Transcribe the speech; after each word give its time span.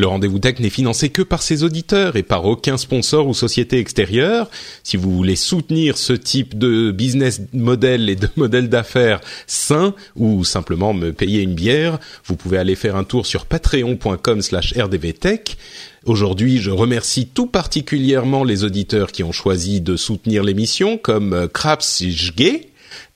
Le 0.00 0.06
rendez-vous 0.06 0.38
tech 0.38 0.60
n'est 0.60 0.70
financé 0.70 1.10
que 1.10 1.20
par 1.20 1.42
ses 1.42 1.62
auditeurs 1.62 2.16
et 2.16 2.22
par 2.22 2.46
aucun 2.46 2.78
sponsor 2.78 3.28
ou 3.28 3.34
société 3.34 3.78
extérieure. 3.78 4.48
Si 4.82 4.96
vous 4.96 5.14
voulez 5.14 5.36
soutenir 5.36 5.98
ce 5.98 6.14
type 6.14 6.56
de 6.56 6.90
business 6.90 7.42
model 7.52 8.08
et 8.08 8.16
de 8.16 8.26
modèle 8.36 8.70
d'affaires 8.70 9.20
sain 9.46 9.94
ou 10.16 10.42
simplement 10.42 10.94
me 10.94 11.12
payer 11.12 11.42
une 11.42 11.52
bière, 11.52 11.98
vous 12.24 12.34
pouvez 12.34 12.56
aller 12.56 12.76
faire 12.76 12.96
un 12.96 13.04
tour 13.04 13.26
sur 13.26 13.44
patreon.com 13.44 14.40
slash 14.40 14.72
rdvtech. 14.74 15.58
Aujourd'hui, 16.06 16.56
je 16.56 16.70
remercie 16.70 17.26
tout 17.26 17.46
particulièrement 17.46 18.42
les 18.42 18.64
auditeurs 18.64 19.12
qui 19.12 19.22
ont 19.22 19.32
choisi 19.32 19.82
de 19.82 19.96
soutenir 19.96 20.44
l'émission 20.44 20.96
comme 20.96 21.46
Kraps 21.52 22.02
Jge, 22.02 22.68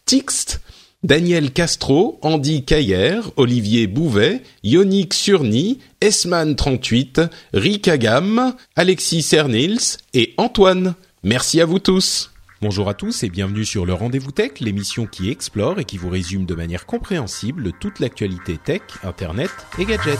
Tixt, 0.04 0.60
Daniel 1.04 1.52
Castro, 1.52 2.18
Andy 2.22 2.64
Cayer, 2.64 3.20
Olivier 3.36 3.86
Bouvet, 3.86 4.40
Yannick 4.62 5.12
Surny, 5.12 5.78
Esman38, 6.00 7.28
Rika 7.52 7.98
Gam, 7.98 8.54
Alexis 8.74 9.20
Cernils 9.20 9.98
et 10.14 10.32
Antoine. 10.38 10.94
Merci 11.22 11.60
à 11.60 11.66
vous 11.66 11.78
tous. 11.78 12.32
Bonjour 12.62 12.88
à 12.88 12.94
tous 12.94 13.22
et 13.22 13.28
bienvenue 13.28 13.66
sur 13.66 13.84
le 13.84 13.92
Rendez-vous 13.92 14.32
Tech, 14.32 14.52
l'émission 14.60 15.04
qui 15.06 15.28
explore 15.28 15.78
et 15.78 15.84
qui 15.84 15.98
vous 15.98 16.08
résume 16.08 16.46
de 16.46 16.54
manière 16.54 16.86
compréhensible 16.86 17.72
toute 17.78 18.00
l'actualité 18.00 18.56
tech, 18.56 18.80
internet 19.02 19.50
et 19.78 19.84
gadgets. 19.84 20.18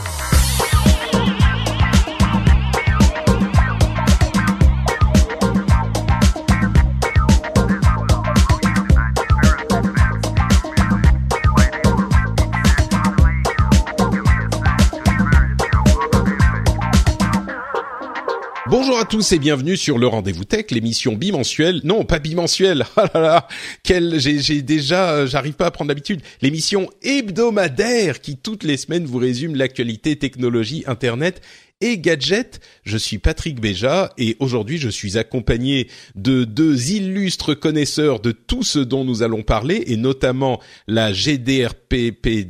Bonjour 18.77 18.99
à 18.99 19.05
tous 19.05 19.31
et 19.31 19.39
bienvenue 19.39 19.77
sur 19.77 19.99
le 19.99 20.09
Rendez-vous 20.09 20.43
Tech, 20.43 20.73
l'émission 20.73 21.13
bimensuelle. 21.13 21.81
Non, 21.85 22.05
pas 22.05 22.19
bimensuelle. 22.19 22.85
Ah 22.97 23.09
là 23.15 23.49
j'ai 23.85 24.63
déjà 24.63 25.13
euh, 25.13 25.27
j'arrive 25.29 25.53
pas 25.53 25.67
à 25.67 25.71
prendre 25.71 25.91
l'habitude. 25.91 26.23
L'émission 26.43 26.91
hebdomadaire 27.01 28.21
qui 28.21 28.37
toutes 28.37 28.65
les 28.65 28.77
semaines 28.77 29.05
vous 29.05 29.19
résume 29.19 29.55
l'actualité 29.55 30.17
technologie 30.17 30.83
internet 30.89 31.41
et 31.81 31.99
gadgets. 31.99 32.61
Je 32.85 32.97
suis 32.97 33.19
Patrick 33.19 33.61
Béja 33.61 34.13
et 34.19 34.37
aujourd'hui 34.41 34.79
je 34.79 34.89
suis 34.89 35.19
accompagné 35.19 35.89
de 36.15 36.45
deux 36.45 36.93
illustres 36.93 37.59
connaisseurs 37.59 38.21
de 38.21 38.33
tout 38.33 38.63
ce 38.63 38.79
dont 38.79 39.05
nous 39.05 39.23
allons 39.23 39.43
parler 39.43 39.85
et 39.87 39.97
notamment 39.97 40.61
la 40.87 41.13
GDRPPDP 41.13 42.43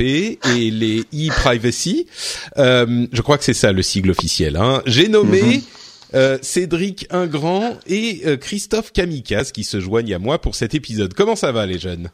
et 0.00 0.70
les 0.70 1.00
e-privacy. 1.12 2.06
Euh, 2.58 3.06
je 3.12 3.22
crois 3.22 3.38
que 3.38 3.44
c'est 3.44 3.54
ça 3.54 3.72
le 3.72 3.82
sigle 3.82 4.10
officiel. 4.10 4.56
Hein. 4.56 4.82
J'ai 4.86 5.08
nommé 5.08 5.62
euh, 6.14 6.38
Cédric 6.42 7.06
Ingrand 7.10 7.78
et 7.86 8.22
euh, 8.26 8.36
Christophe 8.36 8.92
Kamikaz 8.92 9.52
qui 9.52 9.64
se 9.64 9.80
joignent 9.80 10.14
à 10.14 10.18
moi 10.18 10.40
pour 10.40 10.54
cet 10.54 10.74
épisode. 10.74 11.14
Comment 11.14 11.36
ça 11.36 11.52
va 11.52 11.66
les 11.66 11.78
jeunes? 11.78 12.10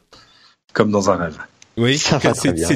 Comme 0.73 0.91
dans 0.91 1.09
un 1.09 1.15
rêve. 1.15 1.37
Oui, 1.77 1.97
Ça 1.97 2.17
va 2.17 2.33
très 2.33 2.49
c'est 2.49 2.53
bien. 2.53 2.67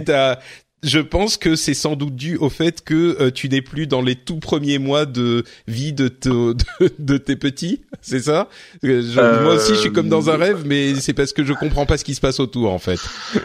Je 0.83 0.99
pense 0.99 1.37
que 1.37 1.55
c'est 1.55 1.73
sans 1.73 1.95
doute 1.95 2.15
dû 2.15 2.37
au 2.37 2.49
fait 2.49 2.83
que 2.83 3.17
euh, 3.21 3.31
tu 3.31 3.49
n'es 3.49 3.61
plus 3.61 3.87
dans 3.87 4.01
les 4.01 4.15
tout 4.15 4.37
premiers 4.39 4.77
mois 4.79 5.05
de 5.05 5.43
vie 5.67 5.93
de, 5.93 6.07
te- 6.09 6.53
de, 6.53 6.91
de 6.99 7.17
tes 7.17 7.35
petits, 7.35 7.81
c'est 8.01 8.19
ça? 8.21 8.49
Euh, 8.83 9.01
je- 9.01 9.19
Euh, 9.19 9.43
Moi 9.43 9.55
aussi, 9.55 9.69
je 9.75 9.79
suis 9.79 9.91
comme 9.93 10.09
dans 10.09 10.29
un 10.29 10.37
rêve, 10.37 10.63
mais 10.65 10.95
c'est 10.95 11.13
parce 11.13 11.33
que 11.33 11.43
je 11.43 11.53
comprends 11.53 11.85
pas 11.85 11.97
ce 11.97 12.03
qui 12.03 12.13
se 12.15 12.21
passe 12.21 12.39
autour, 12.39 12.71
en 12.71 12.79
fait. 12.79 12.99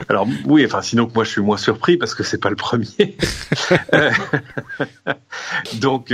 Alors 0.08 0.26
oui, 0.46 0.64
enfin 0.66 0.82
sinon 0.82 1.06
que 1.06 1.14
moi 1.14 1.24
je 1.24 1.30
suis 1.30 1.40
moins 1.40 1.56
surpris 1.56 1.96
parce 1.96 2.14
que 2.14 2.22
c'est 2.22 2.38
pas 2.40 2.50
le 2.50 2.56
premier. 2.56 2.86
Donc 5.80 6.12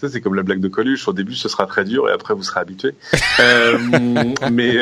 ça 0.00 0.08
c'est 0.08 0.20
comme 0.20 0.34
la 0.34 0.42
blague 0.42 0.60
de 0.60 0.68
Coluche. 0.68 1.06
Au 1.08 1.12
début 1.12 1.34
ce 1.34 1.48
sera 1.48 1.66
très 1.66 1.84
dur 1.84 2.08
et 2.08 2.12
après 2.12 2.34
vous 2.34 2.42
serez 2.42 2.60
habitué. 2.60 2.94
Mais 4.50 4.76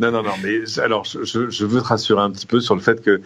non 0.00 0.10
non 0.12 0.22
non. 0.22 0.32
Mais 0.42 0.60
alors 0.80 1.04
je, 1.04 1.64
veux 1.64 1.80
te 1.80 1.86
rassurer 1.86 2.22
un 2.22 2.30
petit 2.30 2.46
peu 2.46 2.60
sur 2.60 2.74
le 2.74 2.80
fait 2.80 3.02
que 3.02 3.20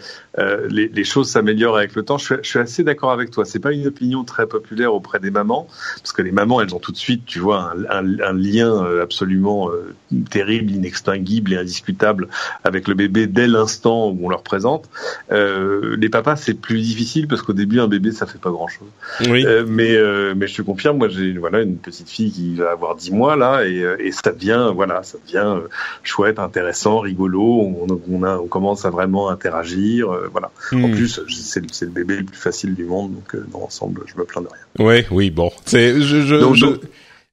les, 0.69 1.02
les 1.03 1.09
choses 1.09 1.29
s'améliorent 1.31 1.77
avec 1.79 1.97
le 1.97 2.05
temps. 2.05 2.17
Je 2.17 2.25
suis, 2.27 2.35
je 2.43 2.49
suis 2.49 2.59
assez 2.61 2.85
d'accord 2.85 3.11
avec 3.11 3.33
toi. 3.33 3.45
C'est 3.45 3.59
pas 3.59 3.73
une 3.73 3.89
opinion 3.89 4.23
très 4.23 4.47
populaire 4.47 4.95
auprès 4.95 5.19
des 5.19 5.33
mamans 5.33 5.67
parce 5.97 6.13
que 6.13 6.23
les 6.23 6.31
mamans 6.31 6.61
elles 6.61 6.73
ont 6.77 6.79
tout 6.79 6.93
de 6.93 6.97
suite 6.97 7.25
tu 7.27 7.41
vois 7.41 7.73
un, 7.73 7.85
un- 7.99 8.21
un 8.21 8.33
lien 8.33 8.71
euh, 8.85 9.03
absolument 9.03 9.69
euh, 9.71 9.95
terrible, 10.31 10.71
inextinguible 10.71 11.53
et 11.55 11.57
indiscutable 11.57 12.29
avec 12.63 12.87
le 12.87 12.95
bébé 12.95 13.27
dès 13.27 13.49
l'instant 13.49 14.11
où 14.11 14.19
on 14.23 14.29
leur 14.29 14.45
présente. 14.45 14.89
Euh, 15.33 15.97
les 15.99 16.09
papas, 16.09 16.37
c'est 16.37 16.55
plus 16.55 16.81
difficile 16.81 17.27
parce 17.27 17.43
qu'au 17.43 17.53
début, 17.53 17.81
un 17.81 17.89
bébé, 17.89 18.13
ça 18.13 18.27
fait 18.27 18.39
pas 18.41 18.51
grand-chose. 18.51 18.87
Oui. 19.29 19.45
Euh, 19.45 19.65
mais 19.67 19.97
mais 20.37 20.47
je 20.47 20.57
te 20.57 20.63
confirme, 20.63 20.99
moi, 20.99 21.09
j'ai 21.09 21.33
voilà 21.37 21.63
une 21.63 21.79
petite 21.79 22.09
fille 22.09 22.31
qui 22.31 22.55
va 22.55 22.71
avoir 22.71 22.95
10 22.95 23.11
mois 23.11 23.35
là 23.35 23.65
et, 23.67 23.85
et 23.99 24.13
ça 24.13 24.31
devient 24.31 24.71
voilà, 24.73 25.03
ça 25.03 25.19
devient 25.27 25.63
chouette, 26.05 26.39
intéressant, 26.39 27.01
rigolo. 27.01 27.43
On, 27.43 27.87
on, 28.09 28.23
a, 28.23 28.37
on 28.39 28.47
commence 28.47 28.85
à 28.85 28.91
vraiment 28.91 29.31
interagir. 29.31 30.07
voilà. 30.31 30.51
En 30.73 30.79
Hmm. 30.79 30.92
Plus, 30.93 31.21
je- 31.27 31.35
c'est 31.37 31.61
le- 31.61 31.67
c'est 31.73 31.85
le 31.87 31.91
bébé 31.91 32.17
le 32.17 32.25
plus 32.25 32.37
facile 32.39 32.75
du 32.75 32.85
monde, 32.85 33.15
donc 33.15 33.35
euh, 33.35 33.47
dans 33.53 33.61
l'ensemble, 33.61 34.03
je 34.07 34.19
me 34.19 34.25
plains 34.25 34.43
de 34.43 34.49
rien. 34.49 34.87
Ouais, 34.87 35.07
oui, 35.11 35.31
bon. 35.31 35.51
C'est, 35.67 36.01
je, 36.01 36.23
je, 36.23 36.35
Donc, 36.37 36.55
je- 36.55 36.67
donc, 36.67 36.81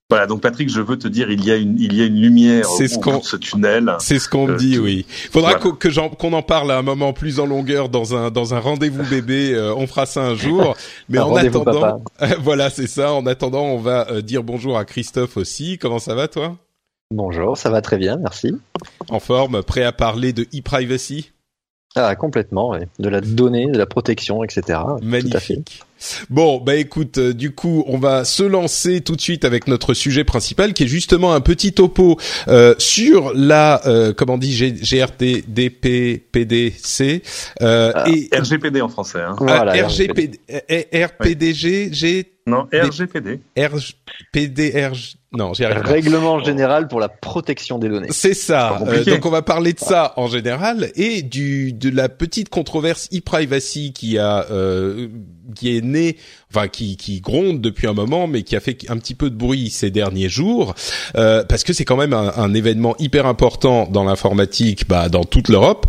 voilà, 0.09 0.25
donc 0.25 0.41
Patrick, 0.41 0.69
je 0.69 0.81
veux 0.81 0.97
te 0.97 1.07
dire, 1.07 1.29
il 1.29 1.45
y 1.45 1.51
a 1.51 1.55
une, 1.55 1.79
il 1.79 1.93
y 1.93 2.01
a 2.01 2.05
une 2.05 2.19
lumière 2.19 2.65
C'est 2.65 2.85
au 2.85 2.87
ce 2.87 2.97
qu'on- 2.97 3.19
de 3.19 3.23
ce 3.23 3.35
tunnel. 3.37 3.93
c'est 3.99 4.17
ce 4.17 4.27
qu'on 4.27 4.47
me 4.47 4.53
Euh, 4.53 4.57
dit, 4.57 4.79
oui. 4.79 5.05
Faudra 5.31 5.57
voilà. 5.59 5.75
que 5.77 5.89
j'en- 5.91 6.09
qu'on 6.09 6.33
en 6.33 6.41
parle 6.41 6.71
à 6.71 6.77
un 6.79 6.81
moment 6.81 7.13
plus 7.13 7.39
en 7.39 7.45
longueur 7.45 7.89
dans 7.89 8.15
un 8.15 8.31
dans 8.31 8.55
un 8.55 8.59
rendez-vous 8.59 9.03
bébé. 9.09 9.53
euh, 9.53 9.73
on 9.75 9.85
fera 9.85 10.07
ça 10.07 10.21
un 10.23 10.33
jour. 10.35 10.75
Mais 11.09 11.19
Un 11.19 11.25
en 11.25 11.35
attendant, 11.35 12.03
voilà, 12.41 12.71
c'est 12.71 12.87
ça. 12.87 13.13
En 13.13 13.25
attendant, 13.27 13.65
on 13.65 13.77
va 13.77 14.09
euh, 14.09 14.21
dire 14.23 14.41
bonjour 14.43 14.79
à 14.79 14.85
Christophe 14.85 15.37
aussi. 15.37 15.77
Comment 15.77 15.99
ça 15.99 16.15
va, 16.15 16.27
toi? 16.27 16.57
Bonjour, 17.11 17.57
ça 17.57 17.69
va 17.69 17.81
très 17.81 17.97
bien, 17.97 18.17
merci. 18.17 18.55
En 19.09 19.19
forme, 19.19 19.61
prêt 19.63 19.83
à 19.83 19.91
parler 19.91 20.31
de 20.33 20.43
e-privacy? 20.55 21.31
Ah, 21.95 22.15
complètement, 22.15 22.69
ouais. 22.69 22.87
de 22.99 23.09
la 23.09 23.19
donnée, 23.19 23.65
de 23.71 23.77
la 23.77 23.87
protection, 23.87 24.43
etc. 24.43 24.61
Tout 24.67 24.73
à 24.73 24.99
fait. 24.99 25.05
Magnifique. 25.05 25.81
Bon, 26.29 26.59
bah 26.61 26.75
écoute, 26.75 27.17
euh, 27.17 27.33
du 27.33 27.51
coup, 27.53 27.83
on 27.87 27.97
va 27.97 28.23
se 28.23 28.43
lancer 28.43 29.01
tout 29.01 29.15
de 29.17 29.21
suite 29.21 29.43
avec 29.43 29.67
notre 29.67 29.93
sujet 29.93 30.23
principal, 30.23 30.73
qui 30.73 30.83
est 30.83 30.87
justement 30.87 31.33
un 31.33 31.41
petit 31.41 31.73
topo 31.73 32.17
euh, 32.47 32.73
sur 32.77 33.33
la, 33.33 33.85
euh, 33.87 34.13
comment 34.13 34.35
on 34.35 34.37
dit, 34.37 34.53
G- 34.53 34.71
GRT, 34.71 35.43
DP, 35.47 36.23
PDC 36.31 37.21
euh, 37.61 37.91
Ah, 37.95 38.05
et 38.07 38.29
RGPD 38.33 38.81
en 38.81 38.87
français. 38.87 39.21
Hein. 39.21 39.35
Voilà, 39.39 39.73
ah, 39.75 39.87
RGPD, 39.87 40.39
RPDG, 40.93 41.89
G, 41.91 42.31
Non, 42.47 42.67
RGPD. 42.71 43.41
RPDRG. 43.57 45.15
Non, 45.31 45.53
j'y 45.53 45.63
arrive. 45.63 45.83
Règlement 45.83 46.43
général 46.43 46.87
pour 46.87 46.99
la 46.99 47.07
protection 47.07 47.77
des 47.77 47.87
données. 47.87 48.07
C'est 48.11 48.33
ça. 48.33 48.79
Euh, 48.87 49.03
donc 49.03 49.25
on 49.25 49.29
va 49.29 49.43
parler 49.43 49.73
de 49.73 49.79
ça 49.79 50.13
en 50.15 50.27
général 50.27 50.91
et 50.95 51.21
du 51.21 51.71
de 51.71 51.89
la 51.89 52.09
petite 52.09 52.49
controverse 52.49 53.09
e-privacy 53.13 53.93
qui 53.93 54.17
a 54.17 54.47
euh, 54.49 55.07
qui 55.55 55.75
est 55.77 55.81
née, 55.81 56.17
enfin 56.53 56.67
qui 56.67 56.97
qui 56.97 57.21
gronde 57.21 57.61
depuis 57.61 57.87
un 57.87 57.93
moment, 57.93 58.27
mais 58.27 58.43
qui 58.43 58.55
a 58.55 58.59
fait 58.59 58.77
un 58.89 58.97
petit 58.97 59.15
peu 59.15 59.29
de 59.29 59.35
bruit 59.35 59.69
ces 59.69 59.91
derniers 59.91 60.29
jours 60.29 60.73
euh, 61.15 61.43
parce 61.43 61.63
que 61.63 61.73
c'est 61.73 61.85
quand 61.85 61.97
même 61.97 62.13
un, 62.13 62.33
un 62.35 62.53
événement 62.53 62.95
hyper 62.99 63.25
important 63.25 63.87
dans 63.91 64.03
l'informatique, 64.03 64.87
bah, 64.87 65.09
dans 65.09 65.23
toute 65.23 65.49
l'Europe. 65.49 65.85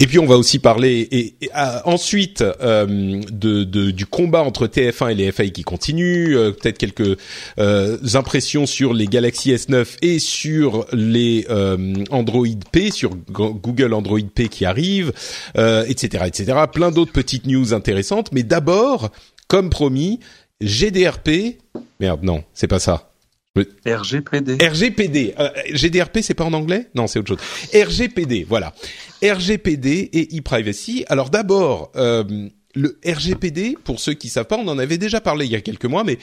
Et 0.00 0.06
puis 0.06 0.18
on 0.18 0.26
va 0.26 0.36
aussi 0.36 0.58
parler 0.58 1.00
et, 1.10 1.34
et, 1.42 1.50
ah, 1.54 1.82
ensuite 1.84 2.42
euh, 2.62 3.20
de, 3.30 3.64
de 3.64 3.90
du 3.90 4.06
combat 4.06 4.42
entre 4.42 4.66
TF1 4.66 5.12
et 5.12 5.14
les 5.14 5.32
FAI 5.32 5.50
qui 5.50 5.62
continue, 5.62 6.36
euh, 6.36 6.50
peut-être 6.52 6.78
quelques 6.78 7.18
euh, 7.58 7.98
impressions 8.14 8.66
sur 8.66 8.94
les 8.94 9.06
Galaxy 9.06 9.52
S9 9.52 9.86
et 10.02 10.18
sur 10.18 10.86
les 10.92 11.46
euh, 11.50 11.94
Android 12.10 12.46
P, 12.72 12.90
sur 12.90 13.10
Go- 13.30 13.54
Google 13.54 13.92
Android 13.94 14.18
P 14.34 14.48
qui 14.48 14.64
arrive, 14.64 15.12
euh, 15.56 15.84
etc., 15.88 16.24
etc. 16.26 16.58
Plein 16.72 16.90
d'autres 16.90 17.12
petites 17.12 17.46
news 17.46 17.74
intéressantes. 17.74 18.30
Mais 18.32 18.42
d'abord, 18.42 18.95
comme 19.48 19.70
promis, 19.70 20.20
GDRP. 20.60 21.58
Merde, 22.00 22.22
non, 22.22 22.44
c'est 22.54 22.68
pas 22.68 22.78
ça. 22.78 23.12
RGPD. 23.86 24.58
RGPD. 24.60 25.34
Euh, 25.38 25.48
GDRP, 25.72 26.18
c'est 26.20 26.34
pas 26.34 26.44
en 26.44 26.52
anglais? 26.52 26.88
Non, 26.94 27.06
c'est 27.06 27.18
autre 27.18 27.28
chose. 27.28 27.38
RGPD, 27.74 28.44
voilà. 28.48 28.74
RGPD 29.22 30.10
et 30.12 30.38
e-privacy. 30.38 31.04
Alors 31.08 31.30
d'abord, 31.30 31.90
euh, 31.96 32.48
le 32.74 32.98
RGPD, 33.06 33.76
pour 33.82 34.00
ceux 34.00 34.14
qui 34.14 34.28
savent 34.28 34.46
pas, 34.46 34.58
on 34.58 34.68
en 34.68 34.78
avait 34.78 34.98
déjà 34.98 35.20
parlé 35.20 35.46
il 35.46 35.52
y 35.52 35.56
a 35.56 35.60
quelques 35.60 35.86
mois, 35.86 36.04
mais 36.04 36.18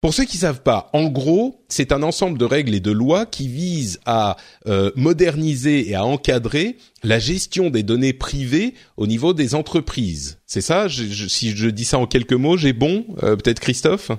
pour 0.00 0.14
ceux 0.14 0.24
qui 0.24 0.38
savent 0.38 0.62
pas, 0.62 0.88
en 0.94 1.08
gros, 1.08 1.62
c'est 1.68 1.92
un 1.92 2.02
ensemble 2.02 2.38
de 2.38 2.46
règles 2.46 2.74
et 2.74 2.80
de 2.80 2.90
lois 2.90 3.26
qui 3.26 3.48
visent 3.48 4.00
à 4.06 4.38
euh, 4.66 4.90
moderniser 4.96 5.90
et 5.90 5.94
à 5.94 6.04
encadrer 6.04 6.78
la 7.02 7.18
gestion 7.18 7.68
des 7.68 7.82
données 7.82 8.14
privées 8.14 8.74
au 8.96 9.06
niveau 9.06 9.34
des 9.34 9.54
entreprises. 9.54 10.38
C'est 10.46 10.62
ça? 10.62 10.86
Si 10.88 11.50
je 11.54 11.68
dis 11.68 11.84
ça 11.84 11.98
en 11.98 12.06
quelques 12.06 12.32
mots, 12.32 12.56
j'ai 12.56 12.72
bon 12.72 13.04
euh, 13.22 13.36
Peut-être 13.36 13.60
Christophe? 13.60 14.10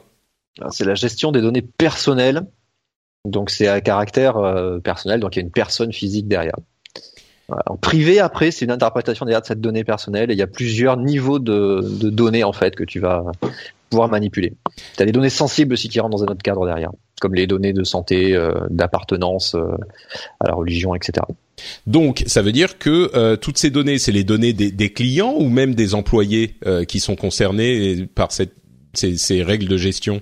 C'est 0.69 0.85
la 0.85 0.95
gestion 0.95 1.31
des 1.31 1.41
données 1.41 1.63
personnelles. 1.63 2.43
Donc 3.25 3.49
c'est 3.49 3.67
à 3.67 3.81
caractère 3.81 4.37
euh, 4.37 4.79
personnel, 4.79 5.19
donc 5.19 5.35
il 5.35 5.39
y 5.39 5.41
a 5.41 5.45
une 5.45 5.51
personne 5.51 5.93
physique 5.93 6.27
derrière. 6.27 6.55
Privé, 7.81 8.19
après, 8.19 8.49
c'est 8.49 8.63
une 8.63 8.71
interprétation 8.71 9.25
derrière 9.25 9.41
de 9.41 9.45
cette 9.45 9.59
donnée 9.59 9.83
personnelle 9.83 10.31
et 10.31 10.33
il 10.33 10.39
y 10.39 10.43
a 10.43 10.47
plusieurs 10.47 10.95
niveaux 10.95 11.37
de, 11.37 11.81
de 11.99 12.09
données 12.09 12.45
en 12.45 12.53
fait 12.53 12.75
que 12.75 12.85
tu 12.85 12.99
vas 12.99 13.25
pouvoir 13.91 14.09
manipuler. 14.09 14.53
Tu 14.95 15.03
as 15.03 15.05
des 15.05 15.11
données 15.11 15.29
sensibles 15.29 15.73
aussi 15.73 15.89
qui 15.89 15.99
rentrent 15.99 16.17
dans 16.17 16.23
un 16.23 16.27
autre 16.27 16.41
cadre 16.41 16.65
derrière, 16.65 16.89
comme 17.19 17.35
les 17.35 17.45
données 17.45 17.73
de 17.73 17.83
santé, 17.83 18.33
euh, 18.33 18.53
d'appartenance 18.71 19.53
euh, 19.53 19.75
à 20.39 20.47
la 20.47 20.55
religion, 20.55 20.95
etc. 20.95 21.27
Donc, 21.85 22.23
ça 22.25 22.41
veut 22.41 22.53
dire 22.53 22.79
que 22.79 23.11
euh, 23.13 23.35
toutes 23.35 23.59
ces 23.59 23.69
données, 23.69 23.99
c'est 23.99 24.13
les 24.13 24.23
données 24.23 24.53
des, 24.53 24.71
des, 24.71 24.91
clients 24.91 25.35
ou 25.37 25.47
même 25.49 25.75
des 25.75 25.93
employés 25.93 26.55
qui 26.87 26.99
sont 26.99 27.15
concernés 27.15 28.07
par 28.15 28.31
cette, 28.31 28.55
ces, 28.93 29.17
ces 29.17 29.43
règles 29.43 29.67
de 29.67 29.77
gestion? 29.77 30.21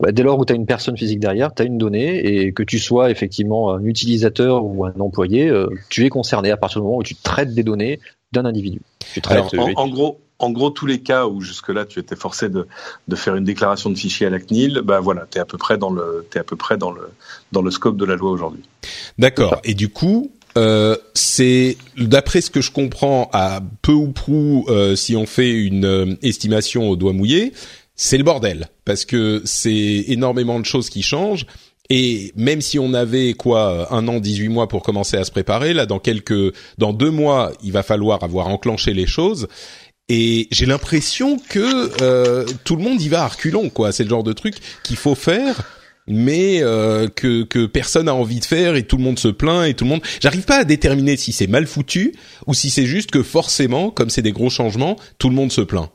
Bah, 0.00 0.10
dès 0.10 0.24
lors 0.24 0.40
où 0.40 0.44
tu 0.44 0.52
as 0.52 0.56
une 0.56 0.66
personne 0.66 0.96
physique 0.96 1.20
derrière, 1.20 1.54
tu 1.54 1.62
as 1.62 1.66
une 1.66 1.78
donnée 1.78 2.26
et 2.26 2.52
que 2.52 2.64
tu 2.64 2.80
sois 2.80 3.10
effectivement 3.10 3.72
un 3.72 3.84
utilisateur 3.84 4.64
ou 4.64 4.84
un 4.84 4.94
employé, 4.98 5.52
tu 5.88 6.04
es 6.04 6.08
concerné 6.08 6.50
à 6.50 6.56
partir 6.56 6.80
du 6.80 6.86
moment 6.86 6.98
où 6.98 7.04
tu 7.04 7.14
traites 7.14 7.54
des 7.54 7.62
données 7.62 8.00
d'un 8.34 8.44
individu. 8.44 8.80
Tu 9.12 9.20
traites, 9.20 9.44
en, 9.76 9.88
gros, 9.88 10.20
en 10.38 10.50
gros, 10.50 10.70
tous 10.70 10.86
les 10.86 11.00
cas 11.00 11.26
où 11.26 11.40
jusque-là 11.40 11.84
tu 11.84 11.98
étais 11.98 12.16
forcé 12.16 12.48
de, 12.48 12.66
de, 13.08 13.16
faire 13.16 13.34
une 13.36 13.44
déclaration 13.44 13.90
de 13.90 13.96
fichier 13.96 14.26
à 14.26 14.30
la 14.30 14.40
CNIL, 14.40 14.82
bah 14.84 15.00
voilà, 15.00 15.26
tu 15.30 15.38
es 15.38 15.40
à 15.40 15.44
peu 15.44 15.58
près 15.58 15.78
dans 15.78 15.90
le 15.90 16.26
es 16.34 16.38
à 16.38 16.44
peu 16.44 16.56
près 16.56 16.76
dans 16.76 16.90
le 16.90 17.10
dans 17.52 17.62
le 17.62 17.70
scope 17.70 17.96
de 17.96 18.04
la 18.04 18.16
loi 18.16 18.30
aujourd'hui. 18.30 18.62
D'accord. 19.18 19.60
Et 19.64 19.74
du 19.74 19.88
coup, 19.88 20.30
euh, 20.56 20.96
c'est 21.14 21.76
d'après 21.96 22.40
ce 22.40 22.50
que 22.50 22.60
je 22.60 22.70
comprends 22.70 23.28
à 23.32 23.60
peu 23.82 23.92
ou 23.92 24.12
prou, 24.12 24.66
euh, 24.68 24.94
si 24.94 25.16
on 25.16 25.26
fait 25.26 25.50
une 25.50 25.84
euh, 25.84 26.14
estimation 26.22 26.88
au 26.88 26.96
doigt 26.96 27.12
mouillé, 27.12 27.52
c'est 27.96 28.18
le 28.18 28.24
bordel 28.24 28.68
parce 28.84 29.04
que 29.04 29.42
c'est 29.44 30.04
énormément 30.08 30.60
de 30.60 30.64
choses 30.64 30.90
qui 30.90 31.02
changent. 31.02 31.46
Et 31.90 32.32
même 32.34 32.62
si 32.62 32.78
on 32.78 32.94
avait 32.94 33.34
quoi 33.34 33.92
un 33.92 34.08
an, 34.08 34.18
18 34.18 34.48
mois 34.48 34.68
pour 34.68 34.82
commencer 34.82 35.16
à 35.18 35.24
se 35.24 35.30
préparer, 35.30 35.74
là 35.74 35.84
dans 35.84 35.98
quelques, 35.98 36.54
dans 36.78 36.92
deux 36.92 37.10
mois, 37.10 37.52
il 37.62 37.72
va 37.72 37.82
falloir 37.82 38.24
avoir 38.24 38.48
enclenché 38.48 38.94
les 38.94 39.06
choses. 39.06 39.48
Et 40.08 40.48
j'ai 40.50 40.66
l'impression 40.66 41.38
que 41.48 42.02
euh, 42.02 42.44
tout 42.64 42.76
le 42.76 42.82
monde 42.82 43.00
y 43.00 43.08
va 43.08 43.24
à 43.24 43.28
reculons, 43.28 43.70
quoi. 43.70 43.92
C'est 43.92 44.04
le 44.04 44.10
genre 44.10 44.22
de 44.22 44.32
truc 44.32 44.56
qu'il 44.82 44.96
faut 44.96 45.14
faire, 45.14 45.62
mais 46.06 46.62
euh, 46.62 47.08
que, 47.08 47.42
que 47.42 47.64
personne 47.66 48.08
a 48.08 48.14
envie 48.14 48.40
de 48.40 48.44
faire 48.44 48.76
et 48.76 48.82
tout 48.82 48.98
le 48.98 49.02
monde 49.02 49.18
se 49.18 49.28
plaint 49.28 49.66
et 49.66 49.74
tout 49.74 49.84
le 49.84 49.90
monde. 49.90 50.02
J'arrive 50.20 50.44
pas 50.44 50.58
à 50.58 50.64
déterminer 50.64 51.16
si 51.16 51.32
c'est 51.32 51.46
mal 51.46 51.66
foutu 51.66 52.14
ou 52.46 52.54
si 52.54 52.68
c'est 52.70 52.86
juste 52.86 53.10
que 53.10 53.22
forcément, 53.22 53.90
comme 53.90 54.10
c'est 54.10 54.22
des 54.22 54.32
gros 54.32 54.50
changements, 54.50 54.96
tout 55.18 55.30
le 55.30 55.34
monde 55.34 55.52
se 55.52 55.62
plaint. 55.62 55.90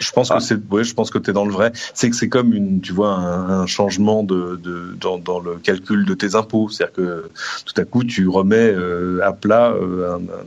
Je 0.00 0.10
pense 0.10 0.30
que 0.30 0.34
ah. 0.34 0.40
c'est, 0.40 0.58
ouais, 0.70 0.82
je 0.82 0.94
pense 0.94 1.10
que 1.10 1.18
t'es 1.18 1.32
dans 1.32 1.44
le 1.44 1.52
vrai. 1.52 1.72
C'est 1.94 2.10
que 2.10 2.16
c'est 2.16 2.28
comme 2.28 2.52
une, 2.52 2.80
tu 2.80 2.92
vois, 2.92 3.12
un, 3.12 3.62
un 3.62 3.66
changement 3.66 4.24
de, 4.24 4.56
de 4.56 4.96
dans, 5.00 5.18
dans, 5.18 5.38
le 5.38 5.56
calcul 5.56 6.04
de 6.04 6.14
tes 6.14 6.34
impôts. 6.34 6.68
C'est-à-dire 6.68 6.94
que 6.94 7.30
tout 7.64 7.80
à 7.80 7.84
coup, 7.84 8.02
tu 8.02 8.26
remets 8.28 8.56
euh, 8.56 9.20
à 9.22 9.32
plat 9.32 9.70
euh, 9.70 10.16
un, 10.16 10.22
un, 10.22 10.44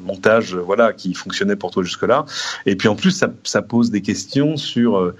montage, 0.00 0.54
voilà, 0.54 0.92
qui 0.92 1.14
fonctionnait 1.14 1.56
pour 1.56 1.70
toi 1.70 1.82
jusque-là. 1.82 2.26
Et 2.66 2.76
puis 2.76 2.88
en 2.88 2.96
plus, 2.96 3.10
ça, 3.10 3.28
ça 3.44 3.62
pose 3.62 3.90
des 3.90 4.02
questions 4.02 4.56
sur 4.56 4.96
euh, 4.98 5.14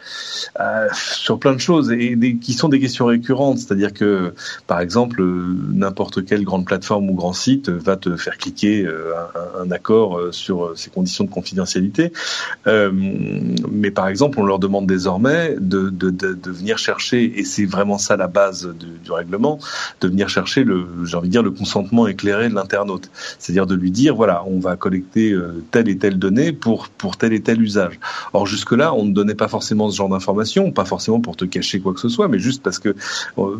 sur 0.92 1.38
plein 1.38 1.54
de 1.54 1.60
choses 1.60 1.90
et 1.92 2.16
des, 2.16 2.36
qui 2.36 2.52
sont 2.52 2.68
des 2.68 2.80
questions 2.80 3.06
récurrentes. 3.06 3.58
C'est-à-dire 3.58 3.92
que, 3.92 4.34
par 4.66 4.80
exemple, 4.80 5.22
n'importe 5.22 6.24
quelle 6.24 6.44
grande 6.44 6.66
plateforme 6.66 7.10
ou 7.10 7.14
grand 7.14 7.32
site 7.32 7.68
va 7.68 7.96
te 7.96 8.16
faire 8.16 8.36
cliquer 8.36 8.86
un, 8.86 9.62
un, 9.62 9.70
accord 9.70 10.20
sur 10.32 10.72
ses 10.76 10.90
conditions 10.90 11.24
de 11.24 11.30
confidentialité. 11.30 12.12
Euh, 12.66 12.90
mais 13.70 13.90
par 13.90 14.08
exemple, 14.08 14.40
on 14.40 14.44
leur 14.44 14.58
demande 14.58 14.86
désormais 14.86 15.56
de, 15.58 15.90
de, 15.90 16.10
de, 16.10 16.32
de 16.34 16.50
venir 16.50 16.78
chercher, 16.78 17.38
et 17.38 17.44
c'est 17.44 17.64
vraiment 17.64 17.98
ça 17.98 18.16
la 18.16 18.26
base 18.26 18.66
du, 18.78 18.86
du, 19.04 19.12
règlement, 19.12 19.58
de 20.00 20.08
venir 20.08 20.28
chercher 20.28 20.64
le, 20.64 20.86
j'ai 21.04 21.16
envie 21.16 21.28
de 21.28 21.32
dire, 21.32 21.42
le 21.42 21.50
consentement 21.50 22.06
éclairé 22.06 22.48
de 22.48 22.54
l'internaute. 22.54 23.10
C'est-à-dire 23.38 23.66
de 23.66 23.74
lui 23.74 23.90
dire, 23.90 24.14
voilà, 24.14 24.44
on 24.46 24.57
va 24.58 24.76
collecter 24.76 25.32
euh, 25.32 25.64
telle 25.70 25.88
et 25.88 25.98
telle 25.98 26.18
donnée 26.18 26.52
pour, 26.52 26.88
tel 27.18 27.32
et 27.32 27.40
tel 27.40 27.60
usage. 27.60 27.98
Or, 28.32 28.46
jusque-là, 28.46 28.94
on 28.94 29.04
ne 29.04 29.12
donnait 29.12 29.34
pas 29.34 29.48
forcément 29.48 29.90
ce 29.90 29.96
genre 29.96 30.08
d'informations, 30.08 30.70
pas 30.72 30.84
forcément 30.84 31.20
pour 31.20 31.36
te 31.36 31.44
cacher 31.44 31.80
quoi 31.80 31.94
que 31.94 32.00
ce 32.00 32.08
soit, 32.08 32.28
mais 32.28 32.38
juste 32.38 32.62
parce 32.62 32.78
que 32.78 32.90
euh, 33.38 33.58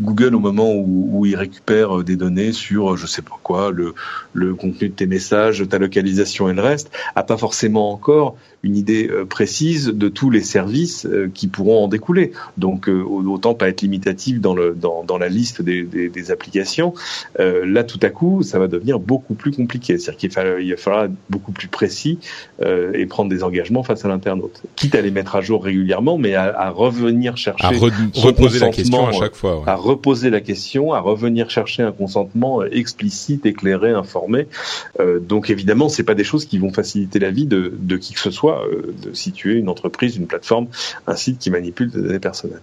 Google, 0.00 0.34
au 0.34 0.40
moment 0.40 0.72
où, 0.74 1.26
il 1.26 1.36
récupère 1.36 1.98
euh, 1.98 2.04
des 2.04 2.16
données 2.16 2.52
sur, 2.52 2.96
je 2.96 3.06
sais 3.06 3.22
pas 3.22 3.38
quoi, 3.42 3.70
le, 3.70 3.94
le 4.32 4.54
contenu 4.54 4.88
de 4.88 4.94
tes 4.94 5.06
messages, 5.06 5.66
ta 5.68 5.78
localisation 5.78 6.48
et 6.48 6.54
le 6.54 6.62
reste, 6.62 6.90
a 7.14 7.22
pas 7.22 7.36
forcément 7.36 7.92
encore 7.92 8.36
une 8.62 8.76
idée 8.76 9.08
euh, 9.08 9.24
précise 9.24 9.86
de 9.86 10.08
tous 10.08 10.30
les 10.30 10.40
services 10.40 11.06
euh, 11.06 11.30
qui 11.32 11.46
pourront 11.46 11.84
en 11.84 11.88
découler. 11.88 12.32
Donc 12.56 12.88
euh, 12.88 13.02
autant 13.02 13.54
pas 13.54 13.68
être 13.68 13.82
limitatif 13.82 14.40
dans, 14.40 14.54
le, 14.54 14.74
dans, 14.74 15.04
dans 15.04 15.18
la 15.18 15.28
liste 15.28 15.62
des, 15.62 15.82
des, 15.82 16.08
des 16.08 16.30
applications. 16.30 16.94
là, 17.38 17.84
tout 17.84 18.00
à 18.02 18.10
coup, 18.10 18.42
ça 18.42 18.58
va 18.58 18.66
devenir 18.66 18.98
beaucoup 18.98 19.34
plus 19.34 19.52
compliqué. 19.52 19.98
C'est-à-dire 19.98 20.18
qu'il 20.18 20.30
va, 20.30 20.60
il 20.60 20.70
va 20.70 20.76
falloir 20.76 21.04
être 21.04 21.12
beaucoup 21.30 21.52
plus 21.52 21.68
précis 21.68 22.18
et 22.64 23.06
prendre 23.06 23.30
des 23.30 23.42
engagements 23.42 23.82
face 23.82 24.04
à 24.04 24.08
l'internaute. 24.08 24.62
Quitte 24.76 24.94
à 24.94 25.00
les 25.00 25.10
mettre 25.10 25.36
à 25.36 25.40
jour 25.40 25.64
régulièrement, 25.64 26.18
mais 26.18 26.34
à, 26.34 26.44
à 26.58 26.70
revenir 26.70 27.36
chercher... 27.36 27.64
À 27.64 27.70
reposer 27.70 28.58
la 28.58 28.70
question 28.70 29.06
à 29.06 29.12
chaque 29.12 29.34
fois. 29.34 29.60
Ouais. 29.60 29.68
À 29.68 29.76
reposer 29.76 30.30
la 30.30 30.40
question, 30.40 30.92
à 30.92 31.00
revenir 31.00 31.50
chercher 31.50 31.82
un 31.82 31.92
consentement 31.92 32.64
explicite, 32.64 33.46
éclairé, 33.46 33.92
informé. 33.92 34.46
donc 35.20 35.50
évidemment, 35.50 35.88
c'est 35.88 36.04
pas 36.04 36.14
des 36.14 36.24
choses 36.24 36.44
qui 36.44 36.58
vont 36.58 36.72
faciliter 36.72 37.18
la 37.18 37.30
vie 37.30 37.46
de, 37.46 37.72
de 37.78 37.96
qui 37.96 38.14
que 38.14 38.20
ce 38.20 38.30
soit 38.30 38.47
euh, 38.48 38.94
de 39.02 39.12
situer 39.12 39.54
une 39.54 39.68
entreprise, 39.68 40.16
une 40.16 40.26
plateforme, 40.26 40.68
un 41.06 41.16
site 41.16 41.38
qui 41.38 41.50
manipule 41.50 41.90
des 41.90 42.02
données 42.02 42.20
personnelles. 42.20 42.62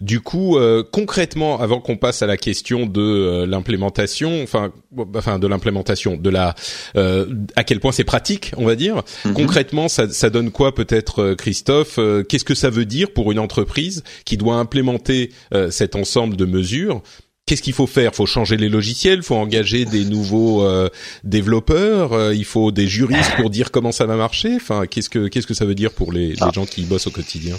Du 0.00 0.20
coup, 0.20 0.56
euh, 0.56 0.82
concrètement, 0.90 1.60
avant 1.60 1.80
qu'on 1.80 1.96
passe 1.96 2.22
à 2.22 2.26
la 2.26 2.36
question 2.36 2.86
de 2.86 3.00
euh, 3.00 3.46
l'implémentation, 3.46 4.42
enfin, 4.42 4.72
enfin 5.14 5.38
de 5.38 5.46
l'implémentation, 5.46 6.16
de 6.16 6.30
la, 6.30 6.54
euh, 6.96 7.26
à 7.54 7.64
quel 7.64 7.80
point 7.80 7.92
c'est 7.92 8.04
pratique, 8.04 8.52
on 8.56 8.64
va 8.64 8.76
dire. 8.76 9.02
Mhm. 9.24 9.34
Concrètement, 9.34 9.88
ça, 9.88 10.08
ça, 10.08 10.30
donne 10.30 10.50
quoi, 10.50 10.74
peut-être, 10.74 11.34
Christophe 11.34 11.98
Qu'est-ce 12.28 12.44
que 12.44 12.54
ça 12.54 12.70
veut 12.70 12.86
dire 12.86 13.12
pour 13.12 13.30
une 13.30 13.38
entreprise 13.38 14.02
qui 14.24 14.36
doit 14.36 14.54
implémenter 14.56 15.30
cet 15.70 15.96
ensemble 15.96 16.36
de 16.36 16.44
mesures 16.44 17.02
qu'est-ce 17.50 17.62
qu'il 17.62 17.72
faut 17.72 17.88
faire? 17.88 18.14
Faut 18.14 18.26
changer 18.26 18.56
les 18.56 18.68
logiciels, 18.68 19.24
faut 19.24 19.34
engager 19.34 19.84
des 19.84 20.04
nouveaux 20.04 20.64
euh, 20.64 20.88
développeurs, 21.24 22.12
euh, 22.12 22.32
il 22.32 22.44
faut 22.44 22.70
des 22.70 22.86
juristes 22.86 23.34
pour 23.34 23.50
dire 23.50 23.72
comment 23.72 23.90
ça 23.90 24.06
va 24.06 24.14
marcher? 24.14 24.54
Enfin, 24.54 24.86
qu'est-ce 24.86 25.10
que 25.10 25.26
qu'est-ce 25.26 25.48
que 25.48 25.54
ça 25.54 25.64
veut 25.64 25.74
dire 25.74 25.90
pour 25.90 26.12
les, 26.12 26.28
les 26.28 26.42
ah. 26.42 26.52
gens 26.54 26.64
qui 26.64 26.82
bossent 26.82 27.08
au 27.08 27.10
quotidien? 27.10 27.56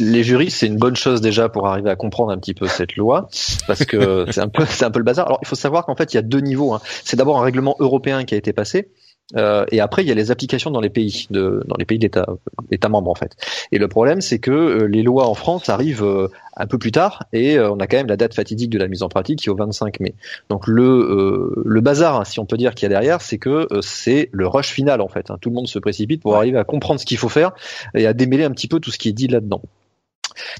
Les 0.00 0.24
juristes, 0.24 0.56
c'est 0.56 0.66
une 0.66 0.76
bonne 0.76 0.96
chose 0.96 1.20
déjà 1.20 1.48
pour 1.48 1.68
arriver 1.68 1.88
à 1.88 1.94
comprendre 1.94 2.32
un 2.32 2.38
petit 2.38 2.54
peu 2.54 2.66
cette 2.66 2.96
loi, 2.96 3.28
parce 3.68 3.84
que 3.84 4.26
c'est 4.32 4.40
un 4.40 4.48
peu, 4.48 4.64
c'est 4.68 4.84
un 4.84 4.90
peu 4.90 4.98
le 4.98 5.04
bazar. 5.04 5.26
Alors, 5.26 5.38
il 5.42 5.46
faut 5.46 5.56
savoir 5.56 5.86
qu'en 5.86 5.94
fait, 5.94 6.12
il 6.14 6.16
y 6.16 6.18
a 6.18 6.22
deux 6.22 6.40
niveaux. 6.40 6.74
Hein. 6.74 6.80
C'est 7.04 7.16
d'abord 7.16 7.38
un 7.38 7.44
règlement 7.44 7.76
européen 7.78 8.24
qui 8.24 8.34
a 8.34 8.38
été 8.38 8.52
passé, 8.52 8.88
euh, 9.36 9.66
et 9.70 9.80
après, 9.80 10.02
il 10.02 10.08
y 10.08 10.12
a 10.12 10.14
les 10.14 10.30
applications 10.30 10.70
dans 10.70 10.80
les 10.80 10.88
pays, 10.88 11.26
de, 11.30 11.62
dans 11.66 11.76
les 11.78 11.84
pays 11.84 11.98
d'État, 11.98 12.26
États 12.70 12.88
membres 12.88 13.10
en 13.10 13.14
fait. 13.14 13.36
Et 13.72 13.78
le 13.78 13.88
problème, 13.88 14.20
c'est 14.20 14.38
que 14.38 14.50
euh, 14.50 14.84
les 14.86 15.02
lois 15.02 15.28
en 15.28 15.34
France 15.34 15.68
arrivent 15.68 16.04
euh, 16.04 16.28
un 16.56 16.66
peu 16.66 16.78
plus 16.78 16.92
tard, 16.92 17.24
et 17.32 17.60
on 17.60 17.78
a 17.78 17.86
quand 17.86 17.98
même 17.98 18.08
la 18.08 18.16
date 18.16 18.34
fatidique 18.34 18.70
de 18.70 18.78
la 18.78 18.88
mise 18.88 19.04
en 19.04 19.08
pratique 19.08 19.38
qui 19.38 19.48
est 19.48 19.52
au 19.52 19.54
25 19.54 20.00
mai. 20.00 20.14
Donc 20.50 20.66
le 20.66 21.52
le 21.64 21.80
bazar, 21.80 22.20
hein, 22.20 22.24
si 22.24 22.40
on 22.40 22.46
peut 22.46 22.56
dire 22.56 22.74
qu'il 22.74 22.82
y 22.82 22.86
a 22.86 22.88
derrière, 22.88 23.20
c'est 23.20 23.38
que 23.38 23.68
c'est 23.80 24.28
le 24.32 24.48
rush 24.48 24.70
final 24.70 25.00
en 25.00 25.06
fait. 25.06 25.30
Hein. 25.30 25.38
Tout 25.40 25.50
le 25.50 25.54
monde 25.54 25.68
se 25.68 25.78
précipite 25.78 26.20
pour 26.20 26.34
arriver 26.34 26.58
à 26.58 26.64
comprendre 26.64 26.98
ce 26.98 27.06
qu'il 27.06 27.16
faut 27.16 27.28
faire 27.28 27.52
et 27.94 28.08
à 28.08 28.12
démêler 28.12 28.42
un 28.42 28.50
petit 28.50 28.66
peu 28.66 28.80
tout 28.80 28.90
ce 28.90 28.98
qui 28.98 29.08
est 29.08 29.12
dit 29.12 29.28
là-dedans. 29.28 29.62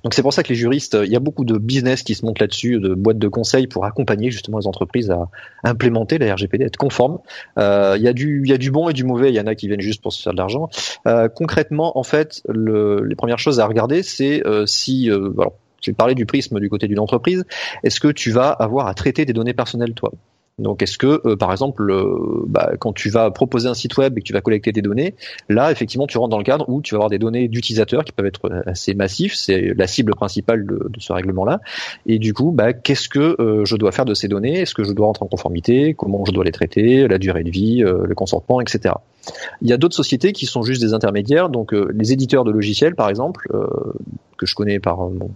Donc 0.04 0.14
c'est 0.14 0.22
pour 0.22 0.32
ça 0.32 0.42
que 0.42 0.48
les 0.48 0.54
juristes, 0.54 0.96
il 1.02 1.10
y 1.10 1.16
a 1.16 1.20
beaucoup 1.20 1.44
de 1.44 1.58
business 1.58 2.02
qui 2.02 2.14
se 2.14 2.24
montent 2.24 2.40
là-dessus, 2.40 2.78
de 2.80 2.94
boîtes 2.94 3.18
de 3.18 3.28
conseils 3.28 3.66
pour 3.66 3.84
accompagner 3.84 4.30
justement 4.30 4.58
les 4.58 4.66
entreprises 4.66 5.10
à 5.10 5.28
implémenter 5.64 6.18
la 6.18 6.34
RGPD, 6.34 6.64
être 6.64 6.76
conformes. 6.76 7.18
Euh, 7.58 7.94
il 7.96 8.02
y 8.02 8.08
a 8.08 8.12
du, 8.12 8.42
il 8.44 8.50
y 8.50 8.52
a 8.52 8.58
du 8.58 8.70
bon 8.70 8.88
et 8.88 8.92
du 8.92 9.04
mauvais. 9.04 9.30
Il 9.30 9.34
y 9.34 9.40
en 9.40 9.46
a 9.46 9.54
qui 9.54 9.68
viennent 9.68 9.80
juste 9.80 10.02
pour 10.02 10.12
se 10.12 10.22
faire 10.22 10.32
de 10.32 10.38
l'argent. 10.38 10.68
Euh, 11.06 11.28
concrètement, 11.28 11.98
en 11.98 12.02
fait, 12.02 12.42
le, 12.48 13.04
les 13.04 13.16
premières 13.16 13.38
choses 13.38 13.60
à 13.60 13.66
regarder, 13.66 14.02
c'est 14.02 14.46
euh, 14.46 14.66
si, 14.66 15.10
euh, 15.10 15.32
alors, 15.38 15.54
je 15.82 15.90
vais 15.90 15.94
parler 15.94 16.14
du 16.14 16.26
prisme 16.26 16.58
du 16.60 16.68
côté 16.68 16.88
d'une 16.88 16.98
entreprise. 16.98 17.44
Est-ce 17.84 18.00
que 18.00 18.08
tu 18.08 18.30
vas 18.30 18.50
avoir 18.50 18.88
à 18.88 18.94
traiter 18.94 19.24
des 19.24 19.32
données 19.32 19.54
personnelles 19.54 19.94
toi? 19.94 20.12
Donc, 20.58 20.82
est-ce 20.82 20.98
que, 20.98 21.20
euh, 21.24 21.36
par 21.36 21.52
exemple, 21.52 21.88
euh, 21.90 22.44
bah, 22.46 22.72
quand 22.78 22.92
tu 22.92 23.10
vas 23.10 23.30
proposer 23.30 23.68
un 23.68 23.74
site 23.74 23.96
web 23.96 24.16
et 24.18 24.20
que 24.20 24.26
tu 24.26 24.32
vas 24.32 24.40
collecter 24.40 24.72
des 24.72 24.82
données, 24.82 25.14
là, 25.48 25.70
effectivement, 25.70 26.06
tu 26.06 26.18
rentres 26.18 26.30
dans 26.30 26.38
le 26.38 26.44
cadre 26.44 26.68
où 26.68 26.82
tu 26.82 26.94
vas 26.94 26.98
avoir 26.98 27.10
des 27.10 27.18
données 27.18 27.48
d'utilisateurs 27.48 28.04
qui 28.04 28.12
peuvent 28.12 28.26
être 28.26 28.50
assez 28.66 28.94
massifs. 28.94 29.34
C'est 29.34 29.72
la 29.76 29.86
cible 29.86 30.14
principale 30.14 30.66
de, 30.66 30.88
de 30.88 31.00
ce 31.00 31.12
règlement-là. 31.12 31.60
Et 32.06 32.18
du 32.18 32.34
coup, 32.34 32.50
bah, 32.50 32.72
qu'est-ce 32.72 33.08
que 33.08 33.40
euh, 33.40 33.64
je 33.64 33.76
dois 33.76 33.92
faire 33.92 34.04
de 34.04 34.14
ces 34.14 34.28
données? 34.28 34.60
Est-ce 34.60 34.74
que 34.74 34.84
je 34.84 34.92
dois 34.92 35.06
rentrer 35.06 35.24
en 35.24 35.28
conformité? 35.28 35.94
Comment 35.94 36.24
je 36.24 36.32
dois 36.32 36.44
les 36.44 36.52
traiter? 36.52 37.06
La 37.06 37.18
durée 37.18 37.44
de 37.44 37.50
vie, 37.50 37.78
le 37.78 38.14
consentement, 38.14 38.60
etc. 38.60 38.94
Il 39.62 39.68
y 39.68 39.72
a 39.72 39.76
d'autres 39.76 39.94
sociétés 39.94 40.32
qui 40.32 40.46
sont 40.46 40.62
juste 40.62 40.80
des 40.82 40.94
intermédiaires. 40.94 41.48
Donc, 41.48 41.72
les 41.72 42.12
éditeurs 42.12 42.44
de 42.44 42.50
logiciels, 42.50 42.94
par 42.94 43.08
exemple, 43.08 43.48
que 44.36 44.46
je 44.46 44.54
connais 44.54 44.80
par 44.80 44.98
mon 44.98 45.30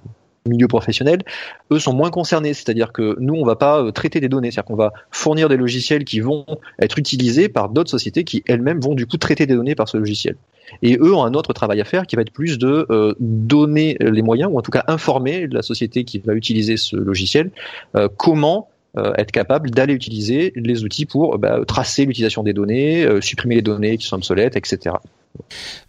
milieu 0.46 0.68
professionnel, 0.68 1.22
eux 1.70 1.78
sont 1.78 1.94
moins 1.94 2.10
concernés. 2.10 2.54
C'est-à-dire 2.54 2.92
que 2.92 3.16
nous, 3.20 3.34
on 3.34 3.44
va 3.44 3.56
pas 3.56 3.82
euh, 3.82 3.90
traiter 3.90 4.20
des 4.20 4.28
données, 4.28 4.50
c'est-à-dire 4.50 4.68
qu'on 4.68 4.76
va 4.76 4.92
fournir 5.10 5.48
des 5.48 5.56
logiciels 5.56 6.04
qui 6.04 6.20
vont 6.20 6.46
être 6.80 6.98
utilisés 6.98 7.48
par 7.48 7.68
d'autres 7.68 7.90
sociétés 7.90 8.24
qui 8.24 8.42
elles-mêmes 8.46 8.80
vont 8.80 8.94
du 8.94 9.06
coup 9.06 9.16
traiter 9.16 9.46
des 9.46 9.54
données 9.54 9.74
par 9.74 9.88
ce 9.88 9.96
logiciel. 9.96 10.36
Et 10.80 10.96
eux 10.96 11.14
ont 11.14 11.24
un 11.24 11.34
autre 11.34 11.52
travail 11.52 11.80
à 11.80 11.84
faire 11.84 12.06
qui 12.06 12.16
va 12.16 12.22
être 12.22 12.32
plus 12.32 12.58
de 12.58 12.86
euh, 12.90 13.14
donner 13.20 13.96
les 14.00 14.22
moyens, 14.22 14.50
ou 14.52 14.58
en 14.58 14.62
tout 14.62 14.70
cas 14.70 14.84
informer 14.86 15.46
la 15.46 15.62
société 15.62 16.04
qui 16.04 16.18
va 16.18 16.34
utiliser 16.34 16.76
ce 16.76 16.96
logiciel, 16.96 17.50
euh, 17.96 18.08
comment 18.16 18.68
être 18.96 19.32
capable 19.32 19.70
d'aller 19.70 19.94
utiliser 19.94 20.52
les 20.54 20.84
outils 20.84 21.06
pour 21.06 21.38
bah, 21.38 21.60
tracer 21.66 22.04
l'utilisation 22.04 22.42
des 22.42 22.52
données, 22.52 23.06
supprimer 23.20 23.54
les 23.56 23.62
données 23.62 23.96
qui 23.96 24.06
sont 24.06 24.16
obsolètes, 24.16 24.56
etc. 24.56 24.96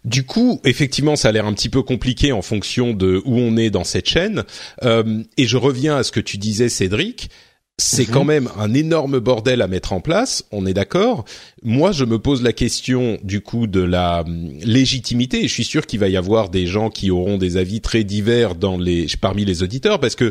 Du 0.04 0.24
coup, 0.24 0.60
effectivement, 0.64 1.16
ça 1.16 1.28
a 1.28 1.32
l'air 1.32 1.46
un 1.46 1.54
petit 1.54 1.68
peu 1.68 1.82
compliqué 1.82 2.32
en 2.32 2.42
fonction 2.42 2.92
de 2.92 3.22
où 3.24 3.38
on 3.38 3.56
est 3.56 3.70
dans 3.70 3.84
cette 3.84 4.08
chaîne. 4.08 4.44
Euh, 4.82 5.22
et 5.36 5.46
je 5.46 5.56
reviens 5.56 5.96
à 5.96 6.02
ce 6.02 6.12
que 6.12 6.20
tu 6.20 6.38
disais, 6.38 6.68
Cédric. 6.68 7.30
C'est 7.76 8.06
quand 8.06 8.20
mhm. 8.20 8.28
même 8.28 8.48
un 8.56 8.72
énorme 8.72 9.18
bordel 9.18 9.60
à 9.60 9.66
mettre 9.66 9.92
en 9.92 10.00
place, 10.00 10.44
on 10.52 10.64
est 10.64 10.74
d'accord. 10.74 11.24
Moi, 11.64 11.90
je 11.90 12.04
me 12.04 12.20
pose 12.20 12.40
la 12.40 12.52
question 12.52 13.18
du 13.24 13.40
coup 13.40 13.66
de 13.66 13.80
la 13.80 14.20
hum, 14.20 14.52
légitimité. 14.62 15.42
Et 15.42 15.48
je 15.48 15.52
suis 15.52 15.64
sûr 15.64 15.84
qu'il 15.84 15.98
va 15.98 16.08
y 16.08 16.16
avoir 16.16 16.50
des 16.50 16.68
gens 16.68 16.88
qui 16.88 17.10
auront 17.10 17.36
des 17.36 17.56
avis 17.56 17.80
très 17.80 18.04
divers 18.04 18.54
dans 18.54 18.78
les 18.78 19.06
parmi 19.20 19.44
les 19.44 19.64
auditeurs, 19.64 19.98
parce 19.98 20.14
que 20.14 20.30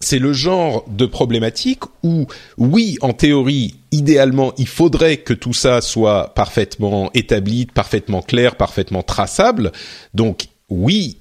c'est 0.00 0.18
le 0.18 0.32
genre 0.32 0.84
de 0.88 1.06
problématique 1.06 1.82
où, 2.02 2.26
oui, 2.56 2.96
en 3.00 3.12
théorie, 3.12 3.74
idéalement, 3.90 4.52
il 4.58 4.68
faudrait 4.68 5.18
que 5.18 5.34
tout 5.34 5.52
ça 5.52 5.80
soit 5.80 6.34
parfaitement 6.34 7.10
établi, 7.14 7.66
parfaitement 7.66 8.22
clair, 8.22 8.56
parfaitement 8.56 9.02
traçable. 9.02 9.72
Donc, 10.14 10.46
oui, 10.68 11.18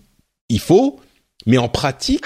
il 0.50 0.60
faut, 0.60 1.00
mais 1.46 1.58
en 1.58 1.70
pratique, 1.70 2.26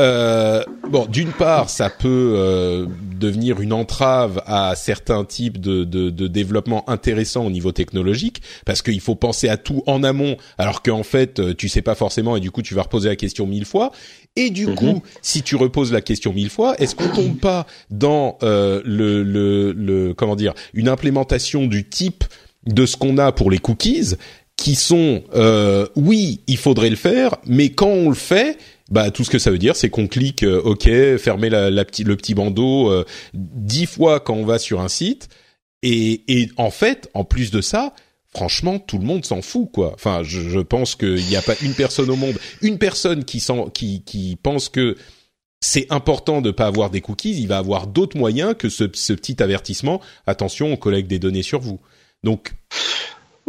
euh, 0.00 0.64
bon, 0.88 1.06
d'une 1.06 1.30
part, 1.30 1.70
ça 1.70 1.88
peut 1.88 2.34
euh, 2.36 2.86
devenir 3.16 3.60
une 3.60 3.72
entrave 3.72 4.42
à 4.44 4.74
certains 4.74 5.24
types 5.24 5.60
de, 5.60 5.84
de, 5.84 6.10
de 6.10 6.26
développement 6.26 6.88
intéressants 6.90 7.46
au 7.46 7.50
niveau 7.50 7.70
technologique, 7.70 8.42
parce 8.66 8.82
qu'il 8.82 9.00
faut 9.00 9.14
penser 9.14 9.48
à 9.48 9.56
tout 9.56 9.84
en 9.86 10.02
amont, 10.02 10.36
alors 10.58 10.82
qu'en 10.82 11.04
fait, 11.04 11.38
euh, 11.38 11.54
tu 11.54 11.68
sais 11.68 11.82
pas 11.82 11.94
forcément, 11.94 12.36
et 12.36 12.40
du 12.40 12.50
coup, 12.50 12.62
tu 12.62 12.74
vas 12.74 12.82
reposer 12.82 13.08
la 13.08 13.16
question 13.16 13.46
mille 13.46 13.66
fois. 13.66 13.92
Et 14.36 14.50
du 14.50 14.66
mhm. 14.66 14.74
coup, 14.74 15.02
si 15.22 15.42
tu 15.42 15.54
reposes 15.54 15.92
la 15.92 16.00
question 16.00 16.32
mille 16.32 16.50
fois, 16.50 16.74
est-ce 16.80 16.96
qu'on 16.96 17.08
tombe 17.08 17.38
pas 17.38 17.66
dans 17.90 18.36
euh, 18.42 18.82
le, 18.84 19.22
le, 19.22 19.72
le, 19.72 20.12
comment 20.14 20.34
dire, 20.34 20.54
une 20.72 20.88
implémentation 20.88 21.66
du 21.66 21.88
type 21.88 22.24
de 22.66 22.86
ce 22.86 22.96
qu'on 22.96 23.18
a 23.18 23.30
pour 23.30 23.50
les 23.50 23.58
cookies, 23.58 24.16
qui 24.56 24.74
sont, 24.74 25.22
euh, 25.34 25.86
oui, 25.96 26.40
il 26.46 26.56
faudrait 26.56 26.90
le 26.90 26.96
faire, 26.96 27.36
mais 27.46 27.70
quand 27.70 27.88
on 27.88 28.08
le 28.08 28.14
fait, 28.14 28.58
bah 28.90 29.10
tout 29.10 29.24
ce 29.24 29.30
que 29.30 29.38
ça 29.38 29.50
veut 29.50 29.58
dire, 29.58 29.76
c'est 29.76 29.90
qu'on 29.90 30.06
clique 30.06 30.42
euh, 30.42 30.60
OK, 30.62 30.88
fermer 31.18 31.50
la, 31.50 31.70
la 31.70 31.84
petit, 31.84 32.04
le 32.04 32.16
petit 32.16 32.34
bandeau 32.34 32.90
euh, 32.90 33.04
dix 33.32 33.86
fois 33.86 34.20
quand 34.20 34.34
on 34.34 34.44
va 34.44 34.58
sur 34.58 34.80
un 34.80 34.88
site. 34.88 35.28
Et, 35.82 36.22
et 36.28 36.48
en 36.56 36.70
fait, 36.70 37.10
en 37.14 37.24
plus 37.24 37.50
de 37.50 37.60
ça, 37.60 37.94
franchement, 38.34 38.78
tout 38.78 38.98
le 38.98 39.04
monde 39.04 39.24
s'en 39.24 39.42
fout, 39.42 39.70
quoi. 39.72 39.92
Enfin, 39.94 40.22
je, 40.22 40.40
je 40.48 40.60
pense 40.60 40.96
qu'il 40.96 41.24
n'y 41.26 41.36
a 41.36 41.42
pas 41.42 41.54
une 41.62 41.74
personne 41.74 42.10
au 42.10 42.16
monde, 42.16 42.36
une 42.62 42.78
personne 42.78 43.24
qui, 43.24 43.40
sent, 43.40 43.66
qui, 43.72 44.02
qui 44.02 44.36
pense 44.42 44.68
que 44.68 44.96
c'est 45.60 45.90
important 45.90 46.42
de 46.42 46.50
pas 46.50 46.66
avoir 46.66 46.90
des 46.90 47.00
cookies. 47.00 47.40
Il 47.40 47.48
va 47.48 47.58
avoir 47.58 47.86
d'autres 47.86 48.18
moyens 48.18 48.54
que 48.58 48.68
ce, 48.68 48.84
ce 48.92 49.12
petit 49.12 49.42
avertissement. 49.42 50.00
Attention, 50.26 50.72
on 50.72 50.76
collecte 50.76 51.08
des 51.08 51.18
données 51.18 51.42
sur 51.42 51.60
vous. 51.60 51.80
Donc, 52.22 52.52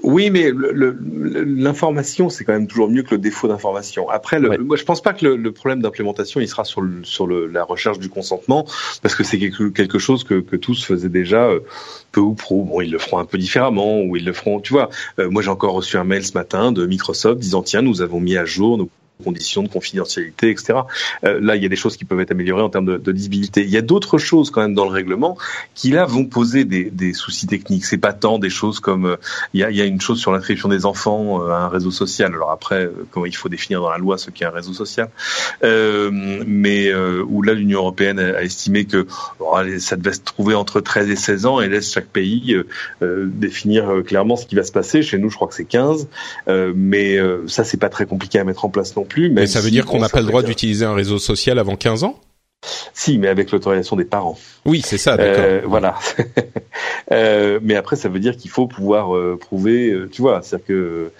oui, 0.05 0.29
mais 0.29 0.51
l'information, 0.53 2.29
c'est 2.29 2.45
quand 2.45 2.53
même 2.53 2.67
toujours 2.67 2.89
mieux 2.89 3.01
que 3.01 3.15
le 3.15 3.17
défaut 3.17 3.47
d'information. 3.47 4.07
Après, 4.07 4.39
le, 4.39 4.55
moi, 4.59 4.77
je 4.77 4.83
pense 4.83 5.01
pas 5.01 5.13
que 5.13 5.25
le, 5.25 5.51
problème 5.51 5.81
d'implémentation, 5.81 6.39
il 6.39 6.47
sera 6.47 6.63
sur, 6.63 6.81
le, 6.81 7.03
sur 7.03 7.27
la 7.27 7.63
recherche 7.63 7.97
du 7.97 8.07
consentement, 8.07 8.67
parce 9.01 9.15
que 9.15 9.23
c'est 9.23 9.39
quelque, 9.39 9.69
quelque, 9.69 9.97
chose 9.97 10.23
que, 10.23 10.35
que, 10.41 10.55
tous 10.55 10.85
faisaient 10.85 11.09
déjà 11.09 11.45
euh, 11.45 11.61
peu 12.11 12.21
ou 12.21 12.35
pro. 12.35 12.63
Bon, 12.63 12.81
ils 12.81 12.91
le 12.91 12.99
feront 12.99 13.17
un 13.17 13.25
peu 13.25 13.39
différemment, 13.39 14.01
ou 14.01 14.15
ils 14.15 14.25
le 14.25 14.33
feront. 14.33 14.59
Tu 14.59 14.73
vois, 14.73 14.89
euh, 15.17 15.29
moi, 15.31 15.41
j'ai 15.41 15.49
encore 15.49 15.73
reçu 15.73 15.97
un 15.97 16.03
mail 16.03 16.23
ce 16.23 16.33
matin 16.33 16.71
de 16.71 16.85
Microsoft 16.85 17.39
disant 17.39 17.63
tiens, 17.63 17.81
nous 17.81 18.03
avons 18.03 18.19
mis 18.19 18.37
à 18.37 18.45
jour 18.45 18.77
nos 18.77 18.89
conditions 19.23 19.63
de 19.63 19.69
confidentialité, 19.69 20.49
etc. 20.49 20.79
Euh, 21.23 21.39
là, 21.41 21.55
il 21.55 21.63
y 21.63 21.65
a 21.65 21.69
des 21.69 21.75
choses 21.75 21.97
qui 21.97 22.05
peuvent 22.05 22.19
être 22.19 22.31
améliorées 22.31 22.61
en 22.61 22.69
termes 22.69 22.85
de, 22.85 22.97
de 22.97 23.11
lisibilité. 23.11 23.63
Il 23.63 23.69
y 23.69 23.77
a 23.77 23.81
d'autres 23.81 24.17
choses 24.17 24.51
quand 24.51 24.61
même 24.61 24.73
dans 24.73 24.85
le 24.85 24.91
règlement 24.91 25.37
qui 25.73 25.91
là 25.91 26.05
vont 26.05 26.25
poser 26.25 26.65
des, 26.65 26.89
des 26.89 27.13
soucis 27.13 27.47
techniques. 27.47 27.85
C'est 27.85 27.97
pas 27.97 28.13
tant 28.13 28.39
des 28.39 28.49
choses 28.49 28.79
comme 28.79 29.05
euh, 29.05 29.15
il, 29.53 29.61
y 29.61 29.63
a, 29.63 29.71
il, 29.71 29.77
y 29.77 29.81
a, 29.81 29.85
une 29.85 30.01
chose 30.01 30.19
sur 30.19 30.31
l'inscription 30.31 30.69
des 30.69 30.85
enfants 30.85 31.41
euh, 31.41 31.51
à 31.51 31.57
un 31.59 31.69
réseau 31.69 31.91
social. 31.91 32.33
Alors 32.33 32.51
après, 32.51 32.85
euh, 32.85 33.07
comment 33.11 33.25
il 33.25 33.35
faut 33.35 33.49
définir 33.49 33.81
dans 33.81 33.89
la 33.89 33.97
loi 33.97 34.17
ce 34.17 34.29
qu'est 34.31 34.45
un 34.45 34.51
réseau 34.51 34.73
social, 34.73 35.09
mais 35.63 36.93
où 36.93 37.41
là 37.41 37.53
l'Union 37.53 37.79
européenne 37.79 38.19
a, 38.19 38.43
estimé 38.43 38.85
que 38.85 39.07
ça 39.79 39.95
devait 39.95 40.13
se 40.13 40.21
trouver 40.21 40.55
entre 40.55 40.81
13 40.81 41.09
et 41.09 41.15
16 41.15 41.45
ans 41.45 41.61
et 41.61 41.69
laisse 41.69 41.91
chaque 41.91 42.07
pays 42.07 42.55
définir 43.01 44.03
clairement 44.05 44.35
ce 44.35 44.45
qui 44.45 44.55
va 44.55 44.63
se 44.63 44.71
passer. 44.71 45.01
Chez 45.01 45.17
nous, 45.17 45.29
je 45.29 45.35
crois 45.35 45.47
que 45.47 45.53
c'est 45.53 45.65
15, 45.65 46.07
mais 46.75 47.17
ça 47.47 47.63
c'est 47.63 47.77
pas 47.77 47.89
très 47.89 48.05
compliqué 48.05 48.39
à 48.39 48.43
mettre 48.43 48.65
en 48.65 48.69
place 48.69 48.95
non 48.95 49.04
plus. 49.07 49.29
Mais 49.29 49.47
ça 49.47 49.61
veut 49.61 49.71
dire 49.71 49.85
qu'on 49.85 49.99
n'a 49.99 50.09
pas 50.09 50.21
le 50.21 50.27
droit 50.27 50.43
d'utiliser 50.43 50.85
un 50.85 50.93
réseau 50.93 51.17
social 51.17 51.59
avant 51.59 51.75
15 51.75 52.03
ans? 52.03 52.19
Si, 52.93 53.17
mais 53.17 53.27
avec 53.27 53.51
l'autorisation 53.51 53.95
des 53.95 54.05
parents. 54.05 54.37
Oui, 54.65 54.81
c'est 54.83 54.97
ça. 54.97 55.15
Euh, 55.19 55.61
voilà. 55.65 55.95
euh, 57.11 57.59
mais 57.61 57.75
après, 57.75 57.95
ça 57.95 58.09
veut 58.09 58.19
dire 58.19 58.35
qu'il 58.37 58.49
faut 58.49 58.67
pouvoir 58.67 59.15
euh, 59.15 59.37
prouver. 59.39 59.93
Tu 60.11 60.21
vois, 60.21 60.41
c'est-à-dire 60.41 60.65
que 60.65 61.11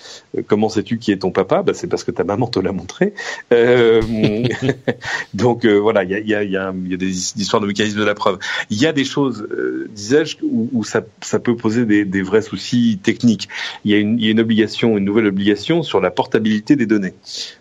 comment 0.48 0.70
sais-tu 0.70 0.98
qui 0.98 1.12
est 1.12 1.18
ton 1.18 1.32
papa? 1.32 1.62
Bah, 1.62 1.74
c'est 1.76 1.88
parce 1.88 2.04
que 2.04 2.12
ta 2.12 2.24
maman 2.24 2.48
te 2.48 2.60
l'a 2.60 2.72
montré. 2.72 3.14
donc 5.34 5.66
voilà, 5.66 6.04
il 6.04 6.10
y 6.10 6.16
a, 6.16 6.20
y, 6.20 6.34
a, 6.34 6.44
y, 6.44 6.58
a, 6.58 6.74
y 6.74 6.94
a, 6.94 6.98
des 6.98 7.40
histoires 7.40 7.62
de 7.62 7.68
mécanismes 7.68 8.00
de 8.00 8.06
la 8.06 8.16
preuve. 8.16 8.40
Il 8.70 8.82
y 8.82 8.88
a 8.88 8.94
des 8.94 9.06
choses, 9.06 9.48
disais-je, 9.90 10.38
où, 10.44 10.70
où, 10.74 10.84
ça, 10.84 11.02
ça 11.22 11.40
peut 11.40 11.56
poser 11.56 11.86
des, 11.86 12.06
des, 12.06 12.22
vrais 12.22 12.42
soucis 12.42 13.00
techniques. 13.04 13.50
Il 13.84 13.92
y 13.92 13.96
a 13.96 14.00
une 14.00 14.40
obligation, 14.40 14.98
une 14.98 15.06
nouvelle 15.06 15.28
obligation 15.28 15.84
sur 15.84 16.00
la 16.00 16.10
portabilité 16.10 16.76
des 16.76 16.86
données. 16.86 17.14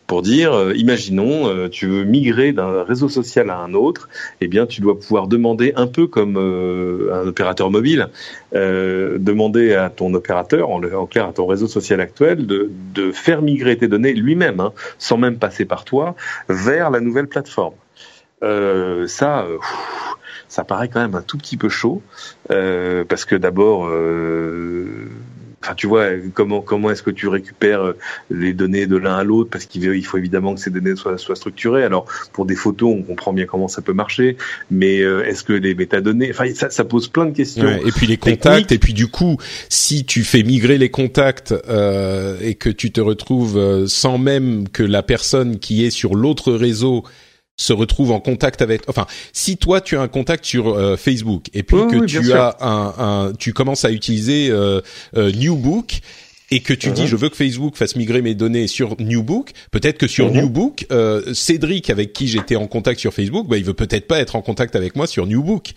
Pour 0.07 0.23
dire, 0.23 0.73
imaginons, 0.75 1.69
tu 1.69 1.87
veux 1.87 2.05
migrer 2.05 2.53
d'un 2.53 2.83
réseau 2.83 3.09
social 3.09 3.49
à 3.49 3.59
un 3.59 3.73
autre, 3.73 4.09
eh 4.41 4.49
bien, 4.49 4.67
tu 4.67 4.81
dois 4.81 4.99
pouvoir 4.99 5.29
demander 5.29 5.73
un 5.77 5.87
peu 5.87 6.07
comme 6.07 6.37
euh, 6.37 7.11
un 7.13 7.27
opérateur 7.27 7.71
mobile, 7.71 8.09
euh, 8.55 9.17
demander 9.19 9.75
à 9.75 9.91
ton 9.91 10.13
opérateur, 10.15 10.71
en, 10.71 11.07
clair 11.07 11.29
à 11.29 11.33
ton 11.33 11.47
réseau 11.47 11.67
social 11.67 12.01
actuel, 12.01 12.47
de, 12.47 12.71
de 12.95 13.13
faire 13.13 13.43
migrer 13.43 13.79
tes 13.79 13.89
données 13.89 14.13
lui-même, 14.13 14.61
hein, 14.61 14.73
sans 14.99 15.17
même 15.17 15.39
passer 15.39 15.65
par 15.65 15.85
toi, 15.85 16.15
vers 16.49 16.91
la 16.91 17.01
nouvelle 17.01 17.29
plateforme. 17.29 17.75
Euh, 18.43 19.07
ça. 19.07 19.43
Euh, 19.43 19.59
ça 20.47 20.63
paraît 20.63 20.89
quand 20.89 21.01
même 21.01 21.17
un 21.17 21.23
tout 21.23 21.37
petit 21.37 21.57
peu 21.57 21.69
chaud 21.69 22.01
euh, 22.53 23.05
parce 23.05 23.25
que 23.25 23.35
d'abord 23.35 23.87
euh, 23.89 25.09
Enfin, 25.65 25.75
tu 25.75 25.87
vois, 25.87 26.09
comment 26.35 26.61
comment 26.61 26.91
est-ce 26.91 27.03
que 27.03 27.11
tu 27.11 27.27
récupères 27.27 27.81
euh, 27.81 27.97
les 28.31 28.53
données 28.53 28.87
de 28.87 28.97
l'un 28.97 29.17
à 29.17 29.25
l'autre? 29.25 29.49
Parce 29.51 29.65
qu'il 29.65 30.05
faut 30.05 30.19
évidemment 30.19 30.55
que 30.55 30.61
ces 30.61 30.71
données 30.71 30.95
soient, 30.95 31.17
soient 31.17 31.37
structurées. 31.37 31.85
Alors, 31.85 32.05
pour 32.35 32.45
des 32.45 32.55
photos, 32.55 32.95
on 32.99 33.03
comprend 33.03 33.33
bien 33.33 33.47
comment 33.47 33.69
ça 33.69 33.81
peut 33.81 33.95
marcher, 33.95 34.37
mais 34.71 35.01
euh, 35.01 35.25
est-ce 35.25 35.43
que 35.43 35.55
les 35.55 35.75
métadonnées 35.75 36.31
Enfin, 36.31 36.53
ça, 36.55 36.69
ça 36.69 36.85
pose 36.85 37.09
plein 37.09 37.27
de 37.27 37.35
questions. 37.35 37.69
et 37.69 37.93
puis 37.93 38.07
les 38.07 38.19
contacts, 38.19 38.73
et 38.73 38.79
puis 38.79 38.93
du 38.93 39.09
coup, 39.09 39.39
si 39.71 40.05
tu 40.05 40.23
fais 40.23 40.43
migrer 40.43 40.77
les 40.77 40.91
contacts 40.91 41.55
euh, 41.69 42.39
et 42.41 42.55
que 42.55 42.69
tu 42.69 42.93
te 42.93 43.01
retrouves 43.01 43.57
euh, 43.57 43.87
sans 43.87 44.19
même 44.19 44.69
que 44.69 44.83
la 44.83 45.03
personne 45.03 45.59
qui 45.59 45.85
est 45.85 45.91
sur 45.91 46.15
l'autre 46.15 46.53
réseau 46.53 47.05
se 47.57 47.73
retrouve 47.73 48.11
en 48.11 48.21
contact 48.21 48.63
avec 48.63 48.83
enfin 48.89 49.07
si 49.33 49.57
toi 49.57 49.81
tu 49.81 49.97
as 49.97 50.01
un 50.01 50.09
contact 50.09 50.45
sur 50.45 50.69
euh, 50.69 50.97
Facebook 50.97 51.47
et 51.55 51.63
puis 51.63 51.77
que 51.91 52.05
tu 52.05 52.33
as 52.33 52.57
un, 52.61 52.95
un, 52.99 53.33
tu 53.33 53.53
commences 53.53 53.85
à 53.85 53.93
utiliser 53.93 54.51
euh, 54.51 54.81
euh 55.17 55.31
Newbook 55.31 56.01
et 56.51 56.61
que 56.61 56.75
tu 56.75 56.91
dis 56.91 57.03
uh-huh. 57.03 57.07
je 57.07 57.17
veux 57.17 57.29
que 57.29 57.37
Facebook 57.37 57.77
fasse 57.77 57.97
migrer 57.97 58.23
mes 58.23 58.35
données 58.35 58.67
sur 58.67 59.01
Newbook, 59.01 59.53
peut-être 59.71 59.99
que 59.99 60.07
sur 60.07 60.29
uh-huh. 60.29 60.43
Newbook, 60.43 60.87
euh, 60.93 61.33
Cédric 61.33 61.91
avec 61.91 62.13
qui 62.13 62.29
j'étais 62.29 62.57
en 62.57 62.67
contact 62.67 63.01
sur 63.01 63.15
Facebook, 63.15 63.49
bah, 63.49 63.57
il 63.57 63.65
veut 63.65 63.75
peut-être 63.75 64.07
pas 64.07 64.21
être 64.21 64.37
en 64.37 64.43
contact 64.43 64.77
avec 64.77 64.95
moi 64.95 65.07
sur 65.07 65.27
Newbook. 65.27 65.73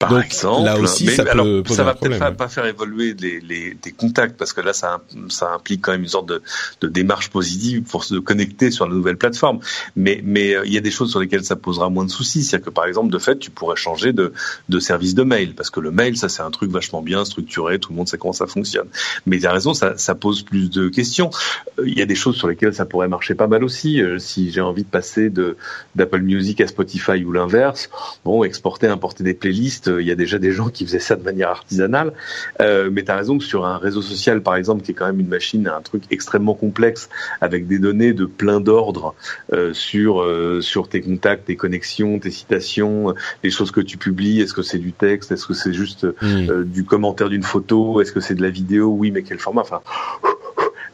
Par 0.00 0.10
Donc, 0.10 0.24
exemple, 0.24 0.64
là 0.64 0.76
aussi, 0.76 1.04
mais 1.04 1.12
ça 1.12 1.24
alors, 1.30 1.46
ça 1.68 1.84
va 1.84 1.94
peut-être 1.94 2.18
pas, 2.18 2.32
pas 2.32 2.48
faire 2.48 2.66
évoluer 2.66 3.14
les, 3.16 3.38
les, 3.38 3.76
tes 3.76 3.92
contacts 3.92 4.36
parce 4.36 4.52
que 4.52 4.60
là, 4.60 4.72
ça, 4.72 5.00
ça 5.28 5.52
implique 5.54 5.82
quand 5.82 5.92
même 5.92 6.02
une 6.02 6.08
sorte 6.08 6.28
de, 6.28 6.42
de 6.80 6.88
démarche 6.88 7.30
positive 7.30 7.82
pour 7.82 8.02
se 8.02 8.16
connecter 8.16 8.72
sur 8.72 8.88
la 8.88 8.94
nouvelle 8.94 9.16
plateforme. 9.16 9.60
Mais, 9.94 10.20
mais 10.24 10.56
euh, 10.56 10.66
il 10.66 10.72
y 10.72 10.78
a 10.78 10.80
des 10.80 10.90
choses 10.90 11.10
sur 11.10 11.20
lesquelles 11.20 11.44
ça 11.44 11.54
posera 11.54 11.90
moins 11.90 12.04
de 12.04 12.10
soucis. 12.10 12.42
C'est-à-dire 12.42 12.66
que 12.66 12.70
par 12.70 12.86
exemple, 12.86 13.12
de 13.12 13.18
fait, 13.20 13.38
tu 13.38 13.52
pourrais 13.52 13.76
changer 13.76 14.12
de, 14.12 14.32
de 14.68 14.80
service 14.80 15.14
de 15.14 15.22
mail 15.22 15.54
parce 15.54 15.70
que 15.70 15.78
le 15.78 15.92
mail, 15.92 16.16
ça 16.16 16.28
c'est 16.28 16.42
un 16.42 16.50
truc 16.50 16.72
vachement 16.72 17.00
bien 17.00 17.24
structuré, 17.24 17.78
tout 17.78 17.92
le 17.92 17.96
monde 17.96 18.08
sait 18.08 18.18
comment 18.18 18.32
ça 18.32 18.48
fonctionne. 18.48 18.88
Mais 19.26 19.38
tu 19.38 19.46
as 19.46 19.52
raison, 19.52 19.74
ça, 19.74 19.96
ça 19.96 20.16
pose 20.16 20.42
plus 20.42 20.70
de 20.70 20.88
questions. 20.88 21.30
Euh, 21.78 21.84
Il 21.86 21.96
y 21.96 22.02
a 22.02 22.06
des 22.06 22.16
choses 22.16 22.34
sur 22.36 22.48
lesquelles 22.48 22.74
ça 22.74 22.84
pourrait 22.84 23.08
marcher 23.08 23.36
pas 23.36 23.46
mal 23.46 23.62
aussi. 23.62 24.02
Euh, 24.02 24.18
si 24.18 24.50
j'ai 24.50 24.60
envie 24.60 24.82
de 24.82 24.88
passer 24.88 25.30
de 25.30 25.56
d'Apple 25.94 26.22
Music 26.22 26.60
à 26.60 26.66
Spotify 26.66 27.24
ou 27.24 27.30
l'inverse, 27.30 27.90
bon, 28.24 28.42
exporter, 28.42 28.88
importer 28.88 29.22
des 29.22 29.34
playlists, 29.34 29.83
euh, 29.88 30.02
il 30.02 30.06
y 30.06 30.10
a 30.10 30.14
déjà 30.14 30.38
des 30.38 30.52
gens 30.52 30.68
qui 30.68 30.84
faisaient 30.84 30.98
ça 30.98 31.16
de 31.16 31.22
manière 31.22 31.50
artisanale. 31.50 32.12
Euh, 32.60 32.90
mais 32.92 33.04
tu 33.04 33.10
as 33.10 33.16
raison 33.16 33.38
que 33.38 33.44
sur 33.44 33.64
un 33.64 33.78
réseau 33.78 34.02
social, 34.02 34.42
par 34.42 34.56
exemple, 34.56 34.82
qui 34.82 34.92
est 34.92 34.94
quand 34.94 35.06
même 35.06 35.20
une 35.20 35.28
machine, 35.28 35.66
un 35.68 35.80
truc 35.80 36.04
extrêmement 36.10 36.54
complexe, 36.54 37.08
avec 37.40 37.66
des 37.66 37.78
données 37.78 38.12
de 38.12 38.24
plein 38.24 38.60
d'ordre 38.60 39.14
euh, 39.52 39.72
sur 39.72 40.22
euh, 40.22 40.60
sur 40.60 40.88
tes 40.88 41.00
contacts, 41.00 41.46
tes 41.46 41.56
connexions, 41.56 42.18
tes 42.18 42.30
citations, 42.30 43.14
les 43.42 43.50
choses 43.50 43.70
que 43.70 43.80
tu 43.80 43.96
publies, 43.96 44.40
est-ce 44.40 44.54
que 44.54 44.62
c'est 44.62 44.78
du 44.78 44.92
texte, 44.92 45.32
est-ce 45.32 45.46
que 45.46 45.54
c'est 45.54 45.72
juste 45.72 46.06
euh, 46.22 46.64
du 46.64 46.84
commentaire 46.84 47.28
d'une 47.28 47.42
photo, 47.42 48.00
est-ce 48.00 48.12
que 48.12 48.20
c'est 48.20 48.34
de 48.34 48.42
la 48.42 48.50
vidéo, 48.50 48.88
oui, 48.88 49.10
mais 49.10 49.22
quel 49.22 49.38
format, 49.38 49.62
enfin. 49.62 49.80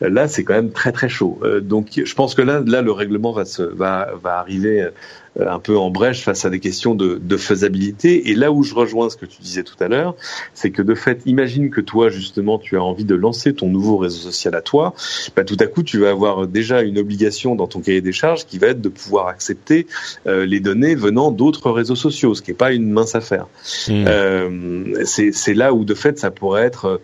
Là, 0.01 0.29
c'est 0.29 0.45
quand 0.45 0.55
même 0.55 0.73
très 0.73 0.93
très 0.93 1.11
chaud. 1.11 1.39
Euh, 1.43 1.61
donc, 1.61 2.01
je 2.03 2.15
pense 2.15 2.35
que 2.35 2.41
là, 2.41 2.63
là, 2.65 2.81
le 2.81 2.93
règlement 2.93 3.33
va 3.33 3.45
se 3.45 3.63
va 3.63 4.13
va 4.23 4.39
arriver 4.39 4.83
euh, 4.83 4.91
un 5.39 5.59
peu 5.59 5.79
en 5.79 5.91
brèche 5.91 6.23
face 6.23 6.45
à 6.45 6.51
des 6.51 6.61
questions 6.61 6.95
de, 6.95 7.21
de 7.23 7.37
faisabilité. 7.37 8.31
Et 8.31 8.35
là 8.35 8.51
où 8.51 8.63
je 8.63 8.75
rejoins 8.75 9.11
ce 9.11 9.17
que 9.17 9.27
tu 9.27 9.41
disais 9.41 9.63
tout 9.63 9.77
à 9.81 9.89
l'heure, 9.89 10.17
c'est 10.55 10.71
que 10.71 10.83
de 10.83 10.95
fait, 10.95 11.23
imagine 11.27 11.71
que 11.71 11.81
toi, 11.81 12.09
justement, 12.09 12.59
tu 12.59 12.77
as 12.77 12.83
envie 12.83 13.05
de 13.05 13.15
lancer 13.15 13.55
ton 13.55 13.69
nouveau 13.69 13.97
réseau 13.97 14.19
social 14.19 14.55
à 14.55 14.63
toi. 14.63 14.95
Bah, 15.37 15.45
tout 15.45 15.57
à 15.61 15.67
coup, 15.67 15.83
tu 15.83 15.99
vas 15.99 16.11
avoir 16.11 16.47
déjà 16.47 16.83
une 16.83 16.99
obligation 16.99 17.55
dans 17.55 17.67
ton 17.67 17.81
cahier 17.81 18.01
des 18.01 18.13
charges 18.13 18.47
qui 18.47 18.59
va 18.59 18.69
être 18.69 18.81
de 18.81 18.89
pouvoir 18.89 19.29
accepter 19.29 19.87
euh, 20.27 20.47
les 20.47 20.61
données 20.61 20.95
venant 20.95 21.31
d'autres 21.31 21.71
réseaux 21.71 21.97
sociaux, 21.97 22.35
ce 22.35 22.43
qui 22.43 22.51
n'est 22.51 22.57
pas 22.57 22.73
une 22.73 22.91
mince 22.91 23.15
affaire. 23.15 23.47
Hmm. 23.89 24.05
Euh, 24.07 25.05
c'est 25.05 25.33
c'est 25.33 25.55
là 25.55 25.73
où 25.73 25.85
de 25.85 25.95
fait 25.95 26.19
ça 26.19 26.31
pourrait 26.31 26.65
être 26.65 26.85
euh, 26.87 26.99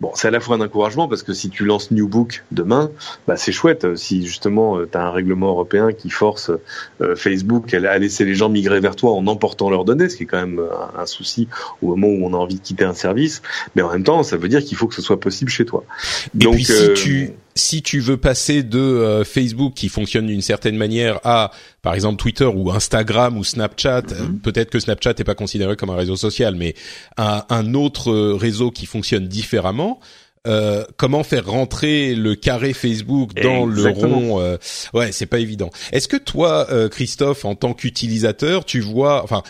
Bon, 0.00 0.10
c'est 0.14 0.28
à 0.28 0.30
la 0.30 0.40
fois 0.40 0.56
un 0.56 0.60
encouragement 0.60 1.08
parce 1.08 1.22
que 1.22 1.32
si 1.32 1.50
tu 1.50 1.64
lances 1.64 1.90
New 1.90 2.08
Book 2.08 2.44
demain, 2.50 2.90
bah 3.26 3.36
c'est 3.36 3.52
chouette. 3.52 3.96
Si 3.96 4.26
justement 4.26 4.84
tu 4.84 4.98
as 4.98 5.06
un 5.06 5.10
règlement 5.10 5.48
européen 5.48 5.92
qui 5.92 6.10
force 6.10 6.50
euh, 7.00 7.16
Facebook 7.16 7.72
à, 7.74 7.98
laisser 7.98 8.24
les 8.24 8.34
gens 8.34 8.48
migrer 8.48 8.80
vers 8.80 8.96
toi 8.96 9.12
en 9.12 9.26
emportant 9.26 9.70
leurs 9.70 9.84
données, 9.84 10.08
ce 10.08 10.16
qui 10.16 10.24
est 10.24 10.26
quand 10.26 10.40
même 10.40 10.60
un, 10.60 11.00
un, 11.00 11.06
souci 11.06 11.48
au 11.82 11.94
moment 11.94 12.08
où 12.08 12.26
on 12.26 12.34
a 12.34 12.36
envie 12.36 12.56
de 12.56 12.60
quitter 12.60 12.84
un 12.84 12.94
service, 12.94 13.42
mais 13.76 13.82
en 13.82 13.90
même 13.90 14.04
temps, 14.04 14.22
ça 14.22 14.36
veut 14.36 14.48
dire 14.48 14.62
qu'il 14.64 14.76
faut 14.76 14.86
que 14.88 14.94
ce 14.94 15.02
soit 15.02 15.20
possible 15.20 15.50
chez 15.50 15.64
toi. 15.64 15.84
Et 16.34 16.44
Donc, 16.44 16.54
puis 16.56 16.64
si 16.64 16.72
euh, 16.72 16.94
tu 16.94 17.32
si 17.54 17.82
tu 17.82 18.00
veux 18.00 18.16
passer 18.16 18.62
de 18.62 18.78
euh, 18.78 19.24
Facebook 19.24 19.74
qui 19.74 19.88
fonctionne 19.88 20.26
d'une 20.26 20.42
certaine 20.42 20.76
manière 20.76 21.20
à 21.24 21.50
par 21.82 21.94
exemple 21.94 22.20
Twitter 22.20 22.46
ou 22.46 22.70
Instagram 22.72 23.38
ou 23.38 23.44
Snapchat, 23.44 24.02
mm 24.02 24.06
-hmm. 24.06 24.40
peut-être 24.40 24.70
que 24.70 24.80
Snapchat 24.80 25.14
n'est 25.18 25.24
pas 25.24 25.34
considéré 25.34 25.76
comme 25.76 25.90
un 25.90 25.96
réseau 25.96 26.16
social, 26.16 26.54
mais 26.56 26.74
un, 27.16 27.44
un 27.48 27.74
autre 27.74 28.12
réseau 28.32 28.70
qui 28.70 28.86
fonctionne 28.86 29.28
différemment. 29.28 30.00
Euh, 30.46 30.84
comment 30.98 31.24
faire 31.24 31.46
rentrer 31.46 32.14
le 32.14 32.34
carré 32.34 32.74
Facebook 32.74 33.32
dans 33.34 33.66
Exactement. 33.70 34.08
le 34.08 34.14
rond 34.14 34.40
euh, 34.40 34.56
Ouais, 34.92 35.10
c'est 35.10 35.24
pas 35.26 35.38
évident. 35.38 35.70
Est-ce 35.92 36.06
que 36.06 36.18
toi, 36.18 36.66
euh, 36.70 36.90
Christophe, 36.90 37.46
en 37.46 37.54
tant 37.54 37.72
qu'utilisateur, 37.72 38.66
tu 38.66 38.80
vois, 38.80 39.24
enfin, 39.24 39.42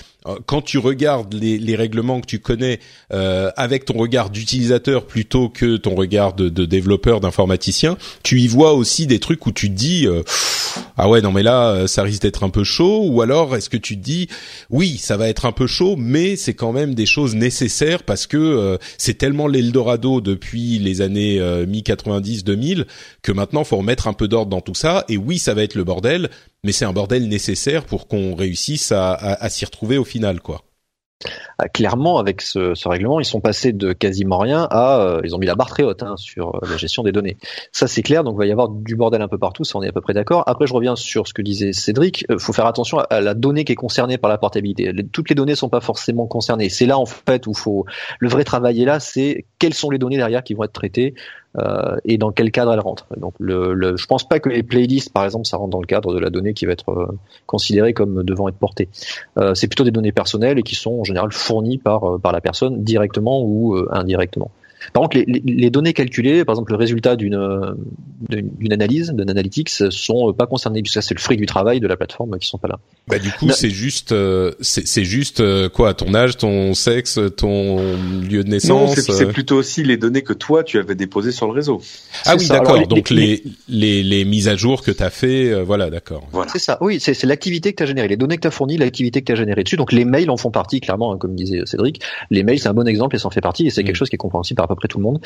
quand 0.47 0.63
tu 0.63 0.79
regardes 0.79 1.35
les, 1.35 1.59
les, 1.59 1.77
règlements 1.77 2.21
que 2.21 2.27
tu 2.27 2.39
connais 2.39 2.81
euh, 3.13 3.51
avec 3.57 3.85
ton 3.85 3.95
regard 3.95 4.31
d'utilisateur 4.31 5.07
plutôt 5.07 5.51
que 5.51 5.77
ton 5.77 5.95
regard 5.95 6.33
de, 6.33 6.49
de 6.49 6.65
développeur, 6.65 7.21
d'informaticien, 7.21 7.99
tu 8.23 8.41
y 8.41 8.49
vois 8.49 8.73
aussi 8.73 9.07
des 9.07 9.19
trucs 9.19 9.45
où 9.47 9.53
tu 9.53 9.69
te 9.69 9.75
dis 9.75 10.07
euh, 10.07 10.23
ah 10.97 11.09
ouais 11.09 11.21
non 11.21 11.33
mais 11.33 11.43
là 11.43 11.87
ça 11.87 12.03
risque 12.03 12.23
d'être 12.23 12.45
un 12.45 12.51
peu 12.51 12.65
chaud 12.65 13.07
ou 13.09 13.23
alors 13.23 13.57
est-ce 13.57 13.69
que 13.69 13.77
tu 13.77 13.97
te 13.97 14.03
dis 14.03 14.29
oui 14.71 14.97
ça 14.97 15.17
va 15.17 15.29
être 15.29 15.47
un 15.47 15.53
peu 15.53 15.67
chaud 15.67 15.97
mais 15.97 16.37
c'est 16.37 16.55
quand 16.55 16.73
même 16.73 16.95
des 16.95 17.07
choses 17.07 17.35
nécessaires 17.35 18.03
parce 18.03 18.27
que 18.27 18.37
euh, 18.37 18.79
c'est 18.99 19.15
tellement 19.15 19.47
l'Eldorado 19.47 20.21
depuis 20.21 20.79
les 20.79 21.01
années 21.01 21.41
euh, 21.41 21.67
mi 21.67 21.83
90 21.83 22.45
2000 22.45 22.87
que 23.23 23.33
maintenant 23.33 23.65
faut 23.65 23.79
remettre 23.79 24.07
un 24.07 24.13
peu 24.13 24.29
d'ordre 24.29 24.51
dans 24.51 24.61
tout 24.61 24.75
ça 24.75 25.05
et 25.09 25.17
oui 25.17 25.39
ça 25.39 25.55
va 25.55 25.63
être 25.63 25.75
le 25.75 25.85
bordel 25.85 26.31
mais 26.63 26.73
c'est 26.73 26.85
un 26.85 26.93
bordel 26.93 27.29
nécessaire 27.29 27.85
pour 27.85 28.09
qu'on 28.09 28.35
réussisse 28.35 28.91
à 28.91 29.49
s'y 29.51 29.67
retrouver 29.67 29.99
au 29.99 30.05
final, 30.05 30.41
quoi. 30.41 30.63
Ah, 31.59 31.69
clairement, 31.69 32.19
avec 32.19 32.41
ce, 32.41 32.75
ce, 32.75 32.89
règlement, 32.89 33.21
ils 33.21 33.25
sont 33.25 33.41
passés 33.41 33.73
de 33.73 33.93
quasiment 33.93 34.39
rien 34.39 34.67
à, 34.71 35.01
euh, 35.01 35.21
ils 35.25 35.35
ont 35.35 35.39
mis 35.39 35.47
la 35.47 35.55
barre 35.55 35.69
très 35.69 35.85
haute 35.85 36.03
hein, 36.03 36.17
sur 36.17 36.57
euh, 36.57 36.69
la 36.69 36.77
gestion 36.77 37.03
des 37.03 37.13
données. 37.13 37.37
Ça, 37.71 37.87
c'est 37.87 38.03
clair. 38.03 38.25
Donc, 38.25 38.35
il 38.35 38.39
va 38.39 38.47
y 38.47 38.53
avoir 38.53 38.69
du 38.69 38.97
bordel 38.97 39.23
un 39.23 39.29
peu 39.29 39.39
partout. 39.39 39.65
Ça, 39.65 39.79
on 39.79 39.83
est 39.83 39.89
à 39.89 39.93
peu 39.93 40.01
près 40.01 40.15
d'accord. 40.15 40.43
Après, 40.47 40.67
je 40.67 40.75
reviens 40.75 40.97
sur 40.97 41.29
ce 41.29 41.35
que 41.35 41.43
disait 41.43 41.73
Cédric. 41.73 42.25
Il 42.29 42.39
faut 42.39 42.53
faire 42.53 42.67
attention 42.67 42.99
à 42.99 43.21
la 43.21 43.35
donnée 43.35 43.65
qui 43.65 43.73
est 43.73 43.77
concernée 43.77 44.19
par 44.19 44.31
la 44.31 44.39
portabilité. 44.39 44.93
Toutes 45.13 45.29
les 45.29 45.35
données 45.35 45.55
sont 45.55 45.69
pas 45.69 45.81
forcément 45.81 46.27
concernées. 46.27 46.69
C'est 46.69 46.87
là, 46.87 46.99
en 46.99 47.07
fait, 47.07 47.47
où 47.47 47.55
faut 47.55 47.87
le 48.19 48.29
vrai 48.29 48.45
travail 48.45 48.83
est 48.83 48.87
là. 48.87 48.99
C'est 48.99 49.45
quelles 49.59 49.75
sont 49.75 49.91
les 49.91 49.99
données 49.99 50.17
derrière 50.17 50.43
qui 50.43 50.55
vont 50.55 50.65
être 50.65 50.73
traitées. 50.73 51.15
Euh, 51.57 51.97
et 52.05 52.19
dans 52.19 52.33
quel 52.33 52.51
cadre 52.51 52.73
elles 52.73 52.81
rentrent. 52.81 53.07
Donc, 53.17 53.35
le, 53.39 53.75
le, 53.75 53.97
je 53.97 54.07
pense 54.07 54.27
pas 54.27 54.41
que 54.41 54.49
les 54.49 54.65
playlists, 54.65 55.13
par 55.13 55.25
exemple, 55.25 55.47
ça 55.47 55.57
rentre 55.57 55.71
dans 55.71 55.81
le 55.81 55.87
cadre 55.87 56.13
de 56.13 56.19
la 56.19 56.29
donnée 56.29 56.53
qui 56.53 56.67
va 56.67 56.73
être 56.73 56.89
euh, 56.91 57.07
considérée 57.47 57.95
comme 57.95 58.25
devant 58.25 58.49
être 58.49 58.57
portée. 58.57 58.89
Euh, 59.39 59.55
c'est 59.55 59.69
plutôt 59.69 59.85
des 59.85 59.93
données 59.93 60.11
personnelles 60.11 60.59
et 60.59 60.65
qui 60.65 60.75
sont 60.75 60.99
en 60.99 61.05
général 61.05 61.31
fournies 61.45 61.79
par 61.79 62.21
par 62.21 62.33
la 62.33 62.41
personne 62.41 62.83
directement 62.83 63.43
ou 63.43 63.77
indirectement. 63.91 64.51
Par 64.93 65.03
contre, 65.03 65.17
les, 65.17 65.25
les, 65.25 65.43
les, 65.45 65.71
données 65.71 65.93
calculées, 65.93 66.45
par 66.45 66.55
exemple 66.55 66.73
le 66.73 66.79
résultat 66.79 67.17
d'une 67.17 67.75
d'une 68.29 68.73
analyse, 68.73 69.11
d'un 69.11 69.29
analytics, 69.29 69.69
sont 69.69 70.33
pas 70.33 70.47
concernées 70.47 70.83
puisque 70.83 71.03
c'est 71.03 71.15
le 71.15 71.21
fruit 71.21 71.37
du 71.37 71.47
travail 71.47 71.81
de 71.81 71.87
la 71.87 71.97
plateforme 71.97 72.39
qui 72.39 72.49
sont 72.49 72.59
pas 72.59 72.69
là. 72.69 72.79
Bah 73.07 73.19
du 73.19 73.31
coup, 73.33 73.51
c'est 73.51 73.71
juste, 73.71 74.13
euh, 74.13 74.53
c'est 74.61 75.05
juste 75.05 75.41
euh, 75.41 75.69
quoi, 75.69 75.95
ton 75.95 76.15
âge, 76.15 76.37
ton 76.39 76.75
sexe, 76.75 77.21
ton 77.37 77.79
lieu 78.23 78.45
de 78.45 78.49
naissance. 78.49 78.97
Non, 78.97 79.15
c'est 79.15 79.27
plutôt 79.27 79.57
aussi 79.57 79.83
les 79.83 79.97
données 79.97 80.23
que 80.23 80.33
toi 80.33 80.65
tu 80.65 80.79
avais 80.79 80.95
déposées 80.95 81.33
sur 81.33 81.47
le 81.47 81.53
réseau. 81.53 81.83
Ah 82.25 82.37
oui, 82.39 82.49
d'accord. 82.49 82.87
Donc 82.87 83.11
les, 83.11 83.43
les 83.69 84.03
les 84.03 84.25
mises 84.25 84.49
à 84.49 84.57
jour 84.57 84.83
que 84.83 84.91
tu 84.91 85.03
as 85.03 85.11
fait, 85.11 85.51
euh, 85.51 85.63
voilà, 85.63 85.91
d'accord. 85.91 86.27
Voilà. 86.33 86.51
C'est 86.53 86.59
ça. 86.59 86.79
Oui, 86.81 86.99
c'est 87.01 87.23
l'activité 87.25 87.73
que 87.73 87.77
tu 87.77 87.83
as 87.83 87.87
générée, 87.87 88.09
les 88.09 88.17
données 88.17 88.37
que 88.37 88.43
tu 88.43 88.49
as 88.49 88.53
fournies, 88.53 88.79
l'activité 88.79 89.21
que 89.21 89.27
tu 89.27 89.33
as 89.33 89.37
générée 89.37 89.65
dessus. 89.65 89.77
Donc 89.77 89.93
les 89.93 90.05
mails 90.05 90.31
en 90.31 90.37
font 90.37 90.51
partie 90.51 90.81
clairement, 90.81 91.13
hein, 91.13 91.19
comme 91.19 91.35
disait 91.35 91.61
Cédric. 91.67 92.01
Les 92.31 92.43
mails, 92.43 92.59
c'est 92.59 92.69
un 92.69 92.75
bon 92.75 92.87
exemple 92.89 93.17
et 93.17 93.19
ça 93.19 93.27
en 93.27 93.31
fait 93.31 93.41
partie 93.41 93.67
et 93.67 93.71
c'est 93.71 93.83
mmh. 93.83 93.87
quelque 93.87 93.97
chose 93.97 94.09
qui 94.09 94.17
est 94.17 94.19
compréhensible 94.19 94.57
par 94.57 94.67
peu 94.75 94.81
près 94.81 94.89
tout 94.89 94.99
le 94.99 95.05
monde. 95.05 95.21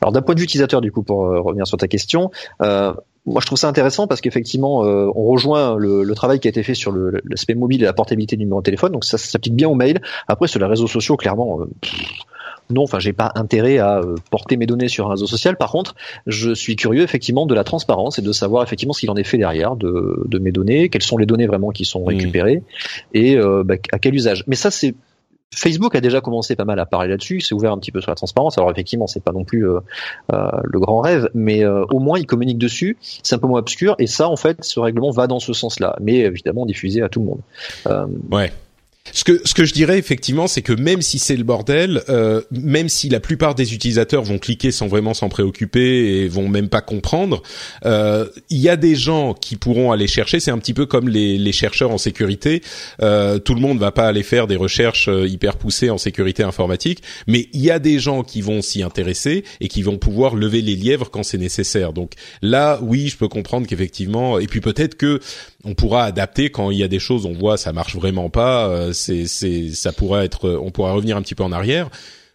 Alors 0.00 0.12
d'un 0.12 0.22
point 0.22 0.34
de 0.34 0.40
vue 0.40 0.44
utilisateur, 0.44 0.80
du 0.80 0.92
coup, 0.92 1.02
pour 1.02 1.26
euh, 1.26 1.40
revenir 1.40 1.66
sur 1.66 1.76
ta 1.76 1.88
question, 1.88 2.30
euh, 2.62 2.92
moi 3.26 3.40
je 3.40 3.46
trouve 3.46 3.58
ça 3.58 3.68
intéressant 3.68 4.06
parce 4.06 4.20
qu'effectivement, 4.20 4.84
euh, 4.84 5.10
on 5.14 5.24
rejoint 5.24 5.76
le, 5.76 6.02
le, 6.02 6.14
travail 6.14 6.40
qui 6.40 6.48
a 6.48 6.50
été 6.50 6.62
fait 6.62 6.74
sur 6.74 6.92
l'aspect 6.92 7.54
mobile 7.54 7.82
et 7.82 7.86
la 7.86 7.92
portabilité 7.92 8.36
du 8.36 8.44
numéro 8.44 8.60
de 8.60 8.64
téléphone, 8.64 8.92
donc 8.92 9.04
ça, 9.04 9.18
ça 9.18 9.28
s'applique 9.28 9.54
bien 9.54 9.68
aux 9.68 9.74
mails. 9.74 10.00
Après, 10.28 10.48
sur 10.48 10.60
les 10.60 10.66
réseaux 10.66 10.86
sociaux, 10.86 11.16
clairement. 11.16 11.60
Pff, 11.80 11.92
non, 12.70 12.82
enfin, 12.84 12.98
j'ai 12.98 13.12
pas 13.12 13.30
intérêt 13.34 13.78
à 13.78 14.00
porter 14.30 14.56
mes 14.56 14.66
données 14.66 14.88
sur 14.88 15.06
un 15.06 15.10
réseau 15.10 15.26
social. 15.26 15.56
Par 15.56 15.70
contre, 15.70 15.94
je 16.26 16.54
suis 16.54 16.76
curieux 16.76 17.02
effectivement 17.02 17.46
de 17.46 17.54
la 17.54 17.62
transparence 17.62 18.18
et 18.18 18.22
de 18.22 18.32
savoir 18.32 18.62
effectivement 18.62 18.94
ce 18.94 19.00
qu'il 19.00 19.10
en 19.10 19.16
est 19.16 19.24
fait 19.24 19.36
derrière 19.36 19.76
de, 19.76 20.24
de, 20.26 20.38
mes 20.38 20.50
données, 20.50 20.88
quelles 20.88 21.02
sont 21.02 21.18
les 21.18 21.26
données 21.26 21.46
vraiment 21.46 21.70
qui 21.70 21.84
sont 21.84 22.04
récupérées 22.04 22.56
mmh. 22.56 22.62
et 23.14 23.36
euh, 23.36 23.64
bah, 23.64 23.74
à 23.92 23.98
quel 23.98 24.14
usage. 24.14 24.44
Mais 24.46 24.56
ça, 24.56 24.70
c'est 24.70 24.94
Facebook 25.54 25.94
a 25.94 26.00
déjà 26.00 26.20
commencé 26.20 26.56
pas 26.56 26.64
mal 26.64 26.78
à 26.78 26.86
parler 26.86 27.08
là-dessus, 27.08 27.40
c'est 27.40 27.54
ouvert 27.54 27.72
un 27.72 27.78
petit 27.78 27.92
peu 27.92 28.00
sur 28.00 28.10
la 28.10 28.14
transparence. 28.14 28.58
Alors 28.58 28.70
effectivement, 28.70 29.06
c'est 29.06 29.22
pas 29.22 29.32
non 29.32 29.44
plus 29.44 29.68
euh, 29.68 29.80
euh, 30.32 30.50
le 30.64 30.80
grand 30.80 31.00
rêve, 31.00 31.28
mais 31.34 31.64
euh, 31.64 31.84
au 31.90 32.00
moins 32.00 32.18
il 32.18 32.26
communique 32.26 32.58
dessus. 32.58 32.96
C'est 33.00 33.34
un 33.34 33.38
peu 33.38 33.46
moins 33.46 33.60
obscur 33.60 33.94
et 33.98 34.06
ça, 34.06 34.28
en 34.28 34.36
fait, 34.36 34.64
ce 34.64 34.80
règlement 34.80 35.10
va 35.10 35.26
dans 35.26 35.40
ce 35.40 35.52
sens-là, 35.52 35.96
mais 36.00 36.18
évidemment 36.18 36.66
diffusé 36.66 37.02
à 37.02 37.08
tout 37.08 37.20
le 37.20 37.26
monde. 37.26 37.40
Euh, 37.86 38.06
ouais. 38.30 38.52
Ce 39.12 39.22
que 39.22 39.40
ce 39.44 39.52
que 39.52 39.66
je 39.66 39.74
dirais 39.74 39.98
effectivement, 39.98 40.46
c'est 40.46 40.62
que 40.62 40.72
même 40.72 41.02
si 41.02 41.18
c'est 41.18 41.36
le 41.36 41.44
bordel, 41.44 42.02
euh, 42.08 42.40
même 42.50 42.88
si 42.88 43.10
la 43.10 43.20
plupart 43.20 43.54
des 43.54 43.74
utilisateurs 43.74 44.22
vont 44.22 44.38
cliquer 44.38 44.72
sans 44.72 44.86
vraiment 44.86 45.12
s'en 45.12 45.28
préoccuper 45.28 46.22
et 46.22 46.28
vont 46.28 46.48
même 46.48 46.70
pas 46.70 46.80
comprendre, 46.80 47.42
euh, 47.84 48.26
il 48.48 48.58
y 48.58 48.70
a 48.70 48.76
des 48.76 48.96
gens 48.96 49.34
qui 49.34 49.56
pourront 49.56 49.92
aller 49.92 50.06
chercher. 50.06 50.40
C'est 50.40 50.50
un 50.50 50.58
petit 50.58 50.72
peu 50.72 50.86
comme 50.86 51.10
les, 51.10 51.36
les 51.36 51.52
chercheurs 51.52 51.90
en 51.90 51.98
sécurité. 51.98 52.62
Euh, 53.02 53.38
tout 53.38 53.54
le 53.54 53.60
monde 53.60 53.78
va 53.78 53.92
pas 53.92 54.08
aller 54.08 54.22
faire 54.22 54.46
des 54.46 54.56
recherches 54.56 55.08
euh, 55.08 55.28
hyper 55.28 55.58
poussées 55.58 55.90
en 55.90 55.98
sécurité 55.98 56.42
informatique, 56.42 57.02
mais 57.26 57.48
il 57.52 57.60
y 57.60 57.70
a 57.70 57.78
des 57.78 57.98
gens 57.98 58.22
qui 58.22 58.40
vont 58.40 58.62
s'y 58.62 58.82
intéresser 58.82 59.44
et 59.60 59.68
qui 59.68 59.82
vont 59.82 59.98
pouvoir 59.98 60.34
lever 60.34 60.62
les 60.62 60.76
lièvres 60.76 61.10
quand 61.10 61.22
c'est 61.22 61.38
nécessaire. 61.38 61.92
Donc 61.92 62.12
là, 62.40 62.80
oui, 62.82 63.08
je 63.08 63.18
peux 63.18 63.28
comprendre 63.28 63.66
qu'effectivement, 63.66 64.38
et 64.38 64.46
puis 64.46 64.62
peut-être 64.62 64.96
que 64.96 65.20
on 65.64 65.74
pourra 65.74 66.04
adapter 66.04 66.50
quand 66.50 66.70
il 66.70 66.78
y 66.78 66.82
a 66.82 66.88
des 66.88 66.98
choses, 66.98 67.26
on 67.26 67.32
voit 67.32 67.56
ça 67.56 67.72
marche 67.72 67.96
vraiment 67.96 68.30
pas. 68.30 68.68
Euh, 68.68 68.92
c'est, 68.92 69.26
c'est, 69.26 69.70
ça 69.70 69.92
pourrait 69.92 70.24
être, 70.24 70.50
on 70.50 70.70
pourra 70.70 70.92
revenir 70.92 71.16
un 71.16 71.22
petit 71.22 71.34
peu 71.34 71.44
en 71.44 71.52
arrière. 71.52 71.90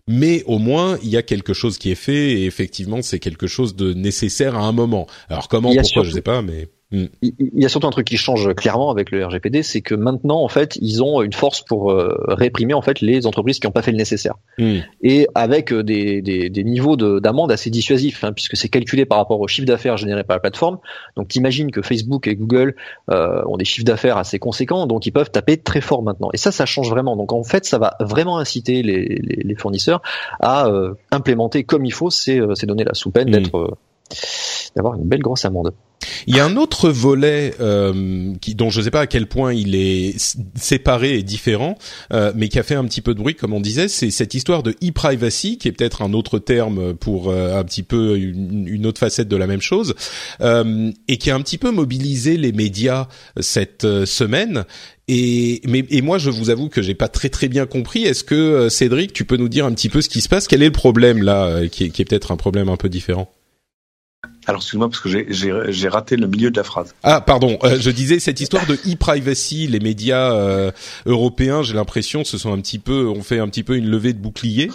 Mais 0.08 0.44
au 0.48 0.58
moins, 0.58 0.98
il 1.04 1.10
y 1.10 1.18
a 1.18 1.22
quelque 1.22 1.54
chose 1.54 1.78
qui 1.78 1.92
est 1.92 1.96
fait 1.96 2.32
et 2.32 2.46
effectivement, 2.46 3.04
c'est 3.04 3.20
quelque 3.20 3.46
chose 3.46 3.76
de 3.76 3.94
nécessaire 3.94 4.56
à 4.56 4.62
un 4.62 4.72
moment. 4.72 5.06
Alors 5.30 5.48
comment, 5.48 5.70
pourquoi, 5.70 5.84
surtout, 5.84 6.10
je 6.10 6.14
sais 6.14 6.22
pas, 6.22 6.42
mais 6.42 6.68
Mm. 6.92 7.06
Il, 7.22 7.36
y 7.54 7.66
a 7.66 7.70
surtout 7.70 7.86
un 7.86 7.92
truc 7.92 8.08
qui 8.08 8.18
change 8.18 8.54
clairement 8.56 8.90
avec 8.90 9.12
le 9.12 9.24
RGPD, 9.24 9.62
c'est 9.62 9.82
que 9.82 9.94
maintenant 9.94 10.42
en 10.42 10.48
fait 10.48 10.76
ils 10.82 11.04
ont 11.04 11.22
une 11.22 11.34
force 11.34 11.62
pour 11.62 11.92
euh, 11.92 12.16
réprimer 12.28 12.74
en 12.74 12.82
fait 12.82 13.00
les 13.02 13.28
entreprises 13.28 13.60
qui 13.60 13.68
n'ont 13.68 13.72
pas 13.72 13.84
fait 13.84 13.92
le 13.92 13.98
nécessaire. 13.98 14.36
Mm. 14.58 14.78
Et 15.04 15.28
avec 15.36 15.72
euh, 15.72 15.84
des, 15.84 16.22
des, 16.24 16.50
des 16.50 16.64
niveaux 16.64 16.96
d'amende 16.96 17.52
assez 17.52 17.70
dissuasifs, 17.70 18.24
hein, 18.24 18.34
puisque 18.34 18.58
c'est 18.58 18.70
calculé 18.70 19.06
par 19.06 19.20
rapport 19.20 19.40
au 19.40 19.48
chiffre 19.48 19.68
d'affaires 19.68 19.98
généré 19.98 20.24
par 20.24 20.38
la 20.38 20.42
plateforme. 20.42 20.80
Donc 21.16 21.28
t'imagines 21.28 21.70
que 21.70 21.84
Facebook 21.84 22.28
et 22.28 22.36
Google 22.36 22.76
euh, 23.12 23.44
ont 23.46 23.58
des 23.58 23.66
chiffres 23.66 23.86
d'affaires 23.86 24.18
assez 24.18 24.40
conséquents, 24.40 24.88
donc 24.88 25.06
ils 25.06 25.12
peuvent 25.12 25.32
taper 25.32 25.58
très 25.58 25.82
fort 25.82 26.02
maintenant. 26.02 26.30
Et 26.34 26.38
ça, 26.38 26.52
ça 26.52 26.66
change 26.66 26.90
vraiment. 26.90 27.16
Donc 27.16 27.34
en 27.34 27.44
fait, 27.44 27.66
ça 27.66 27.78
va 27.78 27.98
vraiment 28.00 28.40
inciter 28.40 28.82
les, 28.82 29.06
les, 29.06 29.44
les 29.44 29.56
fournisseurs 29.56 30.02
à 30.40 30.68
euh, 30.68 30.96
implémenter 31.12 31.64
comme 31.64 31.86
il 31.86 31.94
faut 31.94 32.10
ces, 32.10 32.42
ces 32.56 32.66
données-là, 32.66 32.94
sous 32.94 33.12
peine 33.12 33.30
mm. 33.30 33.32
d'être 33.32 33.78
d'avoir 34.76 34.96
une 34.96 35.04
belle 35.04 35.22
grosse 35.22 35.46
amende. 35.46 35.74
Il 36.28 36.36
y 36.36 36.40
a 36.40 36.46
un 36.46 36.56
autre 36.56 36.90
volet 36.90 37.54
euh, 37.60 38.34
qui, 38.42 38.56
dont 38.56 38.70
je 38.70 38.80
ne 38.80 38.84
sais 38.86 38.92
pas 38.92 39.02
à 39.02 39.08
quel 39.08 39.28
point 39.28 39.54
il 39.54 39.76
est 39.76 40.16
séparé 40.56 41.18
et 41.18 41.24
différent, 41.24 41.76
euh, 42.14 42.32
mais 42.36 42.48
qui 42.48 42.60
a 42.60 42.64
fait 42.64 42.76
un 42.76 42.86
petit 42.86 43.02
peu 43.02 43.14
de 43.14 43.20
bruit, 43.20 43.36
comme 43.36 43.54
on 43.54 43.60
disait, 43.60 43.88
c'est 43.88 44.12
cette 44.12 44.34
histoire 44.34 44.64
de 44.64 44.72
e-privacy, 44.84 45.58
qui 45.58 45.68
est 45.68 45.72
peut-être 45.72 46.02
un 46.02 46.14
autre 46.14 46.40
terme 46.40 46.94
pour 46.94 47.30
euh, 47.30 47.58
un 47.58 47.64
petit 47.64 47.84
peu 47.84 48.18
une, 48.18 48.86
autre 48.86 49.00
facette 49.00 49.28
de 49.28 49.36
la 49.36 49.48
même 49.48 49.62
chose, 49.62 49.94
euh, 50.42 50.92
et 51.08 51.18
qui 51.18 51.32
a 51.32 51.36
un 51.36 51.42
petit 51.42 51.58
peu 51.58 51.72
mobilisé 51.72 52.38
les 52.38 52.52
médias 52.52 53.08
cette 53.40 53.86
euh, 53.86 54.06
semaine. 54.06 54.66
Et, 55.08 55.62
mais, 55.66 55.86
et 55.90 56.02
moi, 56.02 56.20
je 56.20 56.30
vous 56.30 56.50
avoue 56.52 56.70
que 56.70 56.82
j'ai 56.82 56.94
pas 56.94 57.08
très 57.08 57.30
très 57.30 57.48
bien 57.48 57.66
compris. 57.66 58.04
Est-ce 58.04 58.24
que 58.24 58.70
Cédric, 58.70 59.12
tu 59.12 59.26
peux 59.26 59.38
nous 59.38 59.50
dire 59.50 59.66
un 59.66 59.74
petit 59.74 59.90
peu 59.90 60.02
ce 60.02 60.10
qui 60.10 60.22
se 60.22 60.30
passe? 60.30 60.48
Quel 60.48 60.62
est 60.62 60.68
le 60.68 60.72
problème 60.72 61.24
là, 61.24 61.68
qui 61.68 61.86
est, 61.86 61.90
qui 61.90 62.04
est 62.04 62.06
peut-être 62.06 62.32
un 62.32 62.38
problème 62.38 62.70
un 62.70 62.78
peu 62.78 62.90
différent? 62.90 63.32
Alors 64.50 64.62
excuse-moi 64.62 64.90
parce 64.90 65.02
que 65.02 65.10
j'ai 65.30 65.88
raté 65.88 66.16
le 66.16 66.28
milieu 66.28 66.50
de 66.50 66.58
la 66.58 66.64
phrase. 66.64 66.96
Ah 67.04 67.22
pardon, 67.22 67.60
euh, 67.64 67.78
je 67.80 67.92
disais 67.92 68.20
cette 68.20 68.40
histoire 68.42 68.66
de 68.66 68.74
e-privacy, 68.74 69.68
les 69.68 69.80
médias 69.80 70.34
euh, 70.34 70.72
européens, 71.06 71.62
j'ai 71.62 71.76
l'impression, 71.76 72.24
se 72.24 72.38
sont 72.38 72.52
un 72.52 72.60
petit 72.60 72.80
peu, 72.80 73.08
ont 73.08 73.22
fait 73.22 73.40
un 73.40 73.48
petit 73.48 73.64
peu 73.64 73.78
une 73.78 73.88
levée 73.88 74.14
de 74.14 74.18
bouclier. 74.18 74.72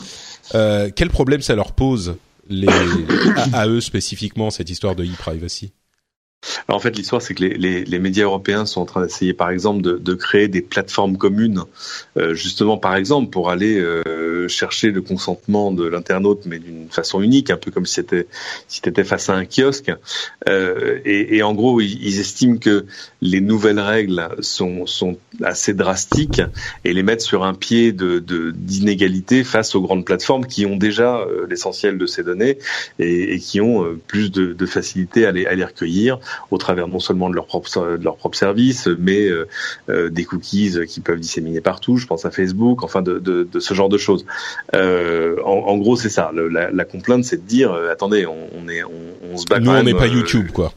Euh, 0.54 0.90
quel 0.94 1.10
problème 1.10 1.42
ça 1.42 1.56
leur 1.56 1.72
pose 1.72 2.16
les, 2.48 2.68
à 3.52 3.66
eux 3.66 3.80
spécifiquement 3.80 4.50
cette 4.50 4.70
histoire 4.70 4.94
de 4.94 5.04
e-privacy? 5.04 5.72
En 6.68 6.78
fait, 6.78 6.96
l'histoire, 6.96 7.22
c'est 7.22 7.34
que 7.34 7.42
les, 7.42 7.54
les, 7.54 7.84
les, 7.84 7.98
médias 7.98 8.24
européens 8.24 8.66
sont 8.66 8.80
en 8.80 8.84
train 8.84 9.02
d'essayer, 9.02 9.32
par 9.32 9.50
exemple, 9.50 9.82
de, 9.82 9.96
de, 9.96 10.14
créer 10.14 10.48
des 10.48 10.62
plateformes 10.62 11.16
communes, 11.16 11.62
euh, 12.16 12.34
justement, 12.34 12.78
par 12.78 12.96
exemple, 12.96 13.30
pour 13.30 13.50
aller 13.50 13.78
euh, 13.78 14.48
chercher 14.48 14.90
le 14.90 15.02
consentement 15.02 15.72
de 15.72 15.86
l'internaute, 15.86 16.42
mais 16.46 16.58
d'une 16.58 16.88
façon 16.90 17.22
unique, 17.22 17.50
un 17.50 17.56
peu 17.56 17.70
comme 17.70 17.86
si 17.86 17.94
c'était 17.94 18.26
si 18.68 18.80
étais 18.84 19.04
face 19.04 19.28
à 19.28 19.34
un 19.34 19.44
kiosque. 19.44 19.92
Euh, 20.48 21.00
et, 21.04 21.36
et, 21.36 21.42
en 21.42 21.54
gros, 21.54 21.80
ils, 21.80 22.02
ils, 22.02 22.20
estiment 22.20 22.56
que 22.56 22.86
les 23.20 23.40
nouvelles 23.40 23.80
règles 23.80 24.28
sont, 24.40 24.86
sont 24.86 25.16
assez 25.42 25.74
drastiques 25.74 26.42
et 26.84 26.92
les 26.92 27.02
mettent 27.02 27.20
sur 27.20 27.44
un 27.44 27.54
pied 27.54 27.92
de 27.92 28.22
d'inégalité 28.54 29.44
face 29.44 29.74
aux 29.74 29.82
grandes 29.82 30.04
plateformes 30.04 30.46
qui 30.46 30.66
ont 30.66 30.76
déjà 30.76 31.18
euh, 31.18 31.46
l'essentiel 31.48 31.98
de 31.98 32.06
ces 32.06 32.22
données 32.22 32.58
et, 32.98 33.34
et 33.34 33.38
qui 33.38 33.60
ont 33.60 33.84
euh, 33.84 34.00
plus 34.06 34.30
de, 34.30 34.52
de 34.52 34.66
facilité 34.66 35.26
à 35.26 35.32
les, 35.32 35.46
à 35.46 35.54
les 35.54 35.64
recueillir 35.64 36.18
au 36.50 36.58
travers 36.58 36.88
non 36.88 37.00
seulement 37.00 37.28
de 37.30 37.34
leur 37.34 37.46
propre 37.46 37.96
de 37.96 38.04
leur 38.04 38.16
propre 38.16 38.36
service, 38.36 38.88
mais 38.98 39.26
euh, 39.28 39.48
euh, 39.88 40.10
des 40.10 40.24
cookies 40.24 40.76
qui 40.88 41.00
peuvent 41.00 41.20
disséminer 41.20 41.60
partout. 41.60 41.96
Je 41.96 42.06
pense 42.06 42.24
à 42.24 42.30
Facebook, 42.30 42.82
enfin 42.82 43.02
de, 43.02 43.18
de, 43.18 43.46
de 43.50 43.60
ce 43.60 43.74
genre 43.74 43.88
de 43.88 43.98
choses. 43.98 44.26
Euh, 44.74 45.36
en, 45.44 45.50
en, 45.50 45.78
gros, 45.78 45.96
c'est 45.96 46.08
ça. 46.08 46.30
Le, 46.34 46.48
la, 46.48 46.70
la, 46.70 46.84
complainte, 46.84 47.24
c'est 47.24 47.42
de 47.42 47.48
dire 47.48 47.72
attendez, 47.90 48.26
on, 48.26 48.48
on 48.56 48.68
est, 48.68 48.82
on, 48.84 48.90
on, 49.32 49.36
se 49.36 49.46
bat. 49.46 49.60
Nous, 49.60 49.70
on 49.70 49.82
n'est 49.82 49.94
pas 49.94 50.06
YouTube, 50.06 50.50
quoi. 50.52 50.72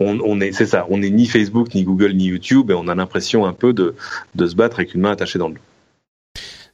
On, 0.00 0.18
on, 0.20 0.40
est, 0.40 0.52
c'est 0.52 0.66
ça. 0.66 0.86
On 0.90 0.98
n'est 0.98 1.10
ni 1.10 1.26
Facebook, 1.26 1.74
ni 1.74 1.84
Google, 1.84 2.12
ni 2.12 2.26
YouTube, 2.26 2.70
et 2.70 2.74
on 2.74 2.88
a 2.88 2.94
l'impression 2.94 3.46
un 3.46 3.52
peu 3.52 3.72
de, 3.72 3.94
de 4.34 4.46
se 4.46 4.54
battre 4.54 4.78
avec 4.78 4.94
une 4.94 5.00
main 5.00 5.12
attachée 5.12 5.38
dans 5.38 5.48
le 5.48 5.54
dos. 5.54 5.60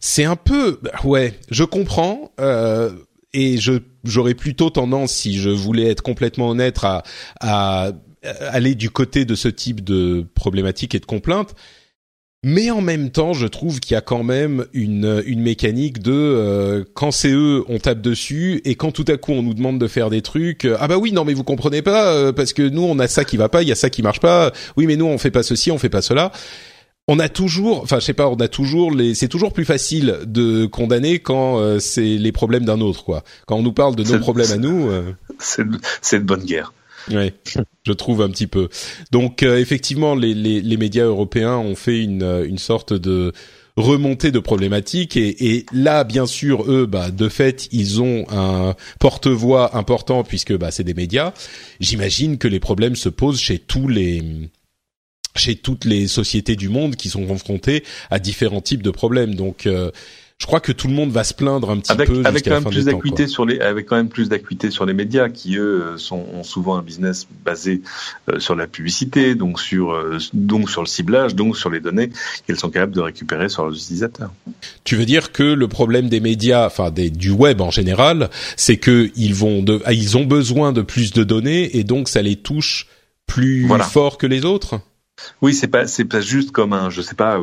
C'est 0.00 0.24
un 0.24 0.36
peu, 0.36 0.80
ouais, 1.04 1.38
je 1.50 1.64
comprends. 1.64 2.32
Euh, 2.40 2.90
et 3.32 3.58
je 3.58 3.74
j'aurais 4.04 4.34
plutôt 4.34 4.68
tendance, 4.68 5.12
si 5.12 5.38
je 5.38 5.48
voulais 5.48 5.88
être 5.88 6.02
complètement 6.02 6.50
honnête, 6.50 6.78
à, 6.82 7.02
à 7.40 7.92
aller 8.50 8.74
du 8.74 8.90
côté 8.90 9.24
de 9.24 9.34
ce 9.34 9.48
type 9.48 9.82
de 9.82 10.26
problématique 10.34 10.94
et 10.94 11.00
de 11.00 11.06
complainte. 11.06 11.54
Mais 12.44 12.70
en 12.70 12.80
même 12.80 13.10
temps, 13.10 13.34
je 13.34 13.46
trouve 13.46 13.78
qu'il 13.78 13.94
y 13.94 13.96
a 13.96 14.00
quand 14.00 14.24
même 14.24 14.66
une, 14.72 15.22
une 15.26 15.40
mécanique 15.40 16.02
de 16.02 16.12
euh, 16.12 16.84
quand 16.94 17.12
c'est 17.12 17.30
eux, 17.30 17.62
on 17.68 17.78
tape 17.78 18.00
dessus, 18.00 18.60
et 18.64 18.74
quand 18.74 18.90
tout 18.90 19.04
à 19.06 19.16
coup 19.16 19.30
on 19.32 19.42
nous 19.42 19.54
demande 19.54 19.78
de 19.78 19.86
faire 19.86 20.10
des 20.10 20.22
trucs, 20.22 20.64
euh, 20.64 20.76
ah 20.80 20.88
bah 20.88 20.98
oui, 20.98 21.12
non 21.12 21.24
mais 21.24 21.34
vous 21.34 21.44
comprenez 21.44 21.82
pas, 21.82 22.12
euh, 22.12 22.32
parce 22.32 22.52
que 22.52 22.68
nous 22.68 22.82
on 22.82 22.98
a 22.98 23.06
ça 23.06 23.24
qui 23.24 23.36
va 23.36 23.48
pas, 23.48 23.62
il 23.62 23.68
y 23.68 23.72
a 23.72 23.76
ça 23.76 23.90
qui 23.90 24.02
marche 24.02 24.18
pas, 24.18 24.52
oui 24.76 24.86
mais 24.86 24.96
nous 24.96 25.06
on 25.06 25.18
fait 25.18 25.30
pas 25.30 25.44
ceci, 25.44 25.70
on 25.70 25.78
fait 25.78 25.88
pas 25.88 26.02
cela 26.02 26.32
on 27.08 27.18
a 27.18 27.28
toujours, 27.28 27.82
enfin 27.82 27.98
je 27.98 28.04
sais 28.04 28.14
pas, 28.14 28.28
on 28.28 28.36
a 28.36 28.48
toujours 28.48 28.92
les, 28.92 29.14
c'est 29.14 29.28
toujours 29.28 29.52
plus 29.52 29.64
facile 29.64 30.18
de 30.24 30.66
condamner 30.66 31.18
quand 31.18 31.58
euh, 31.58 31.78
c'est 31.78 32.16
les 32.16 32.32
problèmes 32.32 32.64
d'un 32.64 32.80
autre 32.80 33.04
quoi. 33.04 33.24
Quand 33.46 33.56
on 33.56 33.62
nous 33.62 33.72
parle 33.72 33.96
de 33.96 34.04
nos 34.04 34.18
problèmes 34.20 34.52
à 34.52 34.56
nous, 34.56 34.88
euh... 34.88 35.12
c'est 35.38 36.20
de 36.20 36.24
bonne 36.24 36.44
guerre. 36.44 36.72
Oui, 37.10 37.32
je 37.86 37.92
trouve 37.92 38.22
un 38.22 38.30
petit 38.30 38.46
peu. 38.46 38.68
Donc 39.10 39.42
euh, 39.42 39.58
effectivement, 39.58 40.14
les, 40.14 40.34
les, 40.34 40.60
les, 40.60 40.76
médias 40.76 41.04
européens 41.04 41.56
ont 41.56 41.74
fait 41.74 42.02
une, 42.02 42.44
une 42.46 42.58
sorte 42.58 42.92
de 42.92 43.32
remontée 43.76 44.30
de 44.30 44.38
problématiques 44.38 45.16
et, 45.16 45.54
et 45.54 45.66
là, 45.72 46.04
bien 46.04 46.26
sûr, 46.26 46.70
eux, 46.70 46.86
bah, 46.86 47.10
de 47.10 47.28
fait, 47.28 47.68
ils 47.72 48.02
ont 48.02 48.26
un 48.30 48.74
porte-voix 49.00 49.76
important 49.76 50.24
puisque 50.24 50.56
bah, 50.56 50.70
c'est 50.70 50.84
des 50.84 50.94
médias. 50.94 51.32
J'imagine 51.80 52.38
que 52.38 52.48
les 52.48 52.60
problèmes 52.60 52.96
se 52.96 53.08
posent 53.08 53.40
chez 53.40 53.58
tous 53.58 53.88
les 53.88 54.22
chez 55.34 55.56
toutes 55.56 55.86
les 55.86 56.08
sociétés 56.08 56.56
du 56.56 56.68
monde 56.68 56.96
qui 56.96 57.08
sont 57.08 57.26
confrontées 57.26 57.84
à 58.10 58.18
différents 58.18 58.60
types 58.60 58.82
de 58.82 58.90
problèmes. 58.90 59.34
Donc 59.34 59.66
euh, 59.66 59.90
je 60.42 60.46
crois 60.48 60.58
que 60.58 60.72
tout 60.72 60.88
le 60.88 60.92
monde 60.92 61.12
va 61.12 61.22
se 61.22 61.34
plaindre 61.34 61.70
un 61.70 61.78
petit 61.78 61.92
avec, 61.92 62.08
peu 62.08 62.22
avec 62.24 62.44
quand 62.44 62.50
même 62.50 62.64
plus 62.64 62.86
d'acuité 62.86 63.28
sur 63.28 63.46
les 63.46 63.60
avec 63.60 63.86
quand 63.86 63.94
même 63.94 64.08
plus 64.08 64.28
d'acuité 64.28 64.72
sur 64.72 64.84
les 64.84 64.92
médias 64.92 65.28
qui 65.28 65.56
eux 65.56 65.94
sont 65.98 66.26
ont 66.34 66.42
souvent 66.42 66.76
un 66.76 66.82
business 66.82 67.28
basé 67.44 67.80
euh, 68.28 68.40
sur 68.40 68.56
la 68.56 68.66
publicité 68.66 69.36
donc 69.36 69.60
sur 69.60 69.92
euh, 69.92 70.18
donc 70.32 70.68
sur 70.68 70.80
le 70.82 70.88
ciblage 70.88 71.36
donc 71.36 71.56
sur 71.56 71.70
les 71.70 71.78
données 71.78 72.10
qu'elles 72.44 72.58
sont 72.58 72.70
capables 72.70 72.90
de 72.90 73.00
récupérer 73.00 73.48
sur 73.48 73.64
leurs 73.64 73.76
utilisateurs. 73.76 74.32
Tu 74.82 74.96
veux 74.96 75.06
dire 75.06 75.30
que 75.30 75.44
le 75.44 75.68
problème 75.68 76.08
des 76.08 76.18
médias 76.18 76.66
enfin 76.66 76.90
des 76.90 77.08
du 77.08 77.30
web 77.30 77.60
en 77.60 77.70
général 77.70 78.28
c'est 78.56 78.78
que 78.78 79.12
ils 79.14 79.34
vont 79.34 79.62
de 79.62 79.80
ah, 79.84 79.92
ils 79.92 80.16
ont 80.16 80.24
besoin 80.24 80.72
de 80.72 80.82
plus 80.82 81.12
de 81.12 81.22
données 81.22 81.76
et 81.76 81.84
donc 81.84 82.08
ça 82.08 82.20
les 82.20 82.34
touche 82.34 82.88
plus 83.28 83.68
fort 83.92 84.18
que 84.18 84.26
les 84.26 84.44
autres? 84.44 84.80
Oui, 85.40 85.54
c'est 85.54 85.68
pas 85.68 85.86
c'est 85.86 86.04
pas 86.04 86.20
juste 86.20 86.50
comme 86.50 86.72
un, 86.72 86.90
je 86.90 87.00
sais 87.00 87.14
pas, 87.14 87.38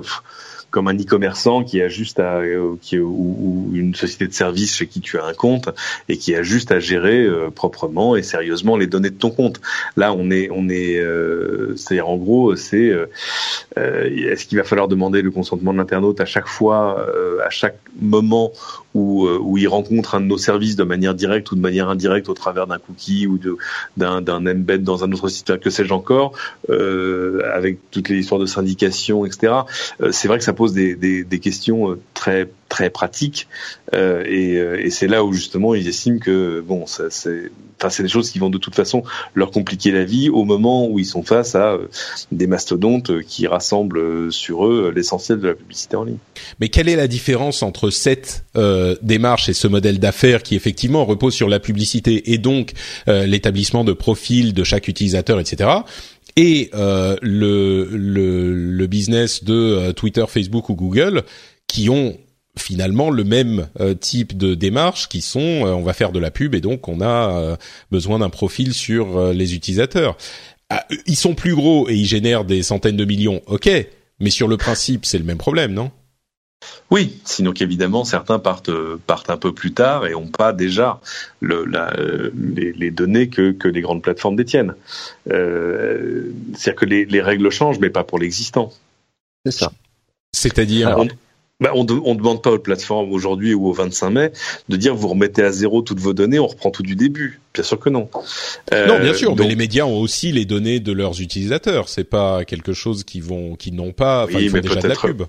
comme 0.71 0.87
un 0.87 0.95
e-commerçant 0.95 1.63
qui 1.63 1.81
a 1.81 1.87
juste 1.87 2.19
à 2.19 2.37
euh, 2.37 2.75
qui 2.81 2.99
ou, 2.99 3.69
une 3.73 3.95
société 3.95 4.27
de 4.27 4.33
service 4.33 4.75
chez 4.75 4.87
qui 4.87 5.01
tu 5.01 5.17
as 5.17 5.25
un 5.25 5.33
compte 5.33 5.69
et 6.07 6.17
qui 6.17 6.35
a 6.35 6.43
juste 6.43 6.71
à 6.71 6.79
gérer 6.79 7.23
euh, 7.23 7.49
proprement 7.49 8.15
et 8.15 8.23
sérieusement 8.23 8.77
les 8.77 8.87
données 8.87 9.09
de 9.09 9.15
ton 9.15 9.31
compte. 9.31 9.59
Là, 9.95 10.13
on 10.13 10.29
est 10.31 10.49
on 10.51 10.69
est 10.69 10.99
euh, 10.99 11.75
c'est-à-dire 11.75 12.07
en 12.07 12.17
gros, 12.17 12.55
c'est 12.55 12.93
est-ce 13.75 14.45
qu'il 14.45 14.57
va 14.57 14.63
falloir 14.63 14.87
demander 14.87 15.21
le 15.21 15.31
consentement 15.31 15.73
de 15.73 15.77
l'internaute 15.77 16.19
à 16.21 16.25
chaque 16.25 16.47
fois 16.47 17.05
à 17.45 17.49
chaque 17.49 17.77
moment 17.99 18.51
où, 18.93 19.27
où 19.27 19.57
il 19.57 19.67
rencontre 19.67 20.15
un 20.15 20.21
de 20.21 20.25
nos 20.25 20.37
services 20.37 20.75
de 20.75 20.83
manière 20.83 21.13
directe 21.13 21.51
ou 21.51 21.55
de 21.55 21.61
manière 21.61 21.89
indirecte 21.89 22.27
au 22.29 22.33
travers 22.33 22.67
d'un 22.67 22.77
cookie 22.77 23.27
ou 23.27 23.39
d'un 23.97 24.21
d'un 24.21 24.45
embed 24.45 24.83
dans 24.83 25.03
un 25.03 25.11
autre 25.11 25.29
site 25.29 25.59
que 25.59 25.69
sais-je 25.69 25.93
encore 25.93 26.33
avec 26.69 27.79
toutes 27.91 28.09
les 28.09 28.17
histoires 28.17 28.39
de 28.39 28.45
syndication 28.45 29.25
etc. 29.25 29.53
c'est 30.11 30.27
vrai 30.27 30.37
que 30.37 30.43
pose 30.59 30.73
des, 30.73 31.39
questions 31.41 31.91
euh, 31.91 32.01
très 32.13 32.49
très 32.67 32.89
pratiques 32.89 33.47
euh, 33.93 34.25
et, 34.27 34.57
euh, 34.57 34.85
et 34.85 34.89
c'est 34.89 35.07
là 35.07 35.23
où 35.23 35.31
justement 35.31 35.73
ils 35.73 35.87
estiment 35.87 36.19
que 36.19 36.59
bon 36.59 36.85
ça, 36.85 37.05
c'est 37.09 37.49
enfin 37.77 37.89
c'est 37.89 38.03
des 38.03 38.09
choses 38.09 38.29
qui 38.29 38.39
vont 38.39 38.49
de 38.49 38.57
toute 38.57 38.75
façon 38.75 39.03
leur 39.35 39.51
compliquer 39.51 39.91
la 39.91 40.03
vie 40.03 40.29
au 40.29 40.43
moment 40.43 40.85
où 40.85 40.99
ils 40.99 41.05
sont 41.05 41.23
face 41.23 41.55
à 41.55 41.77
des 42.33 42.45
mastodontes 42.45 43.21
qui 43.21 43.47
rassemblent 43.47 44.33
sur 44.33 44.67
eux 44.67 44.91
l'essentiel 44.93 45.39
de 45.39 45.47
la 45.47 45.53
publicité 45.53 45.95
en 45.95 46.03
ligne. 46.03 46.17
Mais 46.59 46.67
quelle 46.67 46.89
est 46.89 46.97
la 46.97 47.07
différence 47.07 47.63
entre 47.63 47.89
cette 47.89 48.43
démarche 49.01 49.47
et 49.47 49.53
ce 49.53 49.69
modèle 49.69 49.99
d'affaires 49.99 50.43
qui 50.43 50.55
effectivement 50.55 51.05
repose 51.05 51.33
sur 51.33 51.47
la 51.47 51.61
publicité 51.61 52.33
et 52.33 52.37
donc 52.37 52.73
l'établissement 53.07 53.85
de 53.85 53.93
profils 53.93 54.53
de 54.53 54.63
chaque 54.65 54.89
utilisateur, 54.89 55.39
etc 55.39 55.69
et 56.39 56.69
euh, 56.73 57.17
le, 57.21 57.89
le, 57.91 58.87
business 58.87 59.43
de 59.43 59.53
euh, 59.53 59.91
Twitter, 59.91 60.23
Facebook 60.25 60.69
ou 60.69 60.75
Google 60.75 61.23
qui 61.67 61.89
ont 61.89 62.17
finalement 62.57 63.09
le 63.09 63.25
même 63.25 63.67
euh, 63.81 63.93
type 63.93 64.37
de 64.37 64.55
démarche 64.55 65.09
qui 65.09 65.19
sont 65.19 65.39
on 65.39 65.81
va 65.81 65.91
faire 65.91 66.13
de 66.13 66.19
la 66.19 66.31
pub 66.31 66.55
et 66.55 66.61
donc 66.61 66.87
on 66.87 67.01
a 67.01 67.57
besoin 67.91 68.19
d'un 68.19 68.29
profil 68.29 68.73
sur 68.73 69.33
les 69.33 69.53
utilisateurs. 69.53 70.17
Ah, 70.69 70.85
ils 71.05 71.17
sont 71.17 71.35
plus 71.35 71.55
gros 71.55 71.89
et 71.89 71.95
ils 71.95 72.05
génèrent 72.05 72.45
des 72.45 72.63
centaines 72.63 72.95
de 72.95 73.05
millions, 73.05 73.41
ok, 73.47 73.69
mais 74.21 74.29
sur 74.29 74.47
le 74.47 74.55
principe 74.55 75.05
c'est 75.05 75.17
le 75.17 75.25
même 75.25 75.37
problème, 75.37 75.73
non? 75.73 75.91
Oui, 76.91 77.19
sinon 77.23 77.51
qu'évidemment 77.51 78.03
certains 78.03 78.39
partent 78.39 78.71
partent 79.05 79.29
un 79.29 79.37
peu 79.37 79.53
plus 79.53 79.73
tard 79.73 80.05
et 80.07 80.15
ont 80.15 80.27
pas 80.27 80.53
déjà 80.53 80.99
le, 81.39 81.63
la, 81.65 81.93
les, 82.35 82.73
les, 82.73 82.91
données 82.91 83.29
que, 83.29 83.51
que 83.51 83.67
les 83.67 83.81
grandes 83.81 84.01
plateformes 84.01 84.35
détiennent. 84.35 84.75
Euh, 85.31 86.31
C'est-à-dire 86.55 86.75
que 86.75 86.85
les, 86.85 87.05
les, 87.05 87.21
règles 87.21 87.49
changent, 87.49 87.79
mais 87.79 87.89
pas 87.89 88.03
pour 88.03 88.19
l'existant. 88.19 88.73
C'est 89.45 89.51
ça. 89.51 89.71
C'est-à-dire 90.33 90.97
bah, 91.61 91.71
on 91.75 91.83
ne 91.83 92.17
demande 92.17 92.41
pas 92.41 92.51
aux 92.51 92.59
plateformes 92.59 93.11
aujourd'hui 93.11 93.53
ou 93.53 93.67
au 93.67 93.73
25 93.73 94.09
mai 94.09 94.31
de 94.69 94.77
dire 94.77 94.95
vous 94.95 95.09
remettez 95.09 95.43
à 95.43 95.51
zéro 95.51 95.81
toutes 95.81 95.99
vos 95.99 96.13
données, 96.13 96.39
on 96.39 96.47
reprend 96.47 96.71
tout 96.71 96.83
du 96.83 96.95
début. 96.95 97.41
Bien 97.53 97.63
sûr 97.63 97.77
que 97.79 97.89
non. 97.89 98.09
Euh, 98.73 98.87
non, 98.87 98.99
bien 98.99 99.13
sûr, 99.13 99.31
donc... 99.31 99.39
mais 99.39 99.47
les 99.47 99.57
médias 99.57 99.83
ont 99.83 99.99
aussi 99.99 100.31
les 100.31 100.45
données 100.45 100.79
de 100.79 100.93
leurs 100.93 101.19
utilisateurs. 101.19 101.89
C'est 101.89 102.05
pas 102.05 102.45
quelque 102.45 102.71
chose 102.71 103.03
qu'ils 103.03 103.23
vont, 103.23 103.55
qu'ils 103.55 103.75
n'ont 103.75 103.91
pas. 103.91 104.23
Enfin, 104.23 104.37
oui, 104.37 104.45
ils 104.45 104.49
font 104.49 104.59
déjà 104.59 104.75
de 104.75 104.87
la 104.87 104.95
pub. 104.95 105.23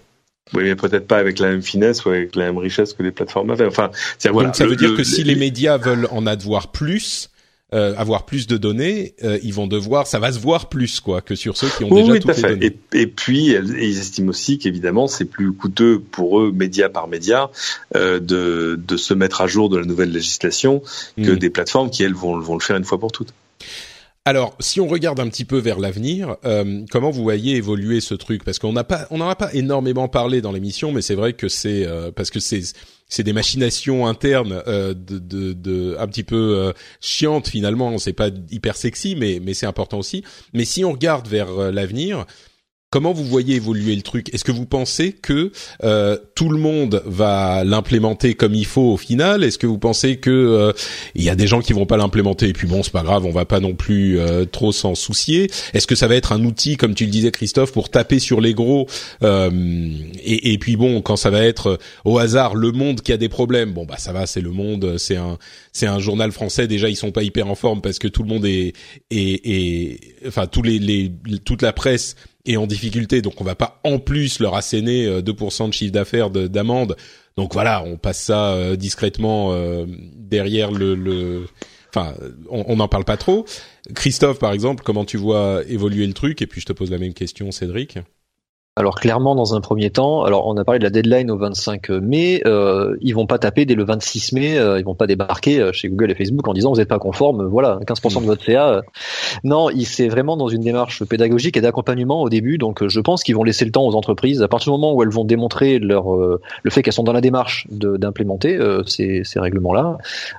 Oui, 0.55 0.65
mais 0.65 0.75
peut-être 0.75 1.07
pas 1.07 1.19
avec 1.19 1.39
la 1.39 1.49
même 1.49 1.63
finesse 1.63 2.05
ou 2.05 2.09
avec 2.11 2.35
la 2.37 2.47
même 2.47 2.59
richesse 2.59 2.93
que 2.93 3.03
les 3.03 3.11
plateformes 3.13 3.51
avaient. 3.51 3.67
Enfin, 3.67 3.91
voilà, 4.31 4.49
donc 4.49 4.57
ça 4.57 4.65
le, 4.65 4.71
veut 4.71 4.77
dire 4.77 4.91
le, 4.91 4.97
que 4.97 5.05
si 5.05 5.23
les 5.23 5.37
médias 5.37 5.77
veulent 5.79 6.09
en 6.11 6.27
avoir 6.27 6.73
plus, 6.73 7.31
euh, 7.73 7.95
avoir 7.97 8.27
plus 8.27 8.49
de 8.49 8.57
données, 8.57 9.15
euh, 9.23 9.39
ils 9.45 9.55
vont 9.55 9.69
devoir, 9.69 10.09
ça 10.09 10.19
va 10.19 10.33
se 10.33 10.41
voir 10.41 10.69
plus 10.69 10.99
quoi 10.99 11.21
que 11.21 11.37
sur 11.37 11.57
ceux 11.57 11.69
qui 11.69 11.85
ont 11.85 11.89
oui, 11.93 12.01
déjà 12.01 12.13
oui, 12.15 12.19
toutes 12.19 12.33
tout 12.33 12.39
à 12.39 12.49
fait. 12.49 12.49
données. 12.57 12.77
Et, 12.95 13.03
et 13.03 13.07
puis 13.07 13.55
ils 13.55 13.99
estiment 13.99 14.31
aussi 14.31 14.59
qu'évidemment 14.59 15.07
c'est 15.07 15.25
plus 15.25 15.53
coûteux 15.53 16.01
pour 16.01 16.41
eux, 16.41 16.51
média 16.51 16.89
par 16.89 17.07
média, 17.07 17.49
euh, 17.95 18.19
de, 18.19 18.77
de 18.85 18.97
se 18.97 19.15
mettre 19.15 19.41
à 19.41 19.47
jour 19.47 19.69
de 19.69 19.77
la 19.77 19.85
nouvelle 19.85 20.11
législation 20.11 20.83
que 21.17 21.31
Mm. 21.31 21.37
des 21.39 21.51
plateformes 21.51 21.91
qui 21.91 22.03
elles 22.03 22.15
vont, 22.15 22.37
vont 22.41 22.55
le 22.55 22.61
faire 22.61 22.77
une 22.77 22.85
fois 22.85 22.99
pour 22.99 23.13
toutes. 23.13 23.33
Alors, 24.27 24.55
si 24.61 24.81
on 24.81 24.87
regarde 24.87 25.19
un 25.19 25.29
petit 25.29 25.47
peu 25.47 25.57
vers 25.57 25.79
l'avenir, 25.79 26.37
euh, 26.45 26.85
comment 26.91 27.11
vous 27.11 27.23
voyez 27.23 27.57
évoluer 27.57 28.01
ce 28.01 28.15
truc? 28.15 28.45
Parce 28.45 28.59
qu'on 28.59 28.73
n'a 28.73 28.85
pas, 28.85 29.07
on 29.11 29.19
n'en 29.19 29.29
a 29.29 29.35
pas 29.35 29.53
énormément 29.55 30.09
parlé 30.09 30.43
dans 30.43 30.53
l'émission, 30.53 30.93
mais 30.93 31.01
c'est 31.01 31.15
vrai 31.15 31.33
que 31.33 31.49
c'est 31.49 31.87
euh, 31.87 32.11
parce 32.13 32.31
que 32.31 32.39
c'est 32.39 32.61
c'est 33.09 33.23
des 33.23 33.33
machinations 33.33 34.07
internes 34.07 34.63
euh, 34.69 34.93
de, 34.93 35.19
de, 35.19 35.53
de 35.55 35.97
un 35.99 36.07
petit 36.07 36.23
peu 36.23 36.37
euh, 36.59 36.73
chiantes 37.01 37.49
finalement. 37.49 37.97
C'est 37.97 38.13
pas 38.13 38.29
hyper 38.51 38.77
sexy, 38.77 39.17
mais 39.17 39.41
mais 39.43 39.55
c'est 39.55 39.67
important 39.67 39.99
aussi. 39.99 40.23
Mais 40.53 40.67
si 40.67 40.85
on 40.85 40.93
regarde 40.93 41.27
vers 41.27 41.49
euh, 41.51 41.71
l'avenir, 41.73 42.27
Comment 42.93 43.13
vous 43.13 43.25
voyez 43.25 43.55
évoluer 43.55 43.95
le 43.95 44.03
truc? 44.03 44.35
Est-ce 44.35 44.43
que 44.43 44.51
vous 44.51 44.67
pensez 44.67 45.13
que 45.13 45.53
euh, 45.85 46.19
tout 46.35 46.49
le 46.49 46.59
monde 46.59 47.05
va 47.07 47.63
l'implémenter 47.63 48.35
comme 48.35 48.53
il 48.53 48.67
faut 48.67 48.95
au 48.95 48.97
final? 48.97 49.45
Est-ce 49.45 49.59
que 49.59 49.69
vous 49.69 49.79
pensez 49.79 50.17
que 50.17 50.29
euh, 50.29 50.73
il 51.15 51.23
y 51.23 51.31
a 51.31 51.37
des 51.37 51.47
gens 51.47 51.61
qui 51.61 51.73
vont 51.73 51.87
pas 51.87 51.97
l'implémenter 51.97 52.49
et 52.49 52.53
puis 52.53 52.67
bon 52.67 52.83
c'est 52.83 52.91
pas 52.91 53.05
grave, 53.05 53.25
on 53.27 53.31
va 53.31 53.45
pas 53.45 53.61
non 53.61 53.75
plus 53.75 54.19
euh, 54.19 54.45
trop 54.45 54.73
s'en 54.73 54.97
soucier? 54.97 55.49
Est-ce 55.73 55.87
que 55.87 55.95
ça 55.95 56.09
va 56.09 56.17
être 56.17 56.33
un 56.33 56.45
outil 56.45 56.77
comme 56.77 56.97
tu 56.97 57.05
le 57.05 57.13
disais 57.13 57.31
Christophe 57.31 57.71
pour 57.71 57.91
taper 57.91 58.19
sur 58.19 58.41
les 58.41 58.55
gros 58.55 58.89
euh, 59.23 59.51
et, 60.25 60.53
et, 60.53 60.59
puis 60.59 60.75
bon 60.75 61.01
quand 61.01 61.15
ça 61.15 61.31
va 61.31 61.45
être 61.45 61.79
au 62.05 62.19
hasard 62.19 62.57
le 62.57 62.73
monde 62.73 63.03
qui 63.03 63.13
a 63.13 63.17
des 63.17 63.29
problèmes, 63.29 63.73
bon 63.73 63.85
bah 63.85 63.99
ça 63.99 64.13
va, 64.13 64.27
c'est 64.27 64.41
le 64.41 64.51
monde, 64.51 64.99
c'est 64.99 65.15
un 65.15 65.39
c'est 65.73 65.87
un 65.87 66.01
journal 66.01 66.33
français 66.33 66.67
déjà 66.67 66.89
ils 66.89 66.97
sont 66.97 67.13
pas 67.13 67.23
hyper 67.23 67.47
en 67.47 67.55
forme 67.55 67.83
parce 67.83 68.01
que 68.01 68.09
tout 68.09 68.25
le 68.25 68.29
monde 68.29 68.47
est 68.47 68.73
est 69.13 70.01
enfin 70.27 70.49
tous 70.49 70.63
les, 70.63 70.81
les 70.81 71.13
toute 71.45 71.63
la 71.63 71.73
presse 71.73 72.17
est 72.47 72.57
en 72.57 72.67
difficulté, 72.67 73.23
donc 73.23 73.41
on 73.41 73.45
va 73.45 73.55
pas 73.55 73.81
en 73.85 73.99
plus 73.99 74.41
leur 74.41 74.55
asséner 74.55 75.07
euh, 75.07 75.21
2% 75.21 75.69
de 75.69 75.73
chiffre 75.73 75.93
d'affaires 75.93 76.31
d'amende. 76.31 76.97
Donc 77.37 77.53
voilà, 77.53 77.83
on 77.85 77.97
passe 77.97 78.21
ça 78.21 78.53
euh, 78.53 78.77
discrètement 78.77 79.53
euh, 79.53 79.87
derrière 80.17 80.71
le, 80.73 80.95
le... 80.95 81.47
Enfin, 81.93 82.15
on 82.49 82.77
n'en 82.77 82.87
parle 82.87 83.05
pas 83.05 83.17
trop. 83.17 83.45
Christophe, 83.95 84.39
par 84.39 84.53
exemple, 84.53 84.85
comment 84.85 85.05
tu 85.05 85.17
vois 85.17 85.63
évoluer 85.67 86.07
le 86.07 86.13
truc? 86.13 86.41
Et 86.41 86.47
puis 86.47 86.61
je 86.61 86.67
te 86.67 86.73
pose 86.73 86.91
la 86.91 86.99
même 86.99 87.15
question, 87.15 87.51
Cédric. 87.51 87.99
Alors 88.81 88.95
clairement, 88.95 89.35
dans 89.35 89.55
un 89.55 89.61
premier 89.61 89.91
temps, 89.91 90.25
alors 90.25 90.47
on 90.47 90.57
a 90.57 90.65
parlé 90.65 90.79
de 90.79 90.85
la 90.85 90.91
deadline 90.91 91.31
au 91.31 91.37
25 91.37 91.91
mai, 91.91 92.41
euh, 92.47 92.97
ils 93.03 93.15
vont 93.15 93.27
pas 93.27 93.39
taper 93.39 93.67
dès 93.67 93.75
le 93.75 93.85
26 93.85 94.33
mai, 94.33 94.59
euh, 94.59 94.79
ils 94.79 94.87
vont 94.87 94.95
pas 94.95 95.07
débarquer 95.07 95.71
chez 95.75 95.91
Google 95.91 96.13
et 96.13 96.15
Facebook 96.15 96.49
en 96.49 96.55
disant 96.55 96.71
vous 96.71 96.79
n'êtes 96.79 96.89
pas 96.89 96.99
conforme, 96.99 97.45
voilà, 97.45 97.79
15% 97.87 98.23
de 98.23 98.27
votre 98.27 98.43
CA. 98.43 98.81
Non, 99.45 99.69
c'est 99.85 100.09
vraiment 100.09 100.39
dans 100.39 100.49
une 100.49 100.63
démarche 100.63 101.05
pédagogique 101.05 101.59
et 101.59 101.61
d'accompagnement 101.61 102.23
au 102.23 102.31
début, 102.31 102.57
donc 102.57 102.87
je 102.87 103.01
pense 103.01 103.23
qu'ils 103.23 103.37
vont 103.37 103.45
laisser 103.45 103.67
le 103.67 103.71
temps 103.71 103.87
aux 103.87 103.95
entreprises, 103.95 104.41
à 104.43 104.49
partir 104.49 104.73
du 104.73 104.79
moment 104.79 104.95
où 104.95 105.03
elles 105.03 105.11
vont 105.11 105.27
démontrer 105.27 105.79
leur 105.79 106.15
euh, 106.15 106.41
le 106.63 106.71
fait 106.71 106.83
qu'elles 106.83 106.95
sont 106.95 107.03
dans 107.03 107.13
la 107.13 107.21
démarche 107.21 107.67
d'implémenter 107.71 108.57
euh, 108.57 108.83
ces, 108.87 109.23
ces 109.25 109.41
règlements-là, 109.41 109.99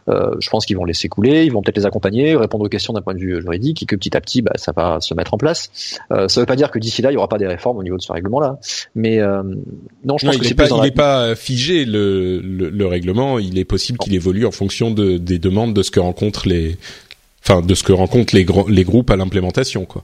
euh, 0.09 0.35
je 0.39 0.49
pense 0.49 0.65
qu'ils 0.65 0.77
vont 0.77 0.85
laisser 0.85 1.09
couler, 1.09 1.45
ils 1.45 1.51
vont 1.51 1.61
peut-être 1.61 1.77
les 1.77 1.85
accompagner, 1.85 2.35
répondre 2.35 2.65
aux 2.65 2.69
questions 2.69 2.93
d'un 2.93 3.01
point 3.01 3.13
de 3.13 3.19
vue 3.19 3.39
juridique, 3.39 3.83
et 3.83 3.85
que 3.85 3.95
petit 3.95 4.15
à 4.17 4.21
petit, 4.21 4.41
bah, 4.41 4.53
ça 4.55 4.71
va 4.75 4.99
se 4.99 5.13
mettre 5.13 5.33
en 5.33 5.37
place. 5.37 5.69
Euh, 6.11 6.27
ça 6.27 6.39
veut 6.39 6.45
pas 6.45 6.55
dire 6.55 6.71
que 6.71 6.79
d'ici 6.79 7.01
là, 7.01 7.11
il 7.11 7.15
y 7.15 7.17
aura 7.17 7.27
pas 7.27 7.37
des 7.37 7.47
réformes 7.47 7.77
au 7.77 7.83
niveau 7.83 7.97
de 7.97 8.01
ce 8.01 8.11
règlement 8.11 8.30
là 8.39 8.59
mais 8.95 9.19
euh, 9.19 9.43
non 10.05 10.17
je 10.17 10.25
pense 10.25 10.37
que 10.37 10.45
c'est 10.45 10.55
pas 10.55 10.67
il 10.67 10.77
la... 10.77 10.87
est 10.87 10.95
pas 10.95 11.35
figé 11.35 11.85
le, 11.85 12.39
le, 12.39 12.69
le 12.69 12.87
règlement 12.87 13.39
il 13.39 13.57
est 13.57 13.65
possible 13.65 13.97
qu'il 13.97 14.13
évolue 14.13 14.45
en 14.45 14.51
fonction 14.51 14.91
de, 14.91 15.17
des 15.17 15.39
demandes 15.39 15.73
de 15.73 15.83
ce 15.83 15.91
que 15.91 15.99
rencontrent 15.99 16.47
les 16.47 16.77
enfin 17.43 17.61
de 17.61 17.75
ce 17.75 17.83
que 17.83 17.93
rencontrent 17.93 18.35
les, 18.35 18.45
les 18.69 18.83
groupes 18.83 19.11
à 19.11 19.15
l'implémentation 19.15 19.85
quoi 19.85 20.03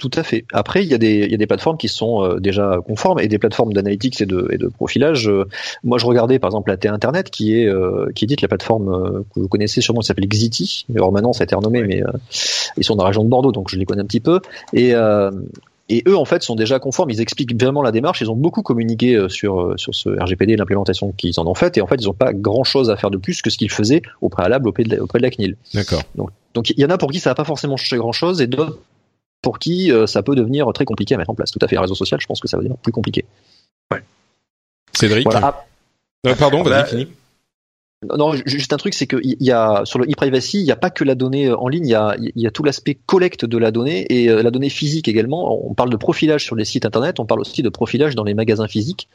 tout 0.00 0.10
à 0.14 0.22
fait. 0.22 0.46
Après, 0.54 0.82
il 0.82 0.88
y 0.88 0.94
a 0.94 0.98
des, 0.98 1.26
il 1.26 1.30
y 1.30 1.34
a 1.34 1.36
des 1.36 1.46
plateformes 1.46 1.76
qui 1.76 1.88
sont 1.88 2.24
euh, 2.24 2.40
déjà 2.40 2.78
conformes 2.86 3.20
et 3.20 3.28
des 3.28 3.38
plateformes 3.38 3.74
d'analytics 3.74 4.18
et 4.22 4.24
de, 4.24 4.48
et 4.50 4.56
de 4.56 4.66
profilage. 4.66 5.28
Euh, 5.28 5.44
moi, 5.84 5.98
je 5.98 6.06
regardais 6.06 6.38
par 6.38 6.48
exemple 6.48 6.70
la 6.70 6.78
T 6.78 6.88
Internet 6.88 7.28
qui 7.28 7.54
est, 7.60 7.66
euh, 7.66 8.06
qui 8.14 8.24
édite 8.24 8.40
la 8.40 8.48
plateforme 8.48 9.24
que 9.34 9.40
vous 9.40 9.48
connaissez 9.48 9.82
sûrement, 9.82 10.00
qui 10.00 10.06
s'appelle 10.06 10.26
Xiti. 10.26 10.86
Alors 10.96 11.12
maintenant, 11.12 11.34
ça 11.34 11.42
a 11.42 11.44
été 11.44 11.54
renommé, 11.54 11.82
mais 11.82 12.02
ils 12.78 12.84
sont 12.84 12.96
dans 12.96 13.04
la 13.04 13.08
région 13.08 13.24
de 13.24 13.28
Bordeaux, 13.28 13.52
donc 13.52 13.68
je 13.68 13.76
les 13.76 13.84
connais 13.84 14.00
un 14.00 14.06
petit 14.06 14.20
peu. 14.20 14.40
Et 14.72 14.94
et 15.90 16.02
eux, 16.08 16.16
en 16.16 16.24
fait, 16.24 16.42
sont 16.42 16.54
déjà 16.54 16.78
conformes. 16.78 17.10
Ils 17.10 17.20
expliquent 17.20 17.60
vraiment 17.60 17.82
la 17.82 17.92
démarche. 17.92 18.20
Ils 18.20 18.30
ont 18.30 18.36
beaucoup 18.36 18.62
communiqué 18.62 19.26
sur 19.28 19.74
sur 19.76 19.94
ce 19.94 20.08
RGPD, 20.08 20.56
l'implémentation 20.56 21.12
qu'ils 21.12 21.38
en 21.38 21.46
ont 21.46 21.54
faite. 21.54 21.76
Et 21.76 21.80
en 21.80 21.86
fait, 21.86 21.96
ils 22.00 22.06
n'ont 22.06 22.14
pas 22.14 22.32
grand 22.32 22.64
chose 22.64 22.90
à 22.90 22.96
faire 22.96 23.10
de 23.10 23.18
plus 23.18 23.42
que 23.42 23.50
ce 23.50 23.58
qu'ils 23.58 23.70
faisaient 23.70 24.02
au 24.20 24.28
préalable 24.28 24.68
auprès 24.68 24.84
de 24.84 24.96
la, 24.96 25.02
auprès 25.02 25.18
de 25.18 25.24
la 25.24 25.30
CNIL. 25.30 25.56
D'accord. 25.74 26.02
Donc, 26.14 26.30
donc 26.54 26.70
il 26.70 26.80
y 26.80 26.84
en 26.84 26.90
a 26.90 26.98
pour 26.98 27.10
qui 27.10 27.20
ça 27.20 27.30
n'a 27.30 27.34
pas 27.34 27.44
forcément 27.44 27.76
changé 27.76 27.96
grand 27.96 28.12
chose, 28.12 28.40
et 28.40 28.46
d'autres 28.46 28.78
pour 29.42 29.58
qui 29.58 29.90
euh, 29.90 30.06
ça 30.06 30.22
peut 30.22 30.34
devenir 30.34 30.70
très 30.72 30.84
compliqué 30.84 31.14
à 31.14 31.18
mettre 31.18 31.30
en 31.30 31.34
place. 31.34 31.50
Tout 31.50 31.58
à 31.62 31.68
fait. 31.68 31.76
Un 31.76 31.82
réseau 31.82 31.94
social, 31.94 32.20
je 32.20 32.26
pense 32.26 32.40
que 32.40 32.48
ça 32.48 32.56
va 32.56 32.62
devenir 32.62 32.78
plus 32.78 32.92
compliqué. 32.92 33.24
Ouais. 33.92 34.02
Cédric. 34.92 35.24
Voilà. 35.24 35.64
Euh, 36.26 36.34
pardon, 36.34 36.62
vas-y, 36.62 36.70
bah, 36.70 36.84
fini. 36.84 37.08
Non, 38.02 38.32
juste 38.46 38.72
un 38.72 38.78
truc, 38.78 38.94
c'est 38.94 39.06
que 39.06 39.18
il 39.22 39.36
y 39.40 39.50
a 39.50 39.82
sur 39.84 39.98
le 39.98 40.06
e-privacy, 40.06 40.58
il 40.58 40.64
n'y 40.64 40.70
a 40.70 40.76
pas 40.76 40.88
que 40.88 41.04
la 41.04 41.14
donnée 41.14 41.52
en 41.52 41.68
ligne, 41.68 41.84
il 41.84 42.32
y 42.34 42.46
a, 42.46 42.50
tout 42.50 42.64
l'aspect 42.64 42.94
collecte 42.94 43.44
de 43.44 43.58
la 43.58 43.70
donnée 43.70 44.06
et 44.08 44.30
euh, 44.30 44.42
la 44.42 44.50
donnée 44.50 44.70
physique 44.70 45.06
également. 45.06 45.68
On 45.68 45.74
parle 45.74 45.90
de 45.90 45.98
profilage 45.98 46.42
sur 46.42 46.56
les 46.56 46.64
sites 46.64 46.86
internet, 46.86 47.20
on 47.20 47.26
parle 47.26 47.40
aussi 47.40 47.60
de 47.60 47.68
profilage 47.68 48.14
dans 48.14 48.24
les 48.24 48.32
magasins 48.32 48.68
physiques. 48.68 49.06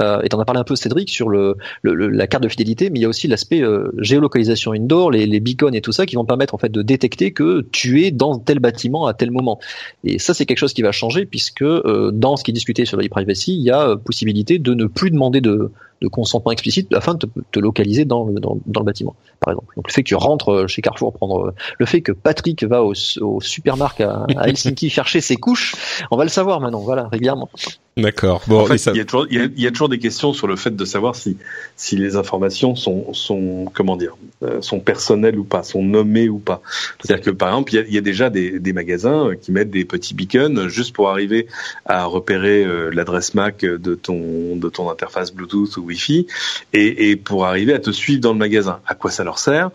Euh, 0.00 0.22
et 0.22 0.30
t'en 0.30 0.40
as 0.40 0.46
parlé 0.46 0.58
un 0.58 0.64
peu, 0.64 0.74
Cédric, 0.74 1.10
sur 1.10 1.28
le, 1.28 1.58
la 1.82 2.26
carte 2.26 2.42
de 2.42 2.48
fidélité, 2.48 2.88
mais 2.88 3.00
il 3.00 3.02
y 3.02 3.04
a 3.04 3.10
aussi 3.10 3.28
l'aspect 3.28 3.60
euh, 3.60 3.92
géolocalisation 3.98 4.72
indoor, 4.72 5.10
les, 5.10 5.26
les 5.26 5.40
beacons 5.40 5.74
et 5.74 5.82
tout 5.82 5.92
ça, 5.92 6.06
qui 6.06 6.16
vont 6.16 6.24
permettre 6.24 6.54
en 6.54 6.58
fait 6.58 6.72
de 6.72 6.80
détecter 6.80 7.32
que 7.32 7.66
tu 7.72 8.04
es 8.04 8.10
dans 8.10 8.38
tel 8.38 8.58
bâtiment 8.58 9.04
à 9.04 9.12
tel 9.12 9.32
moment. 9.32 9.60
Et 10.04 10.18
ça, 10.18 10.32
c'est 10.32 10.46
quelque 10.46 10.56
chose 10.56 10.72
qui 10.72 10.80
va 10.80 10.92
changer 10.92 11.26
puisque 11.26 11.60
euh, 11.60 12.10
dans 12.10 12.38
ce 12.38 12.44
qui 12.44 12.52
est 12.52 12.54
discuté 12.54 12.86
sur 12.86 12.96
le 12.96 13.04
e-privacy, 13.04 13.54
il 13.54 13.62
y 13.62 13.70
a 13.70 13.98
possibilité 13.98 14.58
de 14.58 14.72
ne 14.72 14.86
plus 14.86 15.10
demander 15.10 15.42
de 15.42 15.70
de 16.00 16.08
consentement 16.08 16.52
explicite 16.52 16.92
afin 16.94 17.14
de 17.14 17.26
te, 17.26 17.26
te 17.52 17.60
localiser 17.60 18.04
dans 18.04 18.24
le, 18.24 18.40
dans, 18.40 18.58
dans, 18.66 18.80
le 18.80 18.86
bâtiment, 18.86 19.14
par 19.40 19.52
exemple. 19.52 19.74
Donc 19.76 19.88
le 19.88 19.92
fait 19.92 20.02
que 20.02 20.08
tu 20.08 20.14
rentres 20.14 20.68
chez 20.68 20.82
Carrefour 20.82 21.12
prendre, 21.12 21.54
le 21.78 21.86
fait 21.86 22.00
que 22.00 22.12
Patrick 22.12 22.64
va 22.64 22.82
au, 22.82 22.94
au 23.20 23.40
supermarché 23.40 24.04
à, 24.04 24.26
à 24.36 24.48
Helsinki 24.48 24.90
chercher 24.90 25.20
ses 25.20 25.36
couches, 25.36 25.74
on 26.10 26.16
va 26.16 26.24
le 26.24 26.30
savoir 26.30 26.60
maintenant, 26.60 26.80
voilà, 26.80 27.08
régulièrement. 27.08 27.48
D'accord. 27.96 28.42
Bon, 28.46 28.60
en 28.60 28.66
fait, 28.66 28.78
ça... 28.78 28.92
il, 28.92 28.98
y 28.98 29.00
a 29.00 29.04
toujours, 29.04 29.26
il, 29.30 29.36
y 29.36 29.40
a, 29.40 29.44
il 29.44 29.62
y 29.62 29.66
a 29.66 29.70
toujours 29.70 29.88
des 29.88 29.98
questions 29.98 30.32
sur 30.32 30.46
le 30.46 30.56
fait 30.56 30.74
de 30.74 30.84
savoir 30.84 31.14
si, 31.16 31.36
si 31.76 31.96
les 31.96 32.16
informations 32.16 32.76
sont, 32.76 33.12
sont 33.12 33.66
comment 33.74 33.96
dire, 33.96 34.16
euh, 34.42 34.62
sont 34.62 34.80
personnelles 34.80 35.38
ou 35.38 35.44
pas, 35.44 35.62
sont 35.62 35.82
nommées 35.82 36.28
ou 36.28 36.38
pas. 36.38 36.62
C'est-à-dire 37.00 37.24
que 37.24 37.30
par 37.30 37.48
exemple, 37.48 37.74
il 37.74 37.76
y 37.76 37.78
a, 37.78 37.82
il 37.82 37.94
y 37.94 37.98
a 37.98 38.00
déjà 38.00 38.30
des, 38.30 38.58
des, 38.58 38.72
magasins 38.72 39.32
qui 39.40 39.52
mettent 39.52 39.70
des 39.70 39.84
petits 39.84 40.14
beacons 40.14 40.68
juste 40.68 40.94
pour 40.94 41.10
arriver 41.10 41.46
à 41.84 42.04
repérer 42.04 42.64
euh, 42.64 42.90
l'adresse 42.90 43.34
MAC 43.34 43.60
de 43.60 43.94
ton 43.94 44.56
de 44.56 44.68
ton 44.68 44.88
interface 44.88 45.34
Bluetooth 45.34 45.76
ou 45.76 45.89
Wi-Fi 45.90 46.26
et, 46.72 47.16
pour 47.16 47.46
arriver 47.46 47.74
à 47.74 47.78
te 47.78 47.90
suivre 47.90 48.20
dans 48.20 48.32
le 48.32 48.38
magasin. 48.38 48.80
À 48.86 48.94
quoi 48.94 49.10
ça 49.10 49.24
leur 49.24 49.38
sert? 49.38 49.70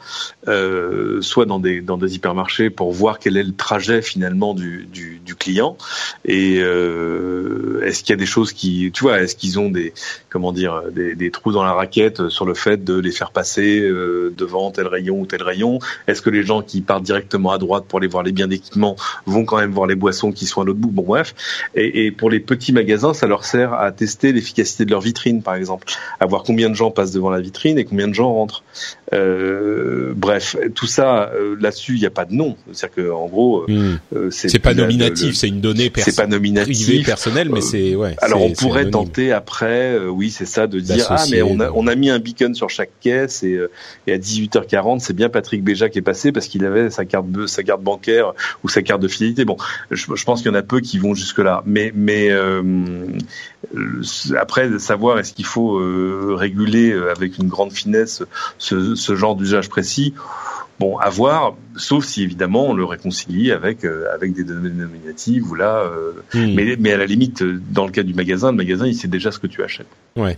Euh, 0.48 1.22
Soit 1.22 1.46
dans 1.46 1.60
des 1.60 1.82
dans 1.82 1.98
des 1.98 2.16
hypermarchés 2.16 2.70
pour 2.70 2.92
voir 2.92 3.20
quel 3.20 3.38
est 3.38 3.44
le 3.44 3.56
trajet 3.56 4.02
finalement 4.02 4.54
du, 4.54 4.88
du, 4.92 5.20
du 5.24 5.36
client 5.36 5.78
et 6.26 6.60
euh, 6.60 7.82
est-ce 7.84 8.04
qu'il 8.04 8.12
y 8.12 8.14
a 8.14 8.20
des 8.20 8.26
choses 8.26 8.54
qui, 8.54 8.92
tu 8.94 9.04
vois, 9.04 9.22
est-ce 9.22 9.36
qu'ils 9.36 9.60
ont 9.60 9.70
des, 9.70 9.94
comment 10.30 10.52
dire, 10.52 10.84
des, 10.92 11.16
des, 11.16 11.32
trous 11.32 11.52
dans 11.52 11.64
la 11.64 11.74
raquette 11.74 12.30
sur 12.30 12.46
le 12.46 12.54
fait 12.54 12.84
de 12.84 13.00
les 13.00 13.12
faire 13.12 13.32
passer 13.32 13.82
euh, 13.82 14.34
devant 14.36 14.72
tel 14.72 14.88
rayon 14.88 15.22
ou 15.22 15.26
tel 15.26 15.44
rayon? 15.44 15.80
Est-ce 16.08 16.22
que 16.22 16.30
les 16.30 16.44
gens 16.44 16.62
qui 16.62 16.82
partent 16.82 17.04
directement 17.04 17.52
à 17.52 17.58
droite 17.58 17.86
pour 17.88 18.00
aller 18.00 18.08
voir 18.08 18.24
les 18.24 18.32
biens 18.32 18.48
d'équipement 18.48 18.96
vont 19.26 19.46
quand 19.46 19.58
même 19.58 19.72
voir 19.72 19.88
les 19.88 19.96
boissons 19.96 20.32
qui 20.32 20.46
sont 20.46 20.62
à 20.62 20.66
l'autre 20.66 20.80
bout? 20.80 20.92
Bon, 20.92 21.04
bref. 21.04 21.36
Et, 21.76 22.06
et, 22.06 22.12
pour 22.12 22.30
les 22.30 22.40
petits 22.40 22.74
magasins, 22.74 23.14
ça 23.14 23.28
leur 23.28 23.46
sert 23.46 23.74
à 23.74 23.92
tester 23.92 24.32
l'efficacité 24.32 24.86
de 24.86 24.92
leur 24.92 25.02
vitrine, 25.02 25.44
par 25.44 25.56
exemple. 25.56 25.88
À 26.20 26.26
voir 26.26 26.44
combien 26.44 26.70
de 26.70 26.76
gens 26.76 26.92
passent 26.92 27.12
devant 27.12 27.30
la 27.30 27.42
vitrine 27.42 27.78
et 27.78 27.86
combien 27.86 28.08
de 28.08 28.14
gens 28.14 28.34
rentrent. 28.34 28.64
Euh, 29.14 30.14
bref, 30.16 30.56
tout 30.74 30.88
ça 30.88 31.32
euh, 31.34 31.56
là-dessus, 31.60 31.94
il 31.96 32.00
n'y 32.00 32.06
a 32.06 32.12
pas 32.12 32.26
de 32.26 32.34
nom. 32.34 32.56
C'est-à-dire 32.72 32.96
que 32.96 33.12
en 33.12 33.28
gros, 33.28 33.66
hmm. 33.68 33.98
c'est 34.32 34.60
pas 34.60 34.74
nominatif, 34.74 35.36
c'est 35.36 35.48
une 35.48 35.62
donnée 35.62 35.92
c'est 35.96 36.16
pas 36.16 36.28
nominatif, 36.28 37.06
personnelle, 37.06 37.50
mais 37.50 37.62
c'est 37.62 37.96
ouais. 37.96 38.16
Alors 38.22 38.42
on 38.42 38.52
pourrait 38.52 38.90
tenter 38.90 39.32
après, 39.32 39.98
oui, 40.08 40.32
c'est 40.32 40.46
ça, 40.46 40.68
de 40.68 40.80
dire 40.80 41.08
ah 41.10 41.24
mais 41.32 41.42
on 41.42 41.60
a 41.60 41.72
on 41.72 41.88
a 41.88 41.96
mis 41.96 42.10
un 42.10 42.20
beacon 42.20 42.54
sur 42.54 42.70
chaque 42.70 42.92
caisse 43.00 43.44
et, 43.44 43.60
et 44.08 44.14
à 44.14 44.18
18h40, 44.18 45.00
c'est 45.00 45.16
bien 45.16 45.30
Patrick 45.30 45.64
Béja 45.64 45.90
qui 45.90 46.00
est 46.00 46.04
passé 46.04 46.32
parce 46.32 46.48
qu'il 46.48 46.66
avait 46.66 46.90
sa 46.90 47.06
carte 47.06 47.26
sa 47.48 47.64
carte 47.64 47.82
bancaire 47.82 48.34
ou 48.64 48.70
sa 48.70 48.82
carte 48.82 49.02
de 49.02 49.08
fidélité. 49.08 49.46
Bon, 49.46 49.58
je, 49.92 50.06
je 50.16 50.24
pense 50.26 50.42
qu'il 50.42 50.52
y 50.52 50.56
en 50.56 50.58
a 50.58 50.64
peu 50.64 50.80
qui 50.82 50.98
vont 50.98 51.14
jusque 51.14 51.40
là, 51.40 51.64
mais 51.66 51.92
mais 51.96 52.30
euh, 52.30 52.62
après 54.38 54.80
savoir 54.80 55.20
est-ce 55.20 55.34
qu'il 55.34 55.46
faut 55.46 55.78
euh, 55.78 56.36
réguler 56.36 56.94
avec 56.94 57.38
une 57.38 57.48
grande 57.48 57.72
finesse 57.72 58.24
ce, 58.58 58.96
ce 58.96 59.16
genre 59.16 59.36
d'usage 59.36 59.70
précis. 59.70 60.14
Bon, 60.78 60.98
à 60.98 61.10
voir, 61.10 61.56
sauf 61.78 62.04
si 62.04 62.24
évidemment 62.24 62.68
on 62.68 62.74
le 62.74 62.84
réconcilie 62.84 63.54
avec 63.54 63.86
euh, 63.86 64.14
avec 64.14 64.34
des 64.34 64.44
données 64.44 64.70
nominatives 64.70 65.50
ou 65.50 65.56
là, 65.56 65.78
euh, 65.78 66.12
hmm. 66.34 66.54
mais 66.54 66.76
mais 66.78 66.92
à 66.92 66.98
la 66.98 67.06
limite, 67.06 67.44
dans 67.72 67.86
le 67.86 67.92
cas 67.92 68.04
du 68.04 68.14
magasin, 68.14 68.52
le 68.52 68.58
magasin 68.58 68.86
il 68.86 68.94
sait 68.94 69.08
déjà 69.08 69.32
ce 69.32 69.40
que 69.40 69.48
tu 69.48 69.64
achètes. 69.64 69.88
Ouais. 70.18 70.36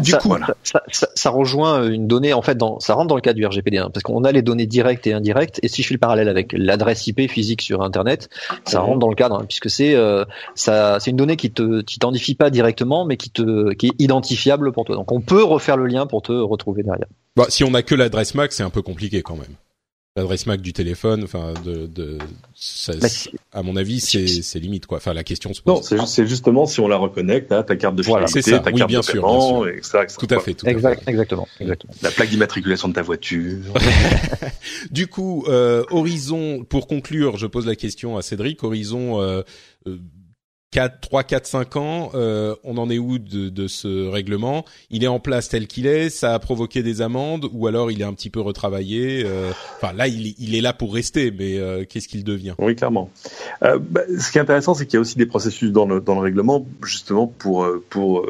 du 0.00 0.12
coup, 0.12 0.28
voilà. 0.28 0.54
ça, 0.62 0.82
ça, 0.92 1.08
ça, 1.14 1.30
rejoint 1.30 1.88
une 1.88 2.06
donnée 2.06 2.34
en 2.34 2.42
fait, 2.42 2.56
dans, 2.56 2.80
ça 2.80 2.92
rentre 2.94 3.08
dans 3.08 3.14
le 3.14 3.22
cas 3.22 3.32
du 3.32 3.46
RGPD, 3.46 3.78
hein, 3.78 3.90
parce 3.92 4.02
qu'on 4.02 4.24
a 4.24 4.32
les 4.32 4.42
données 4.42 4.66
directes 4.66 5.06
et 5.06 5.14
indirectes, 5.14 5.58
et 5.62 5.68
si 5.68 5.82
je 5.82 5.88
fais 5.88 5.94
le 5.94 6.00
parallèle 6.00 6.28
avec 6.28 6.52
l'adresse 6.52 7.06
IP 7.06 7.30
physique 7.30 7.62
sur 7.62 7.82
Internet, 7.82 8.28
ça 8.64 8.80
rentre 8.80 8.98
dans 8.98 9.08
le 9.08 9.14
cadre, 9.14 9.36
hein, 9.36 9.44
puisque 9.48 9.70
c'est 9.70 9.94
euh, 9.94 10.24
ça, 10.54 10.98
c'est 11.00 11.10
une 11.10 11.16
donnée 11.16 11.36
qui 11.36 11.50
te 11.50 11.80
t'identifie 11.80 12.34
pas 12.34 12.50
directement, 12.50 13.06
mais 13.06 13.16
qui 13.16 13.30
te 13.30 13.72
qui 13.72 13.86
est 13.86 13.94
identifiable 13.98 14.72
pour 14.72 14.84
toi. 14.84 14.96
Donc 14.96 15.12
on 15.12 15.22
peut 15.22 15.42
refaire 15.42 15.78
le 15.78 15.86
lien 15.86 16.06
pour 16.06 16.20
te 16.20 16.32
retrouver 16.32 16.82
derrière. 16.82 17.08
Bah, 17.36 17.46
si 17.48 17.64
on 17.64 17.74
a 17.74 17.82
que 17.82 17.94
l'adresse 17.94 18.34
MAC, 18.34 18.52
c'est 18.52 18.62
un 18.62 18.70
peu 18.70 18.82
compliqué 18.82 19.22
quand 19.22 19.36
même. 19.36 19.54
L'adresse 20.16 20.46
MAC 20.46 20.62
du 20.62 20.72
téléphone, 20.72 21.24
enfin, 21.24 21.52
de, 21.62 21.86
de 21.86 22.16
ça, 22.54 22.94
bah, 22.96 23.08
à 23.52 23.62
mon 23.62 23.76
avis, 23.76 24.00
c'est, 24.00 24.26
c'est 24.26 24.58
limite 24.58 24.86
quoi. 24.86 24.96
Enfin, 24.96 25.12
la 25.12 25.24
question 25.24 25.52
se 25.52 25.60
pose. 25.60 25.92
Non, 25.92 26.06
c'est, 26.06 26.26
justement 26.26 26.64
si 26.64 26.80
on 26.80 26.88
la 26.88 26.96
reconnecte, 26.96 27.52
hein, 27.52 27.62
ta 27.62 27.76
carte 27.76 27.96
de 27.96 28.02
fidélité, 28.02 28.40
voilà, 28.40 28.62
ta 28.62 28.72
carte 28.72 28.88
bien 28.88 29.00
de 29.00 29.04
sûr, 29.04 29.12
paiement, 29.12 29.64
bien 29.64 29.82
sûr. 29.82 30.06
Tout 30.18 30.34
à 30.34 30.40
fait, 30.40 30.54
tout 30.54 30.66
exact, 30.66 31.02
à 31.02 31.04
fait. 31.04 31.10
Exactement, 31.10 31.46
exactement. 31.60 31.92
La 32.00 32.10
plaque 32.10 32.30
d'immatriculation 32.30 32.88
de 32.88 32.94
ta 32.94 33.02
voiture. 33.02 33.58
du 34.90 35.06
coup, 35.06 35.44
euh, 35.48 35.84
Horizon, 35.90 36.64
pour 36.64 36.86
conclure, 36.86 37.36
je 37.36 37.46
pose 37.46 37.66
la 37.66 37.76
question 37.76 38.16
à 38.16 38.22
Cédric. 38.22 38.64
Horizon. 38.64 39.20
Euh, 39.20 39.42
euh 39.86 39.98
4, 40.76 41.00
3, 41.00 41.22
4, 41.22 41.46
5 41.46 41.76
ans, 41.76 42.10
euh, 42.14 42.54
on 42.62 42.76
en 42.76 42.90
est 42.90 42.98
où 42.98 43.18
de, 43.18 43.48
de, 43.48 43.66
ce 43.66 44.10
règlement? 44.10 44.66
Il 44.90 45.04
est 45.04 45.06
en 45.06 45.20
place 45.20 45.48
tel 45.48 45.68
qu'il 45.68 45.86
est, 45.86 46.10
ça 46.10 46.34
a 46.34 46.38
provoqué 46.38 46.82
des 46.82 47.00
amendes, 47.00 47.48
ou 47.54 47.66
alors 47.66 47.90
il 47.90 48.02
est 48.02 48.04
un 48.04 48.12
petit 48.12 48.28
peu 48.28 48.42
retravaillé 48.42 49.22
euh, 49.24 49.52
Enfin 49.76 49.94
là, 49.94 50.06
il, 50.06 50.34
il, 50.38 50.54
est 50.54 50.60
là 50.60 50.74
pour 50.74 50.92
rester, 50.92 51.30
mais 51.30 51.56
euh, 51.56 51.86
qu'est-ce 51.88 52.08
qu'il 52.08 52.24
devient? 52.24 52.52
Oui, 52.58 52.76
clairement. 52.76 53.08
Euh, 53.62 53.78
bah, 53.80 54.02
ce 54.18 54.30
qui 54.30 54.36
est 54.36 54.42
intéressant, 54.42 54.74
c'est 54.74 54.84
qu'il 54.84 54.96
y 54.96 54.98
a 54.98 55.00
aussi 55.00 55.16
des 55.16 55.24
processus 55.24 55.72
dans 55.72 55.86
le, 55.86 56.02
dans 56.02 56.14
le 56.14 56.20
règlement, 56.20 56.66
justement 56.82 57.26
pour 57.26 57.64
euh, 57.64 57.82
pour 57.88 58.26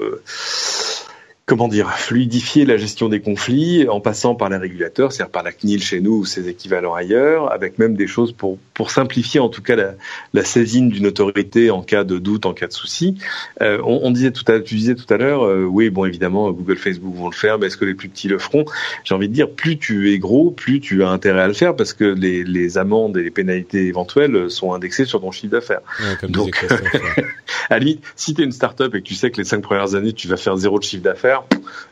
comment 1.47 1.69
dire, 1.69 1.93
fluidifier 1.93 2.65
la 2.65 2.77
gestion 2.77 3.09
des 3.09 3.21
conflits 3.21 3.89
en 3.89 4.01
passant 4.01 4.35
par 4.35 4.49
les 4.49 4.57
régulateurs, 4.57 5.13
c'est-à-dire 5.13 5.31
par 5.31 5.45
la 5.45 5.53
CNIL 5.53 5.81
chez 5.81 6.01
nous 6.01 6.15
ou 6.15 6.25
ses 6.25 6.49
équivalents 6.49 6.95
ailleurs, 6.95 7.53
avec 7.53 7.79
même 7.79 7.95
des 7.95 8.09
choses 8.09 8.33
pour, 8.33 8.59
pour 8.75 8.91
simplifier 8.91 9.39
en 9.39 9.49
tout 9.49 9.63
cas 9.63 9.77
la, 9.77 9.95
la 10.35 10.43
saisine 10.43 10.89
d'une 10.89 11.07
autorité 11.07 11.71
en 11.71 11.83
cas 11.83 12.03
de 12.03 12.19
doute, 12.19 12.47
en 12.47 12.53
cas 12.53 12.67
de 12.67 12.73
souci. 12.73 13.17
Euh, 13.63 13.81
on, 13.85 14.01
on, 14.03 14.11
disait 14.11 14.33
tout 14.33 14.43
à 14.51 14.59
tu 14.59 14.75
disais 14.75 14.97
tout 14.97 15.07
à 15.15 15.19
l'heure, 15.19 15.45
euh, 15.45 15.63
oui, 15.63 15.89
bon, 15.89 16.05
évidemment, 16.05 16.51
Google, 16.51 16.79
Facebook 16.79 17.15
vont 17.15 17.31
le 17.31 17.37
faire, 17.37 17.61
mais 17.61 17.69
est-ce 17.69 17.77
que 17.77 17.85
les 17.85 17.95
plus 17.95 18.09
petits 18.09 18.27
le 18.27 18.41
feront? 18.41 18.65
J'ai 19.05 19.15
envie 19.15 19.29
de 19.29 19.33
dire, 19.33 19.49
plus 19.49 19.79
tu 19.79 20.13
es 20.13 20.19
gros, 20.19 20.51
plus 20.51 20.81
tu 20.81 21.05
as 21.05 21.11
intérêt 21.11 21.43
à 21.43 21.47
le 21.47 21.55
faire 21.55 21.77
parce 21.77 21.93
que 21.93 22.05
les, 22.05 22.43
les 22.43 22.77
amendes 22.77 23.17
et 23.19 23.23
les 23.23 23.31
pénalités 23.31 23.87
éventuelles 23.87 24.51
sont 24.51 24.75
indexées 24.75 25.05
sur 25.05 25.21
ton 25.21 25.31
chiffre 25.31 25.53
d'affaires. 25.53 25.83
Ouais, 26.01 26.29
Donc, 26.29 26.67
à 27.71 27.75
la 27.75 27.79
limite, 27.79 28.03
si 28.17 28.35
tu 28.35 28.43
es 28.43 28.45
une 28.45 28.51
start-up 28.51 28.93
et 28.97 29.01
que 29.01 29.07
tu 29.07 29.15
sais 29.15 29.31
que 29.31 29.37
les 29.37 29.45
cinq 29.45 29.63
premières 29.63 29.95
années, 29.95 30.13
tu 30.13 30.27
vas 30.27 30.37
faire 30.37 30.57
zéro 30.57 30.81
de 30.81 30.85
chiffre 30.85 31.05
d'affaires, 31.05 31.36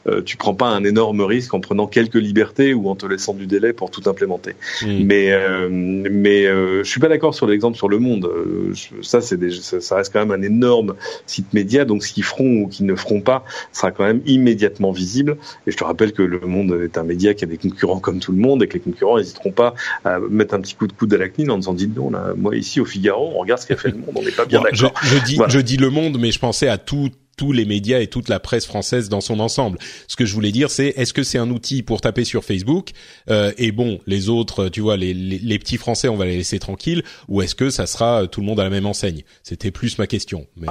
euh, 0.07 0.23
tu 0.23 0.37
prends 0.37 0.55
pas 0.55 0.69
un 0.69 0.85
énorme 0.85 1.23
risque 1.23 1.55
en 1.55 1.61
prenant 1.61 1.87
quelques 1.87 2.15
libertés 2.15 2.75
ou 2.75 2.89
en 2.89 2.95
te 2.95 3.07
laissant 3.07 3.35
du 3.35 3.47
délai 3.47 3.73
pour 3.73 3.91
tout 3.91 4.03
implémenter. 4.07 4.55
Mais 4.83 5.33
euh, 5.33 5.69
mais 5.71 6.47
euh, 6.47 6.85
je 6.85 6.91
suis 6.91 7.01
pas 7.01 7.09
d'accord 7.09 7.35
sur 7.35 7.47
l'exemple 7.47 7.77
sur 7.77 7.89
le 7.89 7.99
monde. 7.99 8.27
Euh, 8.27 8.73
ça 9.03 9.21
c'est 9.21 9.51
ça, 9.53 9.81
ça, 9.81 9.97
reste 9.97 10.13
quand 10.13 10.25
même 10.25 10.31
un 10.31 10.43
énorme 10.43 10.95
site 11.27 11.53
média. 11.55 11.85
Donc 11.85 12.05
ce 12.05 12.13
qu'ils 12.13 12.25
feront 12.25 12.63
ou 12.63 12.69
qu'ils 12.69 12.87
ne 12.87 12.95
feront 12.95 13.21
pas 13.21 13.45
sera 13.73 13.91
quand 13.91 14.05
même 14.05 14.21
immédiatement 14.27 14.93
visible. 14.93 15.37
Et 15.67 15.71
je 15.71 15.77
te 15.77 15.85
rappelle 15.85 16.13
que 16.13 16.23
le 16.23 16.41
monde 16.41 16.81
est 16.85 16.99
un 16.99 17.05
média 17.05 17.35
qui 17.35 17.45
a 17.45 17.47
des 17.47 17.59
concurrents 17.59 18.01
comme 18.01 18.21
tout 18.21 18.33
le 18.33 18.39
monde 18.39 18.63
et 18.63 18.69
que 18.69 18.75
les 18.75 18.81
concurrents 18.81 19.19
n'hésiteront 19.19 19.53
pas 19.53 19.75
à 20.05 20.19
mettre 20.19 20.55
un 20.55 20.61
petit 20.61 20.75
coup 20.75 20.87
de 20.87 20.93
coude 20.93 21.13
à 21.15 21.19
la 21.19 21.29
CNIL 21.29 21.51
en 21.51 21.59
disant 21.59 21.75
dites 21.75 21.95
donc 21.95 22.13
là, 22.13 22.33
moi 22.37 22.57
ici 22.57 22.81
au 22.81 22.85
Figaro, 22.85 23.33
on 23.35 23.41
regarde 23.41 23.61
ce 23.61 23.67
qu'a 23.67 23.77
fait 23.77 23.91
le 23.91 23.99
monde, 23.99 24.13
on 24.15 24.23
n'est 24.23 24.31
pas 24.31 24.45
bien 24.45 24.61
d'accord. 24.61 24.93
Je, 25.03 25.17
je, 25.17 25.25
dis 25.25 25.37
voilà. 25.37 25.53
je 25.53 25.61
dis 25.61 25.77
le 25.77 25.91
monde, 25.91 26.19
mais 26.21 26.31
je 26.31 26.39
pensais 26.39 26.69
à 26.69 26.79
tout 26.79 27.11
tous 27.37 27.53
les 27.53 27.65
médias 27.65 28.01
et 28.01 28.07
toute 28.07 28.29
la 28.29 28.41
presse 28.41 28.67
française 28.67 29.09
dans 29.09 29.21
son 29.21 29.41
ensemble. 29.41 29.79
Ce 30.09 30.17
que 30.17 30.25
je 30.25 30.35
voulais 30.35 30.53
dire, 30.53 30.71
c'est 30.71 30.89
est-ce 30.97 31.13
que 31.13 31.23
c'est 31.23 31.39
un 31.39 31.51
outil 31.51 31.83
pour 31.83 32.01
taper 32.01 32.25
sur 32.25 32.45
Facebook 32.45 32.91
euh, 33.31 33.53
et 33.59 33.73
bon, 33.73 34.01
les 34.07 34.29
autres, 34.29 34.69
tu 34.69 34.81
vois, 34.81 34.97
les, 34.97 35.15
les, 35.15 35.39
les, 35.39 35.59
petits 35.59 35.77
Français, 35.77 36.09
on 36.09 36.17
va 36.17 36.27
les 36.27 36.37
laisser 36.37 36.59
tranquilles, 36.59 37.03
ou 37.29 37.43
est-ce 37.43 37.55
que 37.55 37.71
ça 37.71 37.87
sera 37.87 38.23
euh, 38.23 38.27
tout 38.27 38.41
le 38.41 38.47
monde 38.47 38.61
à 38.61 38.65
la 38.65 38.71
même 38.71 38.87
enseigne? 38.87 39.23
C'était 39.43 39.71
plus 39.71 39.99
ma 39.99 40.07
question. 40.07 40.47
Mais 40.57 40.69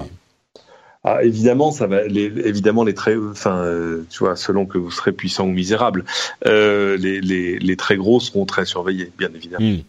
ah, 1.05 1.23
évidemment, 1.23 1.71
ça 1.71 1.85
va. 1.85 2.07
Les, 2.07 2.25
évidemment, 2.45 2.85
les 2.85 2.93
très, 2.93 3.17
enfin, 3.17 3.57
euh, 3.57 4.05
tu 4.09 4.19
vois, 4.19 4.37
selon 4.37 4.65
que 4.65 4.77
vous 4.77 4.89
serez 4.89 5.11
puissant 5.11 5.45
ou 5.45 5.51
misérable, 5.51 6.05
euh, 6.45 6.95
les, 6.97 7.19
les, 7.19 7.59
les, 7.59 7.75
très 7.75 7.97
gros 7.97 8.21
seront 8.21 8.45
très 8.45 8.65
surveillés, 8.65 9.11
bien 9.17 9.29
évidemment. 9.35 9.65
Mmh. 9.65 9.81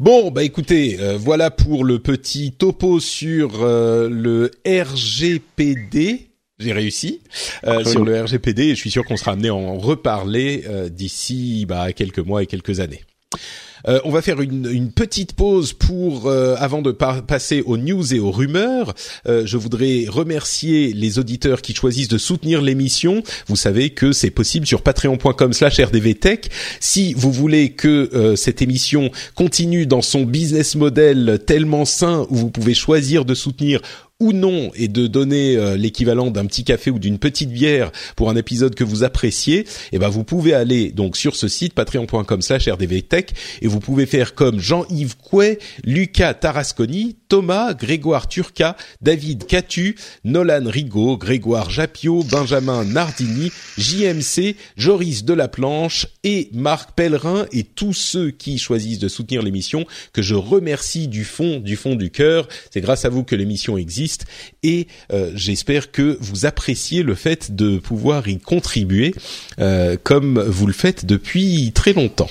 Bon, 0.00 0.30
bah 0.30 0.44
écoutez, 0.44 0.96
euh, 0.98 1.18
voilà 1.18 1.50
pour 1.50 1.84
le 1.84 1.98
petit 1.98 2.52
topo 2.52 3.00
sur 3.00 3.62
euh, 3.62 4.08
le 4.08 4.50
RGPD. 4.66 6.30
J'ai 6.58 6.72
réussi 6.72 7.20
euh, 7.66 7.84
sur 7.84 8.02
le 8.02 8.22
RGPD 8.22 8.62
et 8.62 8.70
je 8.70 8.80
suis 8.80 8.90
sûr 8.90 9.04
qu'on 9.04 9.18
sera 9.18 9.32
amené 9.32 9.48
à 9.48 9.54
en 9.54 9.76
reparler 9.76 10.64
d'ici 10.88 11.66
bah, 11.68 11.92
quelques 11.92 12.18
mois 12.18 12.42
et 12.42 12.46
quelques 12.46 12.80
années. 12.80 13.02
Euh, 13.88 14.00
on 14.04 14.10
va 14.10 14.22
faire 14.22 14.40
une, 14.40 14.68
une 14.70 14.90
petite 14.90 15.34
pause 15.34 15.72
pour 15.72 16.26
euh, 16.26 16.56
avant 16.58 16.82
de 16.82 16.92
passer 16.92 17.62
aux 17.62 17.76
news 17.76 18.14
et 18.14 18.18
aux 18.18 18.30
rumeurs. 18.30 18.94
Euh, 19.26 19.42
je 19.46 19.56
voudrais 19.56 20.06
remercier 20.08 20.92
les 20.92 21.18
auditeurs 21.18 21.62
qui 21.62 21.74
choisissent 21.74 22.08
de 22.08 22.18
soutenir 22.18 22.62
l'émission. 22.62 23.22
Vous 23.46 23.56
savez 23.56 23.90
que 23.90 24.12
c'est 24.12 24.30
possible 24.30 24.66
sur 24.66 24.82
patreon.com/rdvtech. 24.82 26.50
Si 26.80 27.14
vous 27.14 27.32
voulez 27.32 27.70
que 27.70 28.10
euh, 28.14 28.36
cette 28.36 28.62
émission 28.62 29.10
continue 29.34 29.86
dans 29.86 30.02
son 30.02 30.22
business 30.22 30.74
model 30.74 31.40
tellement 31.46 31.84
sain 31.84 32.26
où 32.30 32.36
vous 32.36 32.50
pouvez 32.50 32.74
choisir 32.74 33.24
de 33.24 33.34
soutenir 33.34 33.80
ou 34.20 34.32
non 34.32 34.70
et 34.74 34.88
de 34.88 35.06
donner 35.06 35.56
euh, 35.56 35.76
l'équivalent 35.76 36.30
d'un 36.30 36.46
petit 36.46 36.62
café 36.62 36.90
ou 36.90 36.98
d'une 36.98 37.18
petite 37.18 37.50
bière 37.50 37.90
pour 38.16 38.30
un 38.30 38.36
épisode 38.36 38.74
que 38.74 38.84
vous 38.84 39.02
appréciez, 39.02 39.66
eh 39.92 39.98
ben 39.98 40.08
vous 40.08 40.24
pouvez 40.24 40.52
aller 40.52 40.92
donc 40.92 41.16
sur 41.16 41.34
ce 41.34 41.48
site 41.48 41.74
patreon.com/rdvtech 41.74 43.32
et 43.62 43.66
vous 43.66 43.80
pouvez 43.80 44.06
faire 44.06 44.34
comme 44.34 44.60
Jean-Yves 44.60 45.16
Couet, 45.16 45.58
Lucas 45.84 46.34
Tarasconi, 46.34 47.16
Thomas, 47.28 47.74
Grégoire 47.74 48.28
Turca, 48.28 48.76
David 49.00 49.46
Catu, 49.46 49.96
Nolan 50.24 50.64
Rigaud, 50.66 51.16
Grégoire 51.16 51.70
Japio, 51.70 52.22
Benjamin 52.22 52.84
Nardini, 52.84 53.50
JMC, 53.78 54.56
Joris 54.76 55.24
Delaplanche 55.24 56.08
et 56.24 56.50
Marc 56.52 56.92
Pellerin 56.92 57.46
et 57.52 57.64
tous 57.64 57.94
ceux 57.94 58.30
qui 58.30 58.58
choisissent 58.58 58.98
de 58.98 59.08
soutenir 59.08 59.42
l'émission 59.42 59.86
que 60.12 60.22
je 60.22 60.34
remercie 60.34 61.08
du 61.08 61.24
fond 61.24 61.60
du 61.60 61.76
fond 61.76 61.94
du 61.94 62.10
cœur. 62.10 62.48
C'est 62.70 62.80
grâce 62.80 63.04
à 63.04 63.08
vous 63.08 63.24
que 63.24 63.34
l'émission 63.34 63.78
existe 63.78 64.09
et 64.62 64.86
euh, 65.12 65.32
j'espère 65.34 65.90
que 65.90 66.18
vous 66.20 66.46
appréciez 66.46 67.02
le 67.02 67.14
fait 67.14 67.54
de 67.54 67.78
pouvoir 67.78 68.28
y 68.28 68.38
contribuer 68.38 69.14
euh, 69.58 69.96
comme 70.02 70.40
vous 70.40 70.66
le 70.66 70.72
faites 70.72 71.06
depuis 71.06 71.72
très 71.74 71.92
longtemps. 71.92 72.30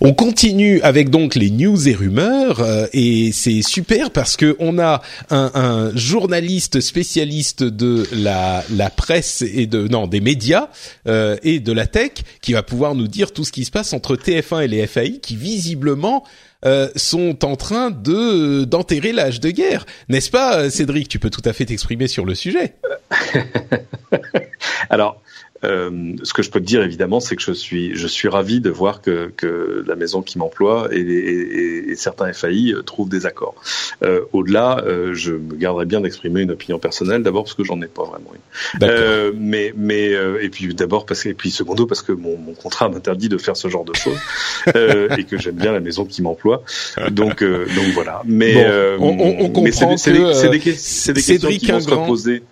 On 0.00 0.12
continue 0.12 0.80
avec 0.82 1.10
donc 1.10 1.34
les 1.34 1.50
news 1.50 1.88
et 1.88 1.94
rumeurs 1.94 2.60
euh, 2.60 2.86
et 2.92 3.32
c'est 3.32 3.62
super 3.62 4.10
parce 4.10 4.36
que 4.36 4.56
on 4.58 4.78
a 4.78 5.02
un, 5.30 5.50
un 5.54 5.96
journaliste 5.96 6.80
spécialiste 6.80 7.62
de 7.62 8.06
la, 8.12 8.62
presse 8.96 9.42
et 9.42 9.66
de 9.66 9.88
non 9.88 10.06
des 10.06 10.20
médias 10.20 10.68
euh, 11.06 11.36
et 11.42 11.60
de 11.60 11.72
la 11.72 11.86
tech 11.86 12.12
qui 12.40 12.52
va 12.52 12.62
pouvoir 12.62 12.94
nous 12.94 13.08
dire 13.08 13.32
tout 13.32 13.44
ce 13.44 13.52
qui 13.52 13.64
se 13.64 13.70
passe 13.70 13.92
entre 13.92 14.16
TF1 14.16 14.64
et 14.64 14.68
les 14.68 14.86
FAI 14.86 15.18
qui 15.20 15.36
visiblement 15.36 16.24
euh, 16.66 16.88
sont 16.96 17.44
en 17.44 17.56
train 17.56 17.90
de 17.90 18.64
d'enterrer 18.64 19.12
l'âge 19.12 19.40
de 19.40 19.50
guerre, 19.50 19.86
n'est-ce 20.08 20.30
pas, 20.30 20.68
Cédric? 20.68 21.08
Tu 21.08 21.18
peux 21.18 21.30
tout 21.30 21.42
à 21.44 21.52
fait 21.52 21.64
t'exprimer 21.64 22.08
sur 22.08 22.24
le 22.26 22.34
sujet. 22.34 22.74
Alors, 24.90 25.20
Euh, 25.20 25.25
ce 25.66 26.32
que 26.32 26.42
je 26.42 26.50
peux 26.50 26.60
te 26.60 26.64
dire 26.64 26.82
évidemment, 26.82 27.20
c'est 27.20 27.36
que 27.36 27.42
je 27.42 27.52
suis 27.52 27.96
je 27.96 28.06
suis 28.06 28.28
ravi 28.28 28.60
de 28.60 28.70
voir 28.70 29.00
que, 29.00 29.32
que 29.36 29.84
la 29.86 29.96
maison 29.96 30.22
qui 30.22 30.38
m'emploie 30.38 30.88
et, 30.92 31.00
et, 31.00 31.90
et, 31.90 31.96
certains 31.96 32.32
FAI 32.32 32.74
trouvent 32.84 33.08
des 33.08 33.26
accords. 33.26 33.54
Euh, 34.02 34.20
Au-delà, 34.32 34.82
euh, 34.84 35.14
je 35.14 35.32
me 35.32 35.54
garderai 35.54 35.86
bien 35.86 36.00
d'exprimer 36.00 36.42
une 36.42 36.50
opinion 36.50 36.78
personnelle, 36.78 37.22
d'abord 37.22 37.44
parce 37.44 37.54
que 37.54 37.64
j'en 37.64 37.80
ai 37.82 37.86
pas 37.86 38.04
vraiment 38.04 38.30
une. 38.34 38.88
Euh, 38.88 39.32
mais 39.36 39.72
mais 39.76 40.12
euh, 40.12 40.42
et 40.42 40.48
puis 40.48 40.74
d'abord 40.74 41.06
parce 41.06 41.22
que 41.22 41.30
et 41.30 41.34
puis 41.34 41.50
secondo 41.50 41.86
parce 41.86 42.02
que 42.02 42.12
mon, 42.12 42.36
mon 42.36 42.54
contrat 42.54 42.88
m'interdit 42.88 43.28
de 43.28 43.38
faire 43.38 43.56
ce 43.56 43.68
genre 43.68 43.84
de 43.84 43.94
choses 43.94 44.18
et 45.18 45.24
que 45.24 45.38
j'aime 45.38 45.56
bien 45.56 45.72
la 45.72 45.80
maison 45.80 46.04
qui 46.04 46.22
m'emploie. 46.22 46.62
Donc 47.10 47.42
donc 47.42 47.86
voilà. 47.94 48.22
Mais 48.24 48.66
on, 48.98 49.18
on, 49.18 49.44
on 49.44 49.50
comprend 49.50 49.96
c'est 49.96 50.12
des, 50.12 50.18
des, 50.18 50.48
des, 50.48 50.58
questions 50.60 51.48
qui 51.48 51.70
vont 51.70 51.80
se 51.80 51.90
reposer 51.90 52.42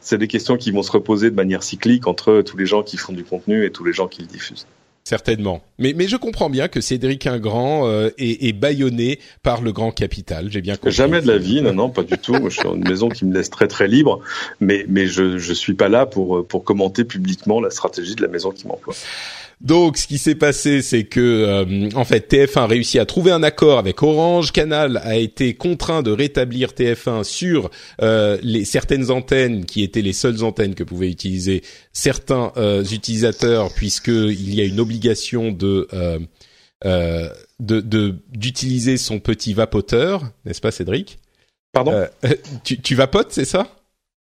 c'est 0.00 0.18
des 0.18 0.28
questions 0.28 0.56
qui 0.56 0.70
vont 0.70 0.82
se 0.82 0.92
reposer 0.92 1.30
de 1.30 1.36
manière 1.36 1.62
cyclique 1.62 2.06
entre 2.06 2.42
tous 2.42 2.56
les 2.56 2.66
gens 2.66 2.82
qui 2.82 2.96
font 2.96 3.12
du 3.12 3.24
contenu 3.24 3.64
et 3.64 3.70
tous 3.70 3.84
les 3.84 3.92
gens 3.92 4.08
qui 4.08 4.22
le 4.22 4.26
diffusent. 4.26 4.66
Certainement. 5.04 5.62
Mais, 5.78 5.94
mais 5.96 6.06
je 6.06 6.16
comprends 6.16 6.50
bien 6.50 6.68
que 6.68 6.82
Cédric 6.82 7.26
Ingrand 7.26 7.88
euh, 7.88 8.10
est, 8.18 8.46
est 8.46 8.52
bâillonné 8.52 9.20
par 9.42 9.62
le 9.62 9.72
grand 9.72 9.90
capital. 9.90 10.50
J'ai 10.50 10.60
bien 10.60 10.76
compris. 10.76 10.92
Jamais 10.92 11.22
de 11.22 11.26
la 11.26 11.38
vie, 11.38 11.62
non, 11.62 11.72
non, 11.72 11.88
pas 11.88 12.02
du 12.02 12.18
tout. 12.18 12.34
je 12.44 12.50
suis 12.50 12.62
dans 12.62 12.74
une 12.74 12.86
maison 12.86 13.08
qui 13.08 13.24
me 13.24 13.32
laisse 13.32 13.48
très 13.48 13.68
très 13.68 13.88
libre, 13.88 14.20
mais, 14.60 14.84
mais 14.86 15.06
je 15.06 15.38
je 15.38 15.52
suis 15.54 15.72
pas 15.72 15.88
là 15.88 16.04
pour, 16.04 16.46
pour 16.46 16.62
commenter 16.62 17.04
publiquement 17.04 17.58
la 17.58 17.70
stratégie 17.70 18.16
de 18.16 18.22
la 18.22 18.28
maison 18.28 18.50
qui 18.50 18.66
m'emploie. 18.66 18.94
Donc, 19.60 19.96
ce 19.96 20.06
qui 20.06 20.18
s'est 20.18 20.36
passé, 20.36 20.82
c'est 20.82 21.04
que 21.04 21.20
euh, 21.20 21.88
en 21.96 22.04
fait 22.04 22.32
TF1 22.32 22.60
a 22.60 22.66
réussi 22.66 22.98
à 23.00 23.06
trouver 23.06 23.32
un 23.32 23.42
accord 23.42 23.78
avec 23.78 24.02
Orange. 24.02 24.52
Canal 24.52 24.98
a 25.02 25.16
été 25.16 25.54
contraint 25.54 26.02
de 26.02 26.12
rétablir 26.12 26.70
TF1 26.70 27.24
sur 27.24 27.70
euh, 28.00 28.38
les 28.42 28.64
certaines 28.64 29.10
antennes 29.10 29.64
qui 29.64 29.82
étaient 29.82 30.02
les 30.02 30.12
seules 30.12 30.44
antennes 30.44 30.76
que 30.76 30.84
pouvaient 30.84 31.10
utiliser 31.10 31.62
certains 31.92 32.52
euh, 32.56 32.84
utilisateurs, 32.84 33.72
puisqu'il 33.74 34.54
y 34.54 34.60
a 34.60 34.64
une 34.64 34.78
obligation 34.78 35.50
de 35.50 35.88
de 36.84 38.14
d'utiliser 38.30 38.96
son 38.96 39.18
petit 39.18 39.54
vapoteur, 39.54 40.22
n'est-ce 40.44 40.60
pas, 40.60 40.70
Cédric? 40.70 41.18
Pardon? 41.72 42.06
Tu, 42.64 42.80
tu 42.80 42.94
vapotes, 42.94 43.32
c'est 43.32 43.44
ça? 43.44 43.77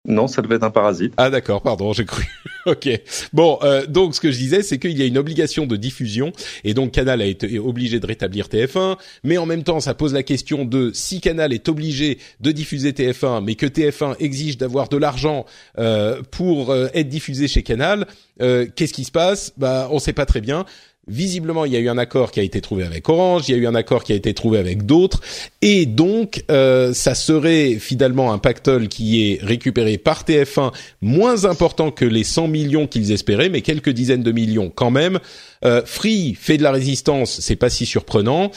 Non, 0.05 0.27
ça 0.27 0.41
devait 0.41 0.55
être 0.55 0.63
un 0.63 0.69
parasite. 0.69 1.13
Ah 1.15 1.29
d'accord, 1.29 1.61
pardon, 1.61 1.93
j'ai 1.93 2.03
cru. 2.03 2.25
ok. 2.65 2.89
Bon, 3.31 3.57
euh, 3.63 3.85
donc 3.85 4.15
ce 4.15 4.19
que 4.19 4.31
je 4.31 4.37
disais, 4.37 4.61
c'est 4.61 4.77
qu'il 4.77 4.97
y 4.97 5.01
a 5.01 5.05
une 5.05 5.17
obligation 5.17 5.65
de 5.65 5.77
diffusion, 5.77 6.33
et 6.65 6.73
donc 6.73 6.91
Canal 6.91 7.21
a 7.21 7.25
été 7.25 7.57
obligé 7.57 8.01
de 8.01 8.05
rétablir 8.05 8.47
TF1, 8.47 8.97
mais 9.23 9.37
en 9.37 9.45
même 9.45 9.63
temps, 9.63 9.79
ça 9.79 9.93
pose 9.93 10.13
la 10.13 10.23
question 10.23 10.65
de 10.65 10.91
si 10.93 11.21
Canal 11.21 11.53
est 11.53 11.69
obligé 11.69 12.17
de 12.41 12.51
diffuser 12.51 12.91
TF1, 12.91 13.43
mais 13.45 13.55
que 13.55 13.65
TF1 13.65 14.17
exige 14.19 14.57
d'avoir 14.57 14.89
de 14.89 14.97
l'argent 14.97 15.45
euh, 15.77 16.21
pour 16.31 16.71
euh, 16.71 16.87
être 16.93 17.07
diffusé 17.07 17.47
chez 17.47 17.63
Canal, 17.63 18.05
euh, 18.41 18.67
qu'est-ce 18.75 18.93
qui 18.93 19.05
se 19.05 19.11
passe? 19.11 19.53
Bah, 19.57 19.87
on 19.91 19.99
sait 19.99 20.13
pas 20.13 20.25
très 20.25 20.41
bien. 20.41 20.65
Visiblement, 21.07 21.65
il 21.65 21.73
y 21.73 21.75
a 21.75 21.79
eu 21.79 21.89
un 21.89 21.97
accord 21.97 22.31
qui 22.31 22.39
a 22.39 22.43
été 22.43 22.61
trouvé 22.61 22.85
avec 22.85 23.09
Orange, 23.09 23.49
il 23.49 23.51
y 23.51 23.55
a 23.55 23.57
eu 23.57 23.67
un 23.67 23.75
accord 23.75 24.03
qui 24.05 24.13
a 24.13 24.15
été 24.15 24.33
trouvé 24.33 24.57
avec 24.57 24.85
d'autres, 24.85 25.19
et 25.61 25.85
donc 25.85 26.45
euh, 26.49 26.93
ça 26.93 27.13
serait 27.13 27.75
finalement 27.75 28.31
un 28.31 28.37
pactole 28.37 28.87
qui 28.87 29.27
est 29.27 29.43
récupéré 29.43 29.97
par 29.97 30.23
TF1 30.23 30.71
moins 31.01 31.43
important 31.43 31.91
que 31.91 32.05
les 32.05 32.23
100 32.23 32.47
millions 32.47 32.87
qu'ils 32.87 33.11
espéraient, 33.11 33.49
mais 33.49 33.61
quelques 33.61 33.89
dizaines 33.89 34.23
de 34.23 34.31
millions 34.31 34.71
quand 34.73 34.91
même. 34.91 35.19
Euh, 35.65 35.81
Free 35.85 36.35
fait 36.39 36.57
de 36.57 36.63
la 36.63 36.71
résistance, 36.71 37.39
c'est 37.41 37.57
pas 37.57 37.69
si 37.69 37.85
surprenant. 37.85 38.51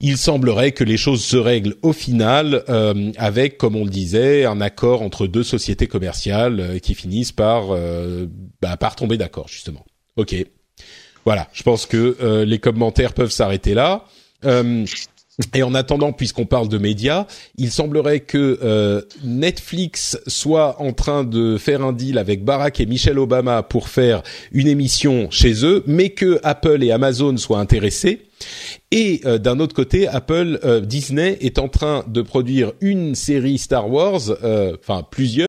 Il 0.00 0.18
semblerait 0.18 0.72
que 0.72 0.84
les 0.84 0.96
choses 0.96 1.24
se 1.24 1.36
règlent 1.36 1.76
au 1.82 1.92
final 1.92 2.64
euh, 2.68 3.12
avec, 3.16 3.58
comme 3.58 3.74
on 3.74 3.84
le 3.84 3.90
disait, 3.90 4.44
un 4.44 4.60
accord 4.60 5.02
entre 5.02 5.26
deux 5.26 5.44
sociétés 5.44 5.86
commerciales 5.86 6.60
euh, 6.60 6.78
qui 6.78 6.94
finissent 6.94 7.32
par 7.32 7.68
euh, 7.70 8.26
bah, 8.60 8.76
par 8.76 8.96
tomber 8.96 9.16
d'accord 9.16 9.48
justement. 9.48 9.84
Ok. 10.16 10.34
Voilà, 11.24 11.48
je 11.52 11.62
pense 11.62 11.86
que 11.86 12.16
euh, 12.22 12.44
les 12.44 12.58
commentaires 12.58 13.14
peuvent 13.14 13.30
s'arrêter 13.30 13.74
là. 13.74 14.04
Euh, 14.44 14.84
et 15.52 15.64
en 15.64 15.74
attendant, 15.74 16.12
puisqu'on 16.12 16.46
parle 16.46 16.68
de 16.68 16.78
médias, 16.78 17.26
il 17.56 17.72
semblerait 17.72 18.20
que 18.20 18.60
euh, 18.62 19.02
Netflix 19.24 20.16
soit 20.28 20.80
en 20.80 20.92
train 20.92 21.24
de 21.24 21.56
faire 21.58 21.82
un 21.82 21.92
deal 21.92 22.18
avec 22.18 22.44
Barack 22.44 22.78
et 22.78 22.86
Michelle 22.86 23.18
Obama 23.18 23.64
pour 23.64 23.88
faire 23.88 24.22
une 24.52 24.68
émission 24.68 25.28
chez 25.30 25.64
eux, 25.64 25.82
mais 25.86 26.10
que 26.10 26.38
Apple 26.44 26.84
et 26.84 26.92
Amazon 26.92 27.36
soient 27.36 27.58
intéressés. 27.58 28.26
Et 28.92 29.22
d'un 29.40 29.58
autre 29.58 29.74
côté, 29.74 30.06
Apple, 30.06 30.60
Disney 30.84 31.38
est 31.40 31.58
en 31.58 31.68
train 31.68 32.04
de 32.06 32.22
produire 32.22 32.72
une 32.80 33.16
série 33.16 33.58
Star 33.58 33.90
Wars, 33.90 34.20
enfin 34.78 35.04
plusieurs. 35.10 35.48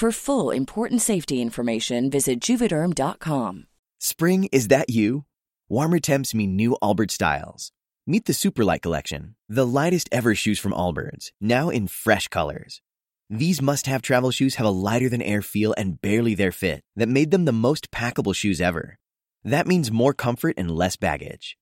For 0.00 0.12
full 0.12 0.50
important 0.50 1.02
safety 1.02 1.42
information, 1.42 2.08
visit 2.08 2.40
juvederm.com. 2.40 3.66
Spring, 3.98 4.48
is 4.50 4.68
that 4.68 4.88
you? 4.88 5.26
Warmer 5.68 5.98
temps 5.98 6.32
mean 6.32 6.56
new 6.56 6.74
Albert 6.80 7.10
styles. 7.10 7.70
Meet 8.06 8.24
the 8.24 8.32
Superlight 8.32 8.80
Collection, 8.80 9.36
the 9.46 9.66
lightest 9.66 10.08
ever 10.10 10.34
shoes 10.34 10.58
from 10.58 10.72
Allbirds, 10.72 11.32
now 11.38 11.68
in 11.68 11.86
fresh 11.86 12.28
colors. 12.28 12.80
These 13.28 13.60
must 13.60 13.84
have 13.88 14.00
travel 14.00 14.30
shoes 14.30 14.54
have 14.54 14.66
a 14.66 14.70
lighter 14.70 15.10
than 15.10 15.20
air 15.20 15.42
feel 15.42 15.74
and 15.76 16.00
barely 16.00 16.34
their 16.34 16.50
fit 16.50 16.82
that 16.96 17.10
made 17.10 17.30
them 17.30 17.44
the 17.44 17.52
most 17.52 17.90
packable 17.90 18.34
shoes 18.34 18.58
ever. 18.58 18.98
That 19.44 19.66
means 19.66 19.92
more 19.92 20.14
comfort 20.14 20.54
and 20.56 20.70
less 20.70 20.96
baggage. 20.96 21.58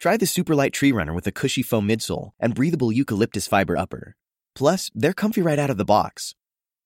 Try 0.00 0.16
the 0.16 0.26
Superlight 0.26 0.72
Tree 0.72 0.90
Runner 0.90 1.14
with 1.14 1.28
a 1.28 1.30
cushy 1.30 1.62
foam 1.62 1.86
midsole 1.86 2.32
and 2.40 2.52
breathable 2.52 2.90
eucalyptus 2.90 3.46
fiber 3.46 3.76
upper. 3.76 4.16
Plus, 4.56 4.90
they're 4.92 5.12
comfy 5.12 5.40
right 5.40 5.60
out 5.60 5.70
of 5.70 5.76
the 5.76 5.84
box. 5.84 6.34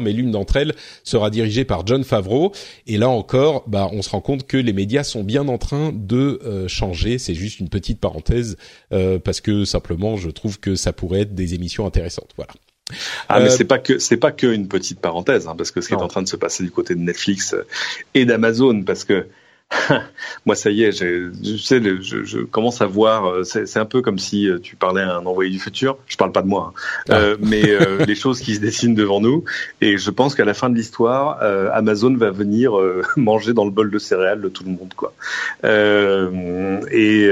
Mais 0.00 0.12
l'une 0.12 0.30
d'entre 0.30 0.56
elles 0.56 0.74
sera 1.04 1.30
dirigée 1.30 1.64
par 1.64 1.86
John 1.86 2.04
Favreau. 2.04 2.52
Et 2.86 2.98
là 2.98 3.08
encore, 3.08 3.64
bah, 3.66 3.88
on 3.92 4.02
se 4.02 4.10
rend 4.10 4.20
compte 4.20 4.46
que 4.46 4.56
les 4.56 4.72
médias 4.72 5.04
sont 5.04 5.24
bien 5.24 5.48
en 5.48 5.58
train 5.58 5.92
de 5.92 6.40
euh, 6.44 6.68
changer. 6.68 7.18
C'est 7.18 7.34
juste 7.34 7.60
une 7.60 7.68
petite 7.68 8.00
parenthèse 8.00 8.56
euh, 8.92 9.18
parce 9.18 9.40
que 9.40 9.64
simplement, 9.64 10.16
je 10.16 10.30
trouve 10.30 10.60
que 10.60 10.74
ça 10.74 10.92
pourrait 10.92 11.20
être 11.20 11.34
des 11.34 11.54
émissions 11.54 11.86
intéressantes. 11.86 12.30
Voilà. 12.36 12.52
Ah 13.28 13.40
mais 13.40 13.46
euh, 13.46 13.50
c'est 13.50 13.64
pas 13.64 13.78
que 13.78 13.98
c'est 13.98 14.16
pas 14.16 14.32
que 14.32 14.46
une 14.46 14.66
petite 14.66 15.00
parenthèse 15.00 15.46
hein, 15.46 15.54
parce 15.58 15.70
que 15.70 15.82
ce 15.82 15.88
qui 15.88 15.94
est 15.94 15.98
en 15.98 16.08
train 16.08 16.22
de 16.22 16.28
se 16.28 16.36
passer 16.36 16.64
du 16.64 16.70
côté 16.70 16.94
de 16.94 17.00
Netflix 17.00 17.54
et 18.14 18.24
d'Amazon 18.24 18.82
parce 18.82 19.04
que 19.04 19.26
Moi, 20.46 20.54
ça 20.54 20.70
y 20.70 20.82
est, 20.82 20.92
je, 20.92 21.56
sais, 21.58 21.82
je, 21.82 22.24
je, 22.24 22.38
commence 22.38 22.80
à 22.80 22.86
voir. 22.86 23.26
Euh, 23.26 23.44
c'est 23.44 23.78
un 23.78 23.84
peu 23.84 24.00
comme 24.00 24.18
si 24.18 24.48
euh, 24.48 24.58
tu 24.58 24.76
parlais 24.76 25.02
à 25.02 25.16
un 25.16 25.26
envoyé 25.26 25.50
du 25.50 25.58
futur. 25.58 25.98
Je 26.06 26.16
parle 26.16 26.32
pas 26.32 26.42
de 26.42 26.46
moi, 26.46 26.72
hein. 26.74 26.80
ah. 27.10 27.18
euh, 27.18 27.36
mais 27.40 27.68
euh, 27.68 28.04
les 28.06 28.14
choses 28.14 28.40
qui 28.40 28.54
se 28.54 28.60
dessinent 28.60 28.94
devant 28.94 29.20
nous. 29.20 29.44
Et 29.80 29.98
je 29.98 30.10
pense 30.10 30.34
qu'à 30.34 30.46
la 30.46 30.54
fin 30.54 30.70
de 30.70 30.74
l'histoire, 30.74 31.38
euh, 31.42 31.68
Amazon 31.72 32.14
va 32.16 32.30
venir 32.30 32.72
manger 33.16 33.52
dans 33.52 33.64
le 33.64 33.70
bol 33.70 33.90
de 33.90 33.98
céréales 33.98 34.40
de 34.40 34.48
tout 34.48 34.64
le 34.64 34.70
monde, 34.70 34.94
quoi. 34.96 35.12
et 35.64 37.30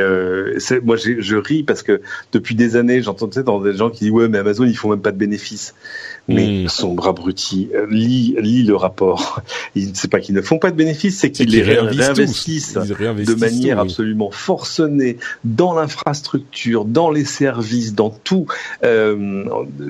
moi, 0.83 0.97
je 0.97 1.37
ris 1.37 1.63
parce 1.63 1.83
que 1.83 2.03
depuis 2.33 2.55
des 2.55 2.77
années, 2.77 3.01
j'entends 3.03 3.29
dans 3.45 3.61
des 3.61 3.75
gens 3.75 3.91
qui 3.91 4.05
disent 4.05 4.11
ouais, 4.11 4.29
mais 4.29 4.39
Amazon, 4.39 4.65
ils 4.65 4.77
font 4.77 4.91
même 4.91 5.03
pas 5.03 5.13
de 5.13 5.19
bénéfices. 5.19 5.75
Mais 6.29 6.67
son 6.69 6.95
bras 6.95 7.11
abruti 7.11 7.69
lit, 7.89 8.35
lit 8.39 8.65
le 8.65 8.75
rapport. 8.75 9.43
C'est 9.95 10.11
pas 10.11 10.21
qu'ils 10.21 10.35
ne 10.35 10.43
font 10.43 10.59
pas 10.59 10.71
de 10.71 10.77
bénéfices, 10.77 11.19
c'est 11.19 11.31
qu'ils 11.31 11.51
les 11.51 11.63
réinvestissent, 11.63 12.75
de 12.75 13.35
manière 13.35 13.79
absolument 13.79 14.31
forcenée 14.31 15.19
dans 15.45 15.75
l'infrastructure, 15.75 16.85
dans 16.85 17.11
les 17.11 17.25
services, 17.25 17.95
dans 17.95 18.11
tout. 18.11 18.47
Euh, 18.83 19.45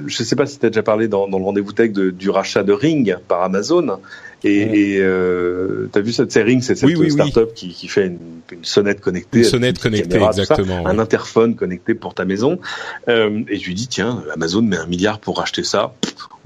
je 0.06 0.22
ne 0.22 0.26
sais 0.26 0.36
pas 0.36 0.46
si 0.46 0.58
tu 0.58 0.66
as 0.66 0.70
déjà 0.70 0.82
parlé 0.82 1.08
dans, 1.08 1.28
dans 1.28 1.38
le 1.38 1.44
rendez-vous 1.44 1.72
tech 1.72 1.92
de, 1.92 2.10
du 2.10 2.30
rachat 2.30 2.62
de 2.62 2.72
Ring 2.72 3.16
par 3.28 3.42
Amazon. 3.42 3.98
Et, 4.44 4.94
et 4.94 5.00
euh, 5.00 5.88
t'as 5.92 6.00
vu 6.00 6.12
cette 6.12 6.32
Ring, 6.34 6.62
c'est 6.62 6.74
cette 6.76 6.88
oui, 6.96 7.10
startup 7.10 7.54
Qui, 7.54 7.70
qui, 7.70 7.88
fait 7.88 8.06
une, 8.06 8.18
une, 8.52 8.64
sonnette 8.64 9.00
connectée, 9.00 9.38
une 9.38 9.44
sonnette 9.44 9.78
connectée 9.78 10.22
exactement, 10.22 10.86
un 10.86 10.98
interphone 10.98 11.56
connecté 11.56 11.94
pour 11.94 12.14
ta 12.14 12.24
maison. 12.24 12.58
Euh, 13.08 13.42
et 13.48 13.58
je 13.58 13.66
lui 13.66 13.74
dis 13.74 13.88
tiens, 13.88 14.22
Amazon 14.34 14.62
met 14.62 14.76
un 14.76 14.86
milliard 14.86 15.18
pour 15.18 15.38
racheter 15.38 15.64
ça. 15.64 15.94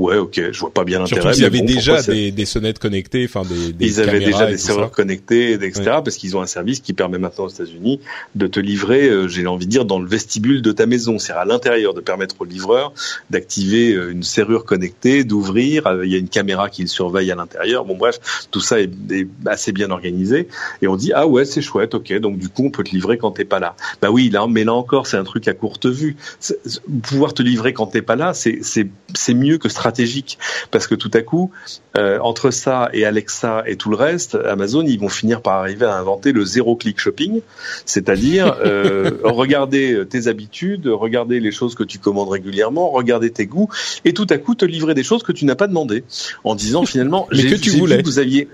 Ouais, 0.00 0.16
ok, 0.16 0.40
je 0.50 0.58
vois 0.58 0.72
pas 0.72 0.84
bien 0.84 1.00
l'intérêt. 1.00 1.34
Ils 1.36 1.44
avaient 1.44 1.60
déjà 1.60 2.00
des, 2.00 2.32
des, 2.32 2.46
sonnettes 2.46 2.78
connectées, 2.78 3.26
enfin 3.28 3.42
des, 3.42 3.74
des 3.74 3.86
Ils 3.86 4.00
avaient 4.00 4.18
déjà 4.18 4.46
des 4.46 4.56
serveurs 4.56 4.90
connectés, 4.90 5.52
etc. 5.52 5.82
Parce 6.02 6.16
qu'ils 6.16 6.38
ont 6.38 6.40
un 6.40 6.46
service 6.46 6.80
qui 6.80 6.94
permet 6.94 7.18
maintenant 7.18 7.44
aux 7.44 7.50
États-Unis 7.50 8.00
de 8.34 8.46
te 8.46 8.58
livrer, 8.58 9.08
euh, 9.10 9.28
j'ai 9.28 9.46
envie 9.46 9.66
de 9.66 9.70
dire, 9.70 9.84
dans 9.84 9.98
le 9.98 10.08
vestibule 10.08 10.62
de 10.62 10.72
ta 10.72 10.86
maison, 10.86 11.18
c'est-à-dire 11.18 11.42
à 11.42 11.44
l'intérieur, 11.44 11.92
de 11.92 12.00
permettre 12.00 12.36
au 12.38 12.44
livreur 12.46 12.94
d'activer 13.28 13.92
euh, 13.92 14.10
une 14.10 14.22
serrure 14.22 14.64
connectée, 14.64 15.22
d'ouvrir. 15.24 15.86
Euh, 15.86 16.06
il 16.06 16.12
y 16.12 16.14
a 16.14 16.18
une 16.18 16.30
caméra 16.30 16.70
qui 16.70 16.80
le 16.80 16.88
surveille 16.88 17.30
à 17.30 17.34
l'intérieur. 17.34 17.84
Bon 17.84 17.96
bref, 17.96 18.46
tout 18.50 18.60
ça 18.60 18.80
est, 18.80 18.90
assez 19.44 19.72
bien 19.72 19.90
organisé. 19.90 20.48
Et 20.80 20.88
on 20.88 20.96
dit 20.96 21.12
ah 21.14 21.26
ouais 21.26 21.44
c'est 21.44 21.60
chouette, 21.60 21.89
ok. 21.94 22.12
Donc 22.18 22.38
du 22.38 22.48
coup 22.48 22.64
on 22.64 22.70
peut 22.70 22.84
te 22.84 22.90
livrer 22.90 23.18
quand 23.18 23.32
t'es 23.32 23.44
pas 23.44 23.58
là. 23.58 23.74
Bah 24.00 24.10
oui 24.10 24.30
là, 24.30 24.46
mais 24.48 24.64
là 24.64 24.74
encore 24.74 25.06
c'est 25.06 25.16
un 25.16 25.24
truc 25.24 25.48
à 25.48 25.54
courte 25.54 25.86
vue. 25.86 26.16
Pouvoir 27.02 27.34
te 27.34 27.42
livrer 27.42 27.72
quand 27.72 27.86
t'es 27.86 28.02
pas 28.02 28.16
là, 28.16 28.34
c'est 28.34 28.60
c'est 28.62 29.34
mieux 29.34 29.58
que 29.58 29.68
stratégique 29.68 30.38
parce 30.70 30.86
que 30.86 30.94
tout 30.94 31.10
à 31.14 31.22
coup 31.22 31.50
euh, 31.96 32.18
entre 32.20 32.50
ça 32.50 32.88
et 32.92 33.04
Alexa 33.04 33.64
et 33.66 33.76
tout 33.76 33.90
le 33.90 33.96
reste, 33.96 34.36
Amazon 34.46 34.84
ils 34.86 34.98
vont 34.98 35.08
finir 35.08 35.42
par 35.42 35.54
arriver 35.54 35.86
à 35.86 35.96
inventer 35.96 36.32
le 36.32 36.44
zéro 36.44 36.76
click 36.76 37.00
shopping, 37.00 37.40
c'est-à-dire 37.84 38.56
euh, 38.64 39.18
regarder 39.24 40.04
tes 40.08 40.28
habitudes, 40.28 40.86
regarder 40.86 41.40
les 41.40 41.52
choses 41.52 41.74
que 41.74 41.82
tu 41.82 41.98
commandes 41.98 42.28
régulièrement, 42.28 42.90
regarder 42.90 43.30
tes 43.30 43.46
goûts 43.46 43.68
et 44.04 44.12
tout 44.12 44.26
à 44.30 44.38
coup 44.38 44.54
te 44.54 44.64
livrer 44.64 44.94
des 44.94 45.02
choses 45.02 45.22
que 45.22 45.32
tu 45.32 45.44
n'as 45.44 45.54
pas 45.54 45.66
demandé 45.66 46.04
en 46.44 46.54
disant 46.54 46.84
finalement 46.84 47.28
mais 47.32 47.44
que 47.44 47.54
tu 47.56 47.70
voulais. 47.70 48.02
vous 48.02 48.18
aviez, 48.18 48.48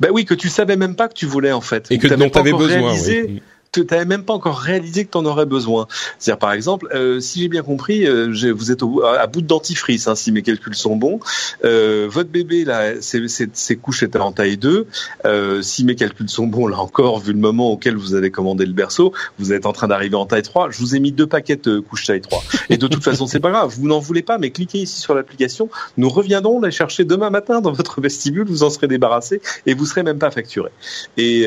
ben 0.00 0.10
oui, 0.12 0.24
que 0.24 0.34
tu 0.34 0.48
savais 0.48 0.76
même 0.76 0.94
pas 0.94 1.08
que 1.08 1.14
tu 1.14 1.26
voulais 1.26 1.52
en 1.52 1.60
fait, 1.60 1.86
et 1.90 1.98
que 1.98 2.06
tu 2.06 2.12
avais 2.12 2.52
besoin. 2.52 2.75
visual. 2.82 2.94
Dizer, 2.94 3.42
Oui 3.76 3.86
tu 3.86 3.94
n'avais 3.94 4.06
même 4.06 4.24
pas 4.24 4.34
encore 4.34 4.58
réalisé 4.58 5.04
que 5.04 5.10
tu 5.10 5.18
en 5.18 5.24
aurais 5.24 5.46
besoin. 5.46 5.86
C'est-à-dire, 6.18 6.38
par 6.38 6.52
exemple, 6.52 6.88
euh, 6.94 7.20
si 7.20 7.40
j'ai 7.40 7.48
bien 7.48 7.62
compris, 7.62 8.06
euh, 8.06 8.32
vous 8.54 8.72
êtes 8.72 8.82
à 8.82 9.26
bout 9.26 9.42
de 9.42 9.46
dentifrice, 9.46 10.08
hein, 10.08 10.14
si 10.14 10.32
mes 10.32 10.42
calculs 10.42 10.74
sont 10.74 10.96
bons. 10.96 11.20
Euh, 11.64 12.06
votre 12.08 12.30
bébé, 12.30 12.64
là, 12.64 13.00
ses, 13.00 13.26
ses, 13.28 13.76
couches 13.76 14.02
étaient 14.02 14.18
en 14.18 14.32
taille 14.32 14.56
2. 14.56 14.86
Euh, 15.24 15.62
si 15.62 15.84
mes 15.84 15.94
calculs 15.94 16.28
sont 16.28 16.46
bons, 16.46 16.66
là 16.66 16.78
encore, 16.78 17.20
vu 17.20 17.32
le 17.32 17.38
moment 17.38 17.70
auquel 17.70 17.96
vous 17.96 18.14
avez 18.14 18.30
commandé 18.30 18.66
le 18.66 18.72
berceau, 18.72 19.12
vous 19.38 19.52
êtes 19.52 19.66
en 19.66 19.72
train 19.72 19.88
d'arriver 19.88 20.16
en 20.16 20.26
taille 20.26 20.42
3. 20.42 20.70
Je 20.70 20.78
vous 20.78 20.94
ai 20.94 21.00
mis 21.00 21.12
deux 21.12 21.26
paquets 21.26 21.56
de 21.56 21.80
couches 21.80 22.06
taille 22.06 22.20
3. 22.20 22.42
Et 22.70 22.76
de 22.76 22.86
toute 22.86 23.04
façon, 23.04 23.26
c'est 23.26 23.40
pas 23.40 23.50
grave. 23.50 23.74
Vous 23.76 23.86
n'en 23.86 23.98
voulez 23.98 24.22
pas, 24.22 24.38
mais 24.38 24.50
cliquez 24.50 24.78
ici 24.78 25.00
sur 25.00 25.14
l'application. 25.14 25.68
Nous 25.96 26.08
reviendrons 26.08 26.60
les 26.60 26.70
chercher 26.70 27.04
demain 27.04 27.30
matin 27.30 27.60
dans 27.60 27.72
votre 27.72 28.00
vestibule. 28.00 28.46
Vous 28.46 28.62
en 28.62 28.70
serez 28.70 28.88
débarrassé 28.88 29.40
et 29.66 29.74
vous 29.74 29.86
serez 29.86 30.02
même 30.02 30.18
pas 30.18 30.30
facturé. 30.30 30.70
Et 31.16 31.46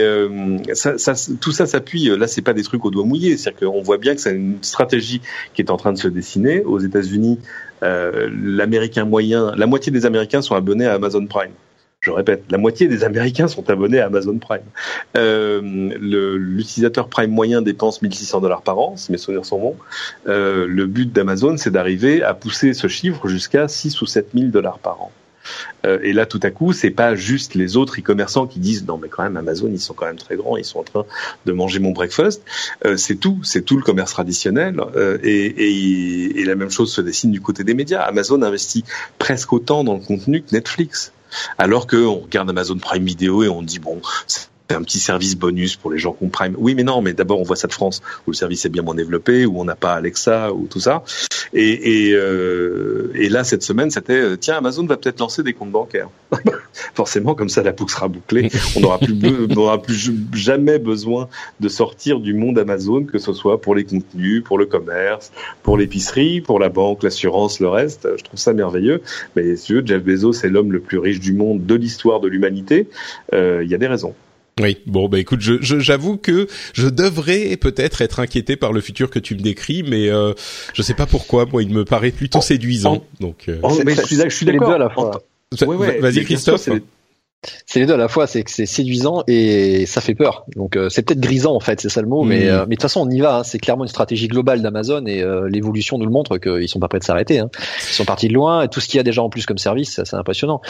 ça, 0.73 0.97
ça, 0.97 1.13
tout 1.39 1.51
ça 1.51 1.65
s'appuie 1.65 2.09
là, 2.19 2.27
c'est 2.27 2.41
pas 2.41 2.53
des 2.53 2.63
trucs 2.63 2.85
au 2.85 2.91
doigt 2.91 3.05
mouillé. 3.05 3.37
C'est-à-dire 3.37 3.69
qu'on 3.69 3.81
voit 3.81 3.97
bien 3.97 4.15
que 4.15 4.21
c'est 4.21 4.35
une 4.35 4.57
stratégie 4.61 5.21
qui 5.53 5.61
est 5.61 5.71
en 5.71 5.77
train 5.77 5.93
de 5.93 5.97
se 5.97 6.07
dessiner. 6.07 6.61
Aux 6.61 6.79
États-Unis, 6.79 7.39
euh, 7.83 8.29
l'Américain 8.31 9.05
moyen, 9.05 9.53
la 9.55 9.65
moitié 9.65 9.91
des 9.91 10.05
Américains 10.05 10.41
sont 10.41 10.55
abonnés 10.55 10.85
à 10.85 10.93
Amazon 10.93 11.25
Prime. 11.25 11.51
Je 12.01 12.11
répète, 12.11 12.45
la 12.49 12.57
moitié 12.57 12.87
des 12.87 13.03
Américains 13.03 13.49
sont 13.49 13.69
abonnés 13.69 13.99
à 13.99 14.05
Amazon 14.05 14.37
Prime. 14.37 14.63
Euh, 15.17 15.59
L'utilisateur 15.99 17.09
Prime 17.09 17.29
moyen 17.29 17.61
dépense 17.61 18.01
1600 18.01 18.39
dollars 18.39 18.61
par 18.61 18.79
an, 18.79 18.95
si 18.95 19.11
mes 19.11 19.17
souvenirs 19.17 19.45
sont 19.45 19.59
bons. 19.59 19.75
Euh, 20.27 20.65
le 20.65 20.85
but 20.85 21.11
d'Amazon, 21.11 21.57
c'est 21.57 21.71
d'arriver 21.71 22.23
à 22.23 22.33
pousser 22.33 22.73
ce 22.73 22.87
chiffre 22.87 23.27
jusqu'à 23.27 23.67
6 23.67 24.01
ou 24.01 24.05
7 24.05 24.29
000 24.33 24.47
dollars 24.47 24.79
par 24.79 25.01
an. 25.01 25.11
Euh, 25.85 25.99
et 26.01 26.13
là, 26.13 26.25
tout 26.25 26.39
à 26.43 26.51
coup, 26.51 26.73
c'est 26.73 26.89
pas 26.89 27.15
juste 27.15 27.55
les 27.55 27.77
autres 27.77 27.99
e-commerçants 27.99 28.47
qui 28.47 28.59
disent 28.59 28.85
non, 28.85 28.97
mais 28.97 29.09
quand 29.09 29.23
même 29.23 29.37
Amazon, 29.37 29.69
ils 29.71 29.79
sont 29.79 29.93
quand 29.93 30.05
même 30.05 30.17
très 30.17 30.35
grands, 30.35 30.57
ils 30.57 30.65
sont 30.65 30.79
en 30.79 30.83
train 30.83 31.05
de 31.45 31.51
manger 31.51 31.79
mon 31.79 31.91
breakfast. 31.91 32.43
Euh, 32.85 32.97
c'est 32.97 33.15
tout, 33.15 33.39
c'est 33.43 33.63
tout 33.63 33.77
le 33.77 33.83
commerce 33.83 34.11
traditionnel. 34.11 34.81
Euh, 34.95 35.17
et, 35.23 35.45
et, 35.45 36.39
et, 36.39 36.45
la 36.45 36.55
même 36.55 36.71
chose 36.71 36.91
se 36.91 37.01
dessine 37.01 37.31
du 37.31 37.41
côté 37.41 37.63
des 37.63 37.73
médias. 37.73 38.01
Amazon 38.01 38.41
investit 38.41 38.83
presque 39.17 39.53
autant 39.53 39.83
dans 39.83 39.93
le 39.93 40.01
contenu 40.01 40.41
que 40.41 40.53
Netflix. 40.53 41.13
Alors 41.57 41.87
qu'on 41.87 42.15
regarde 42.15 42.49
Amazon 42.49 42.77
Prime 42.77 43.05
Video 43.05 43.43
et 43.43 43.49
on 43.49 43.61
dit 43.61 43.79
bon, 43.79 44.01
un 44.69 44.83
petit 44.83 44.99
service 44.99 45.35
bonus 45.35 45.75
pour 45.75 45.91
les 45.91 45.97
gens 45.97 46.13
qui 46.13 46.23
ont 46.23 46.29
Prime. 46.29 46.55
Oui, 46.57 46.75
mais 46.75 46.83
non, 46.83 47.01
mais 47.01 47.13
d'abord 47.13 47.39
on 47.39 47.43
voit 47.43 47.55
ça 47.55 47.67
de 47.67 47.73
France 47.73 48.01
où 48.27 48.31
le 48.31 48.35
service 48.35 48.65
est 48.65 48.69
bien 48.69 48.83
moins 48.83 48.95
développé, 48.95 49.45
où 49.45 49.59
on 49.59 49.65
n'a 49.65 49.75
pas 49.75 49.93
Alexa 49.93 50.53
ou 50.53 50.67
tout 50.67 50.79
ça. 50.79 51.03
Et, 51.53 52.09
et, 52.09 52.13
euh, 52.13 53.11
et 53.15 53.29
là 53.29 53.43
cette 53.43 53.63
semaine 53.63 53.89
c'était 53.89 54.13
euh, 54.13 54.37
tiens 54.37 54.57
Amazon 54.57 54.85
va 54.85 54.97
peut-être 54.97 55.19
lancer 55.19 55.41
des 55.43 55.53
comptes 55.53 55.71
bancaires. 55.71 56.09
Forcément 56.93 57.33
comme 57.33 57.49
ça 57.49 57.63
la 57.63 57.71
boucle 57.71 57.91
sera 57.91 58.07
bouclée. 58.07 58.49
On 58.75 58.81
n'aura 58.81 58.99
plus 58.99 59.15
plus 59.15 60.13
jamais 60.33 60.77
besoin 60.77 61.29
de 61.59 61.69
sortir 61.69 62.19
du 62.19 62.33
monde 62.33 62.59
Amazon 62.59 63.03
que 63.03 63.17
ce 63.17 63.33
soit 63.33 63.59
pour 63.61 63.75
les 63.75 63.83
contenus, 63.83 64.43
pour 64.43 64.57
le 64.57 64.65
commerce, 64.65 65.31
pour 65.63 65.77
l'épicerie, 65.77 66.41
pour 66.41 66.59
la 66.59 66.69
banque, 66.69 67.03
l'assurance, 67.03 67.59
le 67.59 67.69
reste. 67.69 68.07
Je 68.17 68.23
trouve 68.23 68.39
ça 68.39 68.53
merveilleux. 68.53 69.01
Mais 69.35 69.55
si 69.55 69.65
tu 69.67 69.73
veux, 69.75 69.85
Jeff 69.85 70.03
Bezos 70.03 70.33
est 70.43 70.49
l'homme 70.49 70.71
le 70.71 70.79
plus 70.79 70.99
riche 70.99 71.19
du 71.19 71.33
monde 71.33 71.65
de 71.65 71.75
l'histoire 71.75 72.19
de 72.19 72.27
l'humanité. 72.27 72.87
Euh, 73.33 73.61
il 73.63 73.69
y 73.69 73.75
a 73.75 73.77
des 73.77 73.87
raisons. 73.87 74.13
Oui, 74.59 74.77
bon 74.85 75.07
bah 75.07 75.19
écoute, 75.19 75.41
je, 75.41 75.57
j'avoue 75.61 76.17
que 76.17 76.47
je 76.73 76.87
devrais 76.87 77.55
peut-être 77.57 78.01
être 78.01 78.19
inquiété 78.19 78.55
par 78.55 78.73
le 78.73 78.81
futur 78.81 79.09
que 79.09 79.19
tu 79.19 79.35
me 79.35 79.39
décris, 79.39 79.83
mais 79.83 80.09
euh, 80.09 80.33
je 80.73 80.81
sais 80.81 80.93
pas 80.93 81.05
pourquoi. 81.05 81.45
Moi, 81.45 81.63
il 81.63 81.73
me 81.73 81.85
paraît 81.85 82.11
plutôt 82.11 82.41
séduisant. 82.41 83.03
donc, 83.19 83.45
euh... 83.47 83.59
je 83.85 84.29
suis 84.29 84.45
d'accord. 84.45 84.71
à 84.71 84.77
la 84.77 84.89
fois. 84.89 85.21
Vas-y, 85.51 86.23
Christophe. 86.25 86.69
C'est 87.65 87.79
les 87.79 87.85
deux 87.85 87.93
à 87.93 87.97
la 87.97 88.09
fois, 88.09 88.27
c'est 88.27 88.43
que 88.43 88.51
c'est 88.51 88.65
séduisant 88.65 89.23
et 89.27 89.85
ça 89.85 90.01
fait 90.01 90.13
peur. 90.13 90.45
Donc 90.57 90.75
euh, 90.75 90.89
c'est 90.89 91.03
peut-être 91.03 91.21
grisant 91.21 91.55
en 91.55 91.61
fait, 91.61 91.79
c'est 91.79 91.87
ça 91.87 92.01
le 92.01 92.07
mot, 92.07 92.23
mais, 92.23 92.47
hmm. 92.47 92.49
euh, 92.49 92.59
mais 92.67 92.75
de 92.75 92.75
toute 92.75 92.81
façon 92.81 93.07
on 93.07 93.09
y 93.09 93.21
va. 93.21 93.37
Hein. 93.37 93.43
C'est 93.45 93.59
clairement 93.59 93.85
une 93.85 93.89
stratégie 93.89 94.27
globale 94.27 94.61
d'Amazon 94.61 95.05
et 95.05 95.23
euh, 95.23 95.47
l'évolution 95.47 95.97
nous 95.97 96.05
le 96.05 96.11
montre 96.11 96.37
qu'ils 96.37 96.67
sont 96.67 96.79
pas 96.79 96.89
prêts 96.89 96.99
de 96.99 97.05
s'arrêter. 97.05 97.39
Hein. 97.39 97.49
Ils 97.89 97.93
sont 97.93 98.03
partis 98.03 98.27
de 98.27 98.33
loin 98.33 98.63
et 98.63 98.67
tout 98.67 98.81
ce 98.81 98.87
qu'il 98.87 98.97
y 98.97 98.99
a 98.99 99.03
déjà 99.03 99.23
en 99.23 99.29
plus 99.29 99.45
comme 99.45 99.57
service, 99.57 100.01
c'est 100.03 100.15
impressionnant. 100.15 100.61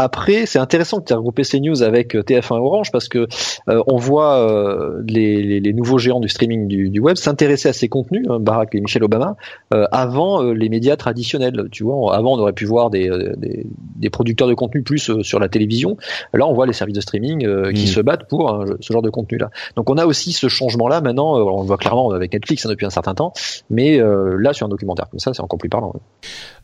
Après, 0.00 0.46
c'est 0.46 0.60
intéressant 0.60 1.00
que 1.00 1.06
tu 1.06 1.12
aies 1.12 1.16
regroupé 1.16 1.42
ces 1.42 1.58
news 1.58 1.82
avec 1.82 2.14
euh, 2.14 2.22
TF1 2.22 2.56
Orange 2.58 2.92
parce 2.92 3.08
que 3.08 3.26
euh, 3.68 3.82
on 3.88 3.96
voit 3.96 4.36
euh, 4.36 5.02
les, 5.04 5.58
les, 5.58 5.72
nouveaux 5.72 5.98
géants 5.98 6.20
du 6.20 6.28
streaming 6.28 6.68
du, 6.68 6.88
du 6.88 7.00
web 7.00 7.16
s'intéresser 7.16 7.68
à 7.68 7.72
ces 7.72 7.88
contenus, 7.88 8.24
hein, 8.30 8.38
Barack 8.38 8.76
et 8.76 8.80
Michel 8.80 9.02
Obama, 9.02 9.34
avant 9.70 10.40
les 10.42 10.68
médias 10.68 10.96
traditionnels. 10.96 11.68
Tu 11.72 11.82
vois, 11.82 12.14
avant 12.14 12.34
on 12.34 12.38
aurait 12.38 12.52
pu 12.52 12.64
voir 12.64 12.90
des, 12.90 13.10
des, 13.36 13.66
des 13.96 14.10
producteurs 14.10 14.46
de 14.46 14.54
contenu 14.54 14.82
plus 14.82 15.20
sur 15.22 15.40
la 15.40 15.48
télévision. 15.48 15.96
Là, 16.32 16.46
on 16.46 16.54
voit 16.54 16.66
les 16.66 16.72
services 16.72 16.94
de 16.94 17.00
streaming 17.00 17.40
qui 17.72 17.84
mm. 17.84 17.86
se 17.86 18.00
battent 18.00 18.28
pour 18.28 18.50
hein, 18.50 18.66
ce 18.80 18.92
genre 18.92 19.02
de 19.02 19.10
contenu-là. 19.10 19.50
Donc, 19.76 19.90
on 19.90 19.98
a 19.98 20.06
aussi 20.06 20.32
ce 20.32 20.48
changement-là 20.48 21.00
maintenant. 21.00 21.34
on 21.34 21.62
le 21.62 21.66
voit 21.66 21.76
clairement 21.76 22.12
avec 22.12 22.32
Netflix 22.32 22.64
hein, 22.64 22.68
depuis 22.68 22.86
un 22.86 22.90
certain 22.90 23.14
temps, 23.14 23.32
mais 23.68 23.98
là 23.98 24.52
sur 24.52 24.66
un 24.66 24.70
documentaire 24.70 25.08
comme 25.10 25.18
ça, 25.18 25.34
c'est 25.34 25.42
encore 25.42 25.58
plus 25.58 25.68
parlant. 25.68 25.92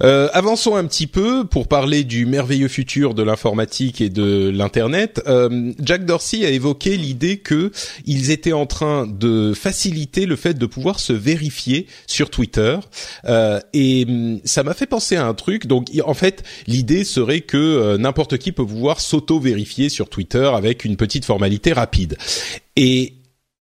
avançons 0.00 0.76
un 0.76 0.84
petit 0.84 1.08
peu 1.08 1.44
pour 1.44 1.66
parler 1.66 2.04
du 2.04 2.26
merveilleux 2.26 2.68
futur 2.68 3.14
de 3.14 3.23
l'informatique 3.24 4.00
et 4.00 4.10
de 4.10 4.50
l'internet, 4.50 5.22
euh, 5.26 5.72
Jack 5.80 6.04
Dorsey 6.04 6.44
a 6.44 6.50
évoqué 6.50 6.96
l'idée 6.96 7.38
que 7.38 7.72
ils 8.06 8.30
étaient 8.30 8.52
en 8.52 8.66
train 8.66 9.06
de 9.06 9.52
faciliter 9.54 10.26
le 10.26 10.36
fait 10.36 10.54
de 10.54 10.66
pouvoir 10.66 11.00
se 11.00 11.12
vérifier 11.12 11.86
sur 12.06 12.30
Twitter. 12.30 12.78
Euh, 13.24 13.60
et 13.72 14.06
hum, 14.08 14.40
ça 14.44 14.62
m'a 14.62 14.74
fait 14.74 14.86
penser 14.86 15.16
à 15.16 15.26
un 15.26 15.34
truc. 15.34 15.66
Donc, 15.66 15.90
en 16.04 16.14
fait, 16.14 16.42
l'idée 16.66 17.04
serait 17.04 17.40
que 17.40 17.56
euh, 17.56 17.98
n'importe 17.98 18.38
qui 18.38 18.52
peut 18.52 18.66
pouvoir 18.66 19.00
s'auto-vérifier 19.00 19.88
sur 19.88 20.08
Twitter 20.08 20.50
avec 20.54 20.84
une 20.84 20.96
petite 20.96 21.24
formalité 21.24 21.72
rapide. 21.72 22.16
Et 22.76 23.14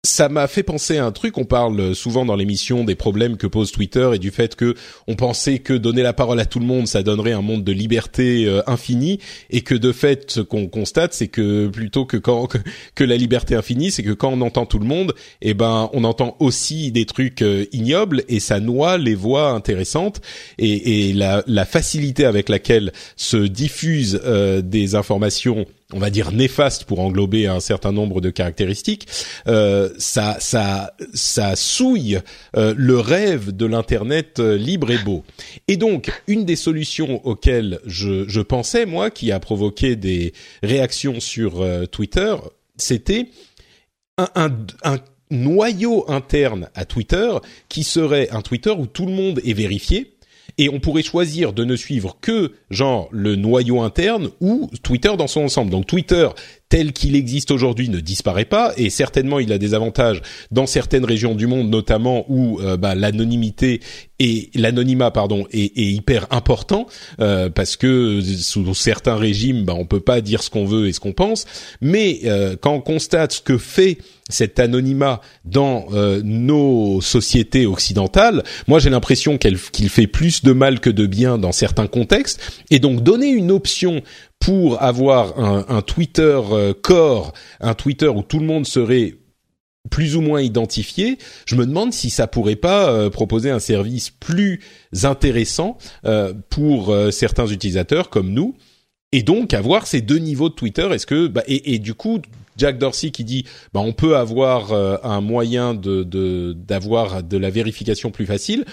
ça 0.09 0.29
m'a 0.29 0.47
fait 0.47 0.63
penser 0.63 0.97
à 0.97 1.05
un 1.05 1.11
truc. 1.11 1.37
On 1.37 1.45
parle 1.45 1.95
souvent 1.95 2.25
dans 2.25 2.35
l'émission 2.35 2.83
des 2.83 2.95
problèmes 2.95 3.37
que 3.37 3.47
pose 3.47 3.71
Twitter 3.71 4.09
et 4.13 4.19
du 4.19 4.31
fait 4.31 4.55
que 4.55 4.75
on 5.07 5.15
pensait 5.15 5.59
que 5.59 5.73
donner 5.73 6.01
la 6.01 6.13
parole 6.13 6.39
à 6.39 6.45
tout 6.45 6.59
le 6.59 6.65
monde, 6.65 6.87
ça 6.87 7.03
donnerait 7.03 7.31
un 7.31 7.41
monde 7.41 7.63
de 7.63 7.71
liberté 7.71 8.45
euh, 8.45 8.61
infinie, 8.67 9.19
et 9.49 9.61
que 9.61 9.75
de 9.75 9.91
fait, 9.91 10.31
ce 10.31 10.41
qu'on 10.41 10.67
constate, 10.67 11.13
c'est 11.13 11.27
que 11.27 11.67
plutôt 11.67 12.05
que 12.05 12.17
quand 12.17 12.47
que 12.95 13.03
la 13.03 13.17
liberté 13.17 13.55
infinie, 13.55 13.91
c'est 13.91 14.03
que 14.03 14.11
quand 14.11 14.29
on 14.29 14.41
entend 14.41 14.65
tout 14.65 14.79
le 14.79 14.85
monde, 14.85 15.13
eh 15.41 15.53
ben, 15.53 15.89
on 15.93 16.03
entend 16.03 16.35
aussi 16.39 16.91
des 16.91 17.05
trucs 17.05 17.41
euh, 17.41 17.65
ignobles 17.71 18.23
et 18.27 18.39
ça 18.39 18.59
noie 18.59 18.97
les 18.97 19.15
voix 19.15 19.51
intéressantes 19.51 20.21
et, 20.57 21.13
la, 21.13 21.65
facilité 21.65 22.25
avec 22.25 22.49
laquelle 22.49 22.91
se 23.15 23.37
diffusent 23.37 24.21
euh, 24.25 24.61
des 24.61 24.95
informations 24.95 25.65
on 25.93 25.99
va 25.99 26.09
dire 26.09 26.31
néfaste 26.31 26.83
pour 26.83 26.99
englober 26.99 27.47
un 27.47 27.59
certain 27.59 27.91
nombre 27.91 28.21
de 28.21 28.29
caractéristiques, 28.29 29.07
euh, 29.47 29.89
ça, 29.97 30.37
ça, 30.39 30.93
ça 31.13 31.55
souille 31.55 32.19
euh, 32.55 32.73
le 32.77 32.99
rêve 32.99 33.55
de 33.55 33.65
l'internet 33.65 34.39
euh, 34.39 34.55
libre 34.55 34.91
et 34.91 34.99
beau. 34.99 35.23
Et 35.67 35.77
donc, 35.77 36.11
une 36.27 36.45
des 36.45 36.55
solutions 36.55 37.25
auxquelles 37.25 37.79
je, 37.85 38.27
je 38.27 38.41
pensais 38.41 38.85
moi, 38.85 39.09
qui 39.09 39.31
a 39.31 39.39
provoqué 39.39 39.95
des 39.95 40.33
réactions 40.61 41.19
sur 41.19 41.61
euh, 41.61 41.85
Twitter, 41.85 42.35
c'était 42.77 43.29
un, 44.17 44.29
un, 44.35 44.51
un 44.83 44.99
noyau 45.31 46.05
interne 46.09 46.69
à 46.75 46.85
Twitter 46.85 47.31
qui 47.67 47.83
serait 47.83 48.29
un 48.29 48.41
Twitter 48.41 48.71
où 48.71 48.85
tout 48.85 49.05
le 49.05 49.11
monde 49.11 49.41
est 49.43 49.53
vérifié 49.53 50.13
et 50.59 50.69
on 50.69 50.79
pourrait 50.79 51.03
choisir 51.03 51.53
de 51.53 51.63
ne 51.63 51.75
suivre 51.75 52.17
que 52.21 52.51
genre 52.69 53.07
le 53.11 53.35
noyau 53.35 53.81
interne 53.81 54.29
ou 54.41 54.69
Twitter 54.83 55.15
dans 55.17 55.27
son 55.27 55.41
ensemble. 55.41 55.71
Donc 55.71 55.87
Twitter 55.87 56.27
tel 56.67 56.93
qu'il 56.93 57.15
existe 57.15 57.49
aujourd'hui 57.49 57.89
ne 57.89 57.99
disparaît 57.99 58.45
pas 58.45 58.73
et 58.77 58.91
certainement 58.91 59.39
il 59.39 59.51
a 59.51 59.57
des 59.57 59.73
avantages 59.73 60.21
dans 60.51 60.67
certaines 60.67 61.05
régions 61.05 61.33
du 61.33 61.47
monde 61.47 61.69
notamment 61.69 62.25
où 62.27 62.59
euh, 62.59 62.77
bah, 62.77 62.93
l'anonymité 62.93 63.79
et 64.19 64.51
l'anonymat 64.53 65.09
pardon 65.09 65.47
est, 65.51 65.77
est, 65.77 65.91
hyper 65.91 66.27
important 66.29 66.85
euh, 67.21 67.49
parce 67.49 67.75
que 67.75 68.21
sous 68.21 68.75
certains 68.75 69.15
régimes 69.15 69.63
bah, 69.63 69.73
on 69.75 69.85
peut 69.85 70.01
pas 70.01 70.21
dire 70.21 70.43
ce 70.43 70.51
qu'on 70.51 70.65
veut 70.65 70.87
et 70.87 70.93
ce 70.93 70.99
qu'on 70.99 71.13
pense 71.13 71.45
mais 71.81 72.19
euh, 72.25 72.55
quand 72.59 72.73
on 72.73 72.81
constate 72.81 73.31
ce 73.31 73.41
que 73.41 73.57
fait 73.57 73.97
cet 74.29 74.59
anonymat 74.59 75.21
dans 75.43 75.87
euh, 75.91 76.21
nos 76.23 77.01
sociétés 77.01 77.65
occidentales, 77.65 78.43
moi 78.67 78.79
j'ai 78.79 78.89
l'impression 78.89 79.37
qu'il 79.37 79.57
fait 79.89 80.07
plus 80.07 80.43
de 80.43 80.53
mal 80.53 80.79
que 80.79 80.89
de 80.89 81.05
bien 81.05 81.37
dans 81.37 81.51
certains 81.51 81.87
contextes, 81.87 82.39
et 82.69 82.79
donc 82.79 83.03
donner 83.03 83.29
une 83.29 83.51
option 83.51 84.01
pour 84.39 84.81
avoir 84.81 85.37
un, 85.39 85.65
un 85.67 85.81
Twitter 85.81 86.39
euh, 86.51 86.73
core, 86.79 87.33
un 87.59 87.73
Twitter 87.73 88.07
où 88.07 88.21
tout 88.21 88.39
le 88.39 88.45
monde 88.45 88.65
serait 88.65 89.15
plus 89.89 90.15
ou 90.15 90.21
moins 90.21 90.41
identifié, 90.41 91.17
je 91.45 91.55
me 91.55 91.65
demande 91.65 91.93
si 91.93 92.09
ça 92.09 92.27
pourrait 92.27 92.55
pas 92.55 92.91
euh, 92.91 93.09
proposer 93.09 93.49
un 93.49 93.59
service 93.59 94.09
plus 94.09 94.61
intéressant 95.03 95.77
euh, 96.05 96.33
pour 96.49 96.91
euh, 96.91 97.11
certains 97.11 97.47
utilisateurs 97.47 98.09
comme 98.09 98.31
nous, 98.31 98.55
et 99.11 99.23
donc 99.23 99.53
avoir 99.53 99.87
ces 99.87 100.01
deux 100.01 100.19
niveaux 100.19 100.49
de 100.49 100.53
Twitter. 100.53 100.87
Est-ce 100.91 101.07
que 101.07 101.27
bah, 101.27 101.43
et, 101.47 101.73
et, 101.73 101.79
du 101.79 101.93
coup 101.93 102.19
Jack 102.59 102.77
Dorsey 102.77 103.11
qui 103.11 103.23
dit 103.23 103.45
bah, 103.73 103.79
on 103.79 103.93
peut 103.93 104.17
avoir 104.17 104.71
euh, 104.71 104.97
un 105.03 105.21
moyen 105.21 105.73
d'avoir 105.73 107.23
de, 107.23 107.27
de 107.27 107.37
la 107.37 107.49
vérification 107.49 108.11
plus 108.11 108.25
facile. 108.25 108.65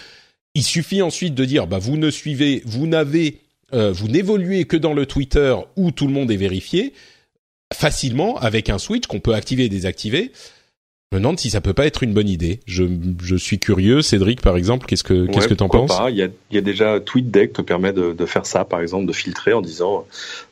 Il 0.55 0.65
suffit 0.65 1.03
ensuite 1.03 1.35
de 1.35 1.45
dire 1.45 1.67
bah 1.67 1.79
vous 1.79 1.97
ne 1.97 2.11
suivez, 2.11 2.63
vous 2.67 2.87
n'avez 2.87 3.41
euh, 3.73 3.93
vous 3.93 4.09
n'évoluez 4.09 4.65
que 4.65 4.77
dans 4.77 4.93
le 4.93 5.07
Twitter 5.07 5.55
où 5.77 5.91
tout 5.91 6.07
le 6.07 6.13
monde 6.13 6.31
est 6.31 6.37
vérifié 6.37 6.93
facilement 7.75 8.39
avec 8.39 8.71
un 8.71 8.79
switch 8.79 9.07
qu'on 9.07 9.21
peut 9.21 9.35
activer 9.35 9.65
et 9.65 9.69
désactiver. 9.69 10.33
Je 11.13 11.19
me 11.19 11.23
demande 11.23 11.39
si 11.39 11.51
ça 11.51 11.61
peut 11.61 11.73
pas 11.73 11.87
être 11.87 12.03
une 12.03 12.13
bonne 12.13 12.29
idée. 12.29 12.59
Je, 12.67 12.83
je 13.23 13.37
suis 13.37 13.61
curieux. 13.61 14.03
Cédric, 14.03 14.41
par 14.41 14.57
exemple, 14.57 14.87
qu'est-ce 14.87 15.05
que 15.05 15.27
qu'est-ce 15.27 15.47
que 15.47 15.55
t'en 15.55 15.69
penses 15.69 15.97
pas. 15.97 16.11
il 16.11 16.17
y, 16.17 16.23
a, 16.23 16.27
il 16.51 16.55
y 16.57 16.59
a 16.59 16.61
déjà 16.61 16.99
TweetDeck 16.99 17.53
te 17.53 17.63
permet 17.63 17.93
de, 17.93 18.13
de, 18.13 18.27
faire 18.27 18.45
ça, 18.45 18.65
par 18.65 18.81
exemple, 18.81 19.07
de 19.07 19.13
filtrer 19.13 19.53
en 19.53 19.61
disant 19.61 20.05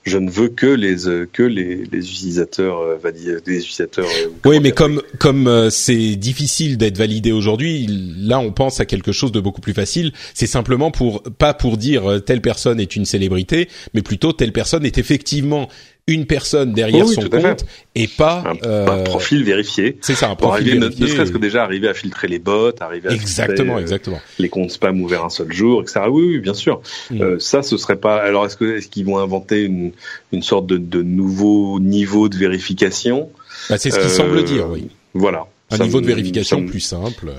je 0.04 0.16
ne 0.16 0.30
veux 0.30 0.46
que 0.46 0.68
les 0.68 1.26
que 1.32 1.42
les, 1.42 1.82
les 1.90 2.08
utilisateurs 2.08 2.78
euh, 2.78 2.96
validés, 3.02 3.40
des 3.44 3.56
utilisateurs. 3.58 4.06
Euh, 4.06 4.28
oui, 4.44 4.60
mais 4.60 4.70
comme 4.70 5.02
comme 5.18 5.48
euh, 5.48 5.70
c'est 5.70 6.14
difficile 6.14 6.78
d'être 6.78 6.98
validé 6.98 7.32
aujourd'hui, 7.32 7.88
là 8.16 8.38
on 8.38 8.52
pense 8.52 8.78
à 8.78 8.86
quelque 8.86 9.10
chose 9.10 9.32
de 9.32 9.40
beaucoup 9.40 9.60
plus 9.60 9.74
facile. 9.74 10.12
C'est 10.34 10.46
simplement 10.46 10.92
pour 10.92 11.24
pas 11.36 11.52
pour 11.52 11.78
dire 11.78 12.22
telle 12.24 12.40
personne 12.40 12.78
est 12.78 12.94
une 12.94 13.06
célébrité, 13.06 13.68
mais 13.92 14.02
plutôt 14.02 14.32
telle 14.32 14.52
personne 14.52 14.86
est 14.86 14.98
effectivement 14.98 15.68
une 16.06 16.26
personne 16.26 16.72
derrière 16.74 17.06
oh 17.06 17.08
oui, 17.08 17.14
son 17.14 17.28
compte 17.28 17.64
et 17.94 18.06
pas 18.06 18.44
un, 18.46 18.68
euh, 18.68 18.86
un 18.86 19.02
profil 19.04 19.42
vérifié. 19.42 19.96
C'est 20.02 20.14
ça, 20.14 20.28
un 20.28 20.36
pour 20.36 20.48
profil 20.48 20.68
arriver, 20.68 20.78
vérifié. 20.80 21.04
Ne, 21.06 21.10
serait-ce 21.10 21.32
que 21.32 21.38
déjà 21.38 21.62
arriver 21.64 21.88
à 21.88 21.94
filtrer 21.94 22.28
les 22.28 22.38
bots, 22.38 22.72
arriver 22.80 23.08
à 23.08 23.12
exactement, 23.12 23.56
filtrer, 23.56 23.80
exactement. 23.80 24.16
Euh, 24.16 24.34
les 24.38 24.48
comptes 24.50 24.70
spam 24.70 25.00
ouverts 25.00 25.24
un 25.24 25.30
seul 25.30 25.50
jour, 25.50 25.80
etc. 25.80 26.00
Oui, 26.10 26.26
oui, 26.26 26.38
bien 26.40 26.54
sûr. 26.54 26.82
Mm. 27.10 27.22
Euh, 27.22 27.38
ça, 27.38 27.62
ce 27.62 27.78
serait 27.78 27.96
pas. 27.96 28.16
Alors, 28.16 28.44
est-ce 28.44 28.56
que 28.56 28.76
est-ce 28.76 28.88
qu'ils 28.88 29.06
vont 29.06 29.18
inventer 29.18 29.62
une 29.62 29.92
une 30.32 30.42
sorte 30.42 30.66
de, 30.66 30.76
de 30.76 31.02
nouveau 31.02 31.80
niveau 31.80 32.28
de 32.28 32.36
vérification? 32.36 33.30
Bah, 33.70 33.78
C'est 33.78 33.90
ce 33.90 33.98
qu'ils 33.98 34.10
semblent 34.10 34.44
dire, 34.44 34.68
oui. 34.68 34.88
Voilà. 35.14 35.46
Un 35.70 35.78
ça 35.78 35.84
niveau 35.84 36.02
de 36.02 36.06
vérification 36.06 36.66
plus 36.66 36.80
simple 36.80 37.32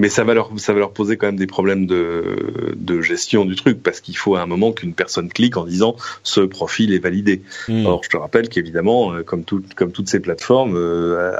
mais 0.00 0.08
ça 0.08 0.24
va 0.24 0.32
leur 0.32 0.50
ça 0.56 0.72
va 0.72 0.78
leur 0.78 0.92
poser 0.92 1.18
quand 1.18 1.26
même 1.26 1.36
des 1.36 1.46
problèmes 1.46 1.86
de 1.86 2.74
de 2.74 3.02
gestion 3.02 3.44
du 3.44 3.54
truc 3.54 3.82
parce 3.82 4.00
qu'il 4.00 4.16
faut 4.16 4.34
à 4.34 4.40
un 4.40 4.46
moment 4.46 4.72
qu'une 4.72 4.94
personne 4.94 5.28
clique 5.28 5.58
en 5.58 5.66
disant 5.66 5.94
ce 6.22 6.40
profil 6.40 6.94
est 6.94 6.98
validé. 6.98 7.42
Mmh. 7.68 7.84
Or 7.84 8.00
je 8.02 8.08
te 8.08 8.16
rappelle 8.16 8.48
qu'évidemment 8.48 9.22
comme 9.24 9.44
tout, 9.44 9.62
comme 9.76 9.92
toutes 9.92 10.08
ces 10.08 10.20
plateformes 10.20 10.74
euh, 10.76 11.36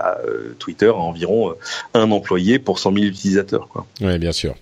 Twitter 0.59 0.89
a 0.89 0.95
environ 0.95 1.55
un 1.95 2.11
employé 2.11 2.59
pour 2.59 2.79
100 2.79 2.93
000 2.93 3.05
utilisateurs 3.07 3.69
quoi. 3.69 3.87
Ouais, 4.03 4.19
bien 4.19 4.33
sûr. 4.33 4.55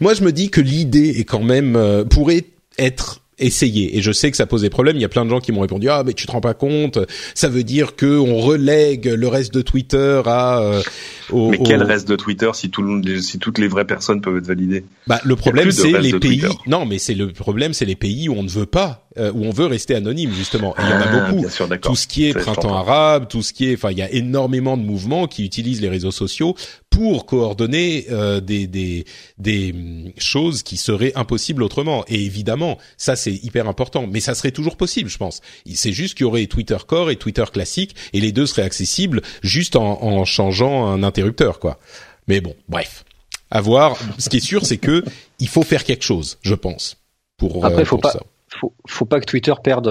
Moi 0.00 0.14
je 0.14 0.24
me 0.24 0.32
dis 0.32 0.50
que 0.50 0.60
l'idée 0.60 1.20
est 1.20 1.24
quand 1.24 1.42
même 1.42 1.76
euh, 1.76 2.04
pourrait 2.04 2.46
être 2.76 3.20
essayer. 3.38 3.96
Et 3.96 4.02
je 4.02 4.12
sais 4.12 4.30
que 4.30 4.36
ça 4.36 4.46
pose 4.46 4.62
des 4.62 4.70
problèmes 4.70 4.96
il 4.96 5.02
y 5.02 5.04
a 5.04 5.08
plein 5.08 5.24
de 5.24 5.30
gens 5.30 5.40
qui 5.40 5.52
m'ont 5.52 5.60
répondu 5.60 5.88
ah 5.88 6.02
mais 6.04 6.12
tu 6.12 6.26
te 6.26 6.32
rends 6.32 6.40
pas 6.40 6.54
compte. 6.54 6.98
Ça 7.34 7.48
veut 7.48 7.64
dire 7.64 7.96
que 7.96 8.18
on 8.18 8.38
relègue 8.38 9.06
le 9.06 9.28
reste 9.28 9.52
de 9.52 9.62
Twitter 9.62 10.22
à 10.24 10.60
euh, 10.60 10.82
au, 11.30 11.50
mais 11.50 11.58
quel 11.58 11.82
au... 11.82 11.86
reste 11.86 12.08
de 12.08 12.16
Twitter 12.16 12.50
si 12.54 12.70
tout 12.70 12.82
le, 12.82 13.20
si 13.20 13.38
toutes 13.38 13.58
les 13.58 13.68
vraies 13.68 13.86
personnes 13.86 14.20
peuvent 14.20 14.36
être 14.36 14.46
validées? 14.46 14.84
Bah 15.06 15.20
le 15.24 15.36
problème 15.36 15.70
c'est 15.70 15.98
les 16.00 16.18
pays 16.18 16.40
Twitter. 16.40 16.48
non 16.66 16.86
mais 16.86 16.98
c'est 16.98 17.14
le 17.14 17.32
problème 17.32 17.72
c'est 17.74 17.84
les 17.84 17.96
pays 17.96 18.28
où 18.28 18.34
on 18.34 18.42
ne 18.42 18.48
veut 18.48 18.66
pas 18.66 19.08
euh, 19.18 19.32
où 19.32 19.44
on 19.44 19.50
veut 19.50 19.66
rester 19.66 19.94
anonyme 19.94 20.32
justement. 20.32 20.74
Et 20.78 20.82
il 20.82 20.90
y 20.90 20.92
en 20.92 21.00
a 21.00 21.04
ah, 21.06 21.30
beaucoup. 21.30 21.48
sûr, 21.48 21.68
tout 21.80 21.96
ce 21.96 22.06
qui 22.06 22.28
est 22.28 22.34
printemps 22.34 22.76
arabe 22.76 23.26
tout 23.28 23.42
ce 23.42 23.52
qui 23.52 23.70
est 23.70 23.74
enfin 23.74 23.90
il 23.90 23.98
y 23.98 24.02
a 24.02 24.12
énormément 24.12 24.76
de 24.76 24.82
mouvements 24.82 25.26
qui 25.26 25.44
utilisent 25.44 25.80
les 25.80 25.88
réseaux 25.88 26.10
sociaux 26.10 26.54
pour 26.94 27.26
coordonner 27.26 28.06
euh, 28.10 28.40
des, 28.40 28.68
des 28.68 29.04
des 29.36 29.74
choses 30.16 30.62
qui 30.62 30.76
seraient 30.76 31.12
impossibles 31.16 31.64
autrement. 31.64 32.04
Et 32.06 32.22
évidemment 32.24 32.78
ça 32.96 33.16
c'est 33.16 33.32
hyper 33.32 33.68
important. 33.68 34.06
Mais 34.06 34.20
ça 34.20 34.34
serait 34.34 34.52
toujours 34.52 34.76
possible 34.76 35.10
je 35.10 35.18
pense. 35.18 35.40
C'est 35.74 35.92
juste 35.92 36.14
qu'il 36.14 36.24
y 36.24 36.28
aurait 36.28 36.46
Twitter 36.46 36.76
Core 36.86 37.10
et 37.10 37.16
Twitter 37.16 37.44
classique 37.52 37.96
et 38.12 38.20
les 38.20 38.30
deux 38.30 38.46
seraient 38.46 38.62
accessibles 38.62 39.22
juste 39.42 39.74
en, 39.74 40.02
en 40.02 40.24
changeant 40.24 40.86
un 40.86 41.02
interrupteur 41.02 41.58
quoi. 41.58 41.80
Mais 42.28 42.40
bon 42.40 42.54
bref. 42.68 43.04
À 43.50 43.60
voir. 43.60 43.96
Ce 44.18 44.28
qui 44.28 44.36
est 44.36 44.40
sûr 44.40 44.64
c'est 44.64 44.78
que 44.78 45.04
il 45.40 45.48
faut 45.48 45.62
faire 45.62 45.82
quelque 45.82 46.04
chose 46.04 46.38
je 46.42 46.54
pense 46.54 46.96
pour 47.36 47.64
après 47.64 47.82
euh, 47.82 47.84
faut 47.84 47.96
pour 47.96 48.02
pas 48.02 48.12
ça 48.12 48.20
faut, 48.60 48.72
faut 48.86 49.04
pas 49.04 49.20
que 49.20 49.26
Twitter 49.26 49.52
perde 49.62 49.88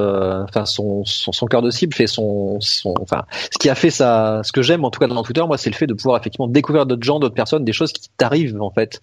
enfin 0.47 0.65
son, 0.65 1.03
son, 1.05 1.31
son 1.31 1.45
cœur 1.45 1.61
de 1.61 1.69
cible 1.69 1.93
fait 1.93 2.07
son, 2.07 2.59
son 2.59 2.93
enfin 3.01 3.23
ce 3.51 3.57
qui 3.57 3.69
a 3.69 3.75
fait 3.75 3.89
ça 3.89 4.41
ce 4.43 4.51
que 4.51 4.61
j'aime 4.61 4.85
en 4.85 4.91
tout 4.91 4.99
cas 4.99 5.07
dans 5.07 5.23
Twitter 5.23 5.43
moi 5.45 5.57
c'est 5.57 5.69
le 5.69 5.75
fait 5.75 5.87
de 5.87 5.93
pouvoir 5.93 6.19
effectivement 6.19 6.47
découvrir 6.47 6.85
d'autres 6.85 7.03
gens 7.03 7.19
d'autres 7.19 7.35
personnes 7.35 7.65
des 7.65 7.73
choses 7.73 7.91
qui 7.91 8.09
t'arrivent 8.17 8.61
en 8.61 8.71
fait 8.71 9.01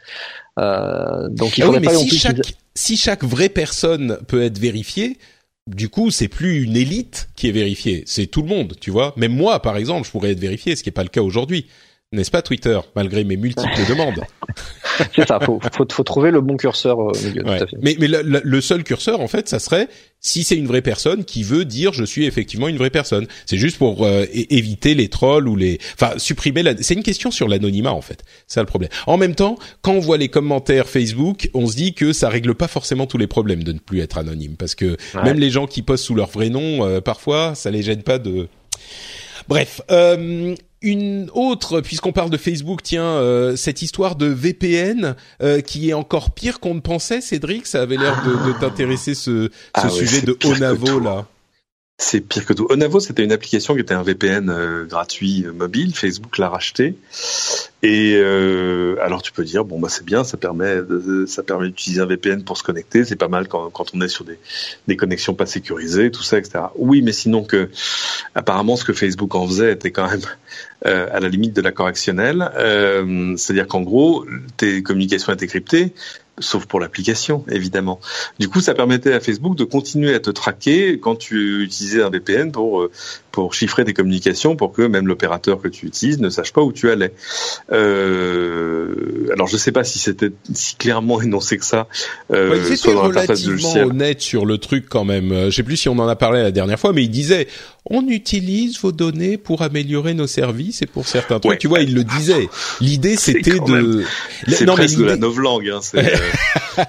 euh, 0.58 1.28
donc 1.28 1.58
il 1.58 1.62
ah 1.62 1.66
faudrait 1.66 1.80
oui, 1.80 1.86
pas 1.86 1.94
si 1.94 2.08
plus 2.08 2.18
chaque 2.18 2.54
si 2.74 2.96
chaque 2.96 3.24
vraie 3.24 3.48
personne 3.48 4.18
peut 4.26 4.42
être 4.42 4.58
vérifiée 4.58 5.18
du 5.66 5.88
coup, 5.88 6.10
c'est 6.10 6.26
plus 6.26 6.64
une 6.64 6.76
élite 6.76 7.28
qui 7.36 7.48
est 7.48 7.52
vérifiée, 7.52 8.02
c'est 8.06 8.26
tout 8.26 8.42
le 8.42 8.48
monde, 8.48 8.74
tu 8.80 8.90
vois. 8.90 9.14
Même 9.16 9.32
moi, 9.32 9.62
par 9.62 9.76
exemple, 9.76 10.04
je 10.04 10.10
pourrais 10.10 10.32
être 10.32 10.40
vérifié, 10.40 10.74
ce 10.74 10.82
qui 10.82 10.88
n'est 10.88 10.94
pas 10.94 11.04
le 11.04 11.10
cas 11.10 11.22
aujourd'hui 11.22 11.66
n'est-ce 12.12 12.30
pas 12.30 12.42
Twitter, 12.42 12.78
malgré 12.96 13.22
mes 13.22 13.36
multiples 13.36 13.70
demandes 13.88 14.24
C'est 15.14 15.28
ça, 15.28 15.38
faut, 15.38 15.60
faut, 15.72 15.86
faut 15.90 16.02
trouver 16.02 16.32
le 16.32 16.40
bon 16.40 16.56
curseur 16.56 16.98
au 16.98 17.12
milieu. 17.12 17.44
Ouais. 17.44 17.58
Tout 17.58 17.64
à 17.64 17.66
fait. 17.68 17.76
Mais, 17.80 17.96
mais 18.00 18.08
le, 18.08 18.22
le, 18.22 18.40
le, 18.42 18.60
seul 18.60 18.82
curseur, 18.82 19.20
en 19.20 19.28
fait, 19.28 19.48
ça 19.48 19.60
serait 19.60 19.88
si 20.18 20.42
c'est 20.42 20.56
une 20.56 20.66
vraie 20.66 20.82
personne 20.82 21.24
qui 21.24 21.44
veut 21.44 21.64
dire 21.64 21.92
je 21.92 22.04
suis 22.04 22.26
effectivement 22.26 22.66
une 22.66 22.78
vraie 22.78 22.90
personne. 22.90 23.28
C'est 23.46 23.58
juste 23.58 23.78
pour 23.78 24.04
euh, 24.04 24.24
éviter 24.32 24.94
les 24.94 25.08
trolls 25.08 25.48
ou 25.48 25.54
les, 25.54 25.78
enfin 25.94 26.18
supprimer 26.18 26.64
la. 26.64 26.76
C'est 26.82 26.94
une 26.94 27.04
question 27.04 27.30
sur 27.30 27.46
l'anonymat 27.46 27.92
en 27.92 28.02
fait. 28.02 28.24
C'est 28.48 28.54
ça 28.54 28.60
le 28.60 28.66
problème. 28.66 28.90
En 29.06 29.16
même 29.16 29.36
temps, 29.36 29.56
quand 29.80 29.92
on 29.92 30.00
voit 30.00 30.18
les 30.18 30.28
commentaires 30.28 30.88
Facebook, 30.88 31.48
on 31.54 31.66
se 31.68 31.76
dit 31.76 31.94
que 31.94 32.12
ça 32.12 32.28
règle 32.28 32.56
pas 32.56 32.68
forcément 32.68 33.06
tous 33.06 33.18
les 33.18 33.28
problèmes 33.28 33.62
de 33.62 33.72
ne 33.72 33.78
plus 33.78 34.00
être 34.00 34.18
anonyme, 34.18 34.56
parce 34.56 34.74
que 34.74 34.96
ouais. 35.14 35.22
même 35.22 35.38
les 35.38 35.50
gens 35.50 35.66
qui 35.68 35.82
postent 35.82 36.04
sous 36.04 36.16
leur 36.16 36.28
vrai 36.28 36.50
nom, 36.50 36.84
euh, 36.84 37.00
parfois, 37.00 37.54
ça 37.54 37.70
les 37.70 37.82
gêne 37.82 38.02
pas 38.02 38.18
de. 38.18 38.48
Bref, 39.48 39.80
euh, 39.90 40.54
une 40.82 41.30
autre, 41.34 41.80
puisqu'on 41.80 42.12
parle 42.12 42.30
de 42.30 42.36
Facebook, 42.36 42.82
tiens, 42.82 43.04
euh, 43.04 43.56
cette 43.56 43.82
histoire 43.82 44.16
de 44.16 44.26
VPN 44.26 45.14
euh, 45.42 45.60
qui 45.60 45.90
est 45.90 45.92
encore 45.92 46.30
pire 46.30 46.60
qu'on 46.60 46.74
ne 46.74 46.80
pensait, 46.80 47.20
Cédric, 47.20 47.66
ça 47.66 47.82
avait 47.82 47.96
l'air 47.96 48.22
de, 48.24 48.52
de 48.52 48.58
t'intéresser 48.58 49.14
ce, 49.14 49.48
ce 49.48 49.50
ah 49.74 49.88
sujet 49.88 50.20
ouais, 50.20 50.26
de 50.26 50.38
haut 50.44 50.74
niveau 50.74 51.00
là. 51.00 51.26
C'est 52.02 52.22
pire 52.22 52.46
que 52.46 52.54
tout. 52.54 52.66
Onavo, 52.70 52.98
c'était 52.98 53.22
une 53.22 53.30
application 53.30 53.74
qui 53.74 53.80
était 53.80 53.92
un 53.92 54.02
VPN 54.02 54.48
euh, 54.48 54.86
gratuit 54.86 55.44
euh, 55.44 55.52
mobile. 55.52 55.94
Facebook 55.94 56.38
l'a 56.38 56.48
racheté. 56.48 56.96
Et 57.82 58.14
euh, 58.16 58.96
alors 59.02 59.20
tu 59.20 59.32
peux 59.32 59.44
dire 59.44 59.66
bon 59.66 59.78
bah 59.78 59.88
c'est 59.90 60.04
bien, 60.04 60.24
ça 60.24 60.38
permet 60.38 60.78
ça 61.26 61.42
permet 61.42 61.66
d'utiliser 61.68 62.00
un 62.00 62.06
VPN 62.06 62.42
pour 62.42 62.56
se 62.56 62.62
connecter. 62.62 63.04
C'est 63.04 63.16
pas 63.16 63.28
mal 63.28 63.48
quand, 63.48 63.70
on 63.94 64.00
est 64.00 64.08
sur 64.08 64.24
des, 64.24 64.96
connexions 64.96 65.34
pas 65.34 65.44
sécurisées, 65.44 66.10
tout 66.10 66.22
ça, 66.22 66.38
etc. 66.38 66.64
Oui, 66.76 67.02
mais 67.02 67.12
sinon 67.12 67.44
que 67.44 67.68
apparemment 68.34 68.76
ce 68.76 68.84
que 68.84 68.94
Facebook 68.94 69.34
en 69.34 69.46
faisait 69.46 69.72
était 69.72 69.90
quand 69.90 70.10
même 70.10 70.22
à 70.84 71.20
la 71.20 71.28
limite 71.28 71.54
de 71.54 71.60
la 71.60 71.72
correctionnelle. 71.72 72.50
C'est-à-dire 73.36 73.66
qu'en 73.66 73.82
gros 73.82 74.24
tes 74.56 74.82
communications 74.82 75.32
étaient 75.32 75.46
cryptées 75.46 75.92
sauf 76.40 76.66
pour 76.66 76.80
l'application, 76.80 77.44
évidemment. 77.50 78.00
Du 78.38 78.48
coup, 78.48 78.60
ça 78.60 78.74
permettait 78.74 79.12
à 79.12 79.20
Facebook 79.20 79.56
de 79.56 79.64
continuer 79.64 80.14
à 80.14 80.20
te 80.20 80.30
traquer 80.30 80.98
quand 80.98 81.16
tu 81.16 81.62
utilisais 81.62 82.02
un 82.02 82.10
VPN 82.10 82.52
pour 82.52 82.80
euh, 82.80 82.90
pour 83.30 83.54
chiffrer 83.54 83.84
tes 83.84 83.92
communications, 83.92 84.56
pour 84.56 84.72
que 84.72 84.82
même 84.82 85.06
l'opérateur 85.06 85.60
que 85.60 85.68
tu 85.68 85.86
utilises 85.86 86.18
ne 86.20 86.30
sache 86.30 86.52
pas 86.52 86.62
où 86.62 86.72
tu 86.72 86.90
allais. 86.90 87.12
Euh, 87.72 89.28
alors, 89.32 89.46
je 89.46 89.56
sais 89.56 89.72
pas 89.72 89.84
si 89.84 89.98
c'était 89.98 90.32
si 90.52 90.76
clairement 90.76 91.20
énoncé 91.20 91.58
que 91.58 91.64
ça. 91.64 91.86
Euh, 92.32 92.50
ouais, 92.50 92.92
dans 92.92 93.02
relativement 93.02 93.74
honnête 93.74 94.20
sur 94.20 94.46
le 94.46 94.58
truc 94.58 94.86
quand 94.88 95.04
même. 95.04 95.32
Euh, 95.32 95.50
je 95.50 95.56
sais 95.56 95.62
plus 95.62 95.76
si 95.76 95.88
on 95.88 95.98
en 95.98 96.08
a 96.08 96.16
parlé 96.16 96.42
la 96.42 96.50
dernière 96.50 96.78
fois, 96.78 96.92
mais 96.92 97.02
il 97.02 97.10
disait 97.10 97.46
on 97.88 98.06
utilise 98.08 98.78
vos 98.80 98.92
données 98.92 99.38
pour 99.38 99.62
améliorer 99.62 100.12
nos 100.14 100.26
services 100.26 100.82
et 100.82 100.86
pour 100.86 101.08
certains 101.08 101.40
trucs. 101.40 101.58
Tu 101.58 101.68
vois, 101.68 101.80
il 101.80 101.94
le 101.94 102.04
disait. 102.04 102.48
L'idée, 102.80 103.16
c'était 103.16 103.58
de. 103.58 104.04
C'est 104.46 104.66
presque 104.66 104.98
de 104.98 105.04
la 105.04 105.16
novlangue. 105.16 105.70
Hein, 105.70 106.02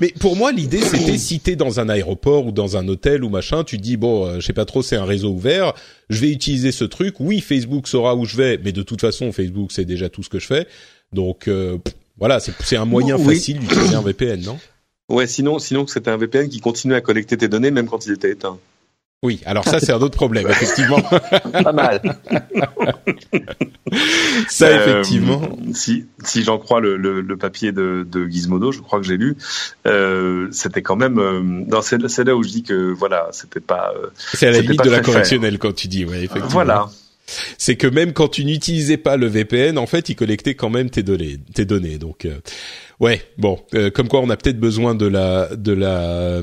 mais 0.00 0.12
pour 0.18 0.36
moi, 0.36 0.52
l'idée, 0.52 0.80
c'était 0.80 1.18
si 1.18 1.40
t'es 1.40 1.56
dans 1.56 1.80
un 1.80 1.88
aéroport 1.88 2.46
ou 2.46 2.52
dans 2.52 2.76
un 2.76 2.88
hôtel 2.88 3.24
ou 3.24 3.28
machin, 3.28 3.62
tu 3.64 3.78
dis 3.78 3.96
bon, 3.96 4.26
euh, 4.26 4.40
je 4.40 4.46
sais 4.46 4.52
pas 4.52 4.64
trop, 4.64 4.82
c'est 4.82 4.96
un 4.96 5.04
réseau 5.04 5.30
ouvert, 5.30 5.74
je 6.10 6.20
vais 6.20 6.30
utiliser 6.30 6.72
ce 6.72 6.84
truc. 6.84 7.16
Oui, 7.20 7.40
Facebook 7.40 7.86
saura 7.86 8.16
où 8.16 8.24
je 8.24 8.36
vais, 8.36 8.58
mais 8.62 8.72
de 8.72 8.82
toute 8.82 9.00
façon, 9.00 9.32
Facebook 9.32 9.70
c'est 9.72 9.84
déjà 9.84 10.08
tout 10.08 10.22
ce 10.22 10.28
que 10.28 10.38
je 10.38 10.46
fais. 10.46 10.66
Donc 11.12 11.46
euh, 11.46 11.78
voilà, 12.18 12.40
c'est 12.40 12.76
un 12.76 12.84
moyen 12.84 13.16
facile 13.18 13.58
d'utiliser 13.58 13.94
un 13.94 14.02
VPN, 14.02 14.42
non? 14.44 14.58
Ouais, 15.08 15.26
sinon, 15.26 15.58
sinon 15.58 15.86
c'était 15.86 16.10
un 16.10 16.16
VPN 16.16 16.48
qui 16.48 16.60
continuait 16.60 16.96
à 16.96 17.00
collecter 17.00 17.36
tes 17.36 17.48
données 17.48 17.70
même 17.70 17.86
quand 17.86 18.06
il 18.06 18.12
était 18.12 18.30
éteint. 18.30 18.58
Oui, 19.22 19.40
alors 19.46 19.64
ça 19.64 19.78
c'est 19.78 19.92
un 19.92 20.00
autre 20.00 20.16
problème, 20.16 20.46
effectivement. 20.50 21.00
Pas 21.00 21.72
mal. 21.72 22.00
ça 24.48 24.66
euh, 24.66 25.00
effectivement. 25.00 25.56
si 25.72 26.06
si 26.24 26.42
j'en 26.42 26.58
crois 26.58 26.80
le, 26.80 26.96
le, 26.96 27.20
le, 27.20 27.36
papier 27.36 27.70
de, 27.70 28.04
de 28.10 28.26
Gizmodo, 28.26 28.72
je 28.72 28.80
crois 28.80 28.98
que 28.98 29.06
j'ai 29.06 29.16
lu, 29.16 29.36
euh, 29.86 30.48
c'était 30.50 30.82
quand 30.82 30.96
même. 30.96 31.18
Euh, 31.20 31.80
c'est 31.82 32.24
là 32.24 32.34
où 32.34 32.42
je 32.42 32.48
dis 32.48 32.62
que 32.64 32.92
voilà, 32.92 33.28
c'était 33.30 33.60
pas. 33.60 33.92
Euh, 33.96 34.08
c'est 34.16 34.48
à 34.48 34.50
la 34.50 34.60
limite 34.60 34.82
de 34.82 34.90
la 34.90 35.00
correctionnelle 35.00 35.58
quand 35.58 35.74
tu 35.74 35.86
dis, 35.86 36.04
ouais, 36.04 36.24
effectivement. 36.24 36.48
Voilà. 36.48 36.88
C'est 37.58 37.76
que 37.76 37.86
même 37.86 38.12
quand 38.12 38.28
tu 38.28 38.44
n'utilisais 38.44 38.96
pas 38.96 39.16
le 39.16 39.26
VPN, 39.26 39.78
en 39.78 39.86
fait, 39.86 40.08
il 40.08 40.16
collectait 40.16 40.54
quand 40.54 40.70
même 40.70 40.90
tes 40.90 41.02
données, 41.02 41.38
tes 41.54 41.64
données. 41.64 41.98
Donc, 41.98 42.24
euh, 42.24 42.40
Ouais, 43.02 43.20
bon, 43.36 43.58
euh, 43.74 43.90
comme 43.90 44.06
quoi 44.06 44.20
on 44.20 44.30
a 44.30 44.36
peut-être 44.36 44.60
besoin 44.60 44.94
de 44.94 45.08
la 45.08 45.48
de 45.56 45.72
la 45.72 46.40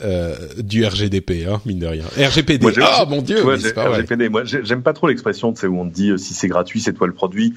euh, 0.00 0.36
du 0.58 0.86
RGDP, 0.86 1.48
hein, 1.48 1.60
mine 1.66 1.80
de 1.80 1.88
rien. 1.88 2.04
RGPD. 2.16 2.68
ah 2.80 3.04
mon 3.08 3.20
dieu, 3.20 3.44
c'est 3.58 3.74
pas 3.74 3.90
RGPD. 3.90 4.28
Moi, 4.28 4.44
j'aime 4.44 4.84
pas 4.84 4.92
trop 4.92 5.08
l'expression, 5.08 5.52
tu 5.52 5.62
sais, 5.62 5.66
où 5.66 5.80
on 5.80 5.88
te 5.88 5.92
dit 5.92 6.10
euh, 6.10 6.16
si 6.16 6.34
c'est 6.34 6.46
gratuit, 6.46 6.80
c'est 6.80 6.92
toi 6.92 7.08
le 7.08 7.14
produit. 7.14 7.52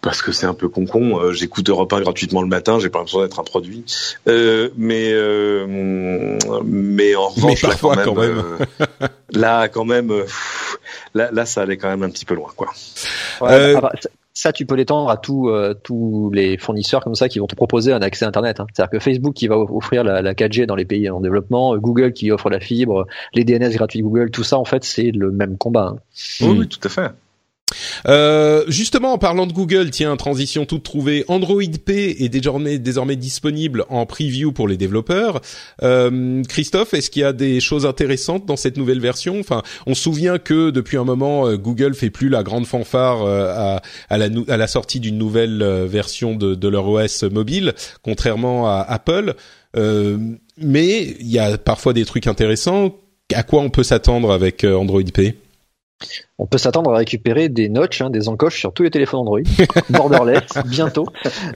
Parce 0.00 0.22
que 0.22 0.30
c'est 0.30 0.46
un 0.46 0.54
peu 0.54 0.68
con-con. 0.68 1.18
Euh, 1.18 1.32
J'écoute 1.32 1.68
Europe 1.68 1.92
1 1.92 2.02
gratuitement 2.02 2.40
le 2.40 2.46
matin, 2.46 2.78
j'ai 2.78 2.88
pas 2.88 2.98
l'impression 2.98 3.22
d'être 3.22 3.40
un 3.40 3.44
produit. 3.44 3.84
Euh, 4.28 4.68
mais 4.76 5.12
mais 6.64 7.16
en 7.16 7.30
revanche, 7.30 7.64
mais 7.64 7.68
parfois, 7.68 7.96
quand 7.96 8.14
même, 8.14 8.36
quand 8.36 8.86
même. 9.00 9.10
là, 9.32 9.66
quand 9.66 9.84
même, 9.84 10.12
là, 11.14 11.30
là, 11.32 11.44
ça 11.44 11.62
allait 11.62 11.78
quand 11.78 11.88
même 11.88 12.04
un 12.04 12.10
petit 12.10 12.26
peu 12.26 12.36
loin, 12.36 12.50
quoi. 12.54 12.68
Ouais, 13.40 13.74
bah, 13.74 13.80
bah, 13.80 13.92
ça, 14.36 14.52
tu 14.52 14.66
peux 14.66 14.74
l'étendre 14.74 15.08
à 15.08 15.16
tous 15.16 15.48
euh, 15.48 15.72
tous 15.72 16.30
les 16.30 16.58
fournisseurs 16.58 17.02
comme 17.02 17.14
ça 17.14 17.30
qui 17.30 17.38
vont 17.38 17.46
te 17.46 17.54
proposer 17.54 17.94
un 17.94 18.02
accès 18.02 18.26
Internet. 18.26 18.60
Hein. 18.60 18.66
C'est-à-dire 18.74 18.90
que 18.90 18.98
Facebook 18.98 19.32
qui 19.32 19.48
va 19.48 19.56
offrir 19.56 20.04
la, 20.04 20.20
la, 20.20 20.34
4G 20.34 20.66
dans 20.66 20.76
les 20.76 20.84
pays 20.84 21.08
en 21.08 21.22
développement, 21.22 21.74
Google 21.78 22.12
qui 22.12 22.30
offre 22.30 22.50
la 22.50 22.60
fibre, 22.60 23.06
les 23.32 23.44
DNS 23.44 23.70
gratuits 23.70 24.02
Google, 24.02 24.30
tout 24.30 24.44
ça 24.44 24.58
en 24.58 24.66
fait 24.66 24.84
c'est 24.84 25.10
le 25.10 25.32
même 25.32 25.56
combat. 25.56 25.94
Hein. 25.94 26.00
Oui, 26.42 26.56
oui, 26.58 26.68
tout 26.68 26.80
à 26.84 26.90
fait. 26.90 27.10
Euh, 28.08 28.64
justement, 28.68 29.12
en 29.12 29.18
parlant 29.18 29.46
de 29.46 29.52
Google, 29.52 29.90
tiens, 29.90 30.16
transition 30.16 30.64
toute 30.64 30.82
trouvée, 30.82 31.24
Android 31.28 31.62
P 31.84 32.24
est 32.24 32.28
désormais, 32.28 32.78
disponible 33.16 33.84
en 33.88 34.06
preview 34.06 34.52
pour 34.52 34.68
les 34.68 34.76
développeurs. 34.76 35.40
Euh, 35.82 36.42
Christophe, 36.44 36.94
est-ce 36.94 37.10
qu'il 37.10 37.22
y 37.22 37.24
a 37.24 37.32
des 37.32 37.60
choses 37.60 37.86
intéressantes 37.86 38.46
dans 38.46 38.56
cette 38.56 38.76
nouvelle 38.76 39.00
version? 39.00 39.38
Enfin, 39.40 39.62
on 39.86 39.94
se 39.94 40.02
souvient 40.02 40.38
que 40.38 40.70
depuis 40.70 40.96
un 40.96 41.04
moment, 41.04 41.48
euh, 41.48 41.56
Google 41.56 41.94
fait 41.94 42.10
plus 42.10 42.28
la 42.28 42.42
grande 42.42 42.66
fanfare 42.66 43.22
euh, 43.22 43.78
à, 44.08 44.18
la, 44.18 44.66
sortie 44.66 45.00
d'une 45.00 45.18
nouvelle 45.18 45.62
euh, 45.62 45.86
version 45.86 46.36
de, 46.36 46.54
de, 46.54 46.68
leur 46.68 46.86
OS 46.86 47.24
mobile, 47.24 47.74
contrairement 48.02 48.68
à 48.68 48.80
Apple. 48.80 49.34
mais 50.58 51.16
il 51.20 51.28
y 51.28 51.38
a 51.38 51.58
parfois 51.58 51.92
des 51.92 52.04
trucs 52.04 52.26
intéressants. 52.26 52.96
À 53.34 53.42
quoi 53.42 53.60
on 53.62 53.70
peut 53.70 53.82
s'attendre 53.82 54.30
avec 54.30 54.64
Android 54.64 55.02
P? 55.12 55.34
On 56.38 56.46
peut 56.46 56.58
s'attendre 56.58 56.92
à 56.92 56.98
récupérer 56.98 57.48
des 57.48 57.70
notches, 57.70 58.02
hein, 58.02 58.10
des 58.10 58.28
encoches 58.28 58.58
sur 58.58 58.72
tous 58.74 58.82
les 58.82 58.90
téléphones 58.90 59.20
Android, 59.20 59.40
borderless, 59.90 60.52
bientôt. 60.66 61.06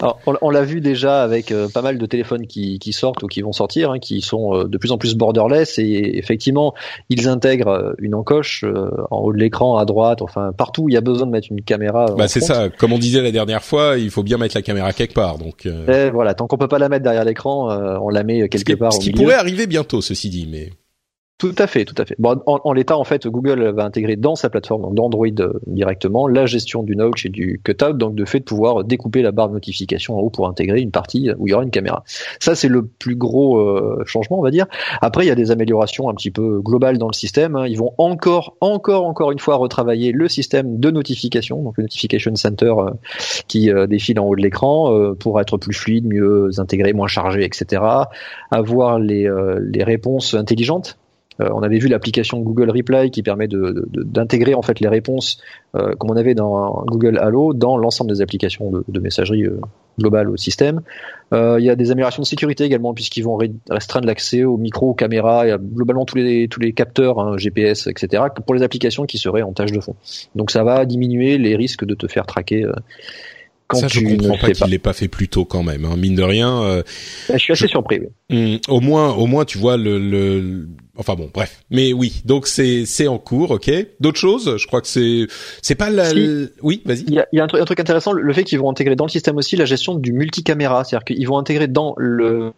Alors, 0.01 0.18
on, 0.41 0.51
l'a 0.51 0.62
vu 0.62 0.80
déjà 0.80 1.22
avec 1.22 1.53
euh, 1.53 1.68
pas 1.68 1.82
mal 1.82 1.99
de 1.99 2.07
téléphones 2.07 2.47
qui, 2.47 2.78
sortent 2.93 3.22
ou 3.22 3.26
qui 3.26 3.43
vont 3.43 3.53
sortir, 3.53 3.91
hein, 3.91 3.99
qui 3.99 4.22
sont 4.22 4.55
euh, 4.55 4.64
de 4.64 4.78
plus 4.78 4.93
en 4.93 4.99
plus 4.99 5.14
borderless 5.14 5.78
et 5.78 6.12
effectivement, 6.14 6.74
ils 7.11 7.28
intègrent 7.28 7.68
euh, 7.68 7.93
une 7.99 8.14
encoche 8.14 8.64
en 9.11 9.18
haut 9.18 9.32
de 9.32 9.38
l'écran, 9.38 9.76
à 9.76 9.84
droite, 9.84 10.22
enfin 10.22 10.53
partout 10.57 10.84
où 10.84 10.88
il 10.88 10.95
y 10.95 10.97
a 10.99 11.03
besoin 11.03 11.26
de 11.26 11.32
mettre 11.32 11.49
une 11.51 11.62
caméra. 11.62 12.07
Bah 12.16 12.28
c'est 12.28 12.41
ça, 12.41 12.70
comme 12.70 12.93
on 12.93 12.99
disait 12.99 13.20
la 13.20 13.32
dernière 13.32 13.62
fois, 13.62 13.99
il 13.99 14.11
faut 14.11 14.22
bien 14.22 14.38
mettre 14.38 14.57
la 14.57 14.62
caméra 14.62 14.93
quelque 14.93 15.14
part. 15.14 15.36
Donc 15.36 15.66
et 15.66 16.11
voilà, 16.11 16.34
tant 16.34 16.47
qu'on 16.47 16.57
peut 16.57 16.68
pas 16.68 16.78
la 16.78 16.88
mettre 16.88 17.05
derrière 17.05 17.24
l'écran, 17.24 17.68
on 18.01 18.09
la 18.09 18.24
met 18.24 18.49
quelque 18.49 18.72
part. 18.72 18.95
Ce 18.95 19.01
qui 19.01 19.12
pourrait 19.12 19.34
arriver 19.34 19.66
bientôt, 19.66 20.01
ceci 20.01 20.30
dit, 20.30 20.49
mais. 20.51 20.70
Tout 21.41 21.55
à 21.57 21.66
fait, 21.66 21.86
tout 21.86 21.95
à 21.97 22.05
fait. 22.05 22.16
Bon, 22.18 22.38
en, 22.45 22.72
l'état, 22.74 22.99
en 22.99 23.05
fait, 23.05 23.26
Google 23.26 23.70
va 23.70 23.86
intégrer 23.86 24.16
dans 24.16 24.34
sa 24.36 24.51
plateforme, 24.51 24.95
d'Android 24.95 25.26
euh, 25.38 25.55
directement, 25.66 26.28
la 26.28 26.45
gestion 26.45 26.82
du 26.82 26.97
notch 26.97 27.24
et 27.24 27.30
du 27.30 27.62
cutout, 27.64 27.95
donc 27.95 28.14
de 28.14 28.26
fait 28.26 28.41
de 28.41 28.45
pouvoir 28.45 28.84
découper 28.84 29.22
la 29.22 29.32
barre 29.32 29.49
de 29.49 29.55
notification 29.55 30.18
en 30.18 30.20
haut 30.20 30.28
pour 30.28 30.47
intégrer 30.47 30.82
une 30.82 30.91
partie 30.91 31.30
où 31.38 31.47
il 31.47 31.53
y 31.53 31.55
aura 31.55 31.62
une 31.62 31.70
caméra. 31.70 32.05
Ça, 32.41 32.55
c'est 32.55 32.68
le 32.68 32.84
plus 32.84 33.16
gros 33.16 33.59
euh, 33.59 34.03
changement, 34.05 34.38
on 34.38 34.43
va 34.43 34.51
dire. 34.51 34.66
Après, 35.01 35.24
il 35.24 35.28
y 35.28 35.30
a 35.30 35.34
des 35.34 35.51
améliorations 35.51 36.11
un 36.11 36.14
petit 36.14 36.30
peu 36.30 36.61
globales 36.61 36.99
dans 36.99 37.09
le 37.09 37.14
système. 37.14 37.57
Hein. 37.57 37.66
Ils 37.66 37.78
vont 37.78 37.95
encore, 37.97 38.59
encore, 38.61 39.07
encore 39.07 39.32
une 39.32 39.38
fois 39.38 39.57
retravailler 39.57 40.12
le 40.12 40.28
système 40.28 40.78
de 40.78 40.91
notification, 40.91 41.62
donc 41.62 41.78
le 41.78 41.84
Notification 41.84 42.36
Center 42.36 42.74
euh, 42.76 42.91
qui 43.49 43.70
défile 43.88 44.20
en 44.20 44.26
haut 44.26 44.36
de 44.36 44.43
l'écran 44.43 45.14
pour 45.18 45.41
être 45.41 45.57
plus 45.57 45.72
fluide, 45.72 46.07
mieux 46.07 46.51
intégré, 46.59 46.93
moins 46.93 47.09
chargé, 47.09 47.45
etc. 47.47 47.82
Avoir 48.51 48.99
les, 48.99 49.26
réponses 49.82 50.34
intelligentes 50.34 50.99
euh, 50.99 50.99
on 51.53 51.62
avait 51.62 51.78
vu 51.78 51.88
l'application 51.88 52.41
Google 52.41 52.70
Reply 52.70 53.11
qui 53.11 53.22
permet 53.22 53.49
d'intégrer 53.49 54.55
en 54.55 54.62
fait 54.62 54.80
les 54.80 54.88
réponses 54.88 55.41
euh, 55.74 55.95
comme 55.95 56.11
on 56.11 56.16
avait 56.16 56.34
dans 56.34 56.84
Google 56.86 57.18
Allo 57.18 57.55
dans 57.55 57.76
l'ensemble 57.76 58.12
des 58.12 58.20
applications 58.20 58.70
de, 58.86 59.01
messagerie 59.01 59.45
euh, 59.45 59.61
globale 59.99 60.28
au 60.30 60.36
système. 60.36 60.80
il 61.32 61.62
y 61.62 61.70
a 61.70 61.76
des 61.76 61.91
améliorations 61.91 62.22
de 62.22 62.26
sécurité 62.26 62.64
également 62.64 62.95
puisqu'ils 62.95 63.22
vont 63.22 63.38
restreindre 63.68 64.07
l'accès 64.07 64.45
aux 64.45 64.57
micros, 64.57 64.91
aux 64.91 64.95
caméras, 64.95 65.47
et 65.47 65.57
globalement 65.59 66.05
tous 66.05 66.16
les 66.16 66.49
tous 66.49 66.61
les 66.61 66.72
capteurs 66.72 67.18
hein, 67.18 67.36
GPS, 67.36 67.86
etc. 67.86 68.24
pour 68.45 68.55
les 68.55 68.62
applications 68.62 69.05
qui 69.05 69.18
seraient 69.18 69.43
en 69.43 69.53
tâche 69.53 69.72
de 69.72 69.80
fond. 69.80 69.95
Donc 70.34 70.51
ça 70.51 70.64
va 70.64 70.84
diminuer 70.86 71.38
les 71.38 71.57
risques 71.57 71.84
de 71.84 71.95
te 71.95 72.07
faire 72.07 72.26
traquer. 72.26 72.66
Quand 73.70 73.78
ça, 73.78 73.88
je 73.88 74.00
comprends 74.00 74.36
pas 74.36 74.50
qu'il 74.50 74.66
l'ait 74.66 74.78
pas 74.78 74.92
fait 74.92 75.08
plus 75.08 75.28
tôt 75.28 75.44
quand 75.44 75.62
même. 75.62 75.84
Hein. 75.84 75.96
Mine 75.96 76.14
de 76.14 76.22
rien. 76.22 76.82
je 77.28 77.38
suis 77.38 77.52
assez 77.52 77.68
surpris. 77.68 78.00
Hum, 78.30 78.58
au 78.68 78.80
moins, 78.80 79.12
au 79.14 79.26
moins, 79.26 79.44
tu 79.44 79.58
vois 79.58 79.76
le 79.76 80.66
Enfin 81.00 81.14
bon, 81.14 81.30
bref. 81.32 81.62
Mais 81.70 81.94
oui, 81.94 82.20
donc 82.26 82.46
c'est 82.46 82.84
c'est 82.84 83.08
en 83.08 83.16
cours, 83.16 83.52
ok. 83.52 83.70
D'autres 84.00 84.18
choses 84.18 84.58
Je 84.58 84.66
crois 84.66 84.82
que 84.82 84.86
c'est 84.86 85.26
c'est 85.62 85.74
pas 85.74 85.88
la. 85.88 86.10
Oui, 86.62 86.82
vas-y. 86.84 87.04
Il 87.06 87.14
y 87.14 87.18
a, 87.18 87.26
y 87.32 87.40
a 87.40 87.44
un, 87.44 87.46
truc, 87.46 87.62
un, 87.62 87.64
truc, 87.64 87.80
intéressant, 87.80 88.12
le 88.12 88.32
fait 88.34 88.44
qu'ils 88.44 88.58
vont 88.58 88.70
intégrer 88.70 88.96
dans 88.96 89.06
le 89.06 89.10
système 89.10 89.38
aussi 89.38 89.56
la 89.56 89.64
gestion 89.64 89.94
du 89.94 90.12
multicaméra, 90.12 90.84
c'est-à-dire 90.84 91.04
qu'ils 91.06 91.26
vont 91.26 91.38
intégrer 91.38 91.68
dans 91.68 91.94
le 91.96 92.24
euh, 92.26 92.50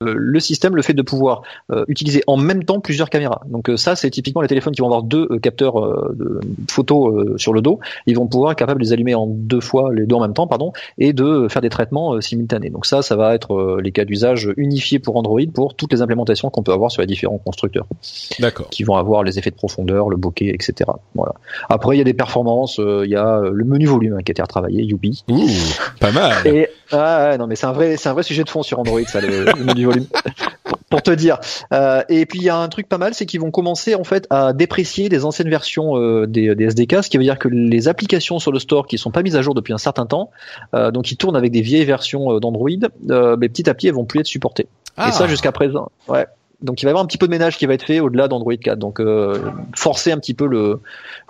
le 0.00 0.40
système 0.40 0.76
le 0.76 0.82
fait 0.82 0.94
de 0.94 1.02
pouvoir 1.02 1.42
euh, 1.70 1.84
utiliser 1.88 2.22
en 2.26 2.36
même 2.36 2.64
temps 2.64 2.80
plusieurs 2.80 3.10
caméras. 3.10 3.42
Donc 3.46 3.68
euh, 3.68 3.76
ça, 3.76 3.96
c'est 3.96 4.10
typiquement 4.10 4.40
les 4.40 4.48
téléphones 4.48 4.72
qui 4.72 4.80
vont 4.80 4.86
avoir 4.86 5.02
deux 5.02 5.26
capteurs 5.40 6.14
de 6.14 6.40
photos 6.70 7.36
sur 7.40 7.52
le 7.52 7.60
dos. 7.60 7.80
Ils 8.06 8.16
vont 8.16 8.26
pouvoir 8.26 8.52
être 8.52 8.58
capables 8.58 8.80
de 8.80 8.86
les 8.86 8.92
allumer 8.92 9.14
en 9.14 9.26
deux 9.26 9.60
fois, 9.60 9.92
les 9.92 10.06
deux 10.06 10.16
en 10.16 10.20
même 10.20 10.32
temps, 10.32 10.46
pardon, 10.46 10.72
et 10.98 11.12
de 11.12 11.48
faire 11.48 11.62
des 11.62 11.68
traitements 11.68 12.20
simultanés. 12.20 12.70
Donc 12.70 12.86
ça, 12.86 13.02
ça 13.02 13.16
va 13.16 13.34
être 13.34 13.78
les 13.82 13.92
cas 13.92 14.04
d'usage 14.04 14.50
unifiés 14.56 14.98
pour 14.98 15.16
Android 15.16 15.40
pour 15.52 15.74
toutes 15.74 15.92
les 15.92 16.02
implémentations 16.02 16.50
qu'on 16.50 16.62
peut 16.62 16.72
avoir 16.72 16.90
sur 16.90 17.02
les 17.02 17.06
différents 17.06 17.38
constructeurs. 17.38 17.86
D'accord. 18.38 18.70
Qui 18.70 18.84
vont 18.84 18.96
avoir 18.96 19.22
les 19.22 19.38
effets 19.38 19.50
de 19.50 19.56
profondeur, 19.56 20.08
le 20.08 20.16
bokeh, 20.16 20.48
etc. 20.48 20.90
Voilà. 21.14 21.34
Après, 21.68 21.96
il 21.96 21.98
y 21.98 22.02
a 22.02 22.04
des 22.04 22.14
performances. 22.14 22.78
Il 22.78 23.10
y 23.10 23.16
a 23.16 23.40
le 23.40 23.64
menu 23.64 23.86
volume 23.86 24.14
hein, 24.14 24.22
qui 24.24 24.30
a 24.30 24.32
été 24.32 24.42
retravaillé, 24.42 24.82
Youpi. 24.82 25.24
Ouh, 25.28 25.46
pas 25.98 26.12
mal. 26.12 26.46
Et 26.46 26.68
Ah 26.92 27.36
non, 27.38 27.46
mais 27.46 27.56
c'est 27.56 27.66
un 27.66 27.72
vrai, 27.72 27.96
c'est 27.96 28.08
un 28.08 28.12
vrai 28.12 28.22
sujet 28.22 28.44
de 28.44 28.50
fond 28.50 28.62
sur 28.62 28.78
Android, 28.78 29.02
ça, 29.06 29.20
le, 29.20 29.44
le 29.44 29.74
du 29.74 29.84
volume. 29.84 30.06
pour, 30.88 31.02
te 31.02 31.10
dire. 31.10 31.38
Euh, 31.72 32.02
et 32.08 32.26
puis 32.26 32.40
il 32.40 32.44
y 32.44 32.48
a 32.48 32.56
un 32.56 32.68
truc 32.68 32.88
pas 32.88 32.98
mal, 32.98 33.14
c'est 33.14 33.26
qu'ils 33.26 33.40
vont 33.40 33.50
commencer 33.50 33.94
en 33.94 34.04
fait 34.04 34.26
à 34.30 34.52
déprécier 34.52 35.08
des 35.08 35.24
anciennes 35.24 35.48
versions 35.48 35.96
euh, 35.96 36.26
des, 36.26 36.54
des, 36.54 36.64
SDK, 36.64 37.04
ce 37.04 37.10
qui 37.10 37.16
veut 37.16 37.22
dire 37.22 37.38
que 37.38 37.48
les 37.48 37.88
applications 37.88 38.38
sur 38.38 38.50
le 38.52 38.58
store 38.58 38.86
qui 38.86 38.98
sont 38.98 39.10
pas 39.10 39.22
mises 39.22 39.36
à 39.36 39.42
jour 39.42 39.54
depuis 39.54 39.72
un 39.72 39.78
certain 39.78 40.06
temps, 40.06 40.30
euh, 40.74 40.90
donc 40.90 41.04
qui 41.04 41.16
tournent 41.16 41.36
avec 41.36 41.52
des 41.52 41.60
vieilles 41.60 41.84
versions 41.84 42.32
euh, 42.32 42.40
d'Android, 42.40 42.70
euh, 43.10 43.36
mais 43.38 43.48
petit 43.48 43.70
à 43.70 43.74
petit 43.74 43.88
elles 43.88 43.94
vont 43.94 44.04
plus 44.04 44.20
être 44.20 44.26
supportées. 44.26 44.66
Et 44.98 45.12
ça 45.12 45.24
Ah. 45.24 45.26
jusqu'à 45.28 45.52
présent. 45.52 45.90
Ouais. 46.08 46.26
Donc 46.62 46.82
il 46.82 46.84
va 46.84 46.90
y 46.90 46.92
avoir 46.92 47.04
un 47.04 47.06
petit 47.06 47.18
peu 47.18 47.26
de 47.26 47.30
ménage 47.30 47.56
qui 47.56 47.66
va 47.66 47.74
être 47.74 47.84
fait 47.84 48.00
au-delà 48.00 48.28
d'Android 48.28 48.54
4. 48.54 48.78
Donc 48.78 49.00
euh, 49.00 49.38
forcer 49.74 50.12
un 50.12 50.18
petit 50.18 50.34
peu 50.34 50.46
le, 50.46 50.80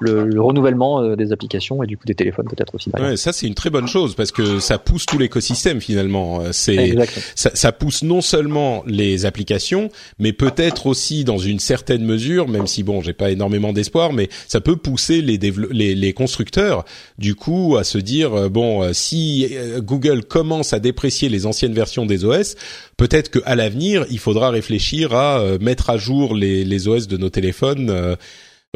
le, 0.01 0.25
le 0.25 0.41
renouvellement 0.43 1.03
euh, 1.03 1.17
des 1.17 1.33
applications 1.33 1.83
et 1.83 1.87
du 1.87 1.97
coup 1.97 2.07
des 2.07 2.15
téléphones 2.15 2.47
peut-être 2.49 2.75
aussi. 2.75 2.91
Ouais, 2.99 3.17
ça 3.17 3.33
c'est 3.33 3.47
une 3.47 3.55
très 3.55 3.71
bonne 3.71 3.87
chose 3.87 4.15
parce 4.15 4.33
que 4.33 4.59
ça 4.59 4.79
pousse 4.79 5.07
tout 5.07 5.19
l'écosystème 5.19 5.81
finalement. 5.81 6.41
Euh, 6.41 6.49
C'est 6.53 6.97
ça, 7.35 7.51
ça 7.55 7.73
pousse 7.73 8.03
non 8.03 8.21
seulement 8.21 8.83
les 8.87 9.25
applications, 9.27 9.91
mais 10.19 10.33
peut-être 10.33 10.87
aussi 10.87 11.25
dans 11.25 11.39
une 11.39 11.61
certaine 11.61 12.05
mesure, 12.05 12.49
même 12.49 12.67
si 12.67 12.83
bon, 12.83 13.01
j'ai 13.01 13.13
pas 13.13 13.31
énormément 13.31 13.73
d'espoir, 13.73 14.13
mais 14.13 14.29
ça 14.49 14.61
peut 14.61 14.77
pousser 14.77 15.23
les, 15.23 15.39
les 15.71 15.95
les 15.95 16.13
constructeurs 16.13 16.85
du 17.19 17.35
coup 17.35 17.77
à 17.79 17.85
se 17.85 17.99
dire 17.99 18.35
euh, 18.35 18.49
bon, 18.49 18.93
si 18.93 19.55
Google 19.79 20.25
commence 20.25 20.73
à 20.73 20.81
déprécier 20.81 21.29
les 21.29 21.47
anciennes 21.47 21.75
versions 21.75 22.07
des 22.07 22.25
OS, 22.25 22.57
peut-être 23.01 23.31
que 23.31 23.39
à 23.47 23.55
l'avenir 23.57 24.05
il 24.11 24.19
faudra 24.19 24.51
réfléchir 24.51 25.15
à 25.15 25.41
euh, 25.41 25.59
mettre 25.61 25.89
à 25.91 25.97
jour 25.97 26.35
les 26.35 26.65
les 26.65 26.87
OS 26.87 27.09
de 27.09 27.17
nos 27.17 27.31
téléphones, 27.31 27.89
euh, 27.91 28.15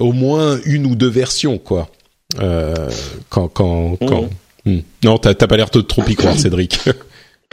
au 0.00 0.12
moins 0.12 0.58
une 0.64 0.86
ou 0.86 0.94
deux 0.96 1.08
versions 1.10 1.58
quoi. 1.58 1.88
Euh, 2.40 2.74
quand 3.28 3.48
quand 3.48 3.96
quand. 4.08 4.28
Hmm. 4.64 4.78
Non, 5.04 5.18
t'as 5.18 5.34
pas 5.34 5.56
l'air 5.58 5.68
de 5.70 5.82
trop 5.82 6.02
y 6.08 6.14
croire, 6.16 6.38
Cédric. 6.38 6.80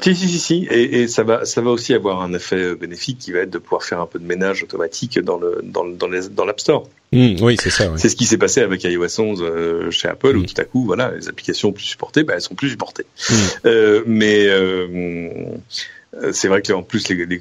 Si, 0.04 0.16
si, 0.16 0.28
si, 0.30 0.40
si. 0.40 0.68
Et, 0.72 1.02
et 1.02 1.08
ça 1.08 1.22
va, 1.22 1.46
ça 1.46 1.62
va 1.62 1.70
aussi 1.70 1.94
avoir 1.94 2.24
un 2.24 2.34
effet 2.34 2.74
bénéfique 2.76 3.20
qui 3.20 3.32
va 3.34 3.40
être 3.42 3.52
de 3.52 3.60
pouvoir 3.60 3.84
faire 3.84 4.00
un 4.02 4.08
peu 4.08 4.18
de 4.18 4.26
ménage 4.26 4.64
automatique 4.64 5.20
dans 5.20 5.38
le, 5.38 5.60
dans, 5.64 5.84
le- 5.84 5.94
dans 5.96 6.08
les, 6.08 6.28
dans 6.30 6.44
l'App 6.44 6.60
Store. 6.60 6.88
Hmm, 7.12 7.36
oui, 7.40 7.56
c'est 7.62 7.70
ça. 7.70 7.84
ouais. 7.88 7.98
C'est 8.00 8.10
ce 8.10 8.16
qui 8.16 8.26
s'est 8.26 8.40
passé 8.40 8.62
avec 8.62 8.84
iOS 8.84 9.20
11 9.22 9.44
euh, 9.44 9.92
chez 9.92 10.08
Apple, 10.08 10.38
où 10.38 10.42
Mm. 10.42 10.46
tout 10.48 10.60
à 10.60 10.64
coup, 10.64 10.86
voilà, 10.86 11.12
les 11.16 11.28
applications 11.30 11.72
plus 11.72 11.84
supportées, 11.84 12.24
bah, 12.24 12.34
elles 12.36 12.42
sont 12.42 12.56
plus 12.56 12.72
supportées. 12.72 13.06
Euh, 13.68 14.02
mais 14.08 14.48
euh, 14.48 14.88
c'est 16.34 16.50
vrai 16.50 16.62
que 16.62 16.74
en 16.74 16.84
plus 16.84 17.08
les, 17.08 17.26
les, 17.26 17.40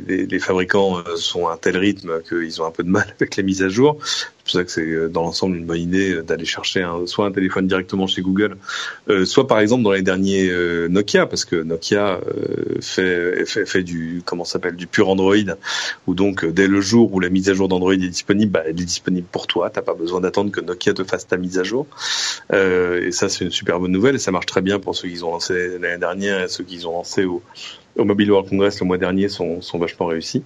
les, 0.00 0.26
les 0.26 0.38
fabricants 0.38 0.98
euh, 0.98 1.16
sont 1.16 1.48
à 1.48 1.54
un 1.54 1.56
tel 1.56 1.76
rythme 1.76 2.22
qu'ils 2.22 2.62
ont 2.62 2.66
un 2.66 2.70
peu 2.70 2.84
de 2.84 2.88
mal 2.88 3.06
avec 3.20 3.36
la 3.36 3.42
mise 3.42 3.62
à 3.62 3.68
jour. 3.68 3.98
C'est 4.44 4.44
pour 4.44 4.52
ça 4.52 4.64
que 4.64 4.70
c'est 4.70 4.86
euh, 4.86 5.08
dans 5.08 5.22
l'ensemble 5.22 5.56
une 5.56 5.66
bonne 5.66 5.80
idée 5.80 6.14
euh, 6.14 6.22
d'aller 6.22 6.44
chercher 6.44 6.82
un, 6.82 7.06
soit 7.06 7.26
un 7.26 7.32
téléphone 7.32 7.66
directement 7.66 8.06
chez 8.06 8.22
Google, 8.22 8.56
euh, 9.08 9.24
soit 9.24 9.46
par 9.46 9.60
exemple 9.60 9.84
dans 9.84 9.92
les 9.92 10.02
derniers 10.02 10.48
euh, 10.50 10.88
Nokia, 10.88 11.26
parce 11.26 11.44
que 11.44 11.56
Nokia 11.56 12.20
euh, 12.26 12.80
fait, 12.80 13.44
fait, 13.46 13.66
fait 13.66 13.82
du 13.82 14.22
comment 14.24 14.44
s'appelle 14.44 14.74
du 14.74 14.86
pur 14.86 15.08
Android, 15.08 15.36
où 16.06 16.14
donc 16.14 16.44
euh, 16.44 16.52
dès 16.52 16.66
le 16.66 16.80
jour 16.80 17.12
où 17.12 17.20
la 17.20 17.28
mise 17.28 17.48
à 17.50 17.54
jour 17.54 17.68
d'Android 17.68 17.94
est 17.94 17.98
disponible, 17.98 18.52
bah, 18.52 18.62
elle 18.64 18.80
est 18.80 18.84
disponible 18.84 19.26
pour 19.30 19.46
toi. 19.46 19.70
T'as 19.70 19.82
pas 19.82 19.94
besoin 19.94 20.20
d'attendre 20.20 20.50
que 20.50 20.60
Nokia 20.60 20.92
te 20.92 21.04
fasse 21.04 21.26
ta 21.26 21.36
mise 21.36 21.58
à 21.58 21.62
jour. 21.62 21.86
Euh, 22.52 23.00
et 23.06 23.12
ça 23.12 23.28
c'est 23.28 23.44
une 23.44 23.52
super 23.52 23.78
bonne 23.78 23.92
nouvelle 23.92 24.16
et 24.16 24.20
ça 24.20 24.32
marche 24.32 24.46
très 24.46 24.60
bien 24.60 24.80
pour 24.80 24.96
ceux 24.96 25.08
qui 25.08 25.22
ont 25.22 25.30
lancé 25.30 25.78
l'année 25.78 25.98
dernière 25.98 26.42
et 26.42 26.48
ceux 26.48 26.64
qui 26.64 26.84
ont 26.84 26.92
lancé 26.92 27.24
au 27.24 27.42
au 27.96 28.04
Mobile 28.04 28.30
World 28.30 28.48
Congress 28.48 28.80
le 28.80 28.86
mois 28.86 28.98
dernier 28.98 29.28
sont, 29.28 29.60
sont 29.60 29.78
vachement 29.78 30.06
réussis. 30.06 30.42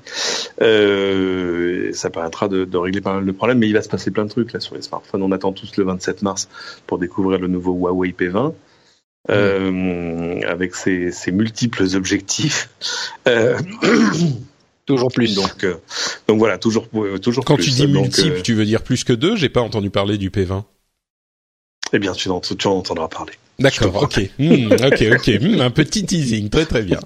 Euh, 0.63 1.93
ça 1.93 2.11
permettra 2.11 2.49
de, 2.49 2.65
de 2.65 2.77
régler 2.77 3.01
pas 3.01 3.15
mal 3.15 3.25
de 3.27 3.33
problèmes, 3.33 3.59
mais 3.59 3.69
il 3.69 3.73
va 3.73 3.83
se 3.83 3.89
passer 3.89 4.11
plein 4.11 4.25
de 4.25 4.31
trucs 4.31 4.53
là 4.53 4.61
sur 4.61 4.75
les 4.75 4.83
smartphones. 4.83 5.23
On 5.23 5.33
attend 5.33 5.53
tous 5.53 5.77
le 5.77 5.85
27 5.85 6.23
mars 6.23 6.49
pour 6.87 6.99
découvrir 6.99 7.39
le 7.39 7.49
nouveau 7.49 7.73
Huawei 7.75 8.11
P20. 8.19 8.53
Euh, 9.29 10.41
avec 10.47 10.77
ses, 10.77 11.11
ses 11.11 11.33
multiples 11.33 11.85
objectifs. 11.97 12.71
Euh, 13.27 13.59
Toujours 14.87 15.11
plus. 15.11 15.35
donc, 15.35 15.65
euh, 15.65 15.75
donc 16.29 16.39
voilà, 16.39 16.59
toujours, 16.59 16.87
euh, 16.95 17.19
toujours 17.19 17.45
Quand 17.45 17.57
plus. 17.57 17.65
tu 17.65 17.71
dis 17.73 17.89
Donc, 17.89 18.03
multiple, 18.05 18.37
euh, 18.37 18.43
tu 18.43 18.55
veux 18.55 18.65
dire 18.65 18.83
plus 18.85 19.03
que 19.03 19.13
deux? 19.13 19.35
J'ai 19.35 19.49
pas 19.49 19.61
entendu 19.61 19.91
parler 19.91 20.17
du 20.17 20.31
P20. 20.31 20.63
eh 21.93 21.99
bien, 21.99 22.13
tu 22.13 22.29
en, 22.31 22.39
tu 22.41 22.67
en 22.69 22.77
entendras 22.79 23.09
parler. 23.09 23.33
D'accord, 23.59 24.03
ok, 24.03 24.21
Hmm, 24.39 24.71
ok, 24.73 25.05
ok, 25.15 25.31
Hmm, 25.41 25.61
un 25.63 25.71
petit 25.71 26.05
teasing, 26.05 26.51
très 26.51 26.67
très 26.67 26.83
bien. 26.83 27.01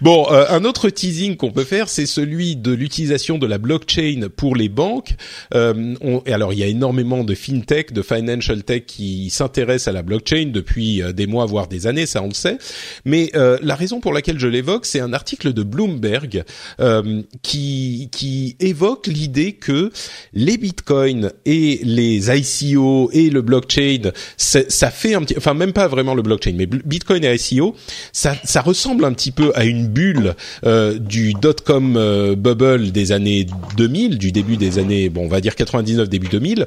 Bon, 0.00 0.26
euh, 0.32 0.44
un 0.50 0.64
autre 0.64 0.90
teasing 0.90 1.36
qu'on 1.36 1.52
peut 1.52 1.62
faire, 1.62 1.88
c'est 1.88 2.06
celui 2.06 2.56
de 2.56 2.72
l'utilisation 2.72 3.38
de 3.38 3.46
la 3.46 3.58
blockchain 3.58 4.22
pour 4.36 4.56
les 4.56 4.68
banques. 4.68 5.14
Euh, 5.54 5.94
on- 6.00 6.20
et 6.26 6.32
alors, 6.32 6.52
il 6.52 6.58
y 6.58 6.64
a 6.64 6.66
énormément 6.66 7.22
de 7.22 7.34
fintech, 7.36 7.92
de 7.92 8.02
financial 8.02 8.64
tech 8.64 8.82
qui 8.86 9.30
s'intéressent 9.30 9.86
à 9.88 9.92
la 9.92 10.02
blockchain 10.02 10.50
depuis 10.52 11.00
euh, 11.00 11.12
des 11.12 11.28
mois, 11.28 11.46
voire 11.46 11.68
des 11.68 11.86
années, 11.86 12.06
ça 12.06 12.22
on 12.24 12.28
le 12.28 12.34
sait. 12.34 12.58
Mais 13.04 13.30
euh, 13.36 13.56
la 13.62 13.76
raison 13.76 14.00
pour 14.00 14.12
laquelle 14.12 14.40
je 14.40 14.48
l'évoque, 14.48 14.86
c'est 14.86 15.00
un 15.00 15.12
article 15.12 15.52
de 15.52 15.62
Bloomberg 15.62 16.42
euh, 16.80 17.22
qui 17.42 18.08
qui 18.10 18.56
évoque 18.58 19.06
l'idée 19.06 19.52
que 19.52 19.92
les 20.32 20.58
bitcoins 20.58 21.30
et 21.46 21.80
les 21.84 22.30
ICO 22.36 23.10
et 23.12 23.30
le 23.30 23.42
blockchain, 23.42 24.10
ça 24.36 24.90
fait 24.90 25.14
un 25.14 25.22
petit, 25.22 25.34
enfin 25.38 25.54
même 25.54 25.72
pas 25.72 25.83
vraiment 25.88 26.14
le 26.14 26.22
blockchain, 26.22 26.52
mais 26.56 26.66
Bitcoin 26.66 27.24
et 27.24 27.34
ICO, 27.34 27.74
ça, 28.12 28.34
ça 28.44 28.60
ressemble 28.60 29.04
un 29.04 29.12
petit 29.12 29.30
peu 29.32 29.52
à 29.54 29.64
une 29.64 29.86
bulle 29.88 30.34
euh, 30.64 30.98
du 30.98 31.32
dot-com 31.34 31.96
euh, 31.96 32.34
bubble 32.36 32.92
des 32.92 33.12
années 33.12 33.46
2000, 33.76 34.18
du 34.18 34.32
début 34.32 34.56
des 34.56 34.78
années, 34.78 35.08
bon, 35.08 35.24
on 35.24 35.28
va 35.28 35.40
dire 35.40 35.54
99, 35.54 36.08
début 36.08 36.28
2000, 36.28 36.66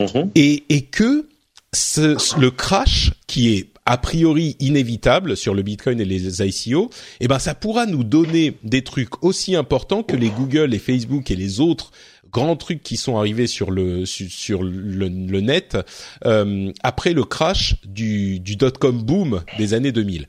Mhm. 0.00 0.30
et, 0.34 0.64
et 0.70 0.82
que 0.82 1.26
ce, 1.74 2.16
ce- 2.18 2.38
le 2.40 2.50
crash 2.50 3.12
qui 3.26 3.54
est 3.54 3.66
a 3.86 3.96
priori 3.98 4.56
inévitable 4.60 5.36
sur 5.36 5.52
le 5.54 5.62
Bitcoin 5.62 6.00
et 6.00 6.04
les 6.04 6.42
ICO, 6.42 6.90
eh 7.20 7.26
ben 7.28 7.38
ça 7.38 7.54
pourra 7.54 7.86
nous 7.86 8.04
donner 8.04 8.54
des 8.62 8.82
trucs 8.82 9.24
aussi 9.24 9.56
importants 9.56 10.02
que 10.02 10.14
les 10.16 10.28
Google, 10.28 10.66
les 10.66 10.78
Facebook 10.78 11.30
et 11.30 11.36
les 11.36 11.60
autres 11.60 11.90
grands 12.32 12.56
trucs 12.56 12.82
qui 12.82 12.96
sont 12.96 13.16
arrivés 13.16 13.46
sur 13.46 13.70
le 13.70 14.06
sur, 14.06 14.62
le, 14.62 15.40
net 15.40 15.76
euh, 16.24 16.72
après 16.82 17.12
le 17.12 17.24
crash 17.24 17.76
du, 17.84 18.40
dot 18.40 18.78
com 18.78 19.02
boom 19.02 19.42
des 19.58 19.74
années 19.74 19.92
2000. 19.92 20.26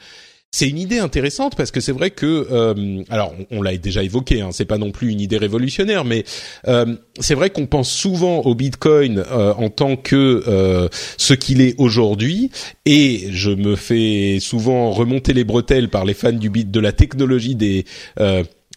C'est 0.53 0.67
une 0.67 0.79
idée 0.79 0.99
intéressante 0.99 1.55
parce 1.55 1.71
que 1.71 1.79
c'est 1.79 1.93
vrai 1.93 2.11
que 2.11 2.45
euh, 2.51 3.03
alors 3.09 3.33
on, 3.51 3.61
l'a 3.61 3.77
déjà 3.77 4.03
évoqué, 4.03 4.41
hein, 4.41 4.49
c'est 4.51 4.65
pas 4.65 4.77
non 4.77 4.91
plus 4.91 5.09
une 5.09 5.21
idée 5.21 5.37
révolutionnaire, 5.37 6.03
mais 6.03 6.25
euh, 6.67 6.97
c'est 7.21 7.35
vrai 7.35 7.51
qu'on 7.51 7.67
pense 7.67 7.89
souvent 7.89 8.41
au 8.41 8.53
Bitcoin 8.53 9.23
euh, 9.31 9.53
en 9.53 9.69
tant 9.69 9.95
que 9.95 10.89
ce 11.17 11.33
qu'il 11.33 11.61
est 11.61 11.75
aujourd'hui, 11.77 12.51
et 12.85 13.27
je 13.31 13.51
me 13.51 13.77
fais 13.77 14.39
souvent 14.41 14.91
remonter 14.91 15.31
les 15.31 15.45
bretelles 15.45 15.87
par 15.87 16.03
les 16.03 16.13
fans 16.13 16.33
du 16.33 16.49
bit 16.49 16.69
de 16.69 16.79
la 16.81 16.91
technologie 16.91 17.55
des 17.55 17.85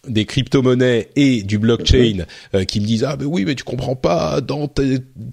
des 0.07 0.25
crypto-monnaies 0.25 1.09
et 1.15 1.43
du 1.43 1.57
blockchain 1.57 2.25
euh, 2.53 2.63
qui 2.63 2.79
me 2.79 2.85
disent 2.85 3.03
ah 3.03 3.15
ben 3.15 3.25
oui 3.25 3.45
mais 3.45 3.55
tu 3.55 3.63
comprends 3.63 3.95
pas 3.95 4.41
dans 4.41 4.67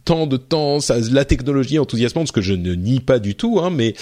tant 0.04 0.26
de 0.26 0.36
temps 0.36 0.80
ça 0.80 0.98
la 1.10 1.24
technologie 1.24 1.78
enthousiasmante 1.78 2.28
ce 2.28 2.32
que 2.32 2.40
je 2.40 2.54
ne 2.54 2.74
nie 2.74 3.00
pas 3.00 3.18
du 3.18 3.34
tout 3.34 3.60
hein 3.60 3.70
mais 3.70 3.94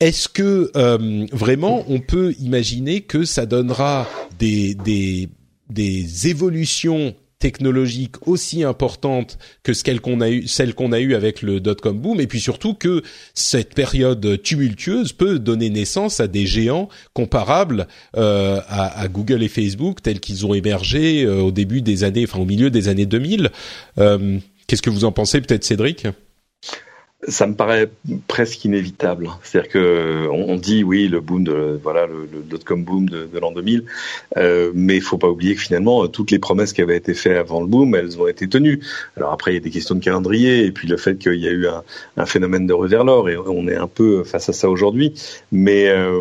est-ce 0.00 0.28
que 0.28 0.70
euh, 0.76 1.26
vraiment 1.32 1.84
on 1.88 2.00
peut 2.00 2.34
imaginer 2.40 3.02
que 3.02 3.24
ça 3.24 3.46
donnera 3.46 4.08
des 4.38 4.74
des 4.74 5.28
des 5.68 6.28
évolutions 6.28 7.14
technologiques 7.40 8.28
aussi 8.28 8.62
importantes 8.62 9.38
que 9.64 9.72
celle 9.72 10.00
qu'on 10.00 10.20
a 10.20 11.00
eu 11.00 11.14
avec 11.14 11.42
le 11.42 11.58
dot-com 11.58 11.98
boom, 11.98 12.20
et 12.20 12.28
puis 12.28 12.38
surtout 12.38 12.74
que 12.74 13.02
cette 13.34 13.74
période 13.74 14.40
tumultueuse 14.42 15.12
peut 15.12 15.40
donner 15.40 15.70
naissance 15.70 16.20
à 16.20 16.28
des 16.28 16.46
géants 16.46 16.88
comparables 17.14 17.88
euh, 18.16 18.60
à, 18.68 19.00
à 19.00 19.08
Google 19.08 19.42
et 19.42 19.48
Facebook 19.48 20.02
tels 20.02 20.20
qu'ils 20.20 20.46
ont 20.46 20.54
émergé 20.54 21.24
euh, 21.24 21.40
au 21.40 21.50
début 21.50 21.82
des 21.82 22.04
années, 22.04 22.24
enfin 22.28 22.38
au 22.38 22.44
milieu 22.44 22.70
des 22.70 22.88
années 22.88 23.06
2000. 23.06 23.50
Euh, 23.98 24.38
Qu'est-ce 24.66 24.82
que 24.82 24.90
vous 24.90 25.04
en 25.04 25.10
pensez, 25.10 25.40
peut-être 25.40 25.64
Cédric? 25.64 26.06
Ça 27.28 27.46
me 27.46 27.54
paraît 27.54 27.90
presque 28.28 28.64
inévitable. 28.64 29.28
C'est-à-dire 29.42 29.70
que 29.70 30.26
on, 30.30 30.52
on 30.52 30.56
dit 30.56 30.82
oui 30.82 31.08
le 31.08 31.20
boom 31.20 31.44
de 31.44 31.78
voilà 31.82 32.06
le, 32.06 32.26
dot-com 32.42 32.82
boom 32.82 33.08
de, 33.08 33.28
l'an 33.38 33.52
2000, 33.52 33.84
euh, 34.38 34.72
mais 34.74 34.96
il 34.96 35.02
faut 35.02 35.18
pas 35.18 35.28
oublier 35.28 35.54
que 35.54 35.60
finalement 35.60 36.08
toutes 36.08 36.30
les 36.30 36.38
promesses 36.38 36.72
qui 36.72 36.80
avaient 36.80 36.96
été 36.96 37.12
faites 37.14 37.36
avant 37.36 37.60
le 37.60 37.66
boom, 37.66 37.94
elles 37.94 38.18
ont 38.18 38.26
été 38.26 38.48
tenues. 38.48 38.80
Alors 39.16 39.32
après 39.32 39.52
il 39.52 39.54
y 39.54 39.58
a 39.58 39.60
des 39.60 39.70
questions 39.70 39.94
de 39.94 40.02
calendrier 40.02 40.64
et 40.64 40.72
puis 40.72 40.88
le 40.88 40.96
fait 40.96 41.18
qu'il 41.18 41.34
y 41.34 41.48
a 41.48 41.52
eu 41.52 41.66
un, 42.16 42.26
phénomène 42.26 42.66
de 42.66 42.72
revers 42.72 43.04
l'or 43.04 43.28
et 43.28 43.36
on 43.36 43.68
est 43.68 43.76
un 43.76 43.86
peu 43.86 44.24
face 44.24 44.48
à 44.48 44.52
ça 44.52 44.70
aujourd'hui. 44.70 45.14
Mais 45.52 45.88
euh, 45.88 46.20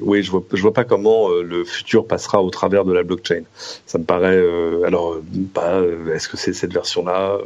oui 0.00 0.22
je 0.22 0.30
vois 0.30 0.44
je 0.52 0.62
vois 0.62 0.72
pas 0.72 0.84
comment 0.84 1.30
euh, 1.30 1.42
le 1.42 1.64
futur 1.64 2.06
passera 2.06 2.42
au 2.42 2.50
travers 2.50 2.84
de 2.84 2.92
la 2.92 3.02
blockchain. 3.02 3.42
Ça 3.86 3.98
me 3.98 4.04
paraît 4.04 4.36
euh, 4.36 4.84
alors 4.84 5.18
pas 5.52 5.80
euh, 5.80 6.14
est-ce 6.14 6.28
que 6.28 6.36
c'est 6.36 6.52
cette 6.52 6.72
version 6.72 7.04
là, 7.04 7.38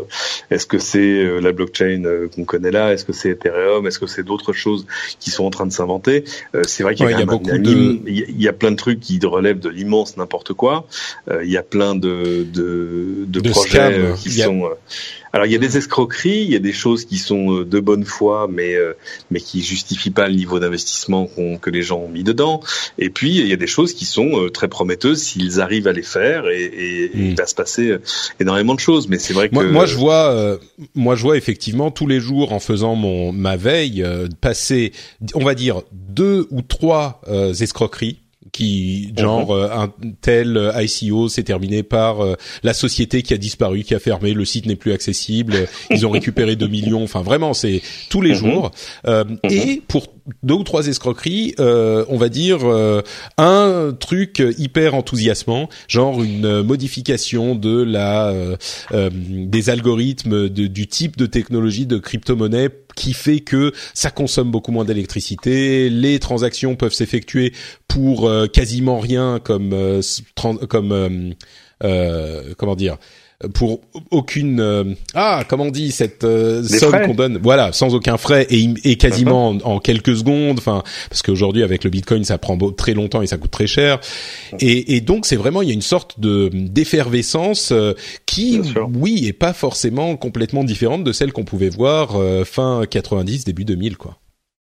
est-ce 0.51 0.66
que 0.66 0.79
c'est 0.79 0.99
euh, 0.99 1.41
la 1.41 1.53
blockchain 1.53 2.03
euh, 2.05 2.29
qu'on 2.29 2.45
connaît 2.45 2.68
Est-ce 2.77 3.05
que 3.05 3.12
c'est 3.12 3.31
Ethereum 3.31 3.87
Est-ce 3.87 3.99
que 3.99 4.07
c'est 4.07 4.23
d'autres 4.23 4.53
choses 4.53 4.87
qui 5.19 5.31
sont 5.31 5.45
en 5.45 5.51
train 5.51 5.66
de 5.66 5.73
s'inventer 5.73 6.25
euh, 6.55 6.62
C'est 6.66 6.83
vrai 6.83 6.95
qu'il 6.95 7.05
y, 7.05 7.09
Ouais, 7.09 7.14
a 7.14 7.21
y 7.21 7.25
beaucoup 7.25 7.51
un- 7.51 7.59
de- 7.59 8.01
il 8.07 8.41
y 8.41 8.49
a- 8.49 8.53
plein 8.53 8.71
de 8.71 8.77
trucs 8.77 9.01
qui 9.01 9.19
relèvent 9.25 9.61
de 9.61 9.69
l'immense 9.69 10.16
n'importe 10.16 10.53
quoi. 10.53 10.87
Euh, 11.31 11.45
il 11.45 11.51
y 11.51 11.57
a 11.57 11.62
plein 11.62 11.95
de 11.95 12.47
de, 12.53 13.25
de, 13.27 13.41
De 13.41 13.51
projets 13.51 13.71
scams. 13.71 13.93
euh, 13.95 14.12
qui 14.14 14.43
a- 14.43 14.47
sont 14.47 14.64
euh, 14.66 14.75
Alors 15.33 15.47
il 15.47 15.53
y 15.53 15.57
a 15.57 15.59
des 15.59 15.76
escroqueries, 15.76 16.43
il 16.43 16.51
y 16.51 16.57
a 16.57 16.61
des 16.61 16.72
choses 16.72 17.05
qui 17.05 17.18
sont 17.18 17.62
de 17.62 17.81
bonne 17.81 18.05
foi, 18.05 18.49
mais 18.51 18.74
mais 19.31 19.41
qui 19.41 19.62
justifient 19.62 20.11
pas 20.11 20.29
le 20.29 20.35
niveau 20.35 20.59
d'investissement 20.59 21.29
que 21.61 21.70
les 21.70 21.83
gens 21.83 21.99
ont 21.99 22.09
mis 22.09 22.24
dedans. 22.24 22.61
Et 22.99 23.11
puis 23.11 23.37
il 23.37 23.47
y 23.47 23.53
a 23.53 23.57
des 23.57 23.66
choses 23.66 23.95
qui 23.95 24.05
sont 24.05 24.49
très 24.53 24.68
prometteuses 24.68 25.22
s'ils 25.22 25.61
arrivent 25.61 25.89
à 25.89 25.93
les 25.93 26.03
faire, 26.03 26.49
et, 26.49 26.62
et, 26.62 27.11
il 27.14 27.33
hmm. 27.33 27.35
va 27.35 27.47
se 27.47 27.55
passer 27.55 27.97
énormément 28.41 28.74
de 28.74 28.81
choses. 28.81 29.09
Mais 29.09 29.18
c'est 29.18 29.35
vrai 29.35 29.49
que 29.49 29.55
moi, 29.55 29.64
moi 29.64 29.87
je 29.87 29.97
vois, 29.97 30.59
moi 30.95 31.14
je 31.14 31.22
vois 31.22 31.37
effectivement 31.37 31.91
tous 31.91 32.07
les 32.07 32.20
jours 32.20 32.53
en 32.53 32.61
faisant 32.61 32.95
mon 32.95 33.33
ma 33.33 33.57
veille 33.57 34.05
passer, 34.41 34.93
on 35.35 35.45
va 35.45 35.55
dire 35.55 35.83
deux 35.93 36.47
ou 36.51 36.62
trois 36.62 37.20
escroqueries 37.61 38.18
qui 38.53 39.13
genre 39.17 39.51
euh, 39.51 39.71
un 39.73 39.93
tel 40.21 40.57
euh, 40.57 40.83
ICO 40.83 41.29
s'est 41.29 41.43
terminé 41.43 41.83
par 41.83 42.21
euh, 42.23 42.35
la 42.63 42.75
société 42.75 43.23
qui 43.23 43.35
a 43.35 43.39
disparu, 43.39 43.83
qui 43.83 43.95
a 43.95 43.99
fermé, 43.99 44.33
le 44.33 44.45
site 44.45 44.67
n'est 44.67 44.77
plus 44.77 44.93
accessible, 44.93 45.69
ils 45.91 46.07
ont 46.07 46.11
récupéré 46.11 46.57
2 46.57 46.67
millions, 46.67 47.03
enfin 47.03 47.23
vraiment 47.23 47.55
c'est 47.55 47.83
tous 48.11 48.21
les 48.21 48.31
mhm. 48.31 48.37
jours. 48.37 48.71
Mhm. 49.07 49.39
Et 49.45 49.83
pour 49.87 50.07
deux 50.43 50.55
ou 50.55 50.64
trois 50.64 50.87
escroqueries, 50.87 51.55
on 51.59 52.16
va 52.16 52.29
dire 52.29 52.61
un 53.39 53.97
truc 53.99 54.43
hyper 54.59 54.95
enthousiasmant, 54.95 55.68
genre 55.89 56.22
une 56.22 56.62
modification 56.62 57.55
de 57.55 57.83
la 57.83 58.33
des 58.93 59.70
algorithmes 59.70 60.49
du 60.49 60.87
type 60.87 61.16
de 61.16 61.26
technologie 61.26 61.87
de 61.87 61.99
crypto-monnaie 61.99 62.70
qui 62.99 63.12
fait 63.12 63.41
que 63.41 63.72
ça 63.95 64.11
consomme 64.11 64.51
beaucoup 64.51 64.72
moins 64.72 64.85
d'électricité, 64.85 65.89
les 65.89 66.18
transactions 66.18 66.74
peuvent 66.74 66.93
s'effectuer 66.93 67.53
pour 67.87 68.29
euh, 68.29 68.47
quasiment 68.47 68.99
rien 68.99 69.39
comme 69.43 69.72
euh, 69.72 70.01
comme 70.68 71.35
euh, 71.85 72.55
comment 72.57 72.74
dire 72.74 72.99
pour 73.55 73.80
aucune 74.11 74.97
ah 75.14 75.45
comment 75.49 75.64
on 75.64 75.70
dit 75.70 75.93
cette 75.93 76.22
somme 76.22 77.07
qu'on 77.07 77.14
donne? 77.14 77.39
Voilà 77.43 77.72
sans 77.72 77.95
aucun 77.95 78.16
frais 78.16 78.47
et, 78.51 78.68
et 78.84 78.97
quasiment 78.97 79.51
en, 79.62 79.78
quelques 79.78 80.16
secondes 80.16 80.59
enfin 80.59 80.82
parce 81.09 81.22
qu'aujourd'hui 81.22 81.62
avec 81.62 81.84
le 81.84 81.91
bitcoin 81.91 82.24
ça 82.24 82.39
prend 82.39 82.59
très 82.72 82.95
longtemps 82.95 83.22
et 83.22 83.26
ça 83.26 83.36
coûte 83.36 83.51
très 83.51 83.66
cher. 83.66 84.01
Et, 84.61 84.97
et 84.97 85.01
donc 85.01 85.24
c'est 85.24 85.36
vraiment 85.36 85.62
il 85.62 85.68
y 85.68 85.70
a 85.70 85.74
une 85.74 85.82
sorte 85.82 86.18
de 86.18 86.51
d'effervescence 86.53 87.72
qui 88.26 88.61
oui 88.95 89.26
est 89.26 89.32
pas 89.32 89.53
forcément 89.53 90.16
complètement 90.16 90.64
différente 90.64 91.05
de 91.05 91.12
celle 91.12 91.32
qu'on 91.32 91.45
pouvait 91.45 91.70
voir 91.70 92.16
fin 92.45 92.82
90 92.89 93.45
début 93.45 93.64
2000 93.64 93.97
quoi 93.97 94.18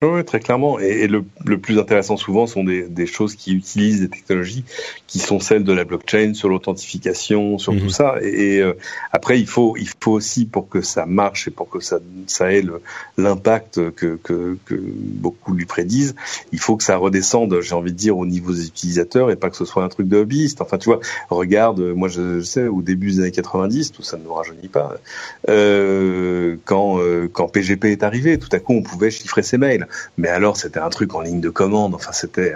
oui, 0.03 0.24
très 0.24 0.40
clairement. 0.40 0.78
Et, 0.78 1.07
le, 1.09 1.24
le, 1.44 1.59
plus 1.59 1.78
intéressant 1.78 2.16
souvent 2.16 2.46
sont 2.46 2.64
des, 2.64 2.88
des, 2.88 3.05
choses 3.05 3.34
qui 3.34 3.53
utilisent 3.53 4.01
des 4.01 4.09
technologies 4.09 4.64
qui 5.07 5.18
sont 5.18 5.40
celles 5.40 5.62
de 5.62 5.74
la 5.74 5.84
blockchain 5.84 6.32
sur 6.32 6.48
l'authentification, 6.48 7.59
sur 7.59 7.74
tout 7.74 7.84
mhm. 7.84 7.90
ça. 7.90 8.14
Et, 8.22 8.61
euh, 8.61 8.72
après, 9.12 9.38
il 9.38 9.46
faut, 9.46 9.76
il 9.76 9.90
faut 10.01 10.12
aussi 10.12 10.46
pour 10.46 10.70
que 10.70 10.80
ça 10.80 11.05
marche 11.05 11.48
et 11.48 11.51
pour 11.51 11.68
que 11.68 11.80
ça, 11.80 11.98
ça 12.26 12.51
ait 12.51 12.64
l'impact 13.18 13.90
que, 13.90 14.18
que, 14.22 14.57
que, 14.64 14.74
beaucoup 14.74 15.53
lui 15.53 15.66
prédisent, 15.66 16.14
il 16.53 16.61
faut 16.61 16.78
que 16.78 16.84
ça 16.84 16.96
redescende, 16.96 17.61
j'ai 17.61 17.74
envie 17.74 17.92
de 17.92 17.98
dire, 17.98 18.16
au 18.16 18.24
niveau 18.24 18.55
des 18.55 18.68
utilisateurs 18.68 19.30
et 19.30 19.36
pas 19.36 19.51
que 19.51 19.57
ce 19.57 19.66
soit 19.66 19.84
un 19.84 19.88
truc 19.90 20.09
de 20.09 20.16
hobbyiste. 20.16 20.62
Enfin, 20.62 20.78
tu 20.78 20.88
vois, 20.88 21.01
regarde, 21.28 21.78
moi 21.80 22.09
je, 22.09 22.40
sais, 22.40 22.68
au 22.68 22.80
début 22.80 23.11
des 23.11 23.20
années 23.20 23.32
90, 23.32 23.92
tout 23.92 24.03
ça 24.03 24.16
ne 24.16 24.24
nous 24.24 24.32
rajeunit 24.32 24.68
pas, 24.68 24.96
euh, 25.51 26.57
quand, 26.64 26.98
euh, 27.01 27.28
quand 27.30 27.48
PGP 27.48 27.92
est 27.92 28.03
arrivé, 28.03 28.38
tout 28.38 28.48
à 28.53 28.61
coup 28.61 28.72
on 28.72 28.82
pouvait 28.82 29.11
chiffrer 29.11 29.42
ses 29.42 29.59
mails. 29.59 29.88
Mais 30.18 30.28
alors, 30.28 30.57
c'était 30.57 30.80
un 30.80 30.91
truc 30.91 31.14
en 31.14 31.20
ligne 31.20 31.41
de 31.41 31.51
commande. 31.51 31.95
Enfin, 31.95 32.12
c'était 32.12 32.55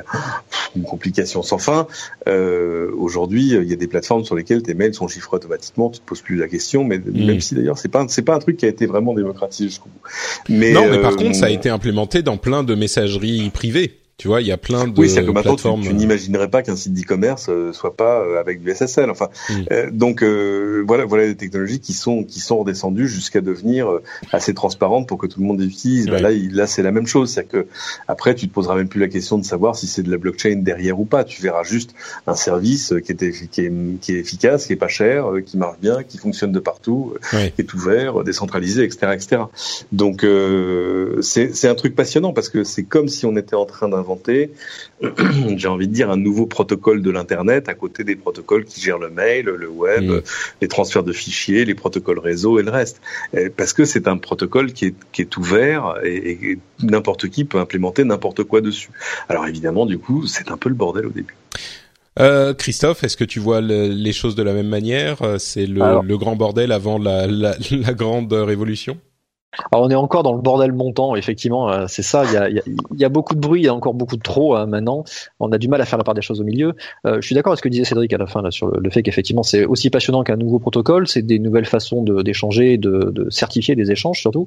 une 0.76 0.84
complication 0.84 1.42
sans 1.42 1.58
fin. 1.58 1.86
Euh, 2.28 2.90
Aujourd'hui, 2.96 3.54
il 3.54 3.68
y 3.68 3.72
a 3.72 3.76
des 3.76 3.86
plateformes 3.86 4.24
sur 4.24 4.34
lesquelles 4.34 4.62
tes 4.62 4.74
mails 4.74 4.94
sont 4.94 5.08
chiffrés 5.08 5.36
automatiquement. 5.36 5.90
Tu 5.90 6.00
te 6.00 6.04
poses 6.04 6.22
plus 6.22 6.36
la 6.36 6.48
question. 6.48 6.84
Mais 6.84 6.98
mm. 6.98 7.26
même 7.26 7.40
si 7.40 7.54
d'ailleurs, 7.54 7.78
c'est 7.78 7.88
pas 7.88 8.04
c'est 8.08 8.22
pas 8.22 8.34
un 8.34 8.38
truc 8.38 8.56
qui 8.56 8.66
a 8.66 8.68
été 8.68 8.86
vraiment 8.86 9.14
démocratisé 9.14 9.68
jusqu'au 9.68 9.88
bout. 9.88 10.08
Mais 10.48 10.72
non, 10.72 10.88
mais 10.90 11.00
par 11.00 11.12
euh, 11.12 11.16
contre, 11.16 11.36
ça 11.36 11.46
a 11.46 11.50
été 11.50 11.68
implémenté 11.68 12.22
dans 12.22 12.36
plein 12.36 12.62
de 12.62 12.74
messageries 12.74 13.50
privées. 13.50 14.03
Tu 14.16 14.28
vois, 14.28 14.40
il 14.40 14.46
y 14.46 14.52
a 14.52 14.56
plein 14.56 14.86
de 14.86 15.00
oui, 15.00 15.10
c'est 15.10 15.24
que 15.24 15.30
maintenant 15.32 15.56
tu, 15.56 15.88
tu 15.88 15.92
n'imaginerais 15.92 16.48
pas 16.48 16.62
qu'un 16.62 16.76
site 16.76 16.94
d'e-commerce 16.94 17.46
euh, 17.48 17.72
soit 17.72 17.96
pas 17.96 18.20
euh, 18.20 18.38
avec 18.38 18.62
du 18.62 18.72
SSL. 18.72 19.10
Enfin, 19.10 19.28
mm. 19.50 19.54
euh, 19.72 19.90
donc 19.90 20.22
voilà, 20.22 21.04
voilà 21.04 21.26
des 21.26 21.34
technologies 21.34 21.80
qui 21.80 21.94
sont 21.94 22.22
qui 22.22 22.38
sont 22.38 22.58
redescendues 22.58 23.08
jusqu'à 23.08 23.40
devenir 23.40 23.88
assez 24.30 24.54
transparentes 24.54 25.08
pour 25.08 25.18
que 25.18 25.26
tout 25.26 25.40
le 25.40 25.46
monde 25.46 25.58
les 25.58 25.66
utilise. 25.66 26.06
Bah, 26.06 26.20
là, 26.20 26.30
là, 26.30 26.68
c'est 26.68 26.82
la 26.82 26.92
même 26.92 27.08
chose, 27.08 27.32
c'est 27.32 27.44
que 27.44 27.66
après, 28.06 28.36
tu 28.36 28.46
te 28.46 28.54
poseras 28.54 28.76
même 28.76 28.88
plus 28.88 29.00
la 29.00 29.08
question 29.08 29.36
de 29.36 29.44
savoir 29.44 29.74
si 29.74 29.88
c'est 29.88 30.04
de 30.04 30.10
la 30.12 30.18
blockchain 30.18 30.60
derrière 30.62 31.00
ou 31.00 31.06
pas. 31.06 31.24
Tu 31.24 31.42
verras 31.42 31.64
juste 31.64 31.92
un 32.28 32.36
service 32.36 32.94
qui 33.04 33.12
est 33.12 33.48
qui 33.50 33.60
est, 33.62 33.72
qui 34.00 34.12
est 34.12 34.18
efficace, 34.20 34.66
qui 34.66 34.74
est 34.74 34.76
pas 34.76 34.88
cher, 34.88 35.26
qui 35.44 35.56
marche 35.56 35.78
bien, 35.80 36.04
qui 36.04 36.18
fonctionne 36.18 36.52
de 36.52 36.60
partout, 36.60 37.14
qui 37.30 37.36
est 37.58 37.74
ouvert, 37.74 38.22
décentralisé, 38.22 38.84
etc., 38.84 39.12
etc. 39.12 39.42
Donc 39.90 40.24
c'est 41.20 41.52
c'est 41.52 41.68
un 41.68 41.74
truc 41.74 41.96
passionnant 41.96 42.32
parce 42.32 42.48
que 42.48 42.62
c'est 42.62 42.84
comme 42.84 43.08
si 43.08 43.26
on 43.26 43.36
était 43.36 43.56
en 43.56 43.66
train 43.66 43.88
d'un 43.88 44.03
inventer, 44.04 44.50
j'ai 45.56 45.68
envie 45.68 45.88
de 45.88 45.92
dire, 45.92 46.10
un 46.10 46.16
nouveau 46.16 46.46
protocole 46.46 47.02
de 47.02 47.10
l'Internet 47.10 47.68
à 47.68 47.74
côté 47.74 48.04
des 48.04 48.16
protocoles 48.16 48.64
qui 48.64 48.80
gèrent 48.80 48.98
le 48.98 49.10
mail, 49.10 49.46
le 49.46 49.68
web, 49.68 50.04
mm. 50.04 50.22
les 50.60 50.68
transferts 50.68 51.02
de 51.02 51.12
fichiers, 51.12 51.64
les 51.64 51.74
protocoles 51.74 52.18
réseau 52.18 52.58
et 52.58 52.62
le 52.62 52.70
reste. 52.70 53.00
Parce 53.56 53.72
que 53.72 53.84
c'est 53.84 54.06
un 54.08 54.18
protocole 54.18 54.72
qui 54.72 54.86
est, 54.86 54.94
qui 55.12 55.22
est 55.22 55.36
ouvert 55.36 55.96
et, 56.04 56.58
n'importe 56.82 57.28
qui 57.28 57.44
peut 57.44 57.58
implémenter 57.58 58.04
n'importe 58.04 58.44
quoi 58.44 58.60
dessus. 58.60 58.90
Alors 59.28 59.46
évidemment, 59.46 59.86
du 59.86 59.98
coup, 59.98 60.26
c'est 60.26 60.50
un 60.50 60.56
peu 60.56 60.68
le 60.68 60.74
bordel 60.74 61.06
au 61.06 61.10
début. 61.10 61.34
Euh, 62.20 62.54
Christophe, 62.54 63.02
est-ce 63.02 63.16
que 63.16 63.24
tu 63.24 63.40
vois 63.40 63.60
les 63.60 64.12
choses 64.12 64.34
de 64.36 64.42
la 64.42 64.52
même 64.52 64.68
manière? 64.68 65.18
C'est 65.38 65.66
le, 65.66 66.02
le, 66.02 66.18
grand 66.18 66.36
bordel 66.36 66.70
avant 66.70 66.98
la, 66.98 67.26
la, 67.26 67.56
la 67.70 67.94
grande 67.94 68.32
révolution? 68.32 68.98
Alors 69.72 69.84
on 69.86 69.90
est 69.90 69.94
encore 69.94 70.22
dans 70.22 70.32
le 70.32 70.40
bordel 70.40 70.72
montant, 70.72 71.16
effectivement, 71.16 71.70
euh, 71.70 71.86
c'est 71.88 72.02
ça. 72.02 72.24
Il 72.24 72.32
y 72.32 72.36
a, 72.36 72.48
il 72.48 73.00
y 73.00 73.04
a, 73.04 73.08
beaucoup 73.08 73.34
de 73.34 73.40
bruit, 73.40 73.62
il 73.62 73.64
y 73.64 73.68
a 73.68 73.74
encore 73.74 73.94
beaucoup 73.94 74.16
de 74.16 74.22
trop 74.22 74.54
hein, 74.56 74.66
maintenant. 74.66 75.04
On 75.40 75.52
a 75.52 75.58
du 75.58 75.68
mal 75.68 75.80
à 75.80 75.84
faire 75.84 75.98
la 75.98 76.04
part 76.04 76.14
des 76.14 76.22
choses 76.22 76.40
au 76.40 76.44
milieu. 76.44 76.74
Euh, 77.06 77.16
je 77.20 77.26
suis 77.26 77.34
d'accord 77.34 77.52
avec 77.52 77.58
ce 77.58 77.62
que 77.62 77.68
disait 77.68 77.84
Cédric 77.84 78.12
à 78.12 78.18
la 78.18 78.26
fin 78.26 78.42
là 78.42 78.50
sur 78.50 78.68
le, 78.68 78.90
fait 78.90 79.02
qu'effectivement 79.02 79.42
c'est 79.42 79.64
aussi 79.64 79.90
passionnant 79.90 80.22
qu'un 80.22 80.36
nouveau 80.36 80.58
protocole, 80.58 81.08
c'est 81.08 81.22
des 81.22 81.38
nouvelles 81.38 81.66
façons 81.66 82.02
d'échanger, 82.02 82.78
de, 82.78 83.10
de, 83.12 83.30
certifier 83.30 83.74
des 83.74 83.90
échanges 83.90 84.20
surtout. 84.20 84.46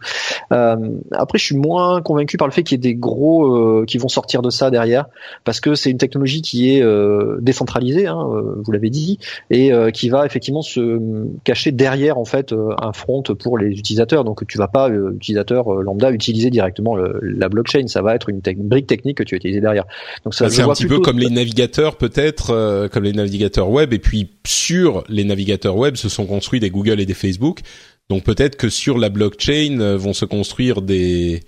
Euh, 0.52 0.76
après, 1.12 1.38
je 1.38 1.46
suis 1.46 1.58
moins 1.58 2.02
convaincu 2.02 2.38
par 2.38 2.48
le 2.48 2.54
fait 2.54 2.64
qu'il 2.64 2.76
y 2.76 2.80
ait 2.80 2.94
des 2.94 2.96
gros 2.96 3.56
euh, 3.56 3.86
qui 3.86 3.98
vont 3.98 4.08
sortir 4.08 4.42
de 4.42 4.50
ça 4.50 4.70
derrière, 4.70 5.06
parce 5.44 5.60
que 5.60 5.76
c'est 5.76 5.90
une 5.90 5.98
technologie 5.98 6.42
qui 6.42 6.72
est 6.72 6.82
euh, 6.82 7.38
décentralisée, 7.42 8.08
hein, 8.08 8.28
vous 8.64 8.72
l'avez 8.72 8.90
dit, 8.90 9.20
et 9.50 9.72
qui 9.94 10.10
va 10.10 10.26
effectivement 10.26 10.62
se 10.62 11.00
cacher 11.44 11.72
derrière 11.72 12.18
en 12.18 12.26
fait 12.26 12.54
un 12.54 12.94
front 12.94 13.22
pour 13.22 13.58
les 13.58 13.68
utilisateurs. 13.68 14.24
Donc 14.24 14.46
tu 14.48 14.58
vas 14.58 14.68
pas 14.68 14.90
utilisateur 15.16 15.74
euh, 15.74 15.84
lambda 15.84 16.12
utiliser 16.12 16.50
directement 16.50 16.98
la 17.22 17.50
blockchain. 17.50 17.88
Ça 17.88 18.02
va 18.02 18.16
être 18.16 18.30
une, 18.30 18.42
brique 18.42 18.88
technique 18.88 19.18
que 19.18 19.24
tu 19.24 19.36
vas 19.36 19.38
utiliser 19.38 19.62
derrière. 19.62 19.86
Donc 20.24 20.34
ça, 20.34 20.50
c'est 20.50 20.62
un 20.62 20.70
petit 20.70 20.86
peu 20.86 21.00
comme 21.00 21.20
les 21.20 21.30
navigateurs 21.30 21.98
peut-être, 21.98 22.52
euh, 22.52 22.88
comme 22.88 23.04
les 23.04 23.14
navigateurs 23.14 23.70
web. 23.70 23.94
Et 23.94 24.00
puis 24.00 24.30
sur 24.46 25.04
les 25.10 25.24
navigateurs 25.24 25.78
web, 25.78 25.96
se 25.96 26.10
sont 26.10 26.26
construits 26.26 26.60
des 26.60 26.70
Google 26.70 27.00
et 27.00 27.06
des 27.06 27.14
Facebook. 27.14 27.62
Donc 28.10 28.24
peut-être 28.24 28.56
que 28.56 28.70
sur 28.70 28.98
la 28.98 29.10
blockchain 29.10 29.80
euh, 29.80 29.98
vont 29.98 30.14
se 30.14 30.26
construire 30.26 30.82
des 30.82 31.42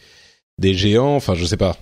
des 0.57 0.73
géants. 0.73 1.15
Enfin, 1.15 1.35
je 1.35 1.45
sais 1.45 1.57
pas. 1.57 1.77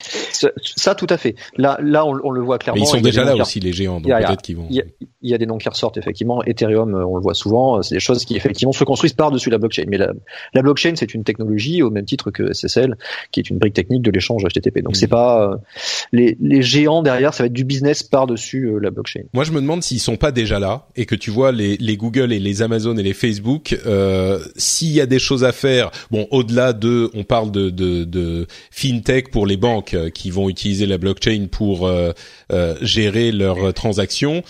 Ça, 0.00 0.94
tout 0.94 1.06
à 1.10 1.16
fait. 1.16 1.34
Là, 1.56 1.76
là, 1.82 2.06
on, 2.06 2.30
le 2.30 2.40
voit 2.40 2.58
clairement. 2.58 2.82
ils 2.82 2.86
sont 2.86 3.00
déjà 3.00 3.24
là 3.24 3.34
aussi 3.34 3.58
les 3.58 3.72
géants, 3.72 4.00
donc 4.00 4.12
peut-être 4.12 4.42
qu'ils 4.42 4.56
vont. 4.56 4.68
Il 4.70 5.28
y, 5.28 5.34
a, 5.34 5.38
des 5.38 5.46
noms 5.46 5.58
qui 5.58 5.68
ressortent 5.68 5.96
effectivement. 5.96 6.44
Ethereum, 6.44 6.94
euh, 6.94 7.04
on 7.04 7.16
le 7.16 7.22
voit 7.22 7.34
souvent. 7.34 7.82
C'est 7.82 7.96
des 7.96 8.00
choses 8.00 8.24
qui 8.24 8.36
effectivement 8.36 8.70
se 8.70 8.84
construisent 8.84 9.14
par-dessus 9.14 9.50
la 9.50 9.58
blockchain. 9.58 9.86
Mais 9.88 9.98
la, 9.98 10.12
la 10.54 10.62
blockchain, 10.62 10.92
c'est 10.94 11.12
une 11.12 11.24
technologie 11.24 11.82
au 11.82 11.90
même 11.90 12.04
titre 12.04 12.30
que 12.30 12.52
SSL, 12.52 12.96
qui 13.32 13.40
est 13.40 13.50
une 13.50 13.58
brique 13.58 13.74
technique 13.74 14.02
de 14.02 14.12
l'échange 14.12 14.44
HTTP. 14.44 14.82
Donc 14.82 14.94
c'est 14.94 15.06
mm. 15.06 15.10
pas 15.10 15.50
euh, 15.50 15.56
les, 16.12 16.36
les, 16.40 16.62
géants 16.62 17.02
derrière, 17.02 17.34
ça 17.34 17.42
va 17.42 17.46
être 17.48 17.52
du 17.52 17.64
business 17.64 18.04
par-dessus 18.04 18.66
euh, 18.66 18.78
la 18.78 18.90
blockchain. 18.90 19.22
Moi, 19.32 19.42
je 19.42 19.50
me 19.50 19.60
demande 19.60 19.82
s'ils 19.82 19.98
sont 19.98 20.16
pas 20.16 20.30
déjà 20.30 20.60
là 20.60 20.86
et 20.94 21.04
que 21.04 21.16
tu 21.16 21.32
vois 21.32 21.50
les, 21.50 21.76
les 21.78 21.96
Google 21.96 22.32
et 22.32 22.38
les 22.38 22.62
Amazon 22.62 22.96
et 22.96 23.02
les 23.02 23.14
Facebook, 23.14 23.76
euh, 23.86 24.38
s'il 24.54 24.92
y 24.92 25.00
a 25.00 25.06
des 25.06 25.18
choses 25.18 25.42
à 25.42 25.50
faire. 25.50 25.90
Bon, 26.12 26.28
au-delà 26.30 26.72
de, 26.72 27.10
on 27.14 27.24
parle 27.24 27.50
de, 27.50 27.70
de, 27.70 28.04
de 28.04 28.46
fintech 28.70 29.32
pour 29.32 29.44
les 29.44 29.56
banques 29.56 29.87
qui 30.14 30.30
vont 30.30 30.48
utiliser 30.48 30.86
la 30.86 30.98
blockchain 30.98 31.46
pour 31.50 31.86
euh, 31.86 32.12
euh, 32.52 32.76
gérer 32.80 33.32
leurs 33.32 33.72
transactions. 33.74 34.42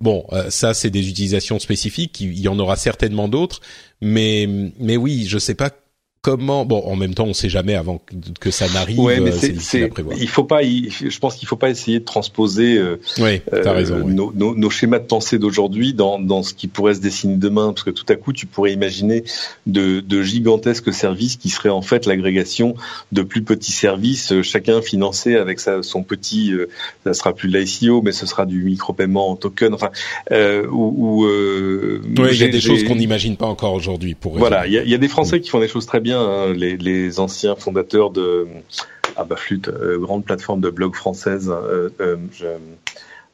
Bon, 0.00 0.24
euh, 0.32 0.48
ça 0.50 0.74
c'est 0.74 0.90
des 0.90 1.08
utilisations 1.08 1.58
spécifiques. 1.58 2.20
Il 2.20 2.38
y 2.38 2.48
en 2.48 2.58
aura 2.58 2.76
certainement 2.76 3.28
d'autres, 3.28 3.60
mais 4.00 4.48
mais 4.78 4.96
oui, 4.96 5.26
je 5.26 5.38
sais 5.38 5.54
pas 5.54 5.70
comment 6.28 6.64
Bon, 6.64 6.82
en 6.84 6.96
même 6.96 7.14
temps, 7.14 7.24
on 7.24 7.32
sait 7.32 7.48
jamais 7.48 7.74
avant 7.74 8.00
que 8.40 8.50
ça 8.50 8.68
n'arrive. 8.68 8.98
Ouais, 8.98 9.20
mais 9.20 9.32
c'est, 9.32 9.58
c'est, 9.60 9.90
il 10.18 10.28
faut 10.28 10.44
pas. 10.44 10.62
je 10.62 11.18
pense 11.18 11.36
qu'il 11.36 11.48
faut 11.48 11.56
pas 11.56 11.70
essayer 11.70 12.00
de 12.00 12.04
transposer. 12.04 12.76
Euh, 12.76 13.00
oui, 13.18 13.40
t'as 13.50 13.72
raison. 13.72 14.06
Nos, 14.06 14.32
nos, 14.34 14.54
nos, 14.54 14.70
schémas 14.70 14.98
de 14.98 15.06
pensée 15.06 15.38
d'aujourd'hui 15.38 15.94
dans, 15.94 16.18
dans 16.18 16.42
ce 16.42 16.54
qui 16.54 16.68
pourrait 16.68 16.94
se 16.94 17.00
dessiner 17.00 17.36
demain, 17.36 17.72
parce 17.72 17.84
que 17.84 17.90
tout 17.90 18.04
à 18.08 18.16
coup, 18.16 18.32
tu 18.32 18.46
pourrais 18.46 18.72
imaginer 18.72 19.24
de, 19.66 20.00
de 20.00 20.22
gigantesques 20.22 20.92
services 20.92 21.36
qui 21.36 21.48
seraient 21.48 21.68
en 21.68 21.82
fait 21.82 22.06
l'agrégation 22.06 22.74
de 23.12 23.22
plus 23.22 23.42
petits 23.42 23.72
services, 23.72 24.42
chacun 24.42 24.82
financé 24.82 25.36
avec 25.36 25.60
sa, 25.60 25.82
son 25.82 26.02
petit. 26.02 26.52
ça 27.04 27.14
sera 27.14 27.34
plus 27.34 27.48
de 27.48 27.58
l'ICO, 27.58 28.02
mais 28.02 28.12
ce 28.12 28.26
sera 28.26 28.46
du 28.46 28.64
micro-paiement 28.64 29.30
en 29.30 29.36
token. 29.36 29.74
Enfin, 29.74 29.90
euh, 30.32 30.66
ou, 30.70 31.24
euh, 31.24 32.02
il 32.06 32.36
y 32.36 32.44
a 32.44 32.48
des 32.48 32.60
choses 32.60 32.84
qu'on 32.84 32.96
n'imagine 32.96 33.36
pas 33.36 33.46
encore 33.46 33.74
aujourd'hui. 33.74 34.14
Pour 34.14 34.36
voilà, 34.36 34.66
il 34.66 34.72
y 34.72 34.94
a, 34.94 34.98
des 34.98 35.08
Français 35.08 35.40
qui 35.40 35.50
font 35.50 35.60
des 35.60 35.68
choses 35.68 35.86
très 35.86 36.00
bien. 36.00 36.17
Hein, 36.18 36.52
les, 36.54 37.20
anciens 37.20 37.56
fondateurs 37.56 38.10
de 38.10 38.46
ah 39.16 39.24
bah 39.24 39.36
flûte, 39.36 39.68
euh, 39.68 39.98
grande 39.98 40.24
plateforme 40.24 40.60
de 40.60 40.70
blog 40.70 40.94
française. 40.94 41.50
Euh, 41.50 41.90
euh, 42.00 42.16
je, 42.32 42.46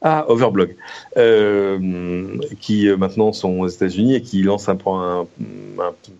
ah, 0.07 0.25
Overblog, 0.27 0.75
euh, 1.17 2.37
qui 2.59 2.87
euh, 2.87 2.95
maintenant 2.95 3.33
sont 3.33 3.61
aux 3.61 3.67
États-Unis 3.67 4.15
et 4.15 4.21
qui 4.21 4.43
lancent 4.43 4.69
un, 4.69 4.77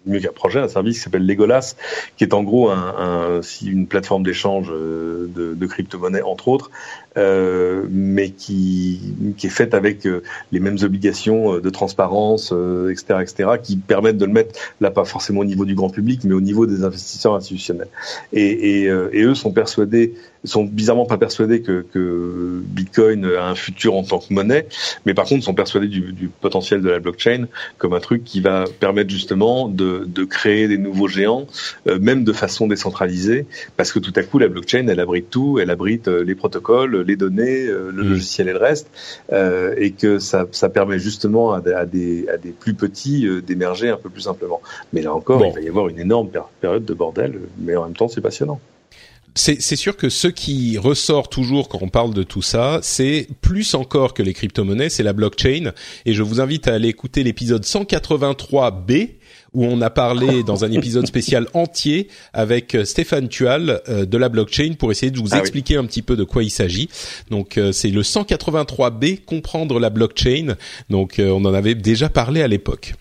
mieux 0.08 0.20
qu'un 0.20 0.32
projet, 0.32 0.60
un 0.60 0.68
service 0.68 0.98
qui 0.98 1.04
s'appelle 1.04 1.28
Legolas, 1.28 1.76
qui 2.18 2.24
est 2.24 2.34
en 2.34 2.42
gros 2.42 2.72
un, 2.72 2.96
un 2.98 3.42
une 3.64 3.86
plateforme 3.86 4.24
d'échange 4.24 4.70
de, 4.70 5.54
de 5.54 5.66
crypto-monnaies 5.68 6.24
entre 6.24 6.48
autres, 6.48 6.72
euh, 7.18 7.86
mais 7.90 8.32
qui, 8.32 9.00
qui 9.38 9.48
est 9.48 9.52
faite 9.52 9.74
avec 9.74 10.06
euh, 10.06 10.22
les 10.52 10.60
mêmes 10.60 10.78
obligations 10.84 11.56
euh, 11.56 11.62
de 11.62 11.70
transparence, 11.70 12.54
etc., 12.92 13.20
etc., 13.22 13.50
qui 13.64 13.78
permettent 13.78 14.18
de 14.18 14.26
le 14.26 14.34
mettre 14.34 14.60
là 14.82 14.92
pas 14.92 15.06
forcément 15.06 15.42
au 15.42 15.46
niveau 15.46 15.64
du 15.64 15.76
grand 15.76 15.90
public, 15.90 16.26
mais 16.26 16.34
au 16.34 16.42
niveau 16.42 16.66
des 16.66 16.84
investisseurs 16.84 17.36
institutionnels. 17.36 17.88
Et, 18.34 18.82
et, 18.82 18.84
et 18.86 19.24
eux 19.24 19.36
sont 19.36 19.52
persuadés, 19.52 20.14
sont 20.44 20.66
bizarrement 20.66 21.06
pas 21.06 21.18
persuadés 21.18 21.62
que, 21.62 21.86
que, 21.94 22.62
Bitcoin 22.66 23.26
a 23.26 23.48
un 23.48 23.56
futur 23.56 23.96
en 23.96 24.04
tant 24.04 24.20
que 24.20 24.34
monnaie, 24.34 24.68
mais 25.06 25.14
par 25.14 25.26
contre 25.26 25.44
sont 25.44 25.54
persuadés 25.54 25.88
du, 25.88 26.12
du, 26.12 26.28
potentiel 26.28 26.82
de 26.82 26.90
la 26.90 27.00
blockchain 27.00 27.46
comme 27.78 27.94
un 27.94 28.00
truc 28.00 28.24
qui 28.24 28.42
va 28.42 28.66
permettre 28.80 29.10
justement 29.10 29.70
de, 29.70 30.04
de 30.06 30.24
créer 30.24 30.68
des 30.68 30.78
nouveaux 30.78 31.08
géants, 31.08 31.48
même 31.86 32.24
de 32.24 32.34
façon 32.34 32.68
décentralisée, 32.68 33.46
parce 33.78 33.92
que 33.92 34.00
tout 34.00 34.14
à 34.16 34.24
coup 34.24 34.40
la 34.40 34.48
blockchain 34.48 34.88
elle 34.88 35.00
abrite 35.00 35.30
tout, 35.30 35.60
elle 35.60 35.70
abrite 35.70 36.08
les 36.08 36.36
protocoles, 36.36 37.05
les 37.06 37.16
données, 37.16 37.68
euh, 37.68 37.92
le 37.92 38.04
mm. 38.04 38.10
logiciel 38.10 38.50
et 38.50 38.54
le 38.54 38.60
reste, 38.60 38.90
euh, 39.32 39.74
et 39.78 39.92
que 39.92 40.20
ça, 40.20 40.46
ça, 40.52 40.70
permet 40.70 41.00
justement 41.00 41.54
à, 41.54 41.62
à, 41.76 41.86
des, 41.86 42.28
à 42.30 42.38
des 42.38 42.52
plus 42.52 42.74
petits 42.74 43.28
euh, 43.28 43.42
d'émerger 43.42 43.90
un 43.90 43.98
peu 43.98 44.10
plus 44.10 44.22
simplement. 44.22 44.62
Mais 44.94 45.02
là 45.02 45.14
encore, 45.14 45.46
il 45.46 45.54
va 45.54 45.62
y 45.62 45.70
avoir 45.70 45.88
une 45.88 46.00
énorme 46.00 46.30
période 46.62 46.86
de 46.86 46.94
bordel, 46.94 47.40
mais 47.60 47.76
en 47.76 47.86
même 47.86 47.96
temps, 47.96 48.08
c'est 48.08 48.22
passionnant 48.22 48.60
c'est 49.38 49.76
sûr 49.76 49.98
que 49.98 50.08
ce 50.08 50.30
qui 50.30 50.78
ressort 50.78 51.28
toujours 51.28 51.68
quand 51.68 51.80
on 51.82 51.90
parle 51.90 52.14
de 52.14 52.24
tout 52.24 52.42
ça, 52.42 52.80
c'est 52.82 53.28
plus 53.42 53.76
encore 53.76 54.14
que 54.14 54.24
les 54.24 54.34
crypto-monnaies, 54.34 54.90
c'est 54.90 55.04
la 55.04 55.12
blockchain. 55.12 55.74
Et 56.06 56.14
je 56.14 56.24
vous 56.24 56.40
invite 56.40 56.70
à 56.70 56.74
aller 56.74 56.88
écouter 56.88 57.22
l'épisode 57.22 57.64
183B 57.64 59.10
où 59.56 59.66
on 59.66 59.82
a 59.82 59.90
parlé 59.90 60.44
dans 60.44 60.64
un 60.64 60.72
épisode 60.72 61.08
spécial 61.08 61.48
entier 61.54 62.10
avec 62.34 62.76
euh, 62.76 62.86
Stéphane 62.86 63.28
Tual 63.30 63.82
euh, 63.90 64.06
de 64.06 64.18
la 64.18 64.30
blockchain 64.30 64.74
pour 64.78 64.92
essayer 64.92 65.12
de 65.12 65.18
vous 65.18 65.30
ah 65.32 65.40
expliquer 65.40 65.78
un 65.78 65.86
petit 65.86 66.04
peu 66.04 66.16
de 66.16 66.24
quoi 66.24 66.44
il 66.44 66.52
s'agit. 66.52 66.90
Donc 67.32 67.58
euh, 67.58 67.72
c'est 67.72 67.90
le 67.90 68.02
183B 68.02 69.24
comprendre 69.26 69.80
la 69.80 69.90
blockchain. 69.90 70.56
Donc 70.90 71.16
on 71.20 71.44
en 71.46 71.54
avait 71.54 71.76
déjà 71.76 72.10
parlé 72.10 72.44
à 72.44 72.48
l'époque. 72.48 72.94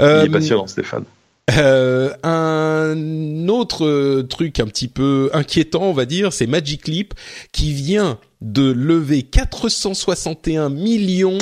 il 0.00 0.06
est 0.06 0.30
passionnant 0.30 0.66
Stéphane. 0.66 1.04
Euh, 1.52 2.12
un 2.24 3.48
autre 3.48 4.22
truc 4.22 4.58
un 4.58 4.66
petit 4.66 4.88
peu 4.88 5.30
inquiétant, 5.32 5.82
on 5.82 5.92
va 5.92 6.04
dire, 6.04 6.32
c'est 6.32 6.48
Magic 6.48 6.88
Leap 6.88 7.14
qui 7.52 7.72
vient 7.72 8.18
de 8.40 8.70
lever 8.72 9.22
461 9.22 10.70
millions 10.70 11.38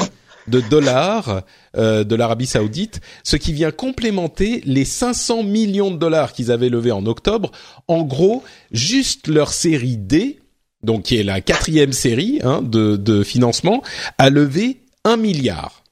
de 0.46 0.60
dollars 0.60 1.42
euh, 1.76 2.04
de 2.04 2.14
l'Arabie 2.14 2.46
Saoudite, 2.46 3.00
ce 3.22 3.36
qui 3.36 3.52
vient 3.52 3.70
complémenter 3.70 4.62
les 4.64 4.84
500 4.84 5.42
millions 5.42 5.90
de 5.90 5.96
dollars 5.96 6.32
qu'ils 6.32 6.52
avaient 6.52 6.68
levés 6.68 6.92
en 6.92 7.06
octobre. 7.06 7.50
En 7.88 8.02
gros, 8.02 8.42
juste 8.70 9.28
leur 9.28 9.52
série 9.52 9.96
D, 9.96 10.40
donc 10.82 11.04
qui 11.04 11.16
est 11.16 11.22
la 11.22 11.40
quatrième 11.40 11.92
série 11.92 12.40
hein, 12.42 12.60
de, 12.62 12.96
de 12.96 13.22
financement, 13.22 13.82
a 14.18 14.30
levé 14.30 14.80
un 15.04 15.16
milliard. 15.16 15.82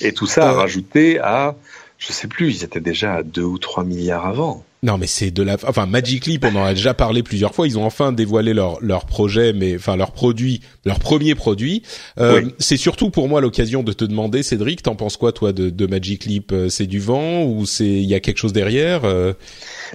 Et 0.00 0.12
tout 0.12 0.26
ça 0.26 0.50
a 0.50 0.52
euh, 0.52 0.56
rajouté 0.56 1.18
à, 1.18 1.56
je 1.98 2.12
sais 2.12 2.28
plus, 2.28 2.54
ils 2.54 2.64
étaient 2.64 2.80
déjà 2.80 3.14
à 3.14 3.22
2 3.22 3.42
ou 3.42 3.58
3 3.58 3.84
milliards 3.84 4.26
avant. 4.26 4.64
Non, 4.82 4.96
mais 4.96 5.06
c'est 5.06 5.30
de 5.30 5.42
la, 5.42 5.58
enfin 5.66 5.84
Magic 5.84 6.24
Leap, 6.24 6.44
on 6.44 6.56
en 6.56 6.64
a 6.64 6.72
déjà 6.72 6.94
parlé 6.94 7.22
plusieurs 7.22 7.54
fois. 7.54 7.66
Ils 7.66 7.78
ont 7.78 7.84
enfin 7.84 8.12
dévoilé 8.12 8.54
leur 8.54 8.80
leur 8.80 9.04
projet, 9.04 9.52
mais 9.52 9.76
enfin 9.76 9.94
leur 9.94 10.12
produit, 10.12 10.62
leur 10.86 10.98
premier 10.98 11.34
produit. 11.34 11.82
Euh, 12.18 12.48
C'est 12.58 12.78
surtout 12.78 13.10
pour 13.10 13.28
moi 13.28 13.42
l'occasion 13.42 13.82
de 13.82 13.92
te 13.92 14.06
demander, 14.06 14.42
Cédric, 14.42 14.82
t'en 14.82 14.96
penses 14.96 15.18
quoi 15.18 15.32
toi 15.32 15.52
de, 15.52 15.68
de 15.68 15.86
Magic 15.86 16.24
Leap 16.24 16.52
euh, 16.52 16.70
C'est 16.70 16.86
du 16.86 16.98
vent 16.98 17.44
ou 17.44 17.66
c'est 17.66 17.84
il 17.84 18.06
y 18.06 18.14
a 18.14 18.20
quelque 18.20 18.38
chose 18.38 18.54
derrière 18.54 19.04
euh? 19.04 19.34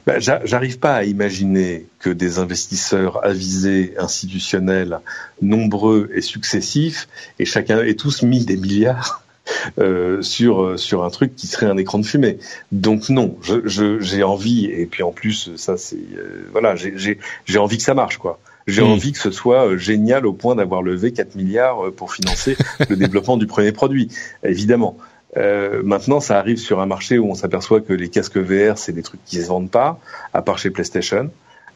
ben, 0.06 0.20
J'arrive 0.20 0.78
pas 0.78 0.98
à 0.98 1.04
imaginer 1.04 1.88
que 2.00 2.12
des 2.12 2.38
investisseurs 2.38 3.26
avisés, 3.26 3.96
institutionnels, 3.98 5.00
nombreux 5.42 6.12
et 6.14 6.22
successifs, 6.22 7.08
et 7.40 7.46
chacun 7.46 7.84
et 7.84 7.96
tous 7.96 8.22
mis 8.22 8.46
des 8.46 8.58
milliards 8.58 9.25
euh, 9.80 10.22
sur 10.22 10.64
euh, 10.64 10.78
sur 10.78 11.04
un 11.04 11.10
truc 11.10 11.36
qui 11.36 11.48
serait 11.48 11.66
un 11.66 11.78
écran 11.78 12.00
de 12.00 12.06
fumée. 12.06 12.38
Donc 12.72 13.10
non, 13.10 13.38
je 13.42 14.00
j'ai 14.00 14.24
envie 14.24 14.66
et 14.66 14.86
puis 14.86 15.04
en 15.04 15.12
plus 15.12 15.56
ça 15.56 15.78
c'est 15.78 15.98
euh, 16.18 16.48
voilà 16.52 16.76
j'ai 16.76 17.20
j'ai 17.46 17.60
envie 17.60 17.78
que 17.78 17.84
ça 17.84 17.94
marche 17.94 18.18
quoi. 18.18 18.40
J'ai 18.68 18.82
mmh. 18.82 18.86
envie 18.86 19.12
que 19.12 19.20
ce 19.20 19.30
soit 19.30 19.78
génial 19.78 20.26
au 20.26 20.34
point 20.34 20.56
d'avoir 20.56 20.82
levé 20.82 21.14
4 21.14 21.36
milliards 21.36 21.92
pour 21.96 22.12
financer 22.12 22.58
le 22.90 22.96
développement 22.96 23.38
du 23.38 23.46
premier 23.46 23.72
produit, 23.72 24.10
évidemment. 24.44 24.98
Euh, 25.38 25.82
maintenant, 25.84 26.20
ça 26.20 26.40
arrive 26.40 26.58
sur 26.58 26.80
un 26.80 26.86
marché 26.86 27.18
où 27.18 27.30
on 27.30 27.36
s'aperçoit 27.36 27.82
que 27.82 27.94
les 27.94 28.10
casques 28.10 28.38
VR, 28.38 28.78
c'est 28.78 28.94
des 28.94 29.04
trucs 29.04 29.24
qui 29.26 29.42
se 29.42 29.48
vendent 29.48 29.70
pas, 29.70 30.00
à 30.34 30.42
part 30.42 30.58
chez 30.58 30.70
PlayStation 30.70 31.30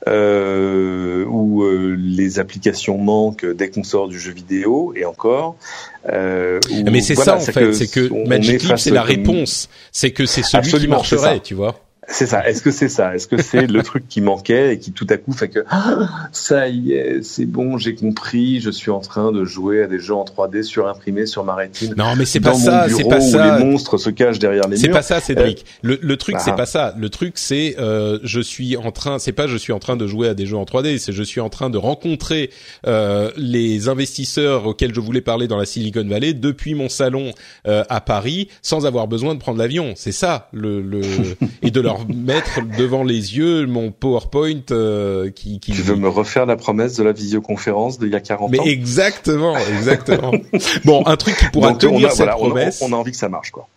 euh, 0.08 1.26
où 1.26 1.64
euh, 1.64 1.95
les 1.97 2.39
applications 2.39 2.97
manquent 2.97 3.45
dès 3.45 3.70
qu'on 3.70 3.84
sort 3.84 4.08
du 4.08 4.20
jeu 4.20 4.32
vidéo 4.32 4.93
et 4.95 5.06
encore. 5.06 5.56
Euh, 6.12 6.60
Mais 6.72 7.02
c'est 7.02 7.16
ça 7.16 7.36
en 7.36 7.39
fait, 7.39 7.74
c'est 7.74 7.91
que 7.91 8.28
Magic 8.28 8.64
Leap 8.64 8.78
c'est 8.78 8.91
la 8.91 9.04
réponse, 9.04 9.70
c'est 9.91 10.12
que 10.12 10.26
c'est 10.26 10.43
celui 10.43 10.72
qui 10.72 10.88
marcherait, 10.88 11.41
tu 11.41 11.54
vois. 11.54 11.76
C'est 12.08 12.26
ça. 12.26 12.47
Est-ce 12.47 12.62
que 12.62 12.72
c'est 12.72 12.89
ça? 12.89 13.14
Est-ce 13.14 13.28
que 13.28 13.41
c'est 13.41 13.68
le 13.68 13.84
truc 13.84 14.08
qui 14.08 14.22
manquait 14.22 14.74
et 14.74 14.80
qui 14.80 14.91
tout 14.91 15.06
à 15.10 15.18
coup 15.18 15.34
fait 15.34 15.50
que 15.50 15.60
ah, 15.70 16.08
ça 16.32 16.68
y 16.68 16.93
est, 16.93 17.24
c'est 17.24 17.45
bon, 17.45 17.78
j'ai 17.78 17.93
compris, 17.93 18.62
je 18.62 18.70
suis 18.70 18.89
en 18.89 19.00
train 19.00 19.32
de 19.32 19.43
jouer 19.45 19.84
à 19.84 19.88
des 19.88 20.00
jeux 20.00 20.16
en 20.16 20.24
3D 20.24 20.64
surimprimés 20.64 21.26
sur 21.26 21.43
ma 21.43 21.56
rétine. 21.56 21.93
Non, 21.97 22.16
mais 22.18 22.26
c'est 22.26 22.39
pas 22.39 22.54
ça, 22.54 22.88
c'est 22.89 23.08
pas 23.08 23.22
ça. 23.22 23.58
les 23.58 23.66
monstres 23.66 23.97
se 23.97 24.10
cachent 24.10 24.39
derrière 24.39 24.64
les 24.64 24.70
murs. 24.70 24.80
C'est 24.80 24.89
pas 24.89 25.02
ça, 25.02 25.20
Cédric. 25.20 25.60
Euh, 25.60 25.89
le, 25.89 26.00
le 26.02 26.18
truc, 26.18 26.38
c'est 26.39 26.52
bah. 26.52 26.58
pas 26.58 26.66
ça. 26.66 26.95
Le 26.97 27.10
truc, 27.10 27.34
c'est 27.36 27.76
euh, 27.80 28.20
je 28.24 28.39
suis 28.39 28.78
en 28.78 28.91
train. 28.91 29.20
C'est 29.20 29.32
pas 29.32 29.47
je 29.47 29.58
suis 29.58 29.74
en 29.74 29.80
train 29.80 29.97
de 29.97 30.08
jouer 30.08 30.30
à 30.30 30.34
des 30.34 30.45
jeux 30.45 30.58
en 30.58 30.64
3D. 30.64 30.97
C'est 30.97 31.12
je 31.12 31.24
suis 31.24 31.41
en 31.41 31.50
train 31.50 31.70
de 31.70 31.78
rencontrer 31.78 32.50
euh, 32.88 33.32
les 33.36 33.89
investisseurs 33.89 34.66
auxquels 34.66 34.93
je 34.93 35.00
voulais 35.00 35.22
parler 35.22 35.47
dans 35.47 35.58
la 35.58 35.66
Silicon 35.66 36.06
Valley 36.08 36.34
depuis 36.34 36.76
mon 36.76 36.89
salon 36.89 37.32
euh, 37.68 37.84
à 37.89 38.02
Paris, 38.02 38.47
sans 38.62 38.86
avoir 38.86 39.08
besoin 39.08 39.36
de 39.36 39.39
prendre 39.39 39.60
l'avion. 39.60 39.93
C'est 39.95 40.12
ça 40.12 40.50
le, 40.54 40.82
le 40.82 41.02
et 41.62 41.72
de 41.72 41.82
leur 41.82 41.88
mettre 42.07 42.61
devant 42.77 43.03
les 43.03 43.37
yeux 43.37 43.65
mon 43.65 43.91
PowerPoint 43.91 44.61
euh, 44.71 45.29
qui, 45.31 45.59
qui. 45.59 45.71
Tu 45.71 45.81
veux 45.81 45.95
me 45.95 46.09
refaire 46.09 46.45
la 46.45 46.55
promesse 46.55 46.95
de 46.95 47.03
la 47.03 47.11
visioconférence 47.11 47.99
d'il 47.99 48.09
y 48.09 48.15
a 48.15 48.19
40 48.19 48.51
Mais 48.51 48.59
ans 48.59 48.63
Mais 48.65 48.71
exactement, 48.71 49.57
exactement. 49.57 50.31
bon, 50.85 51.03
un 51.05 51.17
truc 51.17 51.37
qui 51.37 51.45
pourra 51.51 51.73
tenir 51.73 52.11
cette 52.11 52.29
promesse. 52.29 52.81
on 52.81 52.93
a 52.93 52.95
envie 52.95 53.11
que 53.11 53.17
ça 53.17 53.29
marche, 53.29 53.51
quoi. 53.51 53.67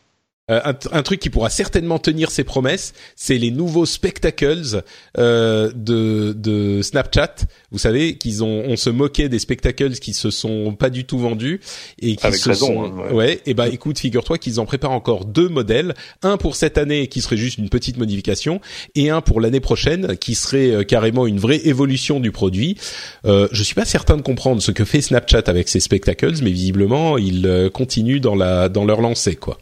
Euh, 0.53 0.73
un, 0.93 1.03
truc 1.03 1.21
qui 1.21 1.31
pourra 1.31 1.51
certainement 1.51 1.99
tenir 1.99 2.31
ses 2.31 2.45
promesses, 2.45 2.93
c'est 3.17 3.39
les 3.39 3.51
nouveaux 3.51 3.87
spectacles 3.87 4.83
euh, 5.19 5.73
de, 5.75 6.33
de 6.37 6.83
Snapchat. 6.83 7.35
Vous 7.71 7.79
savez 7.79 8.17
qu'ils 8.19 8.45
ont, 8.45 8.65
on 8.67 8.77
se 8.77 8.91
moquait 8.91 9.29
des 9.29 9.39
spectacles 9.39 9.95
qui 9.95 10.13
se 10.13 10.31
sont 10.31 10.75
pas 10.75 10.91
du 10.91 11.05
tout 11.05 11.19
vendus 11.19 11.61
et 12.01 12.17
qui 12.17 12.33
se 12.33 12.53
sont. 12.53 12.85
Hein, 12.85 13.13
ouais. 13.13 13.41
Et 13.47 13.55
bah 13.55 13.69
écoute, 13.69 13.99
figure-toi 13.99 14.39
qu'ils 14.39 14.61
en 14.61 14.67
préparent 14.67 14.93
encore 14.93 15.25
deux 15.25 15.49
modèles, 15.49 15.95
un 16.23 16.37
pour 16.37 16.57
cette 16.57 16.79
année 16.79 17.07
qui 17.07 17.21
serait 17.21 17.37
juste 17.37 17.59
une 17.59 17.69
petite 17.69 17.97
modification 17.97 18.61
et 18.95 19.11
un 19.11 19.21
pour 19.21 19.41
l'année 19.41 19.61
prochaine 19.61 20.17
qui 20.19 20.35
serait 20.35 20.71
euh, 20.71 20.85
carrément 20.85 21.27
une 21.27 21.39
vraie 21.39 21.67
évolution 21.67 22.21
du 22.21 22.33
produit. 22.33 22.77
Euh, 23.25 23.49
je 23.53 23.63
suis 23.63 23.75
pas 23.75 23.85
certain 23.85 24.17
de 24.17 24.23
comprendre 24.23 24.63
ce 24.63 24.71
que 24.71 24.85
fait 24.85 25.01
Snapchat 25.01 25.43
avec 25.47 25.69
ces 25.69 25.81
spectacles, 25.81 26.35
mais 26.43 26.51
visiblement 26.51 27.19
ils 27.19 27.47
euh, 27.47 27.71
continuent 27.71 28.21
dans 28.21 28.35
la 28.35 28.69
dans 28.69 28.85
leur 28.85 29.01
lancée 29.01 29.37
quoi. 29.37 29.59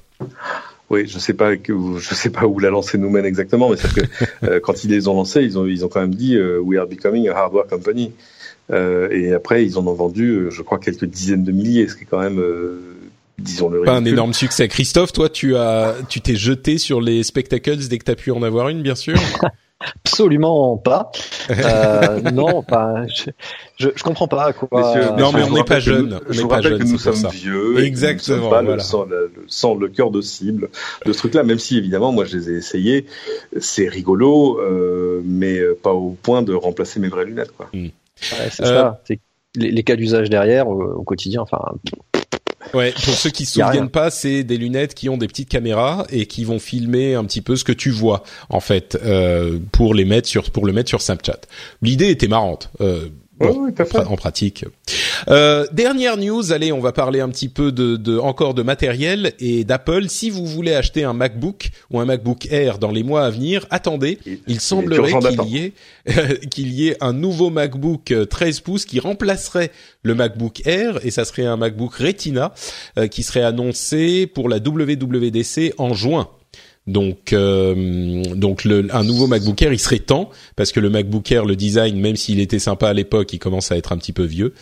Oui, 0.91 1.07
je 1.07 1.21
sais 1.21 1.35
pas 1.35 1.57
que 1.57 1.73
je 1.99 2.15
sais 2.15 2.31
pas 2.31 2.47
où 2.47 2.59
la 2.59 2.69
lancée 2.69 2.99
nous 2.99 3.11
mène 3.11 3.25
exactement, 3.25 3.71
mais 3.71 3.77
c'est 3.77 3.95
que 3.95 4.01
euh, 4.45 4.61
quand 4.61 4.83
ils 4.85 4.91
les 4.91 5.07
ont 5.07 5.15
lancés, 5.15 5.43
ils 5.43 5.57
ont 5.57 5.67
ils 5.67 5.85
ont 5.85 5.89
quand 5.89 6.01
même 6.01 6.15
dit 6.15 6.37
euh, 6.37 6.59
we 6.59 6.79
are 6.79 6.87
becoming 6.87 7.29
a 7.29 7.37
hardware 7.37 7.67
company. 7.69 8.13
Euh, 8.73 9.09
et 9.11 9.33
après, 9.33 9.65
ils 9.65 9.79
en 9.79 9.87
ont 9.87 9.95
vendu, 9.95 10.47
je 10.51 10.63
crois, 10.63 10.79
quelques 10.79 11.05
dizaines 11.05 11.43
de 11.43 11.51
milliers, 11.51 11.89
ce 11.89 11.97
qui 11.97 12.03
est 12.03 12.07
quand 12.09 12.21
même 12.21 12.41
disons 13.39 13.69
le 13.69 13.83
Pas 13.83 13.97
un 13.97 14.05
énorme 14.05 14.33
succès. 14.33 14.69
Christophe, 14.69 15.13
toi, 15.13 15.29
tu 15.29 15.57
as, 15.57 15.97
tu 16.09 16.21
t'es 16.21 16.37
jeté 16.37 16.79
sur 16.79 17.01
les 17.01 17.23
spectacles 17.25 17.79
dès 17.89 17.99
que 17.99 18.05
tu 18.05 18.11
as 18.11 18.17
pu 18.17 18.31
en 18.31 18.43
avoir 18.43 18.69
une, 18.69 18.83
bien 18.83 18.95
sûr. 18.95 19.17
Absolument 19.81 20.77
pas. 20.77 21.11
Euh, 21.51 22.21
non, 22.31 22.59
enfin, 22.59 23.07
je, 23.09 23.31
je, 23.77 23.89
je, 23.95 24.03
comprends 24.05 24.29
pas 24.29 24.53
quoi. 24.53 24.69
Messieurs, 24.73 25.11
non, 25.19 25.33
mais 25.33 25.43
on 25.43 25.53
n'est 25.53 25.65
pas 25.65 25.81
jeune. 25.81 26.21
Je 26.29 26.43
vous 26.43 26.49
rappelle 26.49 26.79
que 26.79 26.85
nous 26.85 26.97
sommes 26.97 27.29
vieux. 27.33 27.83
Exactement. 27.83 28.47
Et 28.47 28.51
pas 28.51 28.63
voilà. 28.63 28.77
le, 29.81 29.89
cœur 29.89 30.13
de 30.13 30.21
cible 30.21 30.69
de 31.05 31.13
ce 31.13 31.19
truc-là. 31.19 31.43
Même 31.43 31.59
si 31.59 31.77
évidemment, 31.77 32.13
moi, 32.13 32.25
je 32.25 32.37
les 32.37 32.51
ai 32.51 32.57
essayés. 32.59 33.07
C'est 33.59 33.89
rigolo, 33.89 34.61
euh, 34.61 35.23
mais 35.25 35.61
pas 35.83 35.93
au 35.93 36.11
point 36.23 36.43
de 36.43 36.55
remplacer 36.55 37.01
mes 37.01 37.09
vraies 37.09 37.25
lunettes, 37.25 37.53
quoi. 37.57 37.69
Ouais, 37.75 37.91
c'est 38.51 38.63
euh, 38.63 38.67
ça. 38.67 39.01
Les, 39.57 39.73
les, 39.73 39.83
cas 39.83 39.97
d'usage 39.97 40.31
derrière 40.31 40.69
au, 40.69 40.81
au 40.83 41.03
quotidien. 41.03 41.41
Enfin, 41.43 41.59
Ouais, 42.75 42.93
pour 42.93 43.15
ceux 43.15 43.31
qui 43.31 43.45
se 43.47 43.61
souviennent 43.61 43.89
pas, 43.89 44.11
c'est 44.11 44.45
des 44.45 44.59
lunettes 44.59 44.95
qui 44.95 45.09
ont 45.09 45.17
des 45.17 45.27
petites 45.27 45.49
caméras 45.49 46.07
et 46.11 46.27
qui 46.27 46.45
vont 46.45 46.59
filmer 46.59 47.15
un 47.15 47.25
petit 47.25 47.41
peu 47.41 47.57
ce 47.57 47.65
que 47.65 47.73
tu 47.73 47.91
vois 47.91 48.23
en 48.49 48.61
fait 48.61 48.99
euh, 49.05 49.59
pour 49.73 49.95
les 49.95 50.05
mettre 50.05 50.29
sur 50.29 50.51
pour 50.51 50.67
le 50.67 50.73
mettre 50.73 50.89
sur 50.89 51.03
Snapchat. 51.03 51.41
L'idée 51.83 52.11
était 52.11 52.29
marrante. 52.29 52.71
Euh, 52.81 53.09
Bon, 53.41 53.67
oui, 53.67 53.73
en 54.07 54.17
pratique. 54.17 54.67
Euh, 55.29 55.67
dernière 55.73 56.19
news, 56.19 56.53
allez, 56.53 56.73
on 56.73 56.81
va 56.81 56.93
parler 56.93 57.21
un 57.21 57.31
petit 57.31 57.49
peu 57.49 57.73
de, 57.73 57.97
de 57.97 58.19
encore 58.19 58.53
de 58.53 58.63
matériel 58.63 59.33
et 59.39 59.65
d'Apple. 59.65 60.09
Si 60.09 60.29
vous 60.29 60.45
voulez 60.45 60.75
acheter 60.75 61.05
un 61.05 61.15
MacBook 61.15 61.71
ou 61.91 62.01
un 62.01 62.05
MacBook 62.05 62.47
Air 62.51 62.79
dans 62.79 62.91
les 62.91 63.03
mois 63.03 63.25
à 63.25 63.31
venir, 63.31 63.67
attendez. 63.71 64.19
Il, 64.27 64.41
il 64.47 64.61
semblerait 64.61 65.13
qu'il 65.19 65.49
y 65.49 65.59
ait 65.59 65.73
qu'il 66.51 66.73
y 66.73 66.89
ait 66.89 66.97
un 67.01 67.15
nouveau 67.15 67.49
MacBook 67.49 68.13
13 68.29 68.61
pouces 68.61 68.85
qui 68.85 69.01
remplacerait 69.01 69.71
le 70.03 70.15
MacBook 70.15 70.67
Air 70.67 71.05
et 71.05 71.11
ça 71.11 71.25
serait 71.25 71.47
un 71.47 71.57
MacBook 71.57 71.95
Retina 71.95 72.53
euh, 72.99 73.07
qui 73.07 73.23
serait 73.23 73.43
annoncé 73.43 74.27
pour 74.27 74.49
la 74.49 74.59
WWDC 74.59 75.75
en 75.79 75.95
juin. 75.95 76.29
Donc, 76.87 77.33
euh, 77.33 78.23
donc 78.35 78.65
le, 78.65 78.89
un 78.91 79.05
nouveau 79.05 79.27
MacBook 79.27 79.61
Air, 79.63 79.73
il 79.73 79.79
serait 79.79 79.99
temps 79.99 80.31
parce 80.57 80.73
que 80.73 80.81
le 80.81 80.89
MacBook 80.89 81.31
Air, 81.31 81.45
le 81.45 81.55
design, 81.55 82.01
même 82.01 82.17
s'il 82.17 82.41
était 82.41 82.59
sympa 82.59 82.89
à 82.89 82.93
l'époque, 82.95 83.33
il 83.33 83.39
commence 83.39 83.71
à 83.71 83.77
être 83.77 83.93
un 83.93 83.99
petit 83.99 84.13
peu 84.13 84.25
vieux. 84.25 84.55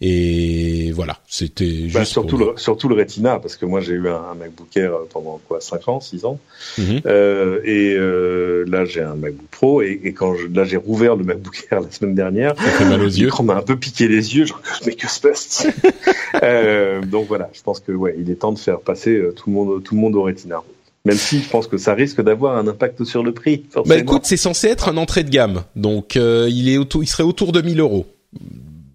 Et 0.00 0.90
voilà, 0.92 1.18
c'était 1.28 1.66
juste 1.66 1.94
bah, 1.94 2.04
surtout 2.04 2.38
le 2.38 2.54
surtout 2.56 2.88
le 2.88 2.94
Retina 2.94 3.38
parce 3.38 3.56
que 3.56 3.66
moi 3.66 3.80
j'ai 3.80 3.92
eu 3.92 4.08
un, 4.08 4.14
un, 4.32 4.34
MacBook 4.34 4.74
Air 4.76 4.92
pendant 5.10 5.40
quoi 5.46 5.60
5 5.60 5.88
ans, 5.88 6.00
6 6.00 6.24
ans. 6.24 6.40
Mm 6.78 6.82
-hmm. 6.82 7.02
euh, 7.06 7.60
et 7.64 7.94
euh, 7.94 8.64
là 8.66 8.84
j'ai 8.84 9.02
un 9.02 9.14
MacBook 9.14 9.48
Pro 9.50 9.82
et, 9.82 10.00
et 10.02 10.12
quand 10.12 10.34
je, 10.34 10.46
là 10.48 10.64
j'ai 10.64 10.78
rouvert 10.78 11.14
le 11.14 11.24
MacBook 11.24 11.66
Air 11.70 11.80
la 11.82 11.90
semaine 11.90 12.14
dernière, 12.14 12.56
ça 12.56 12.70
fait 12.78 12.84
mal 12.84 13.02
aux 13.02 13.04
yeux. 13.04 13.30
m'a 13.42 13.56
un 13.56 13.62
peu 13.62 13.76
piqué 13.76 14.08
les 14.08 14.34
yeux, 14.34 14.46
genre 14.46 14.62
mais 14.86 14.94
que 14.94 15.08
se 15.08 15.20
passe 15.20 15.66
euh, 16.42 17.02
Donc 17.02 17.28
voilà, 17.28 17.48
je 17.52 17.62
pense 17.62 17.80
que 17.80 17.92
ouais, 17.92 18.16
il 18.18 18.30
est 18.30 18.36
temps 18.36 18.52
de 18.52 18.58
faire 18.58 18.80
passer 18.80 19.14
euh, 19.16 19.32
tout 19.36 19.50
le 19.50 19.54
monde 19.56 19.82
tout 19.84 19.94
le 19.94 20.00
monde 20.00 20.16
au 20.16 20.22
Retina. 20.22 20.62
Même 21.06 21.16
si 21.16 21.40
je 21.40 21.48
pense 21.48 21.68
que 21.68 21.78
ça 21.78 21.94
risque 21.94 22.20
d'avoir 22.20 22.56
un 22.56 22.66
impact 22.66 23.04
sur 23.04 23.22
le 23.22 23.32
prix. 23.32 23.64
Forcément. 23.70 23.94
Bah 23.94 24.00
écoute, 24.00 24.22
c'est 24.24 24.36
censé 24.36 24.66
être 24.66 24.88
un 24.88 24.96
entrée 24.96 25.22
de 25.22 25.30
gamme, 25.30 25.62
donc 25.76 26.16
euh, 26.16 26.48
il 26.50 26.68
est 26.68 26.78
autour, 26.78 27.04
il 27.04 27.06
serait 27.06 27.22
autour 27.22 27.52
de 27.52 27.62
1000 27.62 27.78
euros. 27.78 28.06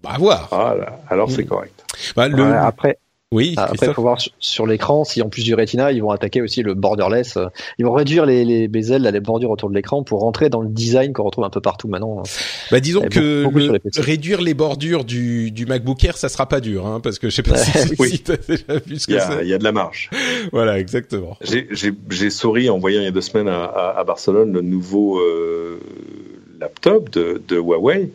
À 0.04 0.18
voir. 0.18 0.48
Ah 0.52 0.74
là, 0.78 1.00
alors 1.08 1.30
c'est 1.30 1.46
correct. 1.46 1.82
Bah, 2.14 2.28
le... 2.28 2.44
après, 2.44 2.98
oui. 3.32 3.54
Après, 3.56 3.88
il 3.88 3.94
faut 3.94 4.02
voir 4.02 4.18
sur 4.38 4.66
l'écran 4.66 5.04
si 5.04 5.22
en 5.22 5.28
plus 5.28 5.42
du 5.42 5.54
Retina, 5.54 5.90
ils 5.90 6.02
vont 6.02 6.10
attaquer 6.10 6.42
aussi 6.42 6.62
le 6.62 6.74
borderless. 6.74 7.38
Ils 7.78 7.84
vont 7.84 7.92
réduire 7.92 8.26
les, 8.26 8.44
les 8.44 8.68
bezels, 8.68 9.02
les 9.02 9.20
bordures 9.20 9.50
autour 9.50 9.70
de 9.70 9.74
l'écran 9.74 10.02
pour 10.04 10.20
rentrer 10.20 10.50
dans 10.50 10.60
le 10.60 10.68
design 10.68 11.12
qu'on 11.12 11.24
retrouve 11.24 11.44
un 11.44 11.50
peu 11.50 11.60
partout 11.60 11.88
maintenant. 11.88 12.22
Bah 12.70 12.80
disons 12.80 13.02
que 13.02 13.44
beaucoup, 13.44 13.58
beaucoup 13.58 13.72
le, 13.72 13.80
réduire 14.02 14.40
les 14.40 14.54
bordures 14.54 15.04
du, 15.04 15.50
du 15.50 15.66
MacBook 15.66 16.04
Air, 16.04 16.16
ça 16.16 16.28
sera 16.28 16.46
pas 16.46 16.60
dur, 16.60 16.86
hein, 16.86 17.00
parce 17.00 17.18
que 17.18 17.30
je 17.30 17.36
sais 17.36 17.42
pas 17.42 17.56
si, 17.56 17.94
oui. 17.98 18.10
si 18.10 18.18
t'as 18.20 18.36
déjà 18.36 18.78
vu 18.86 18.98
ce 18.98 19.06
que 19.06 19.18
c'est. 19.18 19.42
Il 19.42 19.48
y 19.48 19.54
a 19.54 19.58
de 19.58 19.64
la 19.64 19.72
marge. 19.72 20.10
voilà, 20.52 20.78
exactement. 20.78 21.36
J'ai 21.40 22.30
souri 22.30 22.70
en 22.70 22.78
voyant 22.78 23.00
il 23.00 23.04
y 23.04 23.08
a 23.08 23.12
deux 23.12 23.20
semaines 23.20 23.48
à, 23.48 23.64
à, 23.64 23.98
à 23.98 24.04
Barcelone 24.04 24.52
le 24.52 24.60
nouveau 24.60 25.18
euh, 25.18 25.80
laptop 26.60 27.10
de, 27.10 27.42
de 27.48 27.56
Huawei. 27.56 28.10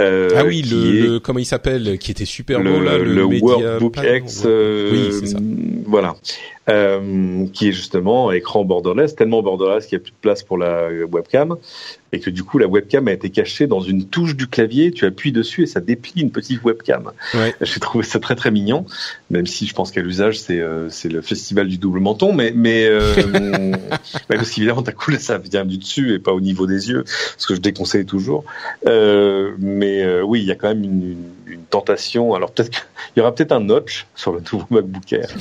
Euh, 0.00 0.30
ah 0.36 0.44
oui, 0.44 0.62
le, 0.62 1.06
le, 1.14 1.20
comment 1.20 1.38
il 1.38 1.44
s'appelle, 1.44 1.98
qui 1.98 2.10
était 2.10 2.24
super 2.24 2.60
le, 2.60 2.70
beau 2.70 2.80
là, 2.80 2.98
le, 2.98 3.04
le 3.04 3.24
Workbook 3.24 3.96
X, 3.96 4.42
euh, 4.46 4.90
oui, 4.92 5.08
c'est 5.20 5.26
ça. 5.26 5.38
Voilà, 5.86 6.14
euh, 6.68 7.46
qui 7.52 7.68
est 7.68 7.72
justement 7.72 8.30
écran 8.30 8.64
borderless, 8.64 9.16
tellement 9.16 9.42
borderless 9.42 9.86
qu'il 9.86 9.98
n'y 9.98 10.02
a 10.02 10.04
plus 10.04 10.12
de 10.12 10.16
place 10.20 10.42
pour 10.42 10.58
la 10.58 10.88
webcam, 11.10 11.56
et 12.12 12.20
que 12.20 12.30
du 12.30 12.42
coup 12.42 12.58
la 12.58 12.66
webcam 12.66 13.08
a 13.08 13.12
été 13.12 13.30
cachée 13.30 13.66
dans 13.66 13.80
une 13.80 14.06
touche 14.06 14.36
du 14.36 14.46
clavier. 14.46 14.92
Tu 14.92 15.04
appuies 15.06 15.32
dessus 15.32 15.62
et 15.62 15.66
ça 15.66 15.80
déplie 15.80 16.22
une 16.22 16.30
petite 16.30 16.62
webcam. 16.62 17.10
Ouais. 17.34 17.54
J'ai 17.60 17.80
trouvé 17.80 18.04
ça 18.04 18.18
très 18.18 18.34
très 18.34 18.50
mignon, 18.50 18.86
même 19.30 19.46
si 19.46 19.66
je 19.66 19.74
pense 19.74 19.90
qu'à 19.90 20.00
l'usage 20.00 20.38
c'est 20.38 20.60
euh, 20.60 20.88
c'est 20.90 21.08
le 21.08 21.22
festival 21.22 21.68
du 21.68 21.78
double 21.78 22.00
menton, 22.00 22.32
mais 22.32 22.52
mais 22.54 22.86
euh, 22.86 23.14
ouais, 23.32 23.72
parce 24.28 24.50
qu'évidemment 24.50 24.82
ta 24.82 24.92
couleur 24.92 25.20
ça 25.20 25.38
vient 25.38 25.64
du 25.64 25.78
dessus 25.78 26.14
et 26.14 26.18
pas 26.18 26.32
au 26.32 26.40
niveau 26.40 26.66
des 26.66 26.90
yeux, 26.90 27.04
ce 27.36 27.46
que 27.46 27.54
je 27.54 27.60
déconseille 27.60 28.06
toujours. 28.06 28.44
Euh, 28.86 29.52
mais 29.88 30.02
euh, 30.02 30.22
oui, 30.22 30.40
il 30.40 30.46
y 30.46 30.50
a 30.50 30.54
quand 30.54 30.68
même 30.68 30.84
une, 30.84 31.02
une, 31.02 31.54
une 31.54 31.64
tentation. 31.64 32.34
Alors 32.34 32.50
peut-être 32.52 32.70
qu'il 32.70 32.82
y 33.16 33.20
aura 33.20 33.34
peut-être 33.34 33.52
un 33.52 33.60
notch 33.60 34.06
sur 34.14 34.32
le 34.32 34.42
nouveau 34.52 34.66
MacBook 34.70 35.12
Air. 35.12 35.28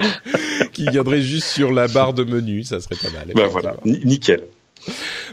qui 0.72 0.86
viendrait 0.88 1.22
juste 1.22 1.48
sur 1.48 1.72
la 1.72 1.88
barre 1.88 2.14
de 2.14 2.24
menu, 2.24 2.64
ça 2.64 2.80
serait 2.80 2.96
pas 2.96 3.10
mal. 3.10 3.28
Ben 3.34 3.46
voilà, 3.46 3.76
nickel. 3.84 4.42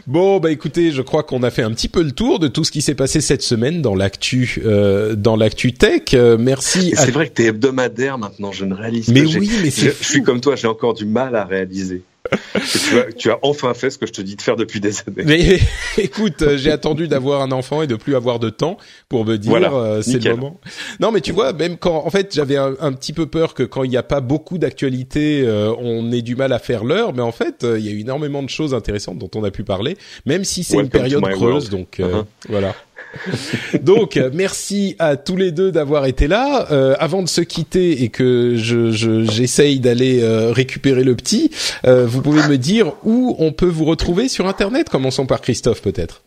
Bon, 0.06 0.40
bah 0.40 0.50
écoutez, 0.50 0.90
je 0.90 1.00
crois 1.00 1.22
qu'on 1.22 1.42
a 1.42 1.50
fait 1.50 1.62
un 1.62 1.70
petit 1.70 1.88
peu 1.88 2.02
le 2.02 2.12
tour 2.12 2.38
de 2.38 2.48
tout 2.48 2.64
ce 2.64 2.70
qui 2.70 2.82
s'est 2.82 2.94
passé 2.94 3.22
cette 3.22 3.42
semaine 3.42 3.80
dans 3.80 3.94
l'actu, 3.94 4.60
euh, 4.64 5.14
dans 5.14 5.36
l'actu 5.36 5.72
tech. 5.72 6.02
Euh, 6.12 6.36
merci. 6.38 6.92
C'est 6.94 7.10
vrai 7.10 7.28
que 7.28 7.34
t'es 7.34 7.44
hebdomadaire 7.44 8.18
maintenant, 8.18 8.52
je 8.52 8.66
ne 8.66 8.74
réalise 8.74 9.08
mais 9.08 9.22
pas. 9.22 9.30
Mais 9.30 9.38
oui, 9.38 9.50
mais 9.62 9.70
c'est. 9.70 9.86
Je, 9.86 10.02
je 10.02 10.08
suis 10.08 10.22
comme 10.22 10.40
toi, 10.42 10.54
j'ai 10.54 10.68
encore 10.68 10.92
du 10.92 11.06
mal 11.06 11.34
à 11.34 11.44
réaliser. 11.44 12.02
tu, 12.54 12.98
as, 12.98 13.12
tu, 13.12 13.30
as, 13.30 13.38
enfin 13.42 13.74
fait 13.74 13.90
ce 13.90 13.98
que 13.98 14.06
je 14.06 14.12
te 14.12 14.22
dis 14.22 14.36
de 14.36 14.42
faire 14.42 14.56
depuis 14.56 14.80
des 14.80 14.98
années. 15.00 15.24
Mais 15.24 15.58
écoute, 16.02 16.44
j'ai 16.56 16.70
attendu 16.70 17.08
d'avoir 17.08 17.42
un 17.42 17.52
enfant 17.52 17.82
et 17.82 17.86
de 17.86 17.96
plus 17.96 18.16
avoir 18.16 18.38
de 18.38 18.50
temps 18.50 18.76
pour 19.08 19.24
me 19.24 19.36
dire 19.36 19.50
voilà, 19.50 19.72
euh, 19.72 20.02
c'est 20.02 20.22
le 20.22 20.36
moment. 20.36 20.60
Non, 21.00 21.12
mais 21.12 21.20
tu 21.20 21.32
vois, 21.32 21.52
même 21.52 21.76
quand, 21.76 22.04
en 22.04 22.10
fait, 22.10 22.34
j'avais 22.34 22.56
un, 22.56 22.74
un, 22.80 22.92
petit 22.92 23.12
peu 23.12 23.26
peur 23.26 23.54
que 23.54 23.62
quand 23.62 23.84
il 23.84 23.90
n'y 23.90 23.96
a 23.96 24.02
pas 24.02 24.20
beaucoup 24.20 24.58
d'actualité, 24.58 25.42
euh, 25.44 25.72
on 25.78 26.10
ait 26.12 26.22
du 26.22 26.36
mal 26.36 26.52
à 26.52 26.58
faire 26.58 26.84
l'heure. 26.84 27.12
Mais 27.12 27.22
en 27.22 27.32
fait, 27.32 27.64
euh, 27.64 27.78
il 27.78 27.86
y 27.86 27.88
a 27.88 27.92
eu 27.92 28.00
énormément 28.00 28.42
de 28.42 28.48
choses 28.48 28.74
intéressantes 28.74 29.18
dont 29.18 29.30
on 29.34 29.44
a 29.44 29.50
pu 29.50 29.64
parler, 29.64 29.96
même 30.26 30.44
si 30.44 30.64
c'est 30.64 30.78
une 30.78 30.88
période 30.88 31.22
creuse. 31.22 31.40
World. 31.40 31.70
Donc 31.70 31.96
uh 31.98 32.02
-huh. 32.02 32.24
voilà. 32.48 32.74
Donc 33.82 34.20
merci 34.32 34.96
à 34.98 35.16
tous 35.16 35.36
les 35.36 35.52
deux 35.52 35.72
d'avoir 35.72 36.06
été 36.06 36.28
là. 36.28 36.70
Euh, 36.70 36.94
avant 36.98 37.22
de 37.22 37.28
se 37.28 37.40
quitter 37.40 38.02
et 38.02 38.08
que 38.08 38.56
je, 38.56 38.90
je 38.90 39.24
j'essaye 39.24 39.80
d'aller 39.80 40.22
euh, 40.22 40.52
récupérer 40.52 41.04
le 41.04 41.14
petit, 41.14 41.50
euh, 41.86 42.06
vous 42.06 42.22
pouvez 42.22 42.46
me 42.48 42.56
dire 42.56 42.92
où 43.04 43.36
on 43.38 43.52
peut 43.52 43.66
vous 43.66 43.84
retrouver 43.84 44.28
sur 44.28 44.46
Internet. 44.46 44.88
Commençons 44.88 45.26
par 45.26 45.40
Christophe 45.40 45.82
peut-être. 45.82 46.22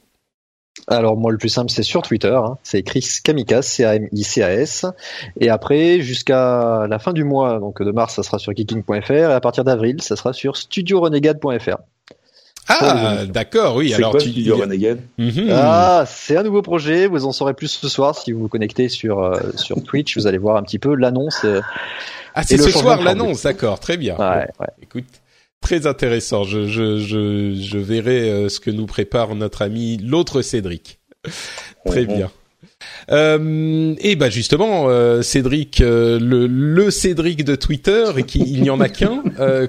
Alors 0.87 1.15
moi 1.17 1.31
le 1.31 1.37
plus 1.37 1.49
simple 1.49 1.69
c'est 1.69 1.83
sur 1.83 2.01
Twitter, 2.01 2.33
hein. 2.33 2.57
c'est 2.63 2.81
Chris 2.81 3.05
Kamikaz, 3.23 3.65
C-A-M-I-C-A-S. 3.65 4.85
Et 5.39 5.49
après 5.49 6.01
jusqu'à 6.01 6.87
la 6.89 6.99
fin 6.99 7.13
du 7.13 7.23
mois, 7.23 7.59
donc 7.59 7.81
de 7.81 7.91
mars 7.91 8.15
ça 8.15 8.23
sera 8.23 8.39
sur 8.39 8.53
geeking.fr 8.55 9.11
et 9.11 9.23
à 9.23 9.41
partir 9.41 9.63
d'avril 9.63 10.01
ça 10.01 10.15
sera 10.15 10.33
sur 10.33 10.57
studiorenegade.fr. 10.57 11.77
Ah, 12.67 13.25
d'accord, 13.25 13.75
oui. 13.75 13.93
Alors 13.93 14.11
quoi, 14.11 14.19
tu 14.19 14.51
Renegade 14.51 14.99
mm 15.17 15.29
-hmm. 15.29 15.47
Ah, 15.51 16.05
c'est 16.07 16.37
un 16.37 16.43
nouveau 16.43 16.61
projet. 16.61 17.07
Vous 17.07 17.25
en 17.25 17.31
saurez 17.31 17.53
plus 17.53 17.67
ce 17.67 17.89
soir 17.89 18.15
si 18.15 18.31
vous 18.31 18.41
vous 18.41 18.47
connectez 18.47 18.89
sur 18.89 19.23
euh, 19.23 19.39
sur 19.55 19.81
Twitch. 19.83 20.17
Vous 20.17 20.27
allez 20.27 20.37
voir 20.37 20.57
un 20.57 20.63
petit 20.63 20.79
peu 20.79 20.95
l'annonce. 20.95 21.41
Euh, 21.43 21.61
ah, 22.35 22.43
c'est 22.43 22.57
ce 22.57 22.71
soir 22.71 23.01
l'annonce, 23.01 23.43
d'accord, 23.43 23.79
très 23.79 23.97
bien. 23.97 24.15
Ouais, 24.17 24.47
ouais. 24.59 24.67
Écoute, 24.81 25.05
très 25.59 25.85
intéressant. 25.87 26.43
Je 26.43 26.67
je 26.67 26.97
je 26.99 27.53
je 27.59 27.77
verrai 27.77 28.29
euh, 28.29 28.49
ce 28.49 28.59
que 28.59 28.71
nous 28.71 28.85
prépare 28.85 29.35
notre 29.35 29.61
ami 29.61 29.97
l'autre 29.97 30.41
Cédric. 30.41 30.99
très 31.85 32.03
-hmm. 32.03 32.15
bien. 32.15 32.31
Euh, 33.11 33.95
et 33.99 34.15
bah 34.15 34.29
justement, 34.29 34.87
euh, 34.87 35.21
Cédric, 35.21 35.81
euh, 35.81 36.19
le, 36.19 36.47
le, 36.47 36.91
Cédric 36.91 37.43
de 37.43 37.55
Twitter, 37.55 38.05
et 38.17 38.23
qui 38.23 38.39
il 38.39 38.61
n'y 38.61 38.69
en 38.69 38.79
a 38.79 38.89
qu'un. 38.89 39.23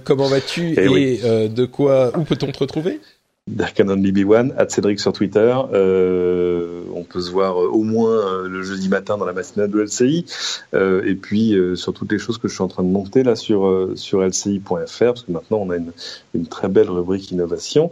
Comment 0.04 0.28
vas-tu 0.28 0.74
et, 0.74 0.84
et 0.84 0.88
oui. 0.88 1.20
De 1.22 1.64
quoi 1.64 2.16
Où 2.18 2.22
peut-on 2.22 2.50
te 2.50 2.58
retrouver? 2.58 3.00
Darkanon 3.48 3.96
BB1, 3.96 4.52
at 4.56 4.68
Cédric 4.68 5.00
sur 5.00 5.12
Twitter. 5.12 5.52
On 5.52 7.02
peut 7.02 7.20
se 7.20 7.30
voir 7.30 7.56
au 7.56 7.82
moins 7.82 8.46
le 8.46 8.62
jeudi 8.62 8.88
matin 8.88 9.18
dans 9.18 9.24
la 9.24 9.32
matinale 9.32 9.68
de 9.70 9.80
LCI. 9.80 10.26
Et 10.74 11.14
puis 11.14 11.56
sur 11.74 11.92
toutes 11.92 12.12
les 12.12 12.20
choses 12.20 12.38
que 12.38 12.46
je 12.46 12.54
suis 12.54 12.62
en 12.62 12.68
train 12.68 12.84
de 12.84 12.88
monter 12.88 13.24
là 13.24 13.34
sur, 13.34 13.90
sur 13.96 14.22
LCI.fr, 14.22 14.98
parce 14.98 15.22
que 15.22 15.32
maintenant 15.32 15.58
on 15.58 15.70
a 15.70 15.76
une, 15.76 15.92
une 16.34 16.46
très 16.46 16.68
belle 16.68 16.90
rubrique 16.90 17.32
innovation. 17.32 17.90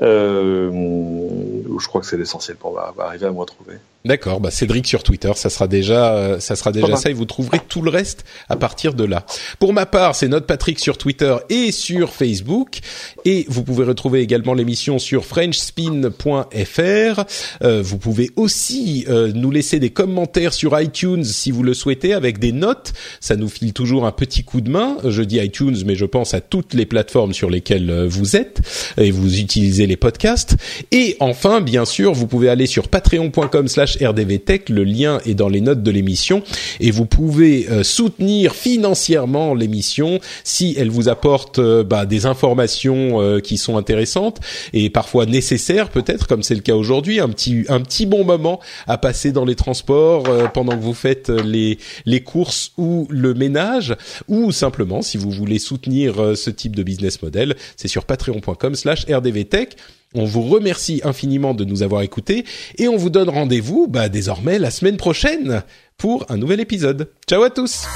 je 0.00 1.86
crois 1.86 2.02
que 2.02 2.06
c'est 2.06 2.18
l'essentiel 2.18 2.58
pour 2.58 2.78
arriver 2.78 3.26
à 3.26 3.32
me 3.32 3.38
retrouver. 3.38 3.76
D'accord, 4.06 4.40
bah 4.40 4.50
Cédric 4.50 4.86
sur 4.86 5.02
Twitter, 5.02 5.30
ça 5.34 5.50
sera 5.50 5.68
déjà, 5.68 6.14
euh, 6.14 6.40
ça 6.40 6.56
sera 6.56 6.72
déjà 6.72 6.96
ça 6.96 7.10
et 7.10 7.12
vous 7.12 7.26
trouverez 7.26 7.60
tout 7.68 7.82
le 7.82 7.90
reste 7.90 8.24
à 8.48 8.56
partir 8.56 8.94
de 8.94 9.04
là. 9.04 9.26
Pour 9.58 9.74
ma 9.74 9.84
part, 9.84 10.14
c'est 10.14 10.28
notre 10.28 10.46
Patrick 10.46 10.78
sur 10.78 10.96
Twitter 10.96 11.36
et 11.50 11.70
sur 11.70 12.14
Facebook 12.14 12.78
et 13.26 13.44
vous 13.48 13.62
pouvez 13.62 13.84
retrouver 13.84 14.22
également 14.22 14.54
l'émission 14.54 14.98
sur 14.98 15.26
FrenchSpin.fr. 15.26 17.24
Euh, 17.62 17.82
vous 17.82 17.98
pouvez 17.98 18.30
aussi 18.36 19.04
euh, 19.10 19.32
nous 19.34 19.50
laisser 19.50 19.78
des 19.78 19.90
commentaires 19.90 20.54
sur 20.54 20.80
iTunes 20.80 21.22
si 21.22 21.50
vous 21.50 21.62
le 21.62 21.74
souhaitez 21.74 22.14
avec 22.14 22.38
des 22.38 22.52
notes. 22.52 22.94
Ça 23.20 23.36
nous 23.36 23.50
file 23.50 23.74
toujours 23.74 24.06
un 24.06 24.12
petit 24.12 24.44
coup 24.44 24.62
de 24.62 24.70
main. 24.70 24.96
Je 25.04 25.22
dis 25.22 25.36
iTunes, 25.36 25.76
mais 25.84 25.94
je 25.94 26.06
pense 26.06 26.32
à 26.32 26.40
toutes 26.40 26.72
les 26.72 26.86
plateformes 26.86 27.34
sur 27.34 27.50
lesquelles 27.50 28.06
vous 28.06 28.34
êtes 28.34 28.62
et 28.96 29.10
vous 29.10 29.40
utilisez 29.40 29.86
les 29.86 29.98
podcasts. 29.98 30.56
Et 30.90 31.18
enfin, 31.20 31.60
bien 31.60 31.84
sûr, 31.84 32.14
vous 32.14 32.26
pouvez 32.26 32.48
aller 32.48 32.66
sur 32.66 32.88
patreon.com/slash 32.88 33.89
rdvtech. 33.96 34.68
Le 34.68 34.84
lien 34.84 35.20
est 35.26 35.34
dans 35.34 35.48
les 35.48 35.60
notes 35.60 35.82
de 35.82 35.90
l'émission. 35.90 36.42
Et 36.80 36.90
vous 36.90 37.06
pouvez 37.06 37.68
euh, 37.70 37.82
soutenir 37.82 38.54
financièrement 38.54 39.54
l'émission 39.54 40.20
si 40.44 40.74
elle 40.78 40.90
vous 40.90 41.08
apporte 41.08 41.58
euh, 41.58 41.82
bah, 41.84 42.06
des 42.06 42.26
informations 42.26 43.20
euh, 43.20 43.40
qui 43.40 43.58
sont 43.58 43.76
intéressantes 43.76 44.40
et 44.72 44.90
parfois 44.90 45.26
nécessaires 45.26 45.88
peut-être 45.88 46.26
comme 46.26 46.42
c'est 46.42 46.54
le 46.54 46.60
cas 46.60 46.74
aujourd'hui. 46.74 47.20
Un 47.20 47.28
petit 47.28 47.64
un 47.68 47.80
petit 47.80 48.06
bon 48.06 48.24
moment 48.24 48.60
à 48.86 48.98
passer 48.98 49.32
dans 49.32 49.44
les 49.44 49.54
transports 49.54 50.24
pendant 50.52 50.76
que 50.76 50.82
vous 50.82 50.94
faites 50.94 51.28
les 51.28 51.78
les 52.06 52.20
courses 52.22 52.72
ou 52.76 53.06
le 53.10 53.34
ménage. 53.34 53.96
Ou 54.28 54.52
simplement 54.52 55.02
si 55.02 55.16
vous 55.16 55.30
voulez 55.30 55.58
soutenir 55.58 56.36
ce 56.36 56.50
type 56.50 56.76
de 56.76 56.82
business 56.82 57.22
model 57.22 57.56
c'est 57.76 57.88
sur 57.88 58.04
patreon.com/rdvtech 58.04 59.76
on 60.14 60.24
vous 60.24 60.42
remercie 60.42 61.00
infiniment 61.04 61.54
de 61.54 61.64
nous 61.64 61.82
avoir 61.82 62.02
écoutés 62.02 62.44
et 62.78 62.88
on 62.88 62.96
vous 62.96 63.10
donne 63.10 63.28
rendez-vous 63.28 63.86
bah, 63.86 64.08
désormais 64.08 64.58
la 64.58 64.70
semaine 64.70 64.96
prochaine 64.96 65.62
pour 65.96 66.26
un 66.30 66.36
nouvel 66.36 66.60
épisode. 66.60 67.10
Ciao 67.28 67.42
à 67.42 67.50
tous 67.50 67.86